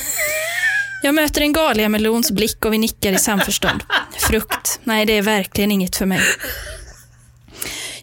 Jag 1.04 1.16
möter 1.16 1.42
en 1.42 1.54
galiamelons 1.54 2.32
blick 2.32 2.66
och 2.66 2.74
vi 2.74 2.78
nickar 2.78 3.12
i 3.12 3.18
samförstånd. 3.18 3.84
Frukt, 4.18 4.80
nej 4.84 5.06
det 5.06 5.14
är 5.14 5.22
verkligen 5.22 5.72
inget 5.72 5.96
för 5.96 6.06
mig. 6.06 6.22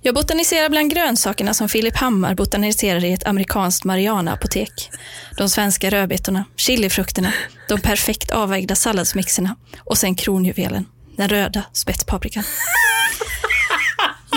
Jag 0.02 0.14
botaniserar 0.14 0.68
bland 0.68 0.90
grönsakerna 0.90 1.54
som 1.54 1.68
Filip 1.68 1.96
Hammar 1.96 2.34
botaniserar 2.34 3.04
i 3.04 3.12
ett 3.12 3.26
amerikanskt 3.26 3.84
Mariana-apotek. 3.84 4.90
De 5.36 5.48
svenska 5.48 5.90
rödbetorna, 5.90 6.44
chilifrukterna, 6.56 7.32
de 7.68 7.80
perfekt 7.80 8.30
avvägda 8.30 8.74
salladsmixerna 8.74 9.56
och 9.78 9.98
sen 9.98 10.14
kronjuvelen, 10.14 10.86
den 11.16 11.28
röda 11.28 11.62
spetspaprikan. 11.72 12.44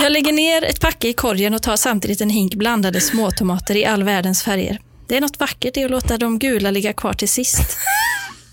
Jag 0.02 0.12
lägger 0.12 0.32
ner 0.32 0.64
ett 0.64 0.80
packe 0.80 1.08
i 1.08 1.14
korgen 1.14 1.54
och 1.54 1.64
tar 1.64 1.76
samtidigt 1.76 2.22
en 2.22 2.30
hink 2.30 2.56
blandade 2.56 3.02
småtomater 3.02 3.76
i 3.76 3.86
all 3.86 4.04
världens 4.04 4.44
färger. 4.44 4.80
Det 5.08 5.18
är 5.18 5.22
något 5.22 5.40
vackert 5.40 5.78
i 5.78 5.84
att 5.84 5.92
låta 5.92 6.18
de 6.18 6.40
gula 6.40 6.72
ligga 6.72 6.94
kvar 6.94 7.14
till 7.14 7.30
sist. 7.30 7.78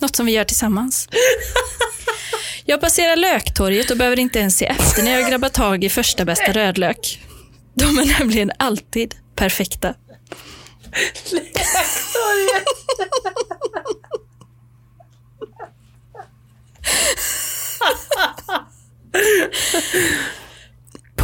Något 0.01 0.17
som 0.17 0.27
vi 0.27 0.33
gör 0.33 0.45
tillsammans. 0.45 1.09
Jag 2.65 2.81
passerar 2.81 3.17
löktorget 3.17 3.91
och 3.91 3.97
behöver 3.97 4.19
inte 4.19 4.39
ens 4.39 4.57
se 4.57 4.67
efter 4.67 5.03
när 5.03 5.21
jag 5.21 5.31
grabbar 5.31 5.49
tag 5.49 5.85
i 5.85 5.89
första 5.89 6.25
bästa 6.25 6.53
rödlök. 6.53 7.21
De 7.75 7.99
är 7.99 8.19
nämligen 8.19 8.53
alltid 8.59 9.15
perfekta. 9.37 9.95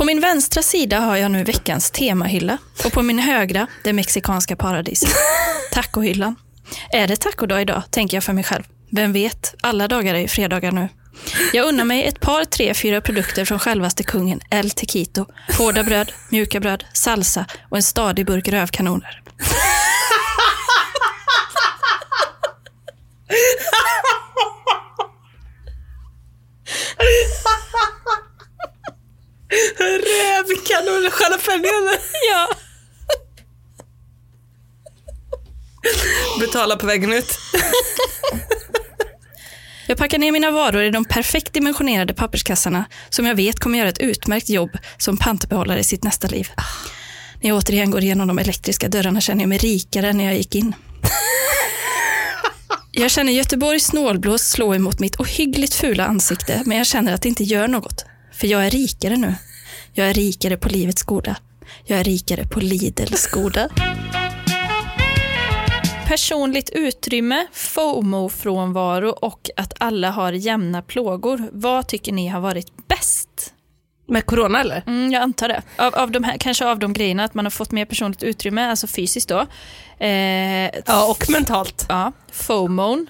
På 0.00 0.04
min 0.04 0.20
vänstra 0.20 0.62
sida 0.62 0.98
har 0.98 1.16
jag 1.16 1.30
nu 1.30 1.44
veckans 1.44 1.90
temahylla 1.90 2.58
och 2.84 2.92
på 2.92 3.02
min 3.02 3.18
högra 3.18 3.66
det 3.84 3.92
mexikanska 3.92 4.56
paradiset. 4.56 5.10
Tacohyllan. 5.72 6.36
Är 6.92 7.08
det 7.08 7.16
tacodag 7.16 7.62
idag, 7.62 7.82
tänker 7.90 8.16
jag 8.16 8.24
för 8.24 8.32
mig 8.32 8.44
själv. 8.44 8.62
Vem 8.90 9.12
vet, 9.12 9.54
alla 9.60 9.88
dagar 9.88 10.14
är 10.14 10.18
ju 10.18 10.28
fredagar 10.28 10.72
nu. 10.72 10.88
Jag 11.52 11.68
unnar 11.68 11.84
mig 11.84 12.04
ett 12.04 12.20
par, 12.20 12.44
tre, 12.44 12.74
fyra 12.74 13.00
produkter 13.00 13.44
från 13.44 13.58
självaste 13.58 14.02
kungen 14.02 14.40
El 14.50 14.70
Tequito. 14.70 15.26
Hårda 15.58 15.84
bröd, 15.84 16.12
mjuka 16.28 16.60
bröd, 16.60 16.84
salsa 16.92 17.46
och 17.70 17.76
en 17.76 17.82
stadig 17.82 18.26
burk 18.26 18.48
rövkanoner. 18.48 19.22
Rävkanon, 29.78 31.10
jalapeno. 31.20 31.90
Ja. 32.30 32.48
Betala 36.40 36.76
på 36.76 36.86
vägen 36.86 37.12
ut. 37.12 37.38
Jag 39.86 39.98
packar 39.98 40.18
ner 40.18 40.32
mina 40.32 40.50
varor 40.50 40.82
i 40.82 40.90
de 40.90 41.04
perfekt 41.04 41.52
dimensionerade 41.52 42.14
papperskassarna 42.14 42.84
som 43.08 43.26
jag 43.26 43.34
vet 43.34 43.60
kommer 43.60 43.78
göra 43.78 43.88
ett 43.88 43.98
utmärkt 43.98 44.48
jobb 44.48 44.70
som 44.98 45.16
pantbehållare 45.16 45.80
i 45.80 45.84
sitt 45.84 46.04
nästa 46.04 46.28
liv. 46.28 46.48
När 47.42 47.48
jag 47.50 47.58
återigen 47.58 47.90
går 47.90 48.02
igenom 48.02 48.28
de 48.28 48.38
elektriska 48.38 48.88
dörrarna 48.88 49.20
känner 49.20 49.42
jag 49.42 49.48
mig 49.48 49.58
rikare 49.58 50.08
än 50.08 50.16
när 50.16 50.24
jag 50.24 50.36
gick 50.36 50.54
in. 50.54 50.74
Jag 52.92 53.10
känner 53.10 53.32
Göteborgs 53.32 53.84
snålblås 53.86 54.42
slå 54.42 54.74
emot 54.74 54.98
mitt 54.98 55.20
ohyggligt 55.20 55.74
fula 55.74 56.04
ansikte, 56.04 56.62
men 56.66 56.78
jag 56.78 56.86
känner 56.86 57.12
att 57.12 57.22
det 57.22 57.28
inte 57.28 57.44
gör 57.44 57.68
något. 57.68 58.04
För 58.40 58.46
jag 58.46 58.66
är 58.66 58.70
rikare 58.70 59.16
nu. 59.16 59.34
Jag 59.92 60.10
är 60.10 60.14
rikare 60.14 60.56
på 60.56 60.68
livets 60.68 61.02
goda. 61.02 61.36
Jag 61.84 61.98
är 62.00 62.04
rikare 62.04 62.44
på 62.46 62.60
Lidls 62.60 63.26
goda. 63.26 63.68
Personligt 66.06 66.70
utrymme, 66.70 67.46
FOMO-frånvaro 67.52 69.08
och 69.10 69.50
att 69.56 69.72
alla 69.78 70.10
har 70.10 70.32
jämna 70.32 70.82
plågor. 70.82 71.48
Vad 71.52 71.88
tycker 71.88 72.12
ni 72.12 72.28
har 72.28 72.40
varit 72.40 72.88
bäst? 72.88 73.54
Med 74.08 74.26
corona 74.26 74.60
eller? 74.60 74.82
Mm, 74.86 75.12
jag 75.12 75.22
antar 75.22 75.48
det. 75.48 75.62
Av, 75.76 75.94
av 75.94 76.10
de 76.10 76.24
här, 76.24 76.38
kanske 76.38 76.66
av 76.66 76.78
de 76.78 76.92
grejerna, 76.92 77.24
att 77.24 77.34
man 77.34 77.44
har 77.44 77.50
fått 77.50 77.72
mer 77.72 77.84
personligt 77.84 78.22
utrymme, 78.22 78.70
alltså 78.70 78.86
fysiskt 78.86 79.28
då. 79.28 79.46
Eh, 80.04 80.70
Ja, 80.86 81.10
och 81.10 81.30
mentalt. 81.30 81.86
ja, 81.88 82.12
FOMOn. 82.32 83.06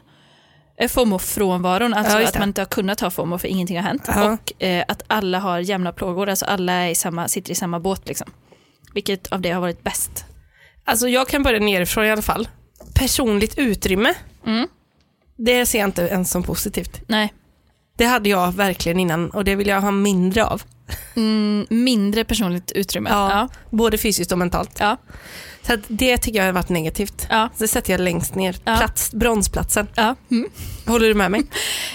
Eh, 0.80 0.88
FOMO-frånvaron, 0.88 1.94
alltså 1.94 2.20
Ja, 2.20 2.28
att 2.28 2.38
man 2.38 2.48
inte 2.48 2.60
har 2.60 2.66
kunnat 2.66 3.00
ha 3.00 3.10
FOMO 3.10 3.38
för 3.38 3.48
ingenting 3.48 3.76
har 3.76 3.82
hänt. 3.84 4.04
Ja. 4.08 4.32
Och 4.32 4.62
eh, 4.62 4.84
att 4.88 5.02
alla 5.06 5.38
har 5.38 5.58
jämna 5.58 5.92
plågor, 5.92 6.28
alltså 6.28 6.44
alla 6.44 6.72
är 6.72 6.88
i 6.90 6.94
samma, 6.94 7.28
sitter 7.28 7.52
i 7.52 7.54
samma 7.54 7.80
båt. 7.80 8.08
Liksom. 8.08 8.30
Vilket 8.94 9.26
av 9.26 9.40
det 9.40 9.50
har 9.50 9.60
varit 9.60 9.82
bäst? 9.82 10.24
Alltså 10.84 11.08
jag 11.08 11.28
kan 11.28 11.42
börja 11.42 11.58
nerifrån 11.60 12.04
i 12.04 12.10
alla 12.10 12.22
fall. 12.22 12.48
Personligt 12.94 13.58
utrymme, 13.58 14.14
Mm. 14.46 14.68
det 15.36 15.66
ser 15.66 15.78
jag 15.78 15.88
inte 15.88 16.02
ens 16.02 16.30
som 16.30 16.42
positivt. 16.42 17.00
Nej. 17.06 17.32
Det 17.96 18.04
hade 18.04 18.28
jag 18.28 18.52
verkligen 18.54 19.00
innan 19.00 19.30
och 19.30 19.44
det 19.44 19.54
vill 19.56 19.66
jag 19.66 19.80
ha 19.80 19.90
mindre 19.90 20.44
av. 20.44 20.62
Mm, 21.16 21.66
mindre 21.70 22.24
personligt 22.24 22.72
utrymme. 22.72 23.10
Ja. 23.12 23.30
Ja. 23.30 23.48
Både 23.70 23.98
fysiskt 23.98 24.32
och 24.32 24.38
mentalt. 24.38 24.76
Ja. 24.80 24.96
Så 25.66 25.76
det 25.88 26.18
tycker 26.18 26.38
jag 26.38 26.46
har 26.46 26.52
varit 26.52 26.68
negativt. 26.68 27.26
Ja. 27.30 27.48
Så 27.56 27.64
det 27.64 27.68
sätter 27.68 27.92
jag 27.92 28.00
längst 28.00 28.34
ner. 28.34 28.56
Ja. 28.64 28.76
Plats, 28.76 29.12
bronsplatsen. 29.12 29.88
Ja. 29.94 30.16
Mm. 30.30 30.50
Håller 30.86 31.08
du 31.08 31.14
med 31.14 31.30
mig? 31.30 31.42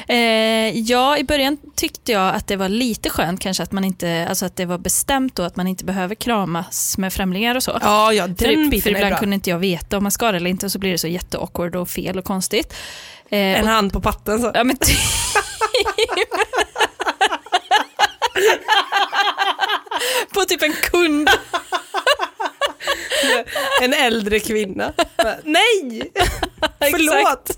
Eh, 0.07 0.80
ja, 0.80 1.18
i 1.18 1.24
början 1.24 1.57
tyckte 1.76 2.11
jag 2.11 2.36
att 2.36 2.47
det 2.47 2.55
var 2.55 2.70
lite 2.70 3.09
skönt 3.09 3.41
kanske 3.41 3.63
att 3.63 3.72
man 3.72 3.84
inte, 3.84 4.26
alltså 4.30 4.45
att 4.45 4.55
det 4.55 4.66
var 4.66 4.78
bestämt 4.78 5.36
då 5.36 5.43
att 5.43 5.55
man 5.55 5.68
inte 5.68 5.86
behöver 5.86 6.16
kramas 6.16 6.97
med 6.97 7.13
främlingar 7.13 7.55
och 7.55 7.63
så. 7.63 7.78
Ja, 7.82 8.13
ja 8.13 8.24
För, 8.24 8.30
den 8.36 8.63
för 8.63 8.72
biten 8.72 8.93
är 8.93 8.97
ibland 8.97 9.11
bra. 9.11 9.20
kunde 9.20 9.36
inte 9.36 9.49
jag 9.49 9.59
veta 9.59 9.97
om 9.97 10.03
man 10.03 10.11
ska 10.11 10.32
det 10.32 10.38
eller 10.38 10.49
inte 10.49 10.66
och 10.66 10.72
så 10.72 10.80
blir 10.80 10.91
det 10.91 10.97
så 10.97 11.07
jätteawkward 11.07 11.76
och 11.76 11.89
fel 11.89 12.18
och 12.18 12.26
konstigt. 12.26 12.74
Eh, 13.30 13.39
En 13.39 13.63
och, 13.63 13.70
hand 13.70 13.93
på 13.93 14.01
patten 14.01 14.41
så. 14.41 14.51
ja, 14.53 14.63
men 14.63 14.78
typ. 14.78 14.97
På 20.34 20.41
typ 20.41 20.61
en 20.61 20.74
kund. 20.74 21.30
En 23.82 23.94
äldre 23.94 24.40
kvinna. 24.40 24.94
Nej! 25.44 26.12
Förlåt! 26.80 27.52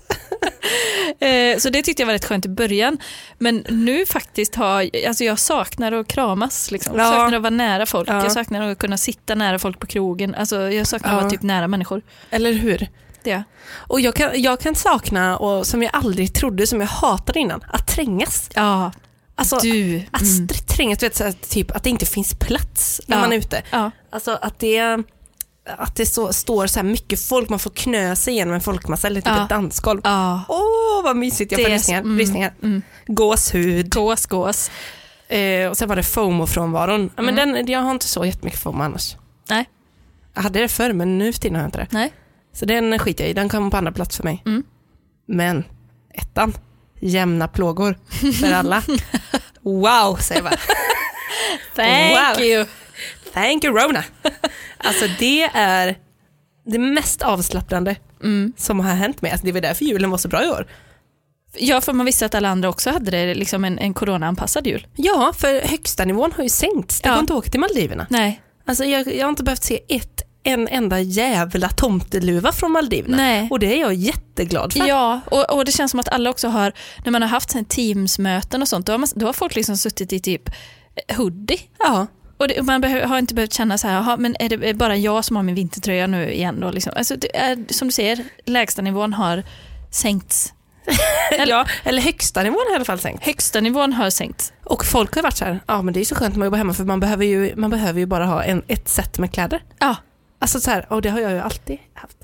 Eh, 1.20 1.58
så 1.58 1.70
det 1.70 1.82
tyckte 1.82 2.02
jag 2.02 2.06
var 2.06 2.12
rätt 2.12 2.24
skönt 2.24 2.46
i 2.46 2.48
början. 2.48 2.98
Men 3.38 3.64
nu 3.68 4.06
faktiskt 4.06 4.54
har, 4.54 4.90
alltså 5.08 5.24
jag 5.24 5.38
saknar 5.38 5.92
att 5.92 6.08
kramas. 6.08 6.70
Liksom. 6.70 6.98
Jag 6.98 7.06
Ja. 7.06 7.10
saknar 7.12 7.36
att 7.36 7.42
vara 7.42 7.50
nära 7.50 7.86
folk. 7.86 8.08
Ja. 8.08 8.22
Jag 8.22 8.32
saknar 8.32 8.70
att 8.70 8.78
kunna 8.78 8.96
sitta 8.96 9.34
nära 9.34 9.58
folk 9.58 9.78
på 9.80 9.86
krogen. 9.86 10.34
Alltså, 10.34 10.70
jag 10.70 10.86
saknar 10.86 11.08
att 11.10 11.14
Ja. 11.16 11.20
vara 11.20 11.30
typ 11.30 11.42
nära 11.42 11.68
människor. 11.68 12.02
Eller 12.30 12.52
hur? 12.52 12.88
Det. 13.22 13.42
Och 13.74 14.00
jag 14.00 14.14
kan, 14.14 14.42
jag 14.42 14.60
kan 14.60 14.74
sakna, 14.74 15.36
och 15.38 15.66
som 15.66 15.82
jag 15.82 15.90
aldrig 15.94 16.34
trodde, 16.34 16.66
som 16.66 16.80
jag 16.80 16.88
hatade 16.88 17.38
innan, 17.40 17.64
att 17.68 17.86
trängas. 17.86 18.50
Ja, 18.54 18.92
Alltså, 19.34 19.58
du. 19.58 20.02
att 20.10 20.22
Mm. 20.22 20.48
trängas, 20.48 21.02
vet, 21.02 21.16
så 21.16 21.24
här, 21.24 21.32
typ 21.32 21.70
att 21.76 21.82
det 21.84 21.90
inte 21.90 22.06
finns 22.06 22.34
plats 22.34 23.00
när 23.06 23.18
man 23.20 23.32
är 23.32 23.36
ute. 23.36 23.62
Ja. 23.70 23.90
Alltså 24.10 24.38
att 24.42 24.58
det, 24.58 24.98
att 25.78 25.96
det 25.96 26.06
så, 26.06 26.32
står 26.32 26.66
så 26.66 26.78
här 26.78 26.84
mycket 26.86 27.22
folk, 27.22 27.48
man 27.48 27.58
får 27.58 27.70
knö 27.70 28.16
sig 28.16 28.34
igenom 28.34 28.54
en 28.54 28.60
folkmassa 28.60 29.06
eller 29.06 29.20
typ 29.20 29.32
Ja. 29.36 29.42
ett 29.42 29.48
dansgolv. 29.48 30.00
Ja. 30.04 30.42
Åh, 30.48 31.04
vad 31.04 31.16
mysigt. 31.16 31.52
Jag 31.52 31.62
får 31.62 31.68
rysningar. 31.70 32.00
mm, 32.00 32.18
rysningar. 32.18 32.52
mm. 32.62 32.82
Gåshud. 33.06 33.92
Gås, 33.94 34.26
gås. 34.26 34.70
Eh, 35.28 35.68
och 35.68 35.76
sen 35.76 35.88
var 35.88 35.96
det 35.96 36.02
FOMO-frånvaron. 36.02 37.10
Men 37.16 37.28
Mm. 37.38 37.52
den, 37.54 37.66
jag 37.66 37.80
har 37.80 37.90
inte 37.90 38.08
så 38.08 38.24
jättemycket 38.24 38.60
FOMO 38.60 38.82
annars. 38.82 39.16
Nej. 39.50 39.68
Jag 40.34 40.42
hade 40.42 40.60
det 40.60 40.68
förr, 40.68 40.92
men 40.92 41.18
nu 41.18 41.32
för 41.32 41.40
tiden 41.40 41.54
har 41.54 41.62
jag 41.62 41.68
inte 41.68 41.78
det. 41.78 41.86
Nej. 41.90 42.12
Så 42.52 42.64
den 42.64 42.98
skiter 42.98 43.24
jag 43.24 43.30
i, 43.30 43.34
den 43.34 43.48
kommer 43.48 43.70
på 43.70 43.76
andra 43.76 43.92
plats 43.92 44.16
för 44.16 44.24
mig. 44.24 44.42
Mm. 44.46 44.62
Men 45.26 45.64
ettan, 46.14 46.52
jämna 47.00 47.48
plågor 47.48 47.98
för 48.40 48.52
alla. 48.52 48.82
wow, 49.62 50.16
säger 50.16 50.42
jag 50.42 50.50
bara. 50.50 50.60
Thank 51.76 52.36
Wow. 52.36 52.44
you. 52.46 52.64
Thank 53.32 53.64
you 53.64 53.78
Rona. 53.78 54.04
Alltså 54.80 55.04
det 55.18 55.42
är 55.42 55.96
det 56.66 56.78
mest 56.78 57.22
avslappnande 57.22 57.96
Mm. 58.22 58.52
som 58.56 58.80
har 58.80 58.94
hänt 58.94 59.22
mig. 59.22 59.30
Alltså, 59.30 59.46
det 59.46 59.52
var 59.52 59.60
därför 59.60 59.84
julen 59.84 60.10
var 60.10 60.18
så 60.18 60.28
bra 60.28 60.44
i 60.44 60.48
år. 60.48 60.66
Ja, 61.58 61.80
för 61.80 61.92
man 61.92 62.06
visste 62.06 62.26
att 62.26 62.34
alla 62.34 62.48
andra 62.48 62.68
också 62.68 62.90
hade 62.90 63.10
det, 63.10 63.34
liksom 63.34 63.64
en, 63.64 63.78
en 63.78 63.94
corona-anpassad 63.94 64.66
jul. 64.66 64.86
Ja, 64.96 65.32
för 65.38 65.60
högsta 65.68 66.04
nivån 66.04 66.32
har 66.36 66.42
ju 66.42 66.48
sänkts. 66.48 67.00
Det 67.00 67.08
Ja. 67.08 67.12
går 67.14 67.20
inte 67.20 67.32
att 67.32 67.38
åka 67.38 67.50
till 67.50 67.60
Maldiverna. 67.60 68.06
Nej. 68.10 68.40
Alltså, 68.66 68.84
jag, 68.84 69.14
jag 69.16 69.24
har 69.24 69.28
inte 69.30 69.42
behövt 69.44 69.62
se 69.62 69.80
ett, 69.88 70.22
en 70.42 70.68
enda 70.68 71.00
jävla 71.00 71.68
tomteluva 71.68 72.52
från 72.52 72.72
Maldiverna. 72.72 73.16
Nej. 73.16 73.48
Och 73.50 73.58
det 73.58 73.74
är 73.76 73.80
jag 73.80 73.94
jätteglad 73.94 74.72
för. 74.72 74.86
Ja, 74.86 75.20
och, 75.30 75.50
och 75.56 75.64
det 75.64 75.72
känns 75.72 75.90
som 75.90 76.00
att 76.00 76.08
alla 76.08 76.30
också 76.30 76.48
har, 76.48 76.72
när 77.04 77.10
man 77.12 77.22
har 77.22 77.28
haft 77.28 77.50
sen 77.50 77.64
Teams-möten 77.64 78.62
och 78.62 78.68
sånt, 78.68 78.86
då 78.86 78.92
har, 78.92 78.98
man, 78.98 79.08
då 79.14 79.26
har 79.26 79.32
folk 79.32 79.54
liksom 79.56 79.76
suttit 79.76 80.12
i 80.12 80.20
typ 80.20 80.42
hoodie. 81.16 81.60
Ja. 81.78 82.06
Och 82.38 82.48
det, 82.48 82.62
man 82.62 82.80
behöver, 82.80 83.06
har 83.06 83.18
inte 83.18 83.34
behövt 83.34 83.52
känna 83.52 83.78
så 83.78 83.88
här, 83.88 83.94
"Jaha, 83.94 84.16
men 84.16 84.36
är 84.38 84.48
det 84.48 84.74
bara 84.74 84.96
jag 84.96 85.24
som 85.24 85.36
har 85.36 85.42
min 85.42 85.54
vintertröja 85.54 86.06
nu 86.06 86.32
igen 86.32 86.60
då? 86.60 86.70
Liksom. 86.70 86.92
Alltså, 86.96 87.14
är, 87.34 87.72
som 87.72 87.88
du 87.88 87.92
säger, 87.92 88.24
lägsta 88.44 88.82
nivån 88.82 89.12
har 89.12 89.42
sänkts. 89.90 90.52
Eller, 91.32 91.46
ja, 91.56 91.66
eller 91.84 92.02
högsta 92.02 92.42
nivån 92.42 92.58
har 92.66 92.72
i 92.72 92.76
alla 92.76 92.84
fall 92.84 92.98
sänkt. 92.98 93.24
Högsta 93.24 93.60
nivån 93.60 93.92
har 93.92 94.10
sänkts. 94.10 94.52
Och 94.64 94.84
folk 94.84 95.14
har 95.14 95.22
varit 95.22 95.36
så 95.36 95.44
här, 95.44 95.60
ja 95.66 95.82
men 95.82 95.94
det 95.94 96.00
är 96.00 96.04
så 96.04 96.14
skönt 96.14 96.34
när 96.34 96.38
man 96.38 96.46
jobbar 96.46 96.58
hemma 96.58 96.74
för 96.74 96.84
man 96.84 97.00
behöver 97.00 97.24
ju, 97.24 97.56
man 97.56 97.70
behöver 97.70 98.00
ju 98.00 98.06
bara 98.06 98.26
ha 98.26 98.42
en, 98.44 98.62
ett 98.68 98.88
set 98.88 99.18
med 99.18 99.32
kläder. 99.32 99.62
Ja, 99.78 99.96
Alltså 100.40 100.60
så 100.60 100.70
här, 100.70 100.86
och 100.92 101.02
det 101.02 101.08
har 101.10 101.20
jag 101.20 101.32
ju 101.32 101.38
alltid 101.38 101.78
haft. 101.94 102.16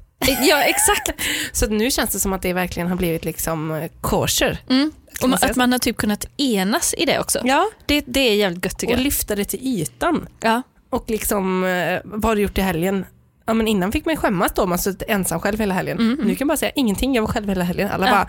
ja 0.48 0.62
exakt. 0.62 1.10
Så 1.52 1.66
nu 1.66 1.90
känns 1.90 2.10
det 2.10 2.18
som 2.20 2.32
att 2.32 2.42
det 2.42 2.52
verkligen 2.52 2.88
har 2.88 2.96
blivit 2.96 3.24
liksom 3.24 3.70
eh, 3.70 3.90
kosher. 4.00 4.58
Mm. 4.70 4.92
Man 5.22 5.32
Och 5.32 5.38
säga 5.40 5.50
att 5.50 5.56
man 5.56 5.72
har 5.72 5.78
typ 5.78 5.96
kunnat 5.96 6.26
enas 6.36 6.94
i 6.98 7.04
det 7.04 7.18
också. 7.18 7.40
Ja, 7.44 7.70
Det, 7.86 8.04
det 8.06 8.20
är 8.20 8.34
jävligt 8.34 8.64
gött 8.64 8.78
tycker 8.78 8.94
och 8.94 8.98
jag. 8.98 9.04
lyfta 9.04 9.34
det 9.36 9.44
till 9.44 9.60
ytan. 9.62 10.28
Ja. 10.40 10.62
Och 10.90 11.10
liksom, 11.10 11.64
eh, 11.64 12.00
vad 12.04 12.24
har 12.24 12.36
du 12.36 12.42
gjort 12.42 12.58
i 12.58 12.60
helgen? 12.60 13.06
Ja 13.46 13.54
men 13.54 13.68
innan 13.68 13.92
fick 13.92 14.04
man 14.06 14.16
skämmas 14.16 14.52
då 14.54 14.66
man 14.66 14.78
suttit 14.78 15.08
ensam 15.08 15.40
själv 15.40 15.58
hela 15.60 15.74
helgen. 15.74 15.98
Mm, 15.98 16.12
mm. 16.14 16.26
Nu 16.26 16.34
kan 16.34 16.38
jag 16.38 16.48
bara 16.48 16.56
säga 16.56 16.72
ingenting, 16.74 17.14
jag 17.14 17.22
var 17.22 17.28
själv 17.28 17.48
hela 17.48 17.64
helgen. 17.64 17.90
Alla 17.92 18.06
Ja. 18.06 18.12
bara, 18.12 18.28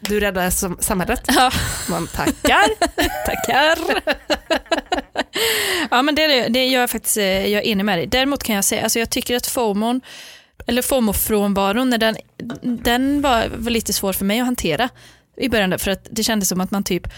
du 0.00 0.20
räddade 0.20 0.50
samhället. 0.80 1.22
Ja. 1.26 1.50
Man 1.90 2.06
tackar. 2.06 2.64
Tackar. 3.26 3.78
ja 5.90 6.02
men 6.02 6.14
det, 6.14 6.48
det 6.48 6.66
jag 6.66 6.90
faktiskt, 6.90 7.16
eh, 7.16 7.24
jag 7.24 7.62
är 7.62 7.66
enig 7.66 7.84
med 7.84 7.98
dig. 7.98 8.06
Däremot 8.06 8.42
kan 8.42 8.54
jag 8.54 8.64
säga, 8.64 8.82
alltså 8.82 8.98
jag 8.98 9.10
tycker 9.10 9.36
att 9.36 9.46
FOMOn, 9.46 10.00
eller 10.66 10.82
FOMO-frånvaron, 10.82 11.90
den, 11.90 12.16
den 12.62 13.22
var, 13.22 13.48
var 13.56 13.70
lite 13.70 13.92
svår 13.92 14.12
för 14.12 14.24
mig 14.24 14.40
att 14.40 14.46
hantera 14.46 14.88
i 15.40 15.48
början 15.48 15.78
för 15.78 15.90
att 15.90 16.08
det 16.10 16.22
kändes 16.22 16.48
som 16.48 16.60
att 16.60 16.70
man 16.70 16.84
typ, 16.84 17.08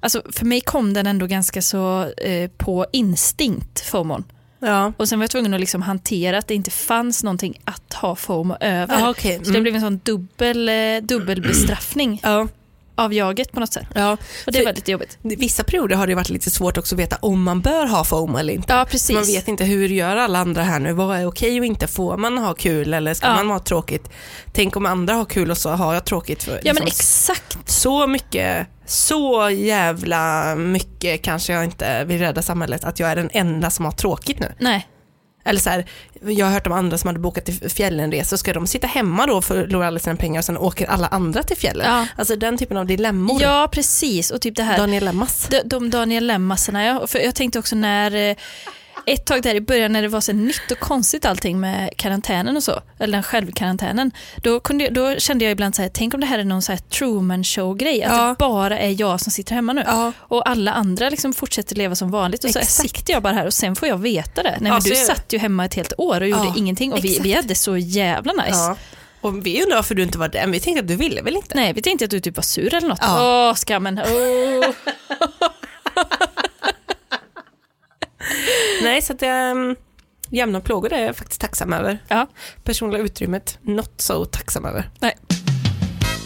alltså 0.00 0.22
för 0.32 0.46
mig 0.46 0.60
kom 0.60 0.92
den 0.94 1.06
ändå 1.06 1.26
ganska 1.26 1.62
så 1.62 2.02
eh, 2.16 2.50
på 2.56 2.86
instinkt, 2.92 3.80
FOMOn. 3.80 4.24
ja. 4.60 4.92
Och 4.96 5.08
sen 5.08 5.18
var 5.18 5.24
jag 5.24 5.30
tvungen 5.30 5.54
att 5.54 5.60
liksom 5.60 5.82
hantera 5.82 6.38
att 6.38 6.48
det 6.48 6.54
inte 6.54 6.70
fanns 6.70 7.22
någonting 7.22 7.60
att 7.64 7.92
ha 7.92 8.16
FOMO 8.16 8.56
över. 8.60 8.98
Ja, 9.00 9.10
okej. 9.10 9.36
Så 9.38 9.42
det 9.44 9.48
Mm. 9.50 9.62
blev 9.62 9.74
en 9.74 9.80
sån 9.80 10.00
dubbel, 10.04 10.68
eh, 10.68 10.74
dubbel 11.02 11.42
bestraffning. 11.42 12.20
Ja. 12.22 12.48
Av 12.96 13.14
jaget 13.14 13.52
på 13.52 13.60
något 13.60 13.72
sätt. 13.72 13.86
Ja, 13.94 14.12
Och 14.46 14.52
det 14.52 14.58
är 14.58 14.64
väldigt 14.64 14.88
jobbigt. 14.88 15.18
Vissa 15.22 15.64
perioder 15.64 15.96
har 15.96 16.06
det 16.06 16.14
varit 16.14 16.28
lite 16.30 16.50
svårt 16.50 16.78
också 16.78 16.94
att 16.94 16.98
veta 16.98 17.16
om 17.20 17.42
man 17.42 17.60
bör 17.60 17.86
ha 17.86 18.04
FOMO 18.04 18.38
eller 18.38 18.54
inte. 18.54 18.72
Ja, 18.72 18.86
precis. 18.90 19.14
Man 19.14 19.24
vet 19.24 19.48
inte 19.48 19.64
hur 19.64 19.88
gör 19.88 20.16
alla 20.16 20.38
andra 20.38 20.62
här 20.62 20.78
nu, 20.80 20.92
vad 20.92 21.16
är 21.18 21.26
okej 21.26 21.60
och 21.60 21.66
inte, 21.66 21.86
får 21.86 22.16
man 22.16 22.38
ha 22.38 22.54
kul 22.54 22.94
eller 22.94 23.14
ska 23.14 23.26
Ja. 23.26 23.34
man 23.34 23.50
ha 23.50 23.58
tråkigt? 23.58 24.10
Tänk 24.52 24.76
om 24.76 24.86
andra 24.86 25.14
har 25.14 25.24
kul 25.24 25.50
och 25.50 25.58
så 25.58 25.70
har 25.70 25.94
jag 25.94 26.04
tråkigt. 26.04 26.42
För, 26.42 26.60
Ja 26.64 26.72
men 26.72 26.84
liksom, 26.84 26.88
exakt. 26.88 27.58
så 27.70 28.06
mycket, 28.06 28.66
så 28.86 29.50
jävla 29.50 30.54
mycket 30.56 31.22
kanske 31.22 31.52
jag 31.52 31.64
inte 31.64 32.04
vill 32.04 32.18
rädda 32.18 32.42
samhället 32.42 32.84
att 32.84 33.00
jag 33.00 33.10
är 33.10 33.16
den 33.16 33.30
enda 33.32 33.70
som 33.70 33.84
har 33.84 33.92
tråkigt 33.92 34.40
nu. 34.40 34.52
Nej. 34.58 34.86
Eller 35.46 35.60
så 35.60 35.70
här, 35.70 35.86
jag 36.20 36.46
har 36.46 36.52
hört 36.52 36.66
om 36.66 36.72
andra 36.72 36.98
som 36.98 37.08
hade 37.08 37.18
bokat 37.18 37.44
till 37.44 37.70
fjällenresor, 37.70 38.36
ska 38.36 38.52
de 38.52 38.66
sitta 38.66 38.86
hemma 38.86 39.26
då 39.26 39.38
att 39.38 39.44
förlora 39.44 39.86
alla 39.86 39.98
sina 39.98 40.16
pengar 40.16 40.40
och 40.40 40.44
sen 40.44 40.58
åker 40.58 40.86
alla 40.86 41.06
andra 41.06 41.42
till 41.42 41.56
fjällen? 41.56 41.86
Ja. 41.86 42.06
Alltså 42.16 42.36
den 42.36 42.58
typen 42.58 42.76
av 42.76 42.86
dilemmor. 42.86 43.42
Ja 43.42 43.68
precis 43.72 44.30
och 44.30 44.40
typ 44.40 44.56
det 44.56 44.62
här. 44.62 44.78
Daniel 44.78 45.04
Lemmas. 45.04 45.48
De, 45.50 45.60
de 45.64 45.90
Daniel 45.90 46.26
Lemmasarna, 46.26 46.84
ja. 46.84 47.06
För 47.06 47.18
jag 47.18 47.34
tänkte 47.34 47.58
också 47.58 47.76
när 47.76 48.30
eh, 48.30 48.36
ett 49.08 49.24
tag 49.24 49.42
där 49.42 49.54
i 49.54 49.60
början 49.60 49.92
när 49.92 50.02
det 50.02 50.08
var 50.08 50.20
så 50.20 50.32
nytt 50.32 50.70
och 50.70 50.78
konstigt 50.78 51.24
allting 51.24 51.60
med 51.60 51.90
karantänen 51.96 52.56
och 52.56 52.62
så, 52.62 52.80
eller 52.98 53.12
den 53.12 53.22
självkarantänen, 53.22 54.10
då, 54.36 54.60
kunde, 54.60 54.88
då 54.90 55.14
kände 55.18 55.44
jag 55.44 55.52
ibland 55.52 55.74
så 55.74 55.82
här, 55.82 55.88
tänk 55.94 56.14
om 56.14 56.20
det 56.20 56.26
här 56.26 56.38
är 56.38 56.44
någon 56.44 56.62
så 56.62 56.72
här 56.72 56.78
Truman 56.78 57.44
show-grej, 57.44 58.02
att 58.02 58.12
Ja. 58.12 58.28
det 58.28 58.34
bara 58.38 58.78
är 58.78 59.00
jag 59.00 59.20
som 59.20 59.32
sitter 59.32 59.54
hemma 59.54 59.72
nu. 59.72 59.82
Ja. 59.86 60.12
Och 60.18 60.48
alla 60.48 60.72
andra 60.72 61.10
liksom 61.10 61.32
fortsätter 61.32 61.76
leva 61.76 61.94
som 61.94 62.10
vanligt 62.10 62.44
och 62.44 62.50
så 62.50 62.58
Exakt. 62.58 62.90
sitter 62.90 63.12
jag 63.12 63.22
bara 63.22 63.34
här 63.34 63.46
och 63.46 63.54
sen 63.54 63.76
får 63.76 63.88
jag 63.88 63.98
veta 63.98 64.42
det. 64.42 64.58
Nej, 64.60 64.72
men 64.72 64.80
du 64.82 64.94
satt 64.94 65.32
ju 65.32 65.38
hemma 65.38 65.64
ett 65.64 65.74
helt 65.74 65.92
år 65.98 66.20
och 66.20 66.28
gjorde 66.28 66.52
ingenting 66.56 66.92
och 66.92 67.04
vi, 67.04 67.18
vi 67.22 67.32
hade 67.32 67.54
så 67.54 67.76
jävla 67.76 68.32
nice. 68.32 68.76
Och 69.20 69.46
vi 69.46 69.62
undrar 69.62 69.76
varför 69.76 69.94
du 69.94 70.02
inte 70.02 70.18
var 70.18 70.28
där, 70.28 70.40
men 70.40 70.52
vi 70.52 70.60
tänkte 70.60 70.80
att 70.82 70.88
du 70.88 70.96
ville 70.96 71.22
väl 71.22 71.36
inte? 71.36 71.54
Nej, 71.54 71.72
vi 71.72 71.82
tänkte 71.82 72.04
att 72.04 72.10
du 72.10 72.20
typ 72.20 72.36
var 72.36 72.42
sur 72.42 72.74
eller 72.74 72.88
något. 72.88 72.98
Ja. 73.02 73.48
Åh, 73.50 73.54
skammen. 73.54 74.00
Åh. 74.06 74.70
Nej, 78.82 79.02
så 79.02 79.12
att 79.12 79.22
um, 79.22 79.76
jämna 80.30 80.60
plågor 80.60 80.92
är 80.92 81.06
jag 81.06 81.16
faktiskt 81.16 81.40
tacksam 81.40 81.72
över. 81.72 81.98
Ja. 82.08 82.26
Personliga 82.64 83.02
utrymmet, 83.02 83.58
not 83.62 84.00
so 84.00 84.24
tacksam 84.24 84.64
över. 84.64 84.90
Nej. 85.00 85.16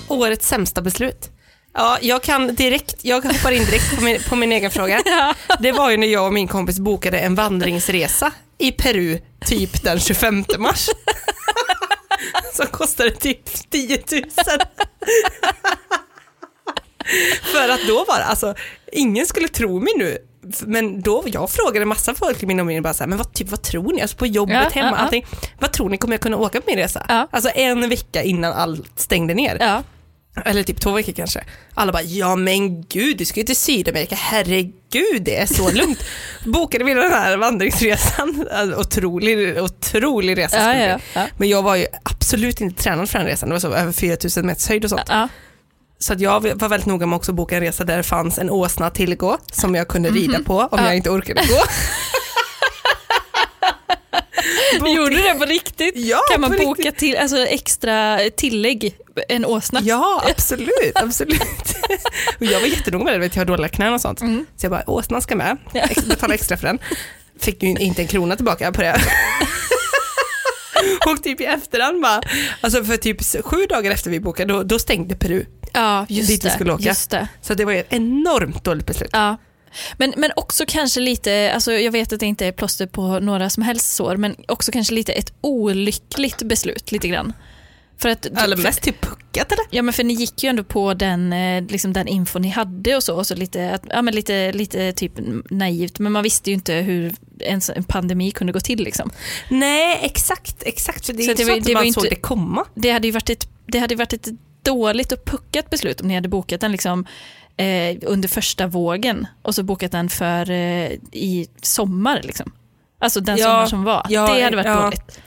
Årets 0.09 0.49
sämsta 0.49 0.83
beslut. 0.83 1.31
Ja, 1.75 1.99
jag 2.01 2.23
kan 2.23 2.55
direkt, 2.55 2.97
jag 3.05 3.25
hoppar 3.25 3.53
in 3.53 3.65
direkt 3.65 3.97
på 3.97 4.05
min, 4.05 4.23
på 4.29 4.37
min 4.37 4.53
egen 4.53 4.71
fråga. 4.71 5.03
Ja. 5.07 5.35
Det 5.61 5.73
var 5.73 5.91
ju 5.91 5.97
när 5.97 6.07
jag 6.07 6.27
och 6.27 6.33
min 6.33 6.49
kompis 6.49 6.79
bokade 6.79 7.19
en 7.19 7.35
vandringsresa 7.35 8.33
i 8.59 8.73
Peru 8.73 9.19
typ 9.47 9.83
den 9.83 10.01
25 10.01 10.45
mars. 10.59 10.89
Som 12.53 12.67
kostade 12.67 13.11
typ 13.11 13.71
10 13.71 14.03
000. 14.13 14.23
För 17.43 17.69
att 17.69 17.81
då 17.87 18.05
var 18.09 18.19
det, 18.19 18.25
alltså, 18.25 18.55
ingen 18.93 19.27
skulle 19.27 19.49
tro 19.49 19.81
mig 19.81 19.93
nu. 19.97 20.19
Men 20.61 21.01
då, 21.01 21.25
jag 21.27 21.51
frågade 21.51 21.87
massa 21.87 22.15
folk 22.15 22.43
i 22.43 22.47
min 22.47 22.61
omgivning, 22.61 22.83
bara 22.83 22.95
så 22.95 23.03
här, 23.03 23.09
men 23.09 23.19
vad, 23.19 23.33
typ, 23.33 23.49
vad 23.51 23.63
tror 23.63 23.93
ni? 23.93 24.03
Alltså 24.03 24.17
på 24.17 24.27
jobbet, 24.27 24.55
Ja, 24.55 24.71
hemma, 24.75 24.89
ja, 24.91 24.97
ja. 24.97 25.03
allting. 25.03 25.27
Vad 25.59 25.73
tror 25.73 25.89
ni, 25.89 25.97
kommer 25.97 26.15
jag 26.15 26.21
kunna 26.21 26.37
åka 26.37 26.61
på 26.61 26.65
min 26.71 26.77
resa? 26.79 27.07
Ja. 27.09 27.29
Alltså 27.31 27.51
en 27.55 27.89
vecka 27.89 28.23
innan 28.23 28.53
allt 28.53 29.01
stängde 29.01 29.35
ner. 29.35 29.57
Eller 30.45 30.63
typ 30.63 30.81
två 30.81 30.91
veckor 30.93 31.13
kanske. 31.13 31.45
Alla 31.75 31.93
bara, 31.93 32.03
ja 32.03 32.37
men 32.37 32.83
gud, 32.83 33.17
du 33.17 33.25
ska 33.25 33.41
ju 33.41 33.47
till 33.47 33.57
Sydamerika, 33.57 34.15
herregud, 34.15 35.23
det 35.23 35.37
är 35.37 35.47
så 35.47 35.71
lugnt. 35.73 35.99
Bokade 36.45 36.85
vi 36.85 36.95
den 36.95 37.13
här 37.13 37.37
vandringsresan, 37.37 38.47
Alltså, 38.53 38.81
otrolig, 38.81 39.63
otrolig 39.63 40.39
resa. 40.39 40.57
Men 41.37 41.49
jag 41.49 41.63
var 41.63 41.77
ju 41.77 41.87
absolut 42.03 42.61
inte 42.61 42.83
tränad 42.83 43.11
för 43.11 43.19
den 43.19 43.27
resan, 43.29 43.49
det 43.49 43.55
var 43.55 43.61
så 43.61 43.73
över 43.75 43.93
4000 43.93 44.47
meters 44.47 44.69
höjd 44.69 44.85
och 44.85 44.91
sånt. 44.91 45.11
Så 46.03 46.13
att 46.13 46.21
jag 46.21 46.41
var 46.59 46.69
väldigt 46.69 46.87
noga 46.87 47.07
med 47.07 47.17
också 47.17 47.33
att 47.33 47.37
boka 47.37 47.57
en 47.57 47.61
resa 47.63 47.85
där 47.85 47.97
det 47.97 48.03
fanns 48.03 48.39
en 48.39 48.51
åsna 48.51 48.87
att 48.87 48.95
tillgå 48.95 49.39
som 49.53 49.75
jag 49.75 49.89
kunde 49.89 50.11
rida 50.11 50.39
på 50.47 50.59
om 50.59 50.69
Ja. 50.79 50.85
jag 50.85 50.97
inte 50.97 51.11
orkade 51.11 51.41
gå. 51.49 51.55
Bok- 54.81 54.89
Gjorde 54.97 55.17
du 55.17 55.23
det 55.23 55.35
på 55.35 55.45
riktigt? 55.45 55.93
Ja, 55.97 56.21
kan 56.33 56.41
man 56.41 56.57
boka 56.59 56.93
till, 56.93 57.17
alltså 57.17 57.37
extra 57.47 58.19
tillägg, 58.37 58.95
en 59.29 59.45
åsna? 59.45 59.81
Ja, 59.83 60.23
absolut. 60.31 60.93
absolut. 60.95 61.43
och 62.39 62.45
jag 62.47 62.61
var 62.61 62.67
jättenoga 62.67 63.05
med 63.05 63.13
det, 63.15 63.19
vet, 63.19 63.37
jag 63.37 63.41
har 63.41 63.47
dåliga 63.47 63.69
knän 63.69 63.93
och 63.95 64.01
sånt. 64.01 64.21
Mm. 64.21 64.47
Så 64.57 64.65
jag 64.67 64.71
bara, 64.71 64.91
åsnan 64.91 65.23
ska 65.23 65.37
med. 65.37 65.57
Ex- 65.75 66.05
betala 66.05 66.35
extra 66.35 66.57
för 66.57 66.67
den. 66.67 66.79
Fick 67.41 67.63
ju 67.63 67.69
inte 67.69 68.03
en 68.03 68.09
krona 68.09 68.37
tillbaka 68.37 68.73
på 68.73 68.83
det. 68.83 69.01
och 71.07 71.23
typ 71.23 71.41
i 71.41 71.45
efterhand 71.45 72.03
bara, 72.03 72.21
alltså 72.61 72.85
för 72.85 72.97
typ 72.97 73.45
sju 73.45 73.67
dagar 73.67 73.91
efter 73.91 74.11
vi 74.11 74.21
bokade, 74.21 74.53
då, 74.53 74.63
då 74.63 74.79
stängde 74.79 75.15
Peru. 75.17 75.45
Ja, 75.73 76.07
just 76.09 76.29
Dit 76.29 76.45
vi 76.45 76.49
det. 76.49 76.55
skulle 76.55 76.73
åka. 76.73 76.83
Just 76.85 77.11
det. 77.11 77.29
Så 77.43 77.55
det 77.55 77.65
var 77.65 77.73
ju 77.73 77.79
ett 77.81 77.93
enormt 77.93 78.65
dåligt 78.65 78.87
beslut. 78.87 79.11
Ja. 79.13 79.37
Men, 79.97 80.15
men 80.17 80.31
också 80.37 80.65
kanske 80.69 81.01
lite, 81.01 81.51
alltså 81.55 81.73
jag 81.73 81.93
vet 81.93 82.13
att 82.13 82.21
det 82.21 82.27
inte 82.27 82.47
är 82.47 82.53
plåster 82.53 82.87
på 82.87 83.19
några 83.21 83.51
som 83.51 83.63
helst 83.63 83.95
sår, 83.95 84.17
men 84.17 84.37
också 84.49 84.73
kanske 84.73 84.95
lite 84.95 85.13
ett 85.13 85.33
olyckligt 85.41 86.43
beslut 86.43 86.93
lite 86.93 87.09
grann. 87.09 87.33
För 87.99 88.09
att, 88.09 88.27
Eller 88.27 88.57
mest 88.57 88.83
typ 88.83 89.01
puckat 89.01 89.53
eller? 89.53 89.65
Ja 89.71 89.83
men 89.83 89.95
för 89.95 90.05
ni 90.05 90.15
gick 90.15 90.43
ju 90.43 90.49
ändå 90.51 90.65
på 90.65 90.95
den, 90.95 91.33
eh, 91.33 91.63
liksom 91.69 91.93
den 91.93 92.09
info 92.09 92.39
ni 92.39 92.49
hade 92.49 92.97
och 92.97 93.03
så, 93.03 93.17
och 93.17 93.27
så 93.27 93.35
lite, 93.35 93.71
att, 93.75 93.83
ja, 93.89 94.03
men 94.03 94.15
lite, 94.15 94.53
lite 94.53 94.93
typ 94.93 95.13
naivt, 95.51 95.99
men 95.99 96.13
man 96.13 96.23
visste 96.23 96.51
ju 96.51 96.55
inte 96.55 96.75
hur 96.75 97.15
en, 97.41 97.61
en 97.77 97.85
pandemi 97.85 98.31
kunde 98.31 98.53
gå 98.53 98.61
till. 98.61 98.83
Liksom. 98.85 99.11
Nej, 99.51 99.99
exakt, 100.03 100.63
exakt. 100.63 101.07
För 101.07 101.13
det 101.13 101.23
är 101.23 101.25
Så 101.25 101.31
inte 101.31 101.43
det 101.43 101.47
så 101.47 101.53
var- 101.53 101.59
att 101.59 101.65
det 101.67 101.75
man 101.75 101.85
inte- 101.85 102.01
såg 102.01 102.11
det 102.11 102.17
komma. 102.17 102.65
Det 102.75 102.91
hade 102.91 103.07
ju 103.09 103.13
varit 103.13 103.31
ett, 103.31 103.49
det 103.67 103.79
hade 103.79 103.95
ju 103.95 103.99
varit 103.99 104.13
ett 104.13 104.29
dåligt 104.63 105.13
och 105.13 105.25
puckat 105.25 105.71
beslut 105.71 106.01
om 106.01 106.09
ni 106.09 106.15
hade 106.15 106.29
bokat 106.29 106.61
den 106.61 106.73
liksom, 106.73 107.07
eh, 107.57 107.97
under 108.03 108.29
första 108.29 108.67
vågen 108.67 109.27
och 109.43 109.55
så 109.55 109.63
bokat 109.63 109.93
den 109.93 110.09
för 110.09 110.51
eh, 110.51 110.91
i 111.13 111.47
sommar. 111.63 112.21
Liksom. 112.23 112.53
Alltså 112.99 113.21
den 113.21 113.37
Ja, 113.37 113.45
sommar 113.47 113.67
som 113.67 113.85
var. 113.85 114.07
ja, 114.09 114.35
det 114.35 114.43
hade 114.43 114.57
varit 114.57 114.67
ja. 114.67 114.83
dåligt. 114.83 115.21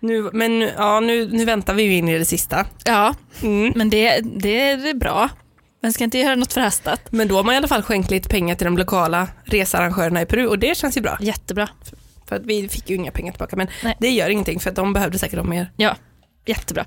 Nu, 0.00 0.30
men 0.32 0.60
ja, 0.60 1.00
nu, 1.00 1.28
nu 1.32 1.44
väntar 1.44 1.74
vi 1.74 1.82
ju 1.82 1.94
in 1.96 2.08
i 2.08 2.18
det 2.18 2.24
sista. 2.24 2.66
Ja, 2.84 3.14
Mm. 3.42 3.72
men 3.76 3.90
det, 3.90 4.20
det 4.20 4.70
är 4.70 4.94
bra. 4.94 5.28
Man 5.82 5.92
ska 5.92 6.04
inte 6.04 6.18
göra 6.18 6.34
något 6.34 6.52
förhastat. 6.52 7.00
Men 7.10 7.28
då 7.28 7.36
har 7.36 7.44
man 7.44 7.54
i 7.54 7.56
alla 7.56 7.68
fall 7.68 7.82
skänkt 7.82 8.10
lite 8.10 8.28
pengar 8.28 8.54
till 8.54 8.64
de 8.64 8.78
lokala 8.78 9.28
researrangörerna 9.44 10.22
i 10.22 10.26
Peru 10.26 10.46
och 10.46 10.58
det 10.58 10.76
känns 10.76 10.96
ju 10.96 11.00
bra. 11.00 11.16
Jättebra. 11.20 11.68
För 12.28 12.36
att 12.36 12.42
vi 12.46 12.68
fick 12.68 12.90
ju 12.90 12.96
inga 12.96 13.10
pengar 13.10 13.32
tillbaka 13.32 13.56
men 13.56 13.66
Nej. 13.84 13.96
det 14.00 14.08
gör 14.10 14.28
ingenting 14.30 14.60
för 14.60 14.70
att 14.70 14.76
de 14.76 14.92
behövde 14.92 15.18
säkert 15.18 15.36
de 15.36 15.50
mer. 15.50 15.72
Ja, 15.76 15.96
jättebra. 16.46 16.84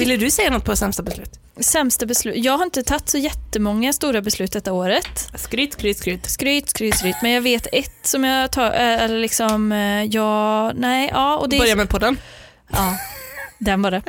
Ville 0.00 0.16
du 0.16 0.30
säga 0.30 0.50
något 0.50 0.64
på 0.64 0.76
sämsta 0.76 1.02
beslut? 1.02 1.30
Sämsta 1.60 2.06
beslut. 2.06 2.44
Jag 2.44 2.58
har 2.58 2.64
inte 2.64 2.82
tagit 2.82 3.08
så 3.08 3.18
jättemånga 3.18 3.92
stora 3.92 4.22
beslut 4.22 4.52
detta 4.52 4.72
året. 4.72 5.30
Skryt, 5.34 5.72
skryt, 5.72 5.98
skryt. 5.98 6.30
Skryt, 6.30 6.70
skryt, 6.70 6.94
skryt. 6.98 7.16
Men 7.22 7.30
jag 7.30 7.40
vet 7.40 7.66
ett 7.72 7.92
som 8.06 8.24
jag 8.24 8.50
tar, 8.52 8.66
eh, 8.66 9.02
eller 9.02 9.18
liksom, 9.18 9.72
eh, 9.72 10.04
ja, 10.04 10.72
nej, 10.72 11.08
ja. 11.12 11.36
Och 11.36 11.48
det 11.48 11.58
Börja 11.58 11.76
med 11.76 11.88
podden. 11.88 12.18
Ja, 12.72 12.96
den 13.58 13.82
var 13.82 13.90
det. 13.90 14.02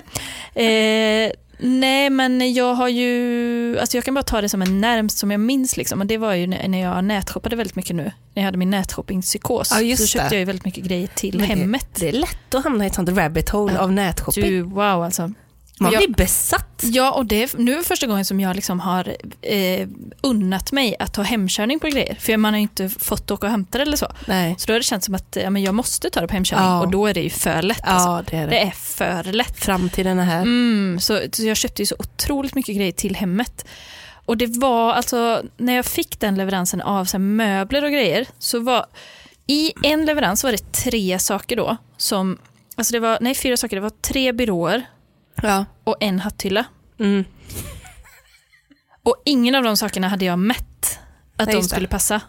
Eh, 0.63 1.31
nej, 1.57 2.09
men 2.09 2.53
jag 2.53 2.73
har 2.73 2.87
ju, 2.87 3.79
alltså 3.79 3.97
jag 3.97 4.03
kan 4.03 4.13
bara 4.13 4.23
ta 4.23 4.41
det 4.41 4.49
som 4.49 4.61
en 4.61 4.81
närmst 4.81 5.17
som 5.17 5.31
jag 5.31 5.39
minns 5.39 5.77
liksom. 5.77 6.01
Och 6.01 6.07
det 6.07 6.17
var 6.17 6.33
ju 6.33 6.47
när 6.47 6.81
jag 6.81 7.03
nätshoppade 7.03 7.55
väldigt 7.55 7.75
mycket 7.75 7.95
nu. 7.95 8.03
När 8.03 8.11
jag 8.33 8.43
hade 8.43 8.57
min 8.57 8.69
nätshoppingpsykos. 8.69 9.71
Ja, 9.71 9.81
just 9.81 10.01
så 10.01 10.07
köpte 10.07 10.29
det. 10.29 10.35
jag 10.35 10.39
ju 10.39 10.45
väldigt 10.45 10.65
mycket 10.65 10.83
grejer 10.83 11.07
till 11.15 11.37
Men 11.39 11.49
det- 11.49 11.55
hemmet. 11.55 11.87
Det 11.99 12.07
är 12.09 12.11
lätt 12.13 12.55
att 12.55 12.63
hamna 12.63 12.83
i 12.83 12.87
ett 12.87 12.95
sånt 12.95 13.09
rabbit 13.09 13.49
hole 13.49 13.73
Ja. 13.73 13.79
av 13.79 13.91
nätshopping. 13.91 14.43
Du, 14.43 14.61
wow 14.61 15.03
alltså. 15.03 15.33
Man 15.79 15.91
jag- 15.91 15.99
blir 15.99 16.15
besatt. 16.15 16.81
Ja, 16.83 17.11
och 17.11 17.25
det 17.25 17.43
är 17.43 17.57
nu 17.57 17.83
första 17.83 18.07
gången 18.07 18.25
som 18.25 18.39
jag 18.39 18.55
liksom 18.55 18.79
har 18.79 19.15
eh, 19.41 19.87
unnat 20.21 20.71
mig 20.71 20.95
att 20.99 21.13
ta 21.13 21.21
hemkörning 21.21 21.79
på 21.79 21.87
grejer. 21.87 22.17
För 22.19 22.37
man 22.37 22.53
har 22.53 22.57
ju 22.57 22.61
inte 22.61 22.89
fått 22.89 23.31
åka 23.31 23.45
och 23.45 23.51
hämta 23.51 23.77
det 23.77 23.81
eller 23.81 23.97
så. 23.97 24.11
Nej. 24.27 24.55
Så 24.57 24.67
då 24.67 24.73
har 24.73 24.79
det 24.79 24.83
känts 24.83 25.05
som 25.05 25.15
att 25.15 25.37
ja, 25.41 25.49
men 25.49 25.63
jag 25.63 25.75
måste 25.75 26.09
ta 26.09 26.21
det 26.21 26.27
på 26.27 26.33
hemkörning. 26.33 26.65
Ja. 26.65 26.81
Och 26.81 26.91
då 26.91 27.07
är 27.07 27.13
det 27.13 27.21
ju 27.21 27.29
för 27.29 27.61
lätt. 27.61 27.81
Alltså. 27.83 28.09
Ja, 28.09 28.23
det 28.27 28.37
är 28.37 28.41
det. 28.41 28.49
Det 28.49 28.59
är 28.59 28.71
för 28.71 29.23
lätt. 29.33 29.59
Framtiden 29.59 30.19
är 30.19 30.23
här. 30.23 30.41
Mm, 30.41 30.99
så, 30.99 31.19
så 31.31 31.43
jag 31.43 31.57
köpte 31.57 31.81
ju 31.81 31.85
så 31.85 31.95
otroligt 31.99 32.55
mycket 32.55 32.75
grejer 32.75 32.91
till 32.91 33.15
hemmet. 33.15 33.65
Och 34.25 34.37
det 34.37 34.47
var 34.47 34.93
alltså, 34.93 35.43
när 35.57 35.73
jag 35.73 35.85
fick 35.85 36.19
den 36.19 36.35
leveransen 36.35 36.81
av 36.81 37.05
så 37.05 37.17
här, 37.17 37.19
möbler 37.19 37.83
och 37.83 37.91
grejer, 37.91 38.27
så 38.39 38.59
var 38.59 38.85
i 39.47 39.73
en 39.83 40.05
leverans 40.05 40.43
var 40.43 40.51
det 40.51 40.71
tre 40.71 41.19
saker 41.19 41.55
då, 41.55 41.77
som, 41.97 42.37
alltså 42.75 42.93
det 42.93 42.99
var, 42.99 43.17
nej 43.21 43.35
fyra 43.35 43.57
saker, 43.57 43.75
det 43.75 43.81
var 43.81 43.89
tre 44.01 44.31
byråer 44.31 44.85
Ja. 45.41 45.65
och 45.83 45.95
en 45.99 46.19
hatthylla. 46.19 46.65
Mm. 46.99 47.25
Och 49.03 49.21
ingen 49.25 49.55
av 49.55 49.63
de 49.63 49.77
sakerna 49.77 50.07
hade 50.07 50.25
jag 50.25 50.39
mätt 50.39 50.99
att 51.37 51.45
Nej, 51.45 51.47
de 51.47 51.53
just 51.53 51.69
det. 51.69 51.75
skulle 51.75 51.87
passa. 51.87 52.21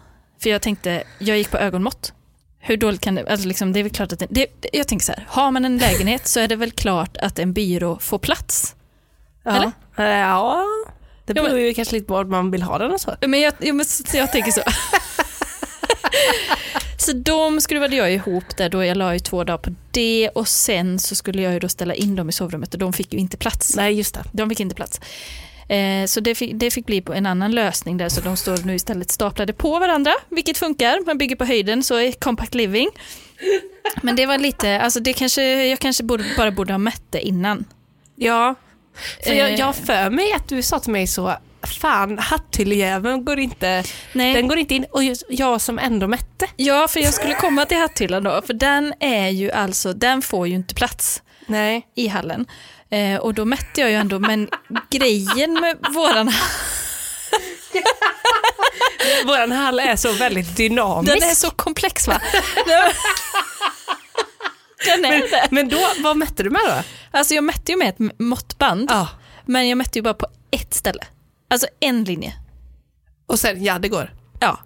För 0.43 0.51
jag 0.51 0.63
tänkte, 0.63 1.03
jag 1.19 1.39
gick 1.39 1.51
på 1.51 1.59
ögonmått. 1.59 2.13
Hur 2.59 2.77
dåligt 2.77 3.01
kan 3.01 3.15
det, 3.15 3.31
alltså 3.31 3.49
liksom, 3.49 3.73
det 3.73 3.79
är 3.81 3.83
väl 3.83 3.93
klart 3.93 4.13
att 4.13 4.19
det, 4.19 4.27
det, 4.31 4.47
jag 4.73 4.89
tänker 4.89 5.05
så 5.05 5.13
här, 5.13 5.25
har 5.29 5.51
man 5.51 5.65
en 5.65 5.79
lägenhet 5.79 6.27
så 6.29 6.41
är 6.41 6.49
det 6.49 6.57
väl 6.57 6.71
klart 6.71 7.17
att 7.17 7.39
en 7.39 7.53
byrå 7.53 7.99
får 7.99 8.19
plats. 8.19 8.75
Ja. 9.43 9.51
Eller? 9.57 9.73
Ja. 10.21 10.65
Det 11.27 11.33
Ja, 11.37 11.43
men- 11.43 11.45
beror 11.45 11.59
ju 11.59 11.75
kanske 11.75 11.95
lite 11.95 12.07
på 12.07 12.15
vart 12.15 12.27
man 12.27 12.51
vill 12.51 12.63
ha 12.63 12.79
den 12.79 12.91
och 12.93 13.01
så. 13.01 13.15
Men 13.21 13.41
jag, 13.41 13.55
jag, 13.59 13.75
men 13.77 13.87
så- 13.87 14.17
jag 14.17 14.33
tänker 14.33 14.53
så. 14.53 14.61
så 17.03 17.13
de 17.13 17.61
skruvade 17.61 17.97
jag 17.97 18.13
ihop 18.13 18.57
där 18.57 18.69
då 18.69 18.85
jag 18.85 18.97
la 18.97 19.13
ju 19.13 19.19
två 19.19 19.45
dagar 19.45 19.59
på 19.59 19.71
det 19.91 20.29
och 20.35 20.49
sen 20.49 20.99
så 20.99 21.15
skulle 21.15 21.43
jag 21.43 21.53
ju 21.53 21.59
då 21.59 21.69
ställa 21.69 21.95
in 21.95 22.17
dem 22.17 22.29
i 22.29 22.33
sovrummet 22.33 22.75
och 22.75 22.81
de 22.81 22.93
fick 22.93 23.13
ju 23.13 23.19
inte 23.19 23.37
plats. 23.37 23.77
Nej, 23.77 23.95
just 23.95 24.15
det. 24.15 24.25
De 24.33 24.49
fick 24.49 24.61
inte 24.61 24.75
plats. 24.75 25.01
Eh, 25.69 26.07
så 26.07 26.21
det 26.21 26.35
fick, 26.35 26.53
det 26.55 26.71
fick 26.71 26.87
bli 26.87 27.03
en 27.15 27.27
annan 27.27 27.53
lösning 27.53 27.97
där, 27.97 28.09
så 28.09 28.21
de 28.21 28.37
står 28.37 28.67
nu 28.67 28.75
istället 28.75 29.11
staplade 29.11 29.53
på 29.53 29.79
varandra, 29.79 30.13
vilket 30.29 30.59
funkar. 30.59 31.07
Man 31.07 31.19
bygger 31.19 31.37
på 31.37 31.45
höjden, 31.45 31.83
så 31.83 31.95
är 31.95 32.13
compact 32.13 32.55
living. 32.55 32.89
Men 34.03 34.17
det 34.17 34.27
var 34.27 34.39
lite, 34.39 34.81
alltså 34.81 35.01
det 35.01 35.13
kanske, 35.13 35.67
jag 35.67 35.79
kanske 35.79 36.05
borde, 36.05 36.25
bara 36.37 36.51
borde 36.51 36.73
ha 36.73 36.79
mätt 36.79 37.03
det 37.11 37.21
innan. 37.21 37.65
Ja, 38.17 38.55
för 39.25 39.33
jag, 39.33 39.51
Eh. 39.51 39.59
jag 39.59 39.67
har 39.67 39.73
för 39.73 40.11
mig 40.11 40.33
att 40.33 40.49
du 40.49 40.63
sa 40.63 40.79
till 40.79 40.93
mig 40.93 41.07
så, 41.07 41.37
fan 41.67 42.19
hatthylljäveln 42.19 43.25
går 43.25 43.39
inte, 43.39 43.85
Nej. 44.13 44.35
den 44.35 44.49
går 44.49 44.59
inte 44.59 44.75
in 44.75 44.87
och 44.91 45.03
jag 45.29 45.61
som 45.61 45.79
ändå 45.79 46.09
mätte. 46.09 46.47
Ja, 46.57 46.89
för 46.89 47.01
jag 47.01 47.15
skulle 47.15 47.35
komma 47.35 47.67
till 47.67 47.77
hatthyllan 47.79 48.23
då, 48.25 48.43
för 48.47 48.55
den 48.55 48.95
är 49.01 49.29
ju 49.29 49.51
alltså, 49.51 49.93
den 49.93 50.23
får 50.23 50.49
ju 50.49 50.55
inte 50.55 50.75
plats 50.75 51.23
Nej. 51.47 51.87
i 51.95 52.09
hallen. 52.09 52.47
Eh, 52.91 53.17
och 53.17 53.35
då 53.35 53.45
mätte 53.45 53.81
jag 53.81 53.91
ju 53.91 53.97
ändå, 53.97 54.19
men 54.19 54.49
grejen 54.91 55.53
med 55.53 55.77
våran 55.95 56.33
Våran 59.25 59.53
hall 59.53 59.81
är 59.81 59.97
så 59.97 60.13
väldigt 60.13 60.57
dynamisk. 60.57 61.15
Den 61.21 61.31
är 61.31 61.35
så 61.35 61.51
komplex 61.51 62.09
va? 62.09 62.21
Den 64.87 65.05
är 65.05 65.19
det. 65.21 65.49
Men 65.51 65.69
då, 65.69 65.79
vad 65.99 66.17
mätte 66.17 66.43
du 66.43 66.51
med 66.51 66.63
då? 66.67 66.83
Alltså 67.19 67.35
jag 67.35 67.45
mätte 67.45 67.73
ju 67.73 67.79
med 67.79 67.89
ett 67.89 68.19
måttband, 68.19 68.91
Ja. 68.91 69.09
men 69.47 69.69
jag 69.69 69.79
mätte 69.79 69.99
ju 69.99 70.03
bara 70.03 70.15
på 70.15 70.27
ett 70.51 70.75
ställe. 70.75 71.05
Alltså 71.53 71.67
en 71.81 72.05
linje. 72.05 72.33
Och 73.27 73.39
sen, 73.39 73.65
ja 73.65 73.79
det 73.79 73.89
går. 73.89 74.15
Ja. 74.41 74.59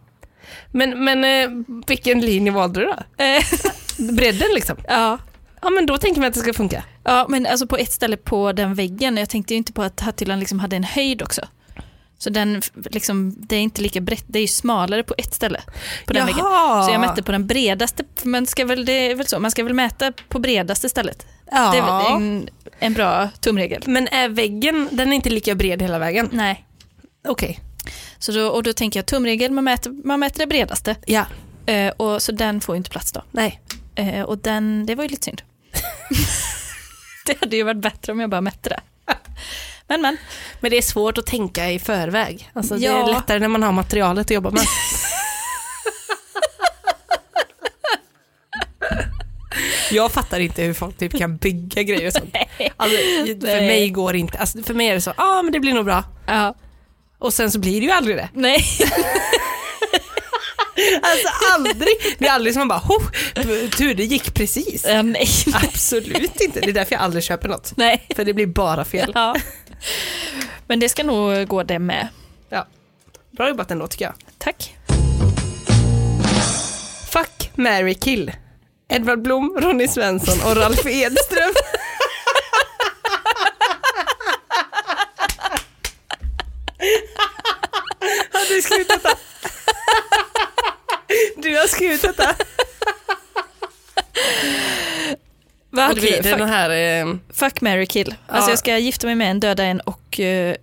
Men, 0.71 1.05
men 1.05 1.25
eh, 1.25 1.51
vilken 1.87 2.21
linje 2.21 2.53
valde 2.53 2.81
du 2.81 2.87
då? 2.87 3.25
Eh, 3.25 3.45
Bredden 4.13 4.49
liksom? 4.55 4.77
ja. 4.89 5.19
Ja 5.63 5.71
men 5.71 5.87
då 5.87 5.99
tänker 5.99 6.21
man 6.21 6.29
att 6.29 6.35
det 6.35 6.41
ska 6.41 6.53
funka. 6.53 6.85
ja, 7.05 7.27
men 7.29 7.47
alltså 7.47 7.67
på 7.67 7.77
ett 7.77 7.93
ställe 7.93 8.17
på 8.17 8.53
den 8.53 8.75
väggen. 8.75 9.17
Jag 9.17 9.29
tänkte 9.29 9.55
ju 9.55 9.59
inte 9.59 9.73
på 9.73 9.83
att 9.83 10.01
hatthyllan 10.01 10.39
liksom 10.41 10.61
hade 10.61 10.77
en 10.77 10.85
höjd 10.85 11.23
också. 11.23 11.43
Så 12.19 12.31
den, 12.31 12.63
liksom, 12.75 13.35
det 13.39 13.57
är 13.57 13.61
inte 13.61 13.83
lika 13.83 14.01
brett, 14.01 14.25
det 14.27 14.39
är 14.39 14.41
ju 14.41 14.49
smalare 14.49 15.03
på 15.03 15.15
ett 15.19 15.35
ställe 15.35 15.61
på 16.07 16.13
den 16.13 16.27
väggen. 16.27 16.45
Så 16.85 16.93
jag 16.93 17.01
mätte 17.01 17.23
på 17.23 17.33
den 17.33 17.47
bredaste, 17.47 18.05
man 18.23 18.47
ska 18.47 18.65
väl, 18.65 18.85
det 18.85 18.93
är 18.93 19.15
väl 19.15 19.27
så, 19.27 19.39
man 19.39 19.51
ska 19.51 19.65
väl 19.65 19.75
mäta 19.75 20.13
på 20.29 20.39
bredaste 20.39 20.89
stället. 20.89 21.27
Ja. 21.51 21.71
Det 21.73 21.79
är 21.79 21.83
väl 21.83 22.23
en, 22.23 22.49
en 22.79 22.95
bra 22.95 23.29
tumregel. 23.41 23.83
Men 23.87 24.09
är 24.09 24.29
väggen, 24.29 24.89
den 24.93 25.13
är 25.13 25.17
inte 25.17 25.31
lika 25.31 25.55
bred 25.55 25.83
hela 25.83 25.99
vägen? 25.99 26.29
Nej. 26.33 26.66
Okej. 27.27 27.61
Så 28.19 28.33
då, 28.33 28.47
och 28.49 28.63
då 28.63 28.73
tänker 28.73 28.99
jag 28.99 29.07
tumregel, 29.07 29.51
man 29.53 29.65
mäter, 29.65 29.93
man 30.05 30.21
mäter 30.21 30.39
det 30.39 30.47
bredaste. 30.47 30.97
Ja. 31.07 31.27
Eh, 31.67 31.89
och, 31.97 32.23
så 32.23 32.33
den 32.33 32.61
får 32.61 32.75
ju 32.75 32.77
inte 32.77 32.91
plats 32.91 33.13
då. 33.13 33.23
Nej. 33.31 33.61
Eh, 33.95 34.23
och 34.23 34.39
den, 34.39 34.87
det 34.87 34.95
var 34.95 35.05
ju 35.05 35.09
lite 35.11 35.25
synd. 35.25 35.43
det 37.27 37.41
hade 37.41 37.57
ju 37.57 37.63
varit 37.63 37.81
bättre 37.83 38.13
om 38.13 38.21
jag 38.21 38.31
bara 38.31 38.41
mätte 38.41 38.69
det. 38.69 38.81
Men 39.89 40.03
men, 40.03 40.17
Men 40.61 40.71
det 40.71 40.77
är 40.79 40.83
svårt 40.83 41.19
att 41.19 41.27
tänka 41.27 41.71
i 41.71 41.79
förväg. 41.79 42.51
Alltså, 42.53 42.75
Det 42.75 42.85
Ja. 42.85 43.09
är 43.09 43.13
lättare 43.13 43.39
när 43.39 43.49
man 43.49 43.63
har 43.63 43.73
materialet 43.73 44.27
att 44.27 44.31
jobba 44.31 44.51
med. 44.51 44.63
Jag 49.91 50.13
fattar 50.13 50.41
inte 50.41 50.63
hur 50.63 50.75
folk 50.75 50.99
typ 50.99 51.19
kan 51.19 51.37
bygga 51.37 51.83
grejer 51.83 52.07
och 52.07 52.13
sånt. 52.13 52.35
Alltså, 52.77 52.97
för 53.47 53.61
mig 53.61 53.91
går 53.91 54.13
det 54.13 54.19
inte. 54.19 54.39
Alltså, 54.39 54.63
för 54.63 54.75
mig 54.75 54.87
är 54.89 54.95
det 54.95 55.01
så, 55.01 55.13
ja 55.17 55.39
ah, 55.39 55.43
men 55.43 55.53
det 55.53 55.61
blir 55.61 55.75
nog 55.75 55.85
bra. 55.85 56.05
ja, 56.27 56.55
Och 57.19 57.35
sen 57.35 57.51
så 57.51 57.59
blir 57.59 57.81
det 57.81 57.87
ju 57.87 57.93
aldrig 57.93 58.17
det. 58.17 58.29
nej. 58.35 58.65
Alltså 61.03 61.29
aldrig. 61.55 62.17
Det 62.19 62.27
är 62.27 62.33
aldrig 62.33 62.55
som 62.55 62.61
man 62.61 62.69
bara, 62.69 62.83
oh, 62.89 63.03
tur 63.71 63.95
det 63.95 64.05
gick 64.05 64.35
precis. 64.35 64.85
Ja, 64.89 65.03
nej. 65.03 65.29
Absolut 65.55 66.41
inte. 66.41 66.61
Det 66.61 66.69
är 66.69 66.73
därför 66.73 66.93
jag 66.95 67.03
aldrig 67.03 67.25
köper 67.25 67.49
något. 67.49 67.73
nej. 67.77 68.07
För 68.17 68.25
det 68.25 68.35
blir 68.35 68.47
bara 68.47 68.85
fel. 68.85 69.13
Ja. 69.15 69.37
Men 70.67 70.81
det 70.81 70.89
ska 70.89 71.05
nog 71.05 71.49
gå 71.49 71.63
det 71.63 71.79
med. 71.79 72.09
Ja. 72.49 72.67
Bra 73.37 73.49
jobbat 73.49 73.71
ändå 73.71 73.87
tycker 73.87 74.05
jag. 74.05 74.15
Tack. 74.39 74.77
Fuck, 77.13 77.51
Mary 77.55 77.95
kill. 77.95 78.33
Edvard 78.89 79.23
Blom, 79.23 79.59
Ronny 79.61 79.89
Svensson 79.89 80.51
och 80.51 80.57
Ralf 80.57 80.87
Edström. 80.87 81.53
Har 88.33 88.55
du 88.55 88.63
skrivit 88.63 88.89
detta? 88.89 89.09
Du 91.37 91.56
har 91.67 91.77
skrivit 91.77 92.03
detta? 92.03 92.35
Okej, 95.73 95.95
vi? 96.01 96.21
det 96.23 96.31
är 96.31 96.39
den 96.39 96.49
här... 96.49 96.71
Eh, 97.07 97.15
fuck, 97.35 97.61
marry, 97.61 97.87
kill. 97.87 98.15
Alltså 98.27 98.49
Ja. 98.49 98.53
jag 98.53 98.59
ska 98.59 98.79
gifta 98.79 99.07
mig 99.07 99.17
med 99.17 99.31
en, 99.31 99.41
döda 99.41 99.65
en 99.65 99.81
och 99.81 100.19
uh, 100.21 100.55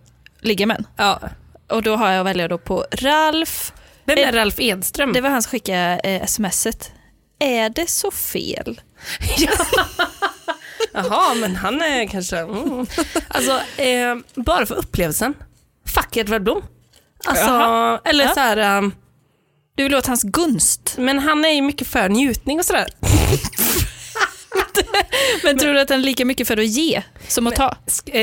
ligga 0.41 0.65
med 0.65 0.77
en. 0.77 0.87
ja. 0.97 1.19
Och 1.69 1.83
då 1.83 1.95
har 1.95 2.11
jag 2.11 2.19
att 2.19 2.25
välja 2.25 2.47
då 2.47 2.57
på 2.57 2.85
Ralf. 2.91 3.73
Vem 4.05 4.17
är 4.17 4.31
Ralf 4.31 4.59
Edström? 4.59 5.13
Det 5.13 5.21
var 5.21 5.29
han 5.29 5.43
som 5.43 5.49
skickade 5.49 5.99
eh, 6.03 6.25
smset. 6.25 6.91
Är 7.39 7.69
det 7.69 7.89
så 7.89 8.11
fel? 8.11 8.81
Jaha, 10.93 11.33
men 11.33 11.55
han 11.55 11.81
är 11.81 12.07
kanske... 12.07 12.37
Mm. 12.37 12.85
Alltså, 13.27 13.81
eh, 13.81 14.15
bara 14.35 14.65
för 14.65 14.75
upplevelsen. 14.75 15.33
Fuck 15.95 16.17
Edvard 16.17 16.43
Blom. 16.43 16.63
Alltså, 17.25 17.45
Jaha. 17.45 17.99
eller 18.05 18.23
Ja. 18.25 18.33
så 18.33 18.39
här... 18.39 18.77
Um, 18.77 18.93
Du 19.75 19.83
vill 19.83 19.95
åt 19.95 20.07
hans 20.07 20.23
gunst. 20.23 20.95
men 20.97 21.19
han 21.19 21.45
är 21.45 21.49
ju 21.49 21.61
mycket 21.61 21.87
för 21.87 22.09
njutning 22.09 22.59
och 22.59 22.65
sådär. 22.65 22.87
Men 25.43 25.57
tror 25.57 25.73
du 25.73 25.79
att 25.79 25.89
han 25.89 25.99
är 25.99 26.03
lika 26.03 26.25
mycket 26.25 26.47
för 26.47 26.57
att 26.57 26.65
ge 26.65 27.01
som 27.27 27.47
att 27.47 27.55
ta? 27.55 27.77
Eh, 28.05 28.21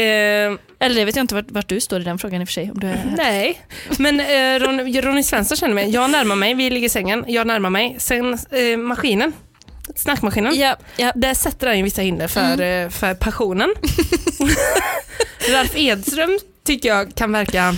Eller 0.78 0.94
det 0.94 1.04
vet 1.04 1.16
jag 1.16 1.22
inte 1.22 1.34
vart, 1.34 1.50
vart 1.50 1.68
du 1.68 1.80
står 1.80 2.00
i 2.00 2.04
den 2.04 2.18
frågan 2.18 2.40
i 2.40 2.44
och 2.44 2.48
för 2.48 2.52
sig. 2.52 2.70
Om 2.70 2.80
du 2.80 2.86
är... 2.86 3.14
nej, 3.16 3.60
men 3.98 4.20
eh, 4.20 4.58
Ron, 4.66 5.02
Ronny 5.02 5.22
Svensson 5.22 5.56
känner 5.56 5.74
mig. 5.74 5.90
Jag 5.90 6.10
närmar 6.10 6.36
mig, 6.36 6.54
vi 6.54 6.70
ligger 6.70 6.86
i 6.86 6.90
sängen, 6.90 7.24
jag 7.28 7.46
närmar 7.46 7.70
mig. 7.70 7.96
Sen 7.98 8.32
eh, 8.50 8.76
maskinen, 8.78 9.32
snackmaskinen. 9.96 10.58
Ja, 10.58 10.76
ja. 10.96 11.12
Där 11.14 11.34
sätter 11.34 11.66
han 11.66 11.76
ju 11.78 11.82
vissa 11.84 12.02
hinder 12.02 12.28
för, 12.28 12.60
eh, 12.60 12.88
för 12.88 13.14
passionen. 13.14 13.74
Ralf 15.50 15.72
Edström 15.76 16.38
tycker 16.64 16.88
jag 16.88 17.14
kan 17.14 17.32
verka, 17.32 17.74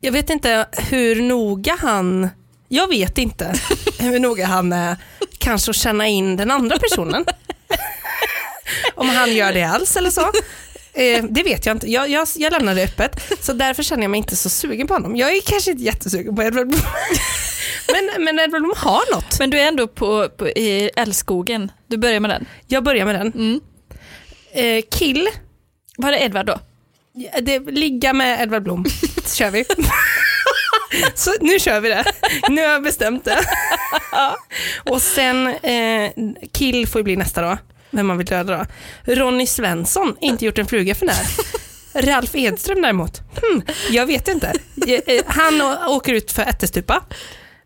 jag 0.00 0.12
vet 0.12 0.30
inte 0.30 0.66
hur 0.90 1.22
noga 1.22 1.76
han, 1.80 2.28
jag 2.74 2.88
vet 2.88 3.18
inte 3.18 3.54
hur 3.98 4.18
noga 4.18 4.46
han 4.46 4.72
är 4.72 4.96
kanske 5.38 5.70
att 5.70 5.76
känna 5.76 6.08
in 6.08 6.36
den 6.36 6.50
andra 6.50 6.78
personen. 6.78 7.24
Om 8.94 9.08
han 9.08 9.34
gör 9.34 9.52
det 9.52 9.62
alls 9.62 9.96
eller 9.96 10.10
så. 10.10 10.20
Eh, 10.92 11.24
det 11.30 11.42
vet 11.42 11.66
jag 11.66 11.76
inte, 11.76 11.90
jag, 11.90 12.08
jag, 12.08 12.28
jag 12.36 12.52
lämnar 12.52 12.74
det 12.74 12.84
öppet. 12.84 13.34
Så 13.40 13.52
därför 13.52 13.82
känner 13.82 14.02
jag 14.02 14.10
mig 14.10 14.18
inte 14.18 14.36
så 14.36 14.50
sugen 14.50 14.86
på 14.86 14.94
honom. 14.94 15.16
Jag 15.16 15.36
är 15.36 15.40
kanske 15.40 15.70
inte 15.70 15.82
jättesugen 15.82 16.36
på 16.36 16.42
Edvard 16.42 16.68
Blom. 16.68 16.80
men, 17.92 18.24
men 18.24 18.38
Edvard 18.38 18.60
Blom 18.60 18.74
har 18.76 19.14
något. 19.14 19.38
Men 19.38 19.50
du 19.50 19.60
är 19.60 19.68
ändå 19.68 19.88
på, 19.88 20.28
på, 20.28 20.48
i 20.48 20.90
Älskogen. 20.96 21.72
Du 21.86 21.96
börjar 21.96 22.20
med 22.20 22.30
den. 22.30 22.46
Jag 22.66 22.84
börjar 22.84 23.04
med 23.04 23.14
den. 23.14 23.32
Mm. 23.32 23.60
Eh, 24.52 24.84
kill, 24.90 25.28
Var 25.96 26.10
det 26.10 26.18
Edvard 26.18 26.46
då? 26.46 26.60
Det, 27.42 27.58
ligga 27.58 28.12
med 28.12 28.42
Edvard 28.42 28.62
Blom, 28.62 28.84
kör 29.26 29.50
vi. 29.50 29.64
så 31.14 31.30
nu 31.40 31.58
kör 31.58 31.80
vi 31.80 31.88
det. 31.88 32.04
Nu 32.48 32.62
har 32.62 32.68
jag 32.68 32.82
bestämt 32.82 33.24
det. 33.24 33.38
Och 34.90 35.02
sen, 35.02 35.46
eh, 35.46 36.10
kill 36.52 36.86
får 36.88 36.98
ju 36.98 37.02
bli 37.02 37.16
nästa 37.16 37.42
då, 37.42 37.58
vem 37.90 38.06
man 38.06 38.18
vill 38.18 38.26
döda 38.26 38.56
då. 38.56 38.64
Ronny 39.14 39.46
Svensson, 39.46 40.16
inte 40.20 40.44
gjort 40.44 40.58
en 40.58 40.66
fluga 40.66 40.94
för 40.94 41.06
när. 41.06 41.24
Ralf 42.02 42.34
Edström 42.34 42.82
däremot, 42.82 43.20
hmm, 43.42 43.62
jag 43.90 44.06
vet 44.06 44.28
inte. 44.28 44.52
Eh, 44.86 45.00
eh, 45.06 45.22
Han 45.26 45.60
åker 45.88 46.12
ut 46.12 46.32
för 46.32 46.42
ättestupa. 46.42 47.04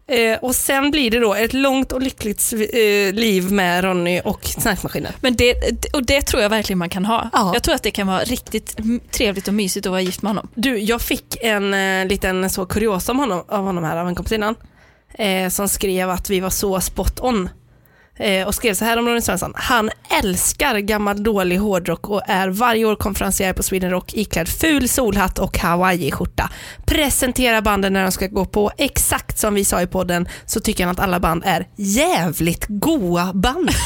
Eh, 0.08 0.38
och 0.38 0.54
sen 0.54 0.90
blir 0.90 1.10
det 1.10 1.18
då 1.18 1.34
ett 1.34 1.52
långt 1.52 1.92
och 1.92 2.02
lyckligt 2.02 2.52
eh, 2.52 3.14
liv 3.14 3.52
med 3.52 3.84
Ronny 3.84 4.20
och 4.24 4.44
snackmaskinen. 4.44 5.12
Men 5.20 5.36
det, 5.36 5.54
och 5.92 6.06
det 6.06 6.22
tror 6.22 6.42
jag 6.42 6.50
verkligen 6.50 6.78
man 6.78 6.88
kan 6.88 7.04
ha. 7.04 7.30
Ja. 7.32 7.50
Jag 7.54 7.62
tror 7.62 7.74
att 7.74 7.82
det 7.82 7.90
kan 7.90 8.06
vara 8.06 8.20
riktigt 8.20 8.76
trevligt 9.10 9.48
och 9.48 9.54
mysigt 9.54 9.86
att 9.86 9.90
vara 9.90 10.00
gift 10.00 10.22
med 10.22 10.30
honom. 10.30 10.48
Du, 10.54 10.78
jag 10.78 11.02
fick 11.02 11.36
en 11.42 11.74
eh, 11.74 12.06
liten 12.06 12.50
så 12.50 12.66
kuriosa 12.66 13.12
om 13.12 13.18
honom, 13.18 13.44
av 13.48 13.64
honom 13.64 13.84
här 13.84 13.96
av 13.96 14.08
en 14.08 14.14
kompis 14.14 14.32
innan. 14.32 14.54
Eh, 15.14 15.48
som 15.48 15.68
skrev 15.68 16.10
att 16.10 16.30
vi 16.30 16.40
var 16.40 16.50
så 16.50 16.80
spot 16.80 17.20
on. 17.20 17.48
Eh, 18.18 18.46
och 18.46 18.54
skrev 18.54 18.74
så 18.74 18.84
här 18.84 18.96
om 18.96 19.08
Ronny 19.08 19.20
Svensson. 19.20 19.52
Han 19.56 19.90
älskar 20.22 20.78
gammal 20.78 21.22
dålig 21.22 21.56
hårdrock 21.56 22.08
och 22.08 22.22
är 22.26 22.48
varje 22.48 22.84
år 22.84 22.96
konferencier 22.96 23.52
på 23.52 23.62
Sweden 23.62 23.90
Rock 23.90 24.14
iklädd 24.14 24.48
ful 24.48 24.88
solhatt 24.88 25.38
och 25.38 25.58
hawaii-skjorta. 25.58 26.50
Presenterar 26.86 27.60
banden 27.60 27.92
när 27.92 28.02
de 28.02 28.12
ska 28.12 28.26
gå 28.26 28.44
på. 28.44 28.70
Exakt 28.78 29.38
som 29.38 29.54
vi 29.54 29.64
sa 29.64 29.82
i 29.82 29.86
podden 29.86 30.28
så 30.46 30.60
tycker 30.60 30.84
han 30.84 30.92
att 30.92 31.00
alla 31.00 31.20
band 31.20 31.42
är 31.46 31.66
jävligt 31.76 32.66
goa 32.68 33.32
band. 33.32 33.70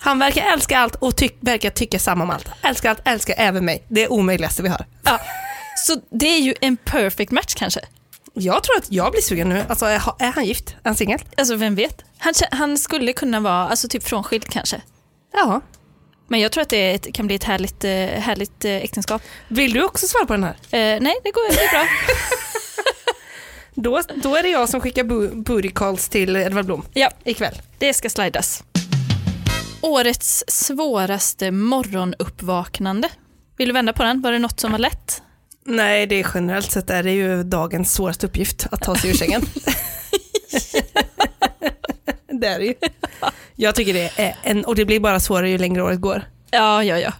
Han 0.00 0.18
verkar 0.18 0.52
älska 0.52 0.78
allt 0.78 0.94
och 0.94 1.16
tyck, 1.16 1.36
verkar 1.40 1.70
tycka 1.70 1.98
samma 1.98 2.24
om 2.24 2.30
allt. 2.30 2.48
Älskar 2.62 2.90
allt, 2.90 3.00
älskar 3.04 3.34
även 3.38 3.64
mig. 3.64 3.84
Det 3.88 4.04
är 4.04 4.12
omöjligaste 4.12 4.62
vi 4.62 4.68
har. 4.68 4.86
Ja. 5.02 5.20
Så 5.76 6.00
det 6.10 6.26
är 6.26 6.40
ju 6.40 6.54
en 6.60 6.76
perfect 6.76 7.30
match 7.32 7.54
kanske. 7.54 7.80
Jag 8.38 8.62
tror 8.62 8.76
att 8.76 8.92
jag 8.92 9.12
blir 9.12 9.22
sugen 9.22 9.48
nu. 9.48 9.64
Alltså, 9.68 9.86
är, 9.86 10.32
han 10.32 10.44
gift? 10.44 10.70
Är 10.70 10.76
han 10.84 10.94
singel? 10.96 11.20
Alltså 11.36 11.56
vem 11.56 11.74
vet? 11.74 12.04
Han, 12.18 12.34
han 12.50 12.78
skulle 12.78 13.12
kunna 13.12 13.40
vara 13.40 13.68
alltså, 13.68 13.88
typ 13.88 14.02
frånskild 14.02 14.44
kanske. 14.48 14.80
Ja. 15.32 15.60
Men 16.28 16.40
jag 16.40 16.52
tror 16.52 16.62
att 16.62 16.68
det 16.68 16.94
ett, 16.94 17.14
kan 17.14 17.26
bli 17.26 17.36
ett 17.36 17.44
härligt, 17.44 17.84
eh, 17.84 17.90
härligt 18.00 18.64
eh, 18.64 18.76
äktenskap. 18.76 19.22
Vill 19.48 19.72
du 19.72 19.84
också 19.84 20.06
svara 20.06 20.26
på 20.26 20.32
den 20.32 20.44
här? 20.44 20.52
Eh, 20.70 21.00
nej, 21.00 21.14
det 21.24 21.30
går 21.30 21.48
det 21.52 21.64
är 21.64 21.70
bra. 21.70 21.86
Då, 23.74 24.00
då 24.22 24.36
är 24.36 24.42
det 24.42 24.48
jag 24.48 24.68
som 24.68 24.80
skickar 24.80 25.04
booty 25.42 25.70
calls 25.70 26.08
till 26.08 26.36
Edvard 26.36 26.64
Blom 26.64 26.84
Ja, 26.94 27.10
ikväll. 27.24 27.54
det 27.78 27.94
ska 27.94 28.10
slidas. 28.10 28.64
Årets 29.80 30.44
svåraste 30.48 31.50
morgonuppvaknande. 31.50 33.08
Vill 33.56 33.68
du 33.68 33.74
vända 33.74 33.92
på 33.92 34.02
den? 34.02 34.22
Var 34.22 34.32
det 34.32 34.38
något 34.38 34.60
som 34.60 34.72
var 34.72 34.78
lätt? 34.78 35.22
Nej, 35.66 36.06
det 36.06 36.14
är 36.20 36.26
generellt 36.34 36.70
sett 36.70 36.90
är 36.90 37.02
det 37.02 37.12
ju 37.12 37.42
dagens 37.42 37.94
svåraste 37.94 38.26
uppgift 38.26 38.66
att 38.70 38.82
ta 38.82 38.96
sig 38.96 39.10
ur 39.10 39.14
sängen. 39.14 39.42
det 42.40 42.46
är 42.46 42.58
det 42.58 42.64
ju. 42.64 42.74
Jag 43.56 43.74
tycker 43.74 43.94
det 43.94 44.10
är 44.16 44.36
en, 44.42 44.64
och 44.64 44.74
det 44.74 44.84
blir 44.84 45.00
bara 45.00 45.20
svårare 45.20 45.50
ju 45.50 45.58
längre 45.58 45.82
året 45.82 46.00
går. 46.00 46.22
Ja, 46.50 46.84
ja, 46.84 46.98
ja. 46.98 47.12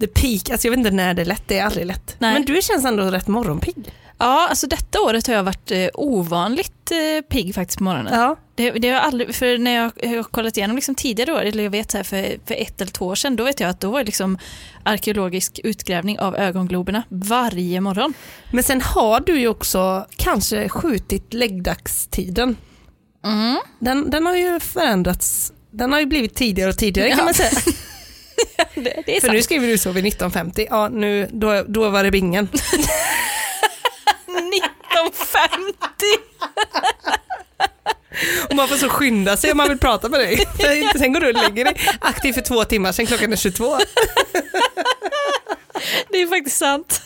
The 0.00 0.06
peak, 0.06 0.50
alltså 0.50 0.66
jag 0.66 0.70
vet 0.70 0.78
inte 0.78 0.90
när 0.90 1.14
det 1.14 1.22
är 1.22 1.26
lätt, 1.26 1.42
det 1.46 1.58
är 1.58 1.64
aldrig 1.64 1.86
lätt. 1.86 2.16
Nej. 2.18 2.32
Men 2.32 2.44
du 2.44 2.62
känns 2.62 2.84
ändå 2.84 3.02
rätt 3.02 3.28
morgonpigg. 3.28 3.92
Ja, 4.18 4.48
alltså 4.48 4.66
detta 4.66 5.00
året 5.00 5.26
har 5.26 5.34
jag 5.34 5.42
varit 5.42 5.70
eh, 5.70 5.88
ovanligt 5.94 6.90
eh, 6.90 7.28
pigg 7.28 7.54
faktiskt 7.54 7.78
på 7.78 7.84
morgonen. 7.84 8.14
Ja. 8.14 8.36
Det, 8.62 8.70
det 8.78 8.88
har 8.88 9.00
aldrig, 9.00 9.34
för 9.34 9.58
när 9.58 9.74
jag, 9.74 9.82
har 10.16 10.22
kollat 10.22 10.56
igenom 10.56 10.76
liksom 10.76 10.94
tidigare 10.94 11.32
år, 11.32 11.40
eller 11.42 11.62
jag 11.64 11.70
vet 11.70 11.92
här 11.92 12.02
för, 12.02 12.38
för 12.46 12.54
ett 12.54 12.80
eller 12.80 12.92
två 12.92 13.06
år 13.06 13.14
sedan, 13.14 13.36
då 13.36 13.44
vet 13.44 13.60
jag 13.60 13.70
att 13.70 13.80
då 13.80 13.90
var 13.90 13.98
det 13.98 14.04
liksom 14.04 14.38
arkeologisk 14.82 15.60
utgrävning 15.64 16.18
av 16.18 16.36
ögongloberna 16.36 17.02
varje 17.08 17.80
morgon. 17.80 18.14
Men 18.52 18.64
sen 18.64 18.80
har 18.80 19.20
du 19.20 19.40
ju 19.40 19.48
också 19.48 20.06
kanske 20.16 20.68
skjutit 20.68 21.34
läggdagstiden. 21.34 22.56
Mm. 23.24 23.58
Den, 23.78 24.10
den 24.10 24.26
har 24.26 24.36
ju 24.36 24.60
förändrats, 24.60 25.52
den 25.70 25.92
har 25.92 26.00
ju 26.00 26.06
blivit 26.06 26.34
tidigare 26.34 26.70
och 26.70 26.78
tidigare 26.78 27.08
kan 27.08 27.18
Ja. 27.18 27.24
man 27.24 27.34
säga. 27.34 27.50
Det, 28.74 29.02
det 29.06 29.12
För 29.20 29.20
sant. 29.20 29.32
nu 29.32 29.42
skriver 29.42 29.66
du 29.66 29.78
så 29.78 29.92
vid 29.92 30.06
1950, 30.06 30.66
ja 30.70 30.88
nu, 30.88 31.28
då, 31.32 31.64
då 31.68 31.90
var 31.90 32.04
det 32.04 32.10
bingen. 32.10 32.48
1950! 34.26 35.76
Och 38.50 38.56
man 38.56 38.68
får 38.68 38.76
så 38.76 38.88
skynda 38.88 39.36
sig 39.36 39.50
om 39.50 39.56
man 39.56 39.68
vill 39.68 39.78
prata 39.78 40.08
med 40.08 40.20
dig. 40.20 40.46
Sen 40.98 41.12
går 41.12 41.20
du 41.20 41.28
och 41.28 41.34
lägger 41.34 41.64
dig 41.64 41.76
aktiv 42.00 42.32
för 42.32 42.40
två 42.40 42.64
timmar, 42.64 42.92
sen 42.92 43.06
klockan 43.06 43.32
är 43.32 43.36
22. 43.36 43.78
Det 46.10 46.22
är 46.22 46.26
faktiskt 46.26 46.56
sant. 46.56 47.02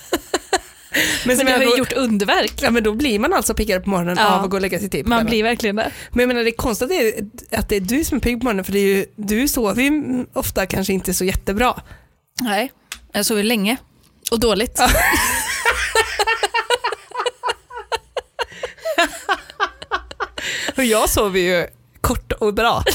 Men 1.24 1.36
som 1.36 1.46
det 1.46 1.52
har 1.52 1.62
ju 1.62 1.76
gjort 1.76 1.92
underverk. 1.92 2.52
Ja 2.62 2.70
men 2.70 2.82
då 2.82 2.92
blir 2.92 3.18
man 3.18 3.32
alltså 3.32 3.54
piggare 3.54 3.80
på 3.80 3.90
morgonen 3.90 4.16
Ja. 4.20 4.26
av 4.26 4.44
att 4.44 4.50
gå 4.50 4.56
och 4.56 4.60
lägga 4.60 4.78
sig 4.78 4.90
tid 4.90 5.04
på 5.04 5.10
Man 5.10 5.26
blir 5.26 5.42
verkligen 5.42 5.76
det. 5.76 5.90
Men 6.10 6.20
jag 6.20 6.28
menar 6.28 6.42
det 6.44 6.50
är 6.50 6.56
konstigt 6.56 6.84
att 6.84 6.88
det 6.88 7.18
är, 7.18 7.58
att 7.58 7.68
det 7.68 7.76
är 7.76 7.80
du 7.80 8.04
som 8.04 8.16
är 8.16 8.20
pigg 8.20 8.40
på 8.40 8.44
morgonen 8.44 8.64
för 8.64 8.72
det 8.72 8.78
är 8.78 8.96
ju, 8.96 9.06
du 9.16 9.48
sover 9.48 9.82
ju 9.82 10.24
ofta 10.32 10.66
kanske 10.66 10.92
inte 10.92 11.14
så 11.14 11.24
jättebra. 11.24 11.74
Nej, 12.40 12.72
jag 13.12 13.26
sov 13.26 13.36
ju 13.36 13.42
länge. 13.42 13.76
Och 14.30 14.40
dåligt. 14.40 14.80
Och 20.76 20.84
jag 20.84 21.10
sover 21.10 21.40
ju 21.40 21.66
kort 22.00 22.32
och 22.32 22.54
bra. 22.54 22.82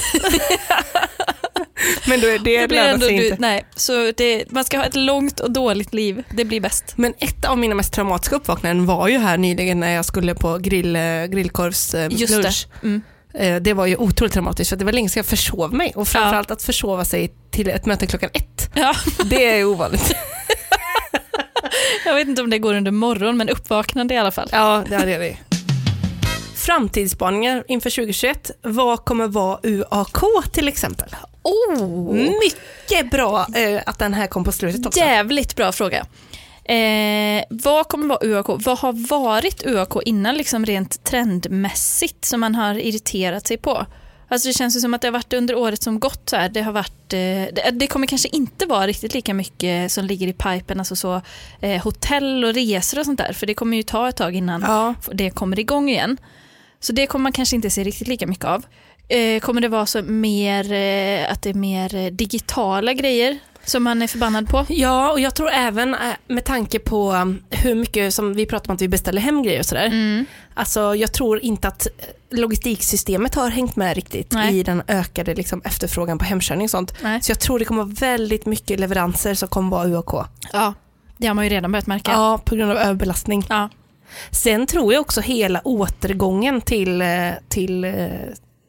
men 2.08 2.22
då 2.22 2.28
är 2.28 2.40
det, 2.40 2.62
Det 2.62 2.68
blir 2.68 2.80
ändå 2.80 3.06
sig 3.06 3.18
du, 3.18 3.24
inte. 3.26 3.38
nej, 3.40 3.66
så 3.76 4.12
det, 4.18 4.45
man 4.52 4.64
ska 4.64 4.78
ha 4.78 4.84
ett 4.86 4.95
långt 4.95 5.40
och 5.40 5.52
dåligt 5.52 5.94
liv. 5.94 6.24
Det 6.32 6.45
blir 6.45 6.62
bäst. 6.62 6.94
Men 6.95 7.14
ett 7.18 7.45
av 7.45 7.58
mina 7.58 7.76
mest 7.76 7.94
traumatiska 7.94 8.36
uppvaknanden 8.36 8.86
var 8.86 9.08
ju 9.08 9.18
här 9.18 9.38
nyligen 9.38 9.80
när 9.80 9.91
jag 9.95 10.06
skulle 10.06 10.36
på 10.36 10.58
grill, 10.58 10.95
eh, 10.95 11.02
grillkorvs 11.26 11.94
eh, 11.94 12.08
Just 12.12 12.34
lunch. 12.34 12.68
det. 12.82 12.88
Mm. 12.88 13.02
Eh, 13.34 13.56
Det 13.62 13.74
var 13.74 13.86
ju 13.86 13.95
otroligt 13.95 14.34
traumatiskt 14.34 14.70
för 14.70 14.76
det 14.78 14.86
var 14.86 14.91
länge 14.91 15.10
sedan 15.10 15.20
jag 15.20 15.26
försov 15.26 15.74
mig 15.74 15.94
och 15.95 16.08
framförallt 16.08 16.52
att 16.52 16.64
försova 16.64 17.06
sig 17.06 17.34
till 17.52 17.70
ett 17.70 17.86
möte 17.86 18.08
klockan 18.08 18.30
ett. 18.34 18.70
Ja, 18.74 18.95
Det 19.26 19.60
är 19.60 19.66
ovanligt. 19.66 20.12
jag 22.06 22.16
vet 22.16 22.28
inte 22.28 22.41
om 22.41 22.49
det 22.49 22.60
går 22.60 22.74
under 22.74 22.91
morgon, 22.91 23.38
men 23.38 23.49
uppvaknande 23.49 24.14
i 24.14 24.18
alla 24.18 24.32
fall. 24.32 24.49
ja, 24.52 24.84
det 24.90 24.95
är 24.95 25.20
det. 25.20 25.38
Framtidsspaningar 26.65 27.63
inför 27.67 27.89
2021. 27.89 28.51
Vad 28.61 29.05
kommer 29.05 29.27
vara 29.27 29.59
UAK 29.63 30.17
till 30.51 30.67
exempel? 30.67 31.09
Oh, 31.43 32.13
Mycket 32.13 33.11
bra 33.11 33.47
eh, 33.55 33.81
att 33.85 33.99
den 33.99 34.13
här 34.13 34.27
kom 34.27 34.43
på 34.43 34.51
slutet 34.51 34.85
också. 34.85 34.99
jävligt 34.99 35.55
bra 35.55 35.71
fråga. 35.71 36.05
Eh, 36.63 37.43
vad 37.49 37.88
kommer 37.88 38.07
vara 38.07 38.19
UAK? 38.21 38.45
Vad 38.65 38.79
har 38.79 39.07
varit 39.09 39.65
UAK 39.65 40.03
innan 40.05 40.35
liksom 40.35 40.65
rent 40.65 41.03
trendmässigt 41.03 42.25
som 42.25 42.39
man 42.39 42.55
har 42.55 42.75
irriterat 42.75 43.47
sig 43.47 43.57
på? 43.57 43.85
Alltså 44.27 44.47
det 44.47 44.53
känns 44.53 44.75
ju 44.75 44.79
som 44.79 44.93
att 44.93 45.01
det 45.01 45.07
har 45.07 45.13
varit 45.13 45.33
under 45.33 45.55
året 45.55 45.83
som 45.83 45.99
gått 45.99 46.29
så 46.29 46.35
här. 46.35 46.49
Det 46.49 46.61
har 46.61 46.71
varit, 46.71 47.13
eh, 47.13 47.19
det, 47.19 47.69
det 47.71 47.88
kommer 47.88 48.07
kanske 48.07 48.27
inte 48.31 48.65
vara 48.65 48.88
riktigt 48.88 49.13
lika 49.13 49.33
mycket 49.33 49.91
som 49.91 50.05
ligger 50.05 50.27
i 50.27 50.33
pipen, 50.33 50.79
alltså 50.79 50.95
så 50.95 51.21
eh, 51.61 51.83
hotell 51.83 52.43
och 52.45 52.53
resor 52.53 52.99
och 52.99 53.05
sånt 53.05 53.19
där. 53.19 53.33
För 53.33 53.47
det 53.47 53.53
kommer 53.53 53.77
ju 53.77 53.83
ta 53.83 54.09
ett 54.09 54.15
tag 54.15 54.35
innan 54.35 54.61
Ja, 54.67 54.95
det 55.13 55.29
kommer 55.29 55.59
igång 55.59 55.89
igen. 55.89 56.17
Så 56.82 56.94
det 56.94 57.08
kommer 57.08 57.24
man 57.24 57.32
kanske 57.32 57.56
inte 57.56 57.70
se 57.70 57.84
riktigt 57.84 58.08
lika 58.08 58.28
mycket 58.28 58.45
av. 58.45 58.66
Eh, 59.08 59.40
kommer 59.40 59.62
det 59.62 59.68
vara 59.68 59.86
så 59.86 60.02
mer, 60.02 60.72
eh, 60.72 61.32
att 61.32 61.41
det 61.41 61.49
är 61.49 61.53
mer 61.53 61.95
eh, 61.95 62.06
digitala 62.06 62.94
grejer 62.94 63.40
som 63.66 63.84
man 63.84 64.02
är 64.02 64.08
förbannad 64.08 64.49
på? 64.49 64.66
ja, 64.70 65.12
och 65.12 65.20
jag 65.20 65.36
tror 65.36 65.49
även 65.49 65.95
med 66.28 66.45
tanke 66.45 66.80
på 66.80 67.12
um, 67.12 67.44
hur 67.49 67.76
mycket 67.76 68.14
som 68.14 68.34
vi 68.34 68.45
pratar 68.45 68.70
om 68.70 68.76
att 68.76 68.82
vi 68.82 68.88
beställer 68.88 69.22
hem 69.22 69.44
grejer 69.44 69.60
och 69.60 69.66
sådär. 69.66 69.86
Mm. 69.86 70.26
Alltså 70.53 70.95
jag 70.95 71.14
tror 71.14 71.40
inte 71.40 71.68
att 71.68 71.88
logistiksystemet 72.30 73.36
har 73.36 73.49
hängt 73.49 73.76
med 73.76 73.95
riktigt 73.95 74.32
Nej. 74.32 74.60
i 74.60 74.64
den 74.64 74.84
ökade 74.88 75.36
liksom, 75.36 75.62
efterfrågan 75.66 76.18
på 76.18 76.26
hemkörning 76.26 76.64
och 76.64 76.72
sånt. 76.72 76.94
Nej. 77.03 77.22
Så 77.22 77.32
jag 77.32 77.40
tror 77.40 77.60
det 77.60 77.66
kommer 77.66 77.84
vara 77.84 77.94
väldigt 77.94 78.45
mycket 78.45 78.80
leveranser 78.80 79.34
som 79.34 79.48
kommer 79.48 79.72
vara 79.72 79.88
UAK. 79.88 80.28
Ja, 80.53 80.74
det 81.18 81.28
har 81.28 81.34
man 81.34 81.44
ju 81.45 81.49
redan 81.49 81.72
börjat 81.72 81.88
märka. 81.88 82.12
Ja, 82.12 82.41
på 82.45 82.56
grund 82.56 82.72
av 82.72 82.78
överbelastning. 82.78 83.45
Ja. 83.49 83.70
Sen 84.31 84.67
tror 84.67 84.93
jag 84.93 85.01
också 85.01 85.21
hela 85.21 85.61
återgången 85.67 86.61
till, 86.61 87.01
eh, 87.01 87.07
till 87.49 87.83
eh, 87.83 88.07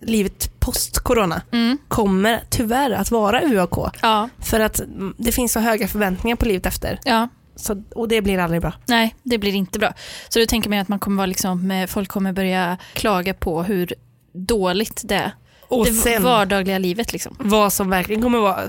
livet 0.03 0.61
post-corona 0.61 1.43
Mm. 1.53 1.79
kommer 1.89 2.43
tyvärr 2.51 2.91
att 2.91 3.11
vara 3.11 3.43
UAK. 3.43 3.97
Ja. 4.03 4.29
För 4.39 4.61
att 4.61 4.81
mm, 4.81 5.15
det 5.19 5.33
finns 5.33 5.53
så 5.53 5.61
höga 5.61 5.89
förväntningar 5.89 6.37
på 6.37 6.47
livet 6.47 6.67
efter. 6.67 7.01
ja, 7.05 7.29
Så, 7.57 7.83
och 7.95 8.09
det 8.09 8.23
blir 8.23 8.39
aldrig 8.39 8.61
bra. 8.61 8.73
nej 8.87 9.15
det 9.23 9.39
blir 9.39 9.55
inte 9.55 9.79
bra. 9.79 9.93
Så 10.29 10.39
du 10.39 10.47
tänker 10.47 10.71
mig 10.71 10.79
att 10.79 10.89
man 10.89 10.99
kommer 10.99 11.17
vara 11.17 11.27
liksom, 11.27 11.71
eh, 11.71 11.87
folk 11.87 12.09
kommer 12.09 12.33
börja 12.33 12.79
klaga 12.95 13.35
på 13.35 13.63
hur 13.63 13.95
dåligt 14.35 15.03
det 15.05 15.15
är. 15.15 15.33
Och 15.73 15.87
det 15.87 15.93
sen 15.93 16.23
vardagliga 16.23 16.79
livet 16.79 17.13
liksom. 17.13 17.37
vad 17.39 17.73
som 17.73 17.91
verkligen 17.91 18.23
kommer 18.23 18.39
vara 18.39 18.61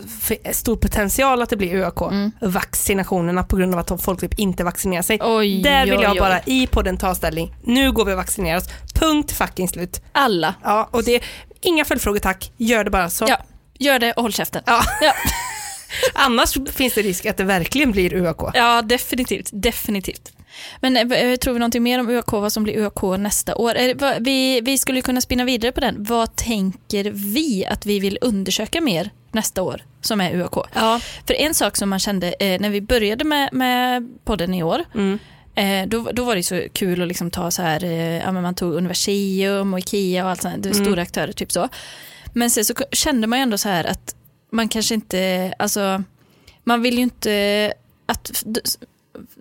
stor 0.51 0.75
potential 0.75 1.41
att 1.41 1.49
det 1.49 1.57
blir 1.57 1.75
UAK. 1.75 2.01
Mm. 2.01 2.31
Vaccinationerna 2.41 3.43
på 3.43 3.55
grund 3.55 3.73
av 3.73 3.79
att 3.79 4.03
folk 4.03 4.19
typ 4.19 4.39
inte 4.39 4.63
vaccinerar 4.63 5.01
sig. 5.01 5.19
Oj, 5.21 5.61
Där 5.61 5.85
vill 5.85 5.93
oj, 5.97 6.03
jag 6.03 6.11
oj. 6.11 6.19
bara 6.19 6.39
i 6.45 6.67
podden 6.67 6.97
ta 6.97 7.15
ställning. 7.15 7.55
Nu 7.63 7.91
går 7.91 8.05
vi 8.05 8.13
och 8.13 8.17
vaccinerar 8.17 8.57
oss. 8.57 8.67
Punkt 8.93 9.31
fucking 9.31 9.69
slut. 9.69 10.01
Alla. 10.11 10.55
Ja, 10.63 10.89
och 10.91 11.03
det, 11.03 11.23
inga 11.61 11.85
följdfrågor 11.85 12.19
tack. 12.19 12.51
Gör 12.57 12.83
det 12.83 12.89
bara 12.91 13.09
så. 13.09 13.25
Ja, 13.27 13.37
gör 13.79 13.99
det 13.99 14.11
och 14.11 14.21
håll 14.21 14.33
käften. 14.33 14.61
Ja. 14.65 14.81
Ja. 15.01 15.13
Annars 16.13 16.57
finns 16.71 16.93
det 16.93 17.01
risk 17.01 17.25
att 17.25 17.37
det 17.37 17.43
verkligen 17.43 17.91
blir 17.91 18.13
UAK. 18.13 18.41
Ja, 18.53 18.81
definitivt. 18.81 19.49
definitivt. 19.53 20.31
Men 20.81 20.97
eh, 20.97 21.35
tror 21.35 21.53
vi 21.53 21.59
någonting 21.59 21.83
mer 21.83 21.99
om 21.99 22.09
UAK, 22.09 22.31
vad 22.31 22.53
som 22.53 22.63
blir 22.63 22.77
UAK 22.77 23.01
nästa 23.19 23.55
år? 23.55 23.75
Eh, 23.77 23.95
Vi, 24.19 24.61
vi 24.61 24.77
skulle 24.77 25.01
kunna 25.01 25.21
spinna 25.21 25.43
vidare 25.43 25.71
på 25.71 25.81
den. 25.81 26.03
Vad 26.03 26.35
tänker 26.35 27.11
vi 27.33 27.65
att 27.65 27.85
vi 27.85 27.99
vill 27.99 28.17
undersöka 28.21 28.81
mer 28.81 29.09
nästa 29.31 29.61
år 29.61 29.81
som 30.01 30.21
är 30.21 30.35
UAK? 30.35 30.53
Ja. 30.73 30.99
För 31.27 31.33
en 31.33 31.53
sak 31.53 31.77
som 31.77 31.89
man 31.89 31.99
kände 31.99 32.33
eh, 32.39 32.61
när 32.61 32.69
vi 32.69 32.81
började 32.81 33.23
med, 33.23 33.49
med 33.53 34.09
podden 34.23 34.53
i 34.53 34.63
år, 34.63 34.83
Mm. 34.95 35.19
eh, 35.55 35.87
då, 35.89 36.11
då 36.13 36.23
var 36.23 36.35
det 36.35 36.43
så 36.43 36.61
kul 36.73 37.01
att 37.01 37.07
liksom 37.07 37.31
ta 37.31 37.51
så 37.51 37.61
här, 37.61 37.83
eh, 37.83 38.17
ja, 38.17 38.31
man 38.31 38.55
tog 38.55 38.73
Universium 38.73 39.73
och 39.73 39.79
Ikea 39.79 40.23
och 40.23 40.29
allt 40.29 40.41
sånt, 40.41 40.65
Mm. 40.65 40.73
stora 40.85 41.01
aktörer 41.01 41.31
typ 41.31 41.51
så. 41.51 41.69
Men 42.33 42.49
sen 42.49 42.65
så 42.65 42.73
kände 42.91 43.27
man 43.27 43.39
ju 43.39 43.43
ändå 43.43 43.57
så 43.57 43.69
här 43.69 43.83
att 43.83 44.15
man 44.51 44.69
kanske 44.69 44.93
inte, 44.95 45.53
alltså 45.59 46.03
man 46.63 46.81
vill 46.81 46.95
ju 46.97 47.03
inte 47.03 47.73
att 48.05 48.43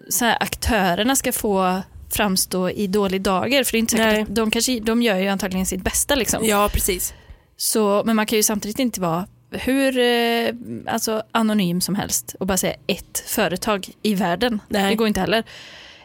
så 0.09 0.24
här, 0.24 0.36
aktörerna 0.40 1.16
ska 1.16 1.32
få 1.32 1.82
framstå 2.11 2.70
i 2.70 2.86
dålig 2.86 3.23
dager, 3.23 3.65
för 3.65 3.73
det 3.73 3.78
är 3.78 3.81
inte 3.81 3.97
säkert 3.97 4.28
att 4.28 4.35
de, 4.35 4.51
kanske, 4.51 4.81
de 4.81 5.03
gör 5.03 5.16
ju 5.16 5.28
antagligen 5.28 5.66
sitt 5.66 5.82
bästa 5.82 6.15
liksom. 6.15 6.44
ja, 6.44 6.69
precis. 6.73 7.15
Så, 7.57 8.03
men 8.07 8.16
man 8.16 8.27
kan 8.27 8.36
ju 8.36 8.43
samtidigt 8.43 8.78
inte 8.78 9.01
vara 9.01 9.27
hur 9.51 9.99
eh, 9.99 10.55
alltså, 10.86 11.23
anonym 11.32 11.81
som 11.81 11.94
helst 11.94 12.35
och 12.40 12.47
bara 12.47 12.57
säga 12.57 12.74
ett 12.86 13.24
företag 13.27 13.89
i 14.03 14.15
världen. 14.15 14.61
Nej. 14.69 14.90
Det 14.90 14.94
går 14.94 15.09
inte 15.09 15.20
heller. 15.20 15.44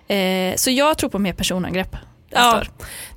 Eh, 0.08 0.56
så 0.56 0.72
jag 0.72 0.98
tror 0.98 1.10
på 1.10 1.20
mer 1.20 1.34
personangrepp. 1.34 1.96
Ja, 2.30 2.58
år. 2.58 2.68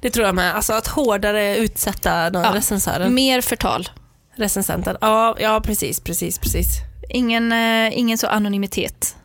det 0.01 0.11
tror 0.11 0.27
jag 0.27 0.35
med. 0.35 0.55
Alltså 0.55 0.73
att 0.73 0.87
hårdare 0.87 1.57
utsätta 1.57 2.31
Ja. 2.33 2.53
recensören. 2.55 3.15
Mer 3.15 3.41
förtal. 3.41 3.89
Recensenten. 4.35 4.97
Ja, 5.01 5.37
ja, 5.41 5.61
precis, 5.65 6.01
precis, 6.01 6.39
precis. 6.39 6.67
Ingen, 7.09 7.53
eh, 7.53 7.99
ingen 7.99 8.19
så 8.19 8.27
anonymitet. 8.27 9.17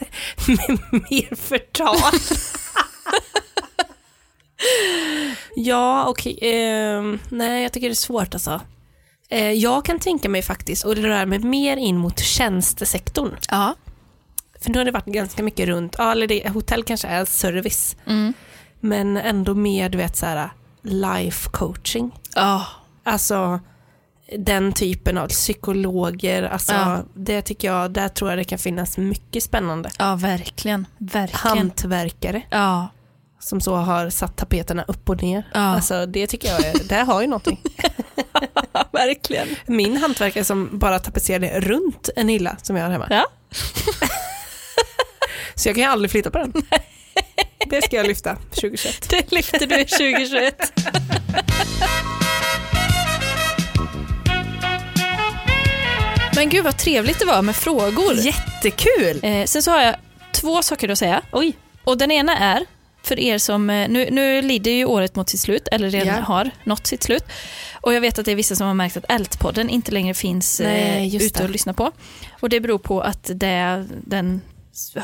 Mer 0.90 1.34
förtal. 1.36 1.96
ja, 5.56 6.06
okej. 6.08 6.38
ehm, 6.42 7.18
nej, 7.30 7.62
jag 7.62 7.72
tycker 7.72 7.88
det 7.88 7.92
är 7.92 7.94
svårt 7.94 8.34
alltså. 8.34 8.60
Eh, 9.28 9.52
jag 9.52 9.84
kan 9.84 9.98
tänka 9.98 10.28
mig 10.28 10.42
faktiskt 10.42 10.84
att 10.84 10.98
röra 10.98 11.26
mig 11.26 11.38
mer 11.38 11.76
in 11.76 11.96
mot 11.96 12.18
tjänstesektorn. 12.20 13.36
Ja. 13.50 13.74
För 14.60 14.70
nu 14.70 14.78
har 14.78 14.84
det 14.84 14.90
varit 14.90 15.04
ganska 15.06 15.42
mycket 15.42 15.66
runt, 15.68 15.94
ja, 15.98 16.12
eller 16.12 16.26
det, 16.26 16.48
hotell 16.48 16.84
kanske 16.84 17.08
är 17.08 17.24
service, 17.24 17.96
Mm. 18.06 18.32
men 18.80 19.16
ändå 19.16 19.54
mer 19.54 19.88
du 19.88 19.98
vet 19.98 20.16
så 20.16 20.26
här 20.26 20.50
life 20.82 21.48
coaching. 21.50 22.10
Ja. 22.34 22.66
Alltså 23.04 23.60
den 24.38 24.72
typen 24.72 25.18
av 25.18 25.28
psykologer, 25.28 26.42
alltså 26.42 26.72
Ja. 26.72 26.98
det 27.14 27.42
tycker 27.42 27.68
jag, 27.68 27.90
där 27.90 28.08
tror 28.08 28.30
jag 28.30 28.38
det 28.38 28.44
kan 28.44 28.58
finnas 28.58 28.98
mycket 28.98 29.42
spännande. 29.42 29.90
ja, 29.98 30.14
verkligen. 30.16 30.86
Verkligen. 30.98 31.58
Hantverkare 31.58 32.42
Ja. 32.50 32.88
som 33.40 33.60
så 33.60 33.76
har 33.76 34.10
satt 34.10 34.36
tapeterna 34.36 34.84
upp 34.88 35.08
och 35.10 35.22
ner. 35.22 35.42
Ja. 35.54 35.60
Alltså 35.60 36.06
det 36.06 36.26
tycker 36.26 36.48
jag, 36.48 36.64
är, 36.64 36.74
det 36.88 36.94
har 36.96 37.20
ju 37.20 37.26
någonting. 37.26 37.60
verkligen. 38.92 39.48
Min 39.66 39.96
hantverkare 39.96 40.44
som 40.44 40.78
bara 40.78 40.98
tapetserade 40.98 41.60
runt 41.60 42.08
en 42.16 42.28
hylla 42.28 42.56
som 42.62 42.76
jag 42.76 42.84
har 42.84 42.90
hemma. 42.90 43.06
Ja. 43.10 43.26
Så 45.54 45.68
jag 45.68 45.76
kan 45.76 45.84
ju 45.84 45.90
aldrig 45.90 46.10
flytta 46.10 46.30
på 46.30 46.38
den. 46.38 46.52
Det 47.70 47.82
ska 47.82 47.96
jag 47.96 48.06
lyfta 48.06 48.36
2021. 48.36 49.08
Det 49.10 49.32
lyfter 49.32 49.66
du 49.66 49.84
2021. 49.84 50.72
Men 56.36 56.48
gud 56.48 56.64
vad 56.64 56.76
trevligt 56.78 57.18
det 57.18 57.24
var 57.24 57.42
med 57.42 57.56
frågor. 57.56 58.14
Jättekul! 58.14 59.20
Eh, 59.22 59.44
sen 59.44 59.62
så 59.62 59.70
har 59.70 59.80
jag 59.82 59.94
två 60.32 60.62
saker 60.62 60.88
att 60.88 60.98
säga. 60.98 61.22
Oj. 61.32 61.52
Och 61.84 61.98
den 61.98 62.10
ena 62.10 62.38
är, 62.38 62.64
för 63.02 63.18
er 63.18 63.38
som, 63.38 63.70
eh, 63.70 63.88
nu, 63.88 64.08
nu 64.10 64.42
lider 64.42 64.70
ju 64.70 64.84
året 64.84 65.16
mot 65.16 65.28
sitt 65.28 65.40
slut, 65.40 65.68
eller 65.72 65.90
redan 65.90 66.16
Ja. 66.16 66.22
har 66.22 66.50
nått 66.64 66.86
sitt 66.86 67.02
slut. 67.02 67.24
Och 67.80 67.94
jag 67.94 68.00
vet 68.00 68.18
att 68.18 68.24
det 68.24 68.32
är 68.32 68.36
vissa 68.36 68.56
som 68.56 68.66
har 68.66 68.74
märkt 68.74 68.96
att 68.96 69.04
Ältpodden 69.08 69.70
inte 69.70 69.92
längre 69.92 70.14
finns 70.14 70.60
Nej, 70.60 71.16
eh, 71.16 71.22
ute 71.22 71.44
att 71.44 71.50
lyssna 71.50 71.72
på. 71.74 71.92
Och 72.40 72.48
det 72.48 72.60
beror 72.60 72.78
på 72.78 73.00
att 73.00 73.30
det 73.34 73.46
är 73.46 73.86
den 74.06 74.40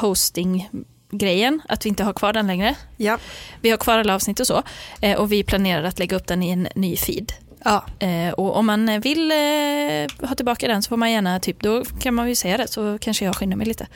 hosting-grejen, 0.00 1.60
att 1.68 1.84
vi 1.84 1.88
inte 1.88 2.04
har 2.04 2.12
kvar 2.12 2.32
den 2.32 2.46
längre. 2.46 2.74
Ja. 2.96 3.18
Vi 3.60 3.70
har 3.70 3.76
kvar 3.76 3.98
alla 3.98 4.14
avsnitt 4.14 4.40
och 4.40 4.46
så. 4.46 4.62
Eh, 5.00 5.16
och 5.18 5.32
vi 5.32 5.42
planerar 5.42 5.84
att 5.84 5.98
lägga 5.98 6.16
upp 6.16 6.26
den 6.26 6.42
i 6.42 6.50
en 6.50 6.68
ny 6.74 6.96
feed. 6.96 7.32
Ja. 7.66 8.06
Eh, 8.06 8.32
och 8.32 8.56
om 8.56 8.66
man 8.66 9.00
vill 9.00 9.30
eh, 9.32 10.28
ha 10.28 10.34
tillbaka 10.36 10.68
den 10.68 10.82
så 10.82 10.88
får 10.88 10.96
man 10.96 11.10
gärna, 11.12 11.40
typ, 11.40 11.60
då 11.62 11.84
kan 11.84 12.14
man 12.14 12.28
ju 12.28 12.34
säga 12.34 12.56
det 12.56 12.68
så 12.68 12.98
kanske 13.00 13.24
jag 13.24 13.36
skyndar 13.36 13.56
mig 13.56 13.66
lite. 13.66 13.86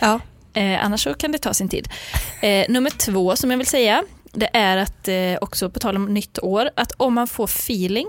ja. 0.00 0.20
Eh, 0.54 0.84
annars 0.84 1.02
så 1.02 1.14
kan 1.14 1.32
det 1.32 1.38
ta 1.38 1.54
sin 1.54 1.68
tid. 1.68 1.88
Eh, 2.42 2.66
nummer 2.68 2.90
två 2.90 3.36
som 3.36 3.50
jag 3.50 3.58
vill 3.58 3.66
säga, 3.66 4.02
det 4.32 4.50
är 4.52 4.76
att 4.76 5.08
eh, 5.08 5.14
också 5.40 5.70
på 5.70 5.78
tal 5.78 5.96
om 5.96 6.14
nytt 6.14 6.38
år, 6.38 6.70
att 6.76 6.92
om 6.96 7.14
man 7.14 7.26
får 7.28 7.44
feeling, 7.44 8.06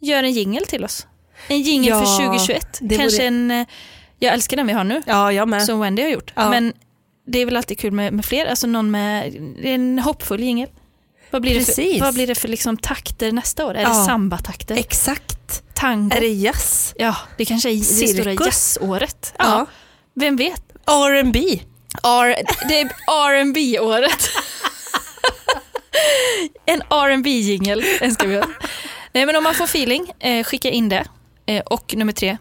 gör 0.00 0.22
en 0.22 0.32
jingel 0.32 0.66
till 0.66 0.84
oss. 0.84 1.06
En 1.48 1.60
jingel 1.62 1.88
Ja, 1.88 1.98
för 1.98 2.16
2021. 2.26 2.78
det 2.80 2.96
Kanske 2.96 3.16
vore- 3.18 3.26
en, 3.26 3.50
eh, 3.50 3.66
jag 4.18 4.32
älskar 4.34 4.56
den 4.56 4.66
vi 4.66 4.72
har 4.72 4.84
nu, 4.84 5.02
Ja, 5.06 5.32
jag 5.32 5.48
med. 5.48 5.62
som 5.62 5.80
Wendy 5.80 6.02
har 6.02 6.08
gjort. 6.10 6.32
Ja. 6.36 6.50
Men 6.50 6.72
det 7.26 7.38
är 7.38 7.44
väl 7.44 7.56
alltid 7.56 7.78
kul 7.78 7.92
med, 7.92 8.12
med 8.12 8.24
fler, 8.24 8.46
alltså 8.46 8.66
någon 8.66 8.90
med 8.90 9.34
en 9.62 9.98
hoppfull 9.98 10.40
jingel. 10.42 10.68
Vad 11.30 11.42
blir, 11.42 11.54
det 11.58 11.66
Precis. 11.66 11.98
för, 11.98 12.04
vad 12.04 12.14
blir 12.14 12.26
det 12.26 12.34
för 12.34 12.48
liksom 12.48 12.76
takter 12.76 13.32
nästa 13.32 13.66
år? 13.66 13.70
Är 13.70 13.74
det 13.74 13.80
Ja. 13.82 14.04
samba-takter? 14.06 14.76
Exakt. 14.76 15.62
Tango? 15.74 16.16
Är 16.16 16.20
det 16.20 16.26
jazz? 16.28 16.94
Ja, 16.98 17.16
det 17.36 17.44
kanske 17.44 17.70
är 17.70 17.74
det 17.76 17.82
stora 17.84 18.24
Cirkus? 18.24 18.46
jazzåret. 18.46 19.34
Ja. 19.38 19.66
Vem 20.14 20.36
vet? 20.36 20.62
R&B. 20.86 21.60
R, 22.04 22.34
det 22.68 22.80
är 22.80 23.44
rb 23.44 23.80
året 23.82 24.28
En 26.66 26.80
rb 26.80 27.26
jingel 27.26 27.84
önskar 28.00 28.26
vi 28.26 28.38
oss. 28.38 28.46
Nej, 29.12 29.26
men 29.26 29.36
om 29.36 29.42
man 29.44 29.54
får 29.54 29.64
feeling, 29.64 30.12
eh, 30.18 30.44
skicka 30.44 30.70
in 30.70 30.88
det. 30.88 31.04
Eh, 31.46 31.60
och 31.62 31.94
nummer 31.96 32.12
tre, 32.12 32.38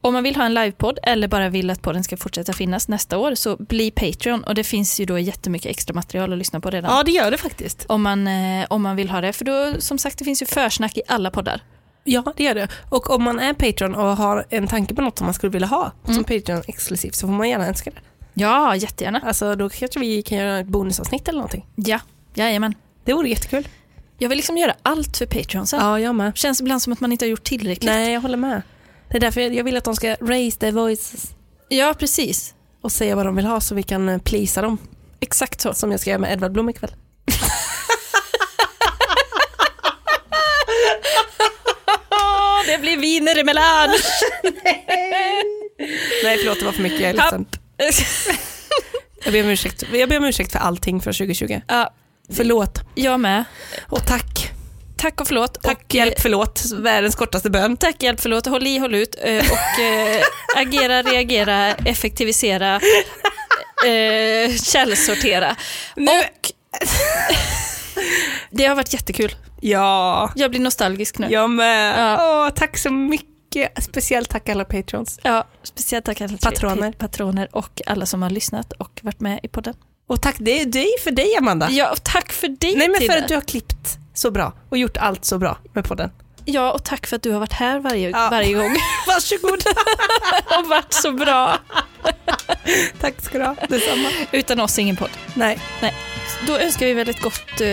om 0.00 0.12
man 0.12 0.22
vill 0.22 0.36
ha 0.36 0.44
en 0.44 0.54
livepodd 0.54 0.98
eller 1.02 1.28
bara 1.28 1.48
vill 1.48 1.70
att 1.70 1.82
podden 1.82 2.04
ska 2.04 2.16
fortsätta 2.16 2.52
finnas 2.52 2.88
nästa 2.88 3.18
år 3.18 3.34
så 3.34 3.56
bli 3.56 3.90
Patreon 3.90 4.44
och 4.44 4.54
det 4.54 4.64
finns 4.64 5.00
ju 5.00 5.04
då 5.04 5.18
jättemycket 5.18 5.70
extra 5.70 5.94
material 5.94 6.32
att 6.32 6.38
lyssna 6.38 6.60
på 6.60 6.70
redan. 6.70 6.96
Ja, 6.96 7.02
det 7.02 7.10
gör 7.10 7.30
det 7.30 7.36
faktiskt. 7.38 7.86
Om, 7.88 8.02
man, 8.02 8.26
eh, 8.28 8.66
om 8.70 8.82
man 8.82 8.96
vill 8.96 9.10
ha 9.10 9.20
det, 9.20 9.32
för 9.32 9.44
då 9.44 9.80
som 9.80 9.98
sagt 9.98 10.18
det 10.18 10.24
finns 10.24 10.42
ju 10.42 10.46
försnack 10.46 10.96
i 10.96 11.02
alla 11.08 11.30
poddar. 11.30 11.60
Ja, 12.04 12.32
det 12.36 12.44
gör 12.44 12.54
det. 12.54 12.68
Och 12.88 13.10
om 13.10 13.22
man 13.22 13.38
är 13.38 13.52
Patreon 13.54 13.94
och 13.94 14.16
har 14.16 14.46
en 14.50 14.66
tanke 14.66 14.94
på 14.94 15.02
något 15.02 15.18
som 15.18 15.24
man 15.24 15.34
skulle 15.34 15.50
vilja 15.50 15.68
ha 15.68 15.92
Mm. 16.04 16.14
som 16.14 16.24
Patreon 16.24 16.62
exklusivt 16.66 17.14
så 17.14 17.26
får 17.26 17.34
man 17.34 17.48
gärna 17.48 17.66
önska 17.68 17.90
det. 17.90 18.00
Ja, 18.34 18.76
jättegärna. 18.76 19.20
Alltså 19.24 19.54
då 19.54 19.68
kanske 19.68 20.00
vi 20.00 20.22
kan 20.22 20.38
göra 20.38 20.58
ett 20.58 20.66
bonusavsnitt 20.66 21.28
eller 21.28 21.38
någonting. 21.38 21.66
Ja, 21.76 22.00
jajamän. 22.34 22.74
Det 23.04 23.12
vore 23.12 23.28
jättekul. 23.28 23.68
Jag 24.18 24.28
vill 24.28 24.36
liksom 24.36 24.56
göra 24.56 24.74
allt 24.82 25.16
för 25.16 25.26
Patreon 25.26 25.66
sen. 25.66 25.80
Ja, 25.80 26.00
jag 26.00 26.14
med. 26.14 26.36
Känns 26.36 26.60
ibland 26.60 26.82
som 26.82 26.92
att 26.92 27.00
man 27.00 27.12
inte 27.12 27.24
har 27.24 27.30
gjort 27.30 27.44
tillräckligt. 27.44 27.90
Nej, 27.90 28.12
jag 28.12 28.20
håller 28.20 28.36
med. 28.36 28.62
Det 29.10 29.16
är 29.16 29.20
därför 29.20 29.40
jag 29.40 29.64
vill 29.64 29.76
att 29.76 29.84
de 29.84 29.96
ska 29.96 30.16
raise 30.20 30.58
their 30.58 30.72
voices 30.72 31.30
Ja, 31.68 31.94
precis. 31.98 32.54
och 32.80 32.92
säga 32.92 33.16
vad 33.16 33.26
de 33.26 33.36
vill 33.36 33.44
ha 33.46 33.60
så 33.60 33.74
vi 33.74 33.82
kan 33.82 34.08
eh, 34.08 34.18
pleasa 34.18 34.62
dem. 34.62 34.78
Exakt 35.20 35.60
så. 35.60 35.74
Som 35.74 35.90
jag 35.90 36.00
ska 36.00 36.10
göra 36.10 36.18
med 36.20 36.32
Edvard 36.32 36.52
Blom 36.52 36.68
ikväll. 36.70 36.90
Det 42.66 42.78
blir 42.78 42.96
viner 42.96 43.38
emellan. 43.38 43.88
Nej, 46.24 46.38
förlåt 46.38 46.58
det 46.58 46.64
var 46.64 46.72
för 46.72 46.82
mycket. 46.82 47.00
Jag 47.00 47.08
är 47.10 47.14
ledsen. 47.14 47.46
Jag 49.24 49.32
ber 49.32 49.42
om 49.44 49.48
ursäkt. 49.50 49.82
Jag 49.92 50.08
ber 50.08 50.18
om 50.18 50.24
ursäkt 50.24 50.52
för 50.52 50.58
allting 50.58 51.00
för 51.00 51.12
2020. 51.12 51.60
ja, 51.68 51.94
Förlåt. 52.32 52.78
jag 52.94 53.20
med. 53.20 53.44
Och 53.88 54.06
tack. 54.06 54.52
Tack 55.00 55.20
och 55.20 55.26
förlåt. 55.26 55.62
Tack, 55.62 55.84
och, 55.84 55.94
hjälp, 55.94 56.14
förlåt. 56.20 56.62
Världens 56.74 57.14
kortaste 57.14 57.50
bön. 57.50 57.76
Tack, 57.76 58.02
hjälp, 58.02 58.20
förlåt. 58.20 58.46
Håll 58.46 58.66
i, 58.66 58.78
håll 58.78 58.94
ut. 58.94 59.16
eh, 59.22 59.36
Och 59.52 59.80
eh, 59.82 60.22
agera, 60.56 61.02
reagera, 61.02 61.74
effektivisera, 61.74 62.74
eh, 63.86 64.54
källsortera. 64.62 65.56
Och 65.96 66.50
det 68.50 68.64
har 68.66 68.74
varit 68.74 68.92
jättekul. 68.92 69.34
Ja, 69.60 70.32
Jag 70.36 70.50
blir 70.50 70.60
nostalgisk 70.60 71.18
nu. 71.18 71.26
jag 71.30 71.50
med. 71.50 71.98
Ja. 71.98 72.46
Åh, 72.46 72.54
tack 72.54 72.78
så 72.78 72.90
mycket. 72.90 73.84
Speciellt 73.84 74.30
tack 74.30 74.48
alla 74.48 74.64
patrons. 74.64 75.18
Ja, 75.22 75.44
speciellt 75.62 76.04
tack 76.04 76.20
alla 76.20 76.36
Patroner. 76.42 76.92
patroner 76.92 77.48
och 77.56 77.82
alla 77.86 78.06
som 78.06 78.22
har 78.22 78.30
lyssnat 78.30 78.72
och 78.72 79.00
varit 79.02 79.20
med 79.20 79.40
i 79.42 79.48
podden. 79.48 79.74
Och 80.08 80.22
tack 80.22 80.36
det 80.38 80.60
är 80.60 80.64
dig 80.66 80.88
för 81.04 81.10
dig 81.10 81.36
Amanda. 81.36 81.68
Ja, 81.70 81.90
och 81.92 82.04
tack 82.04 82.32
för 82.32 82.48
dig 82.48 82.74
Nej 82.76 82.88
men 82.88 83.00
för 83.10 83.18
att 83.18 83.28
du 83.28 83.34
har 83.34 83.40
klippt 83.40 83.96
så 84.20 84.30
bra 84.30 84.52
och 84.68 84.78
gjort 84.78 84.96
allt 84.96 85.24
så 85.24 85.38
bra 85.38 85.58
med 85.72 85.84
podden. 85.84 86.10
Ja, 86.44 86.72
och 86.72 86.84
tack 86.84 87.06
för 87.06 87.16
att 87.16 87.22
du 87.22 87.32
har 87.32 87.40
varit 87.40 87.52
här 87.52 87.80
varje, 87.80 88.10
Ja. 88.10 88.28
varje 88.30 88.54
gång 88.54 88.76
Varsågod. 89.06 89.62
och 90.58 90.68
varit 90.68 90.92
så 90.92 91.12
bra. 91.12 91.58
tack 93.00 93.14
ska 93.22 93.38
du 93.38 93.44
ha. 93.44 93.54
Detsamma. 93.68 94.08
Utan 94.32 94.60
oss 94.60 94.78
ingen 94.78 94.96
podd. 94.96 95.10
Nej. 95.34 95.58
Då 96.46 96.58
önskar 96.58 96.86
vi 96.86 96.92
väl 96.92 97.08
ett 97.08 97.22
gott, 97.22 97.60
eh, 97.60 97.66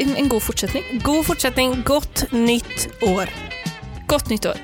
en, 0.00 0.16
en 0.16 0.28
god 0.28 0.42
fortsättning. 0.42 0.82
God 1.04 1.26
fortsättning, 1.26 1.82
gott 1.82 2.24
nytt 2.32 2.88
år. 3.02 3.28
Gott 4.06 4.28
nytt 4.30 4.46
år. 4.46 4.56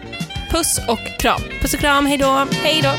Puss 0.50 0.80
och 0.88 1.20
kram. 1.20 1.40
Puss 1.60 1.74
och 1.74 1.80
kram, 1.80 2.06
hej 2.06 2.18
då. 2.18 2.46
Hej 2.62 2.80
då. 2.82 2.92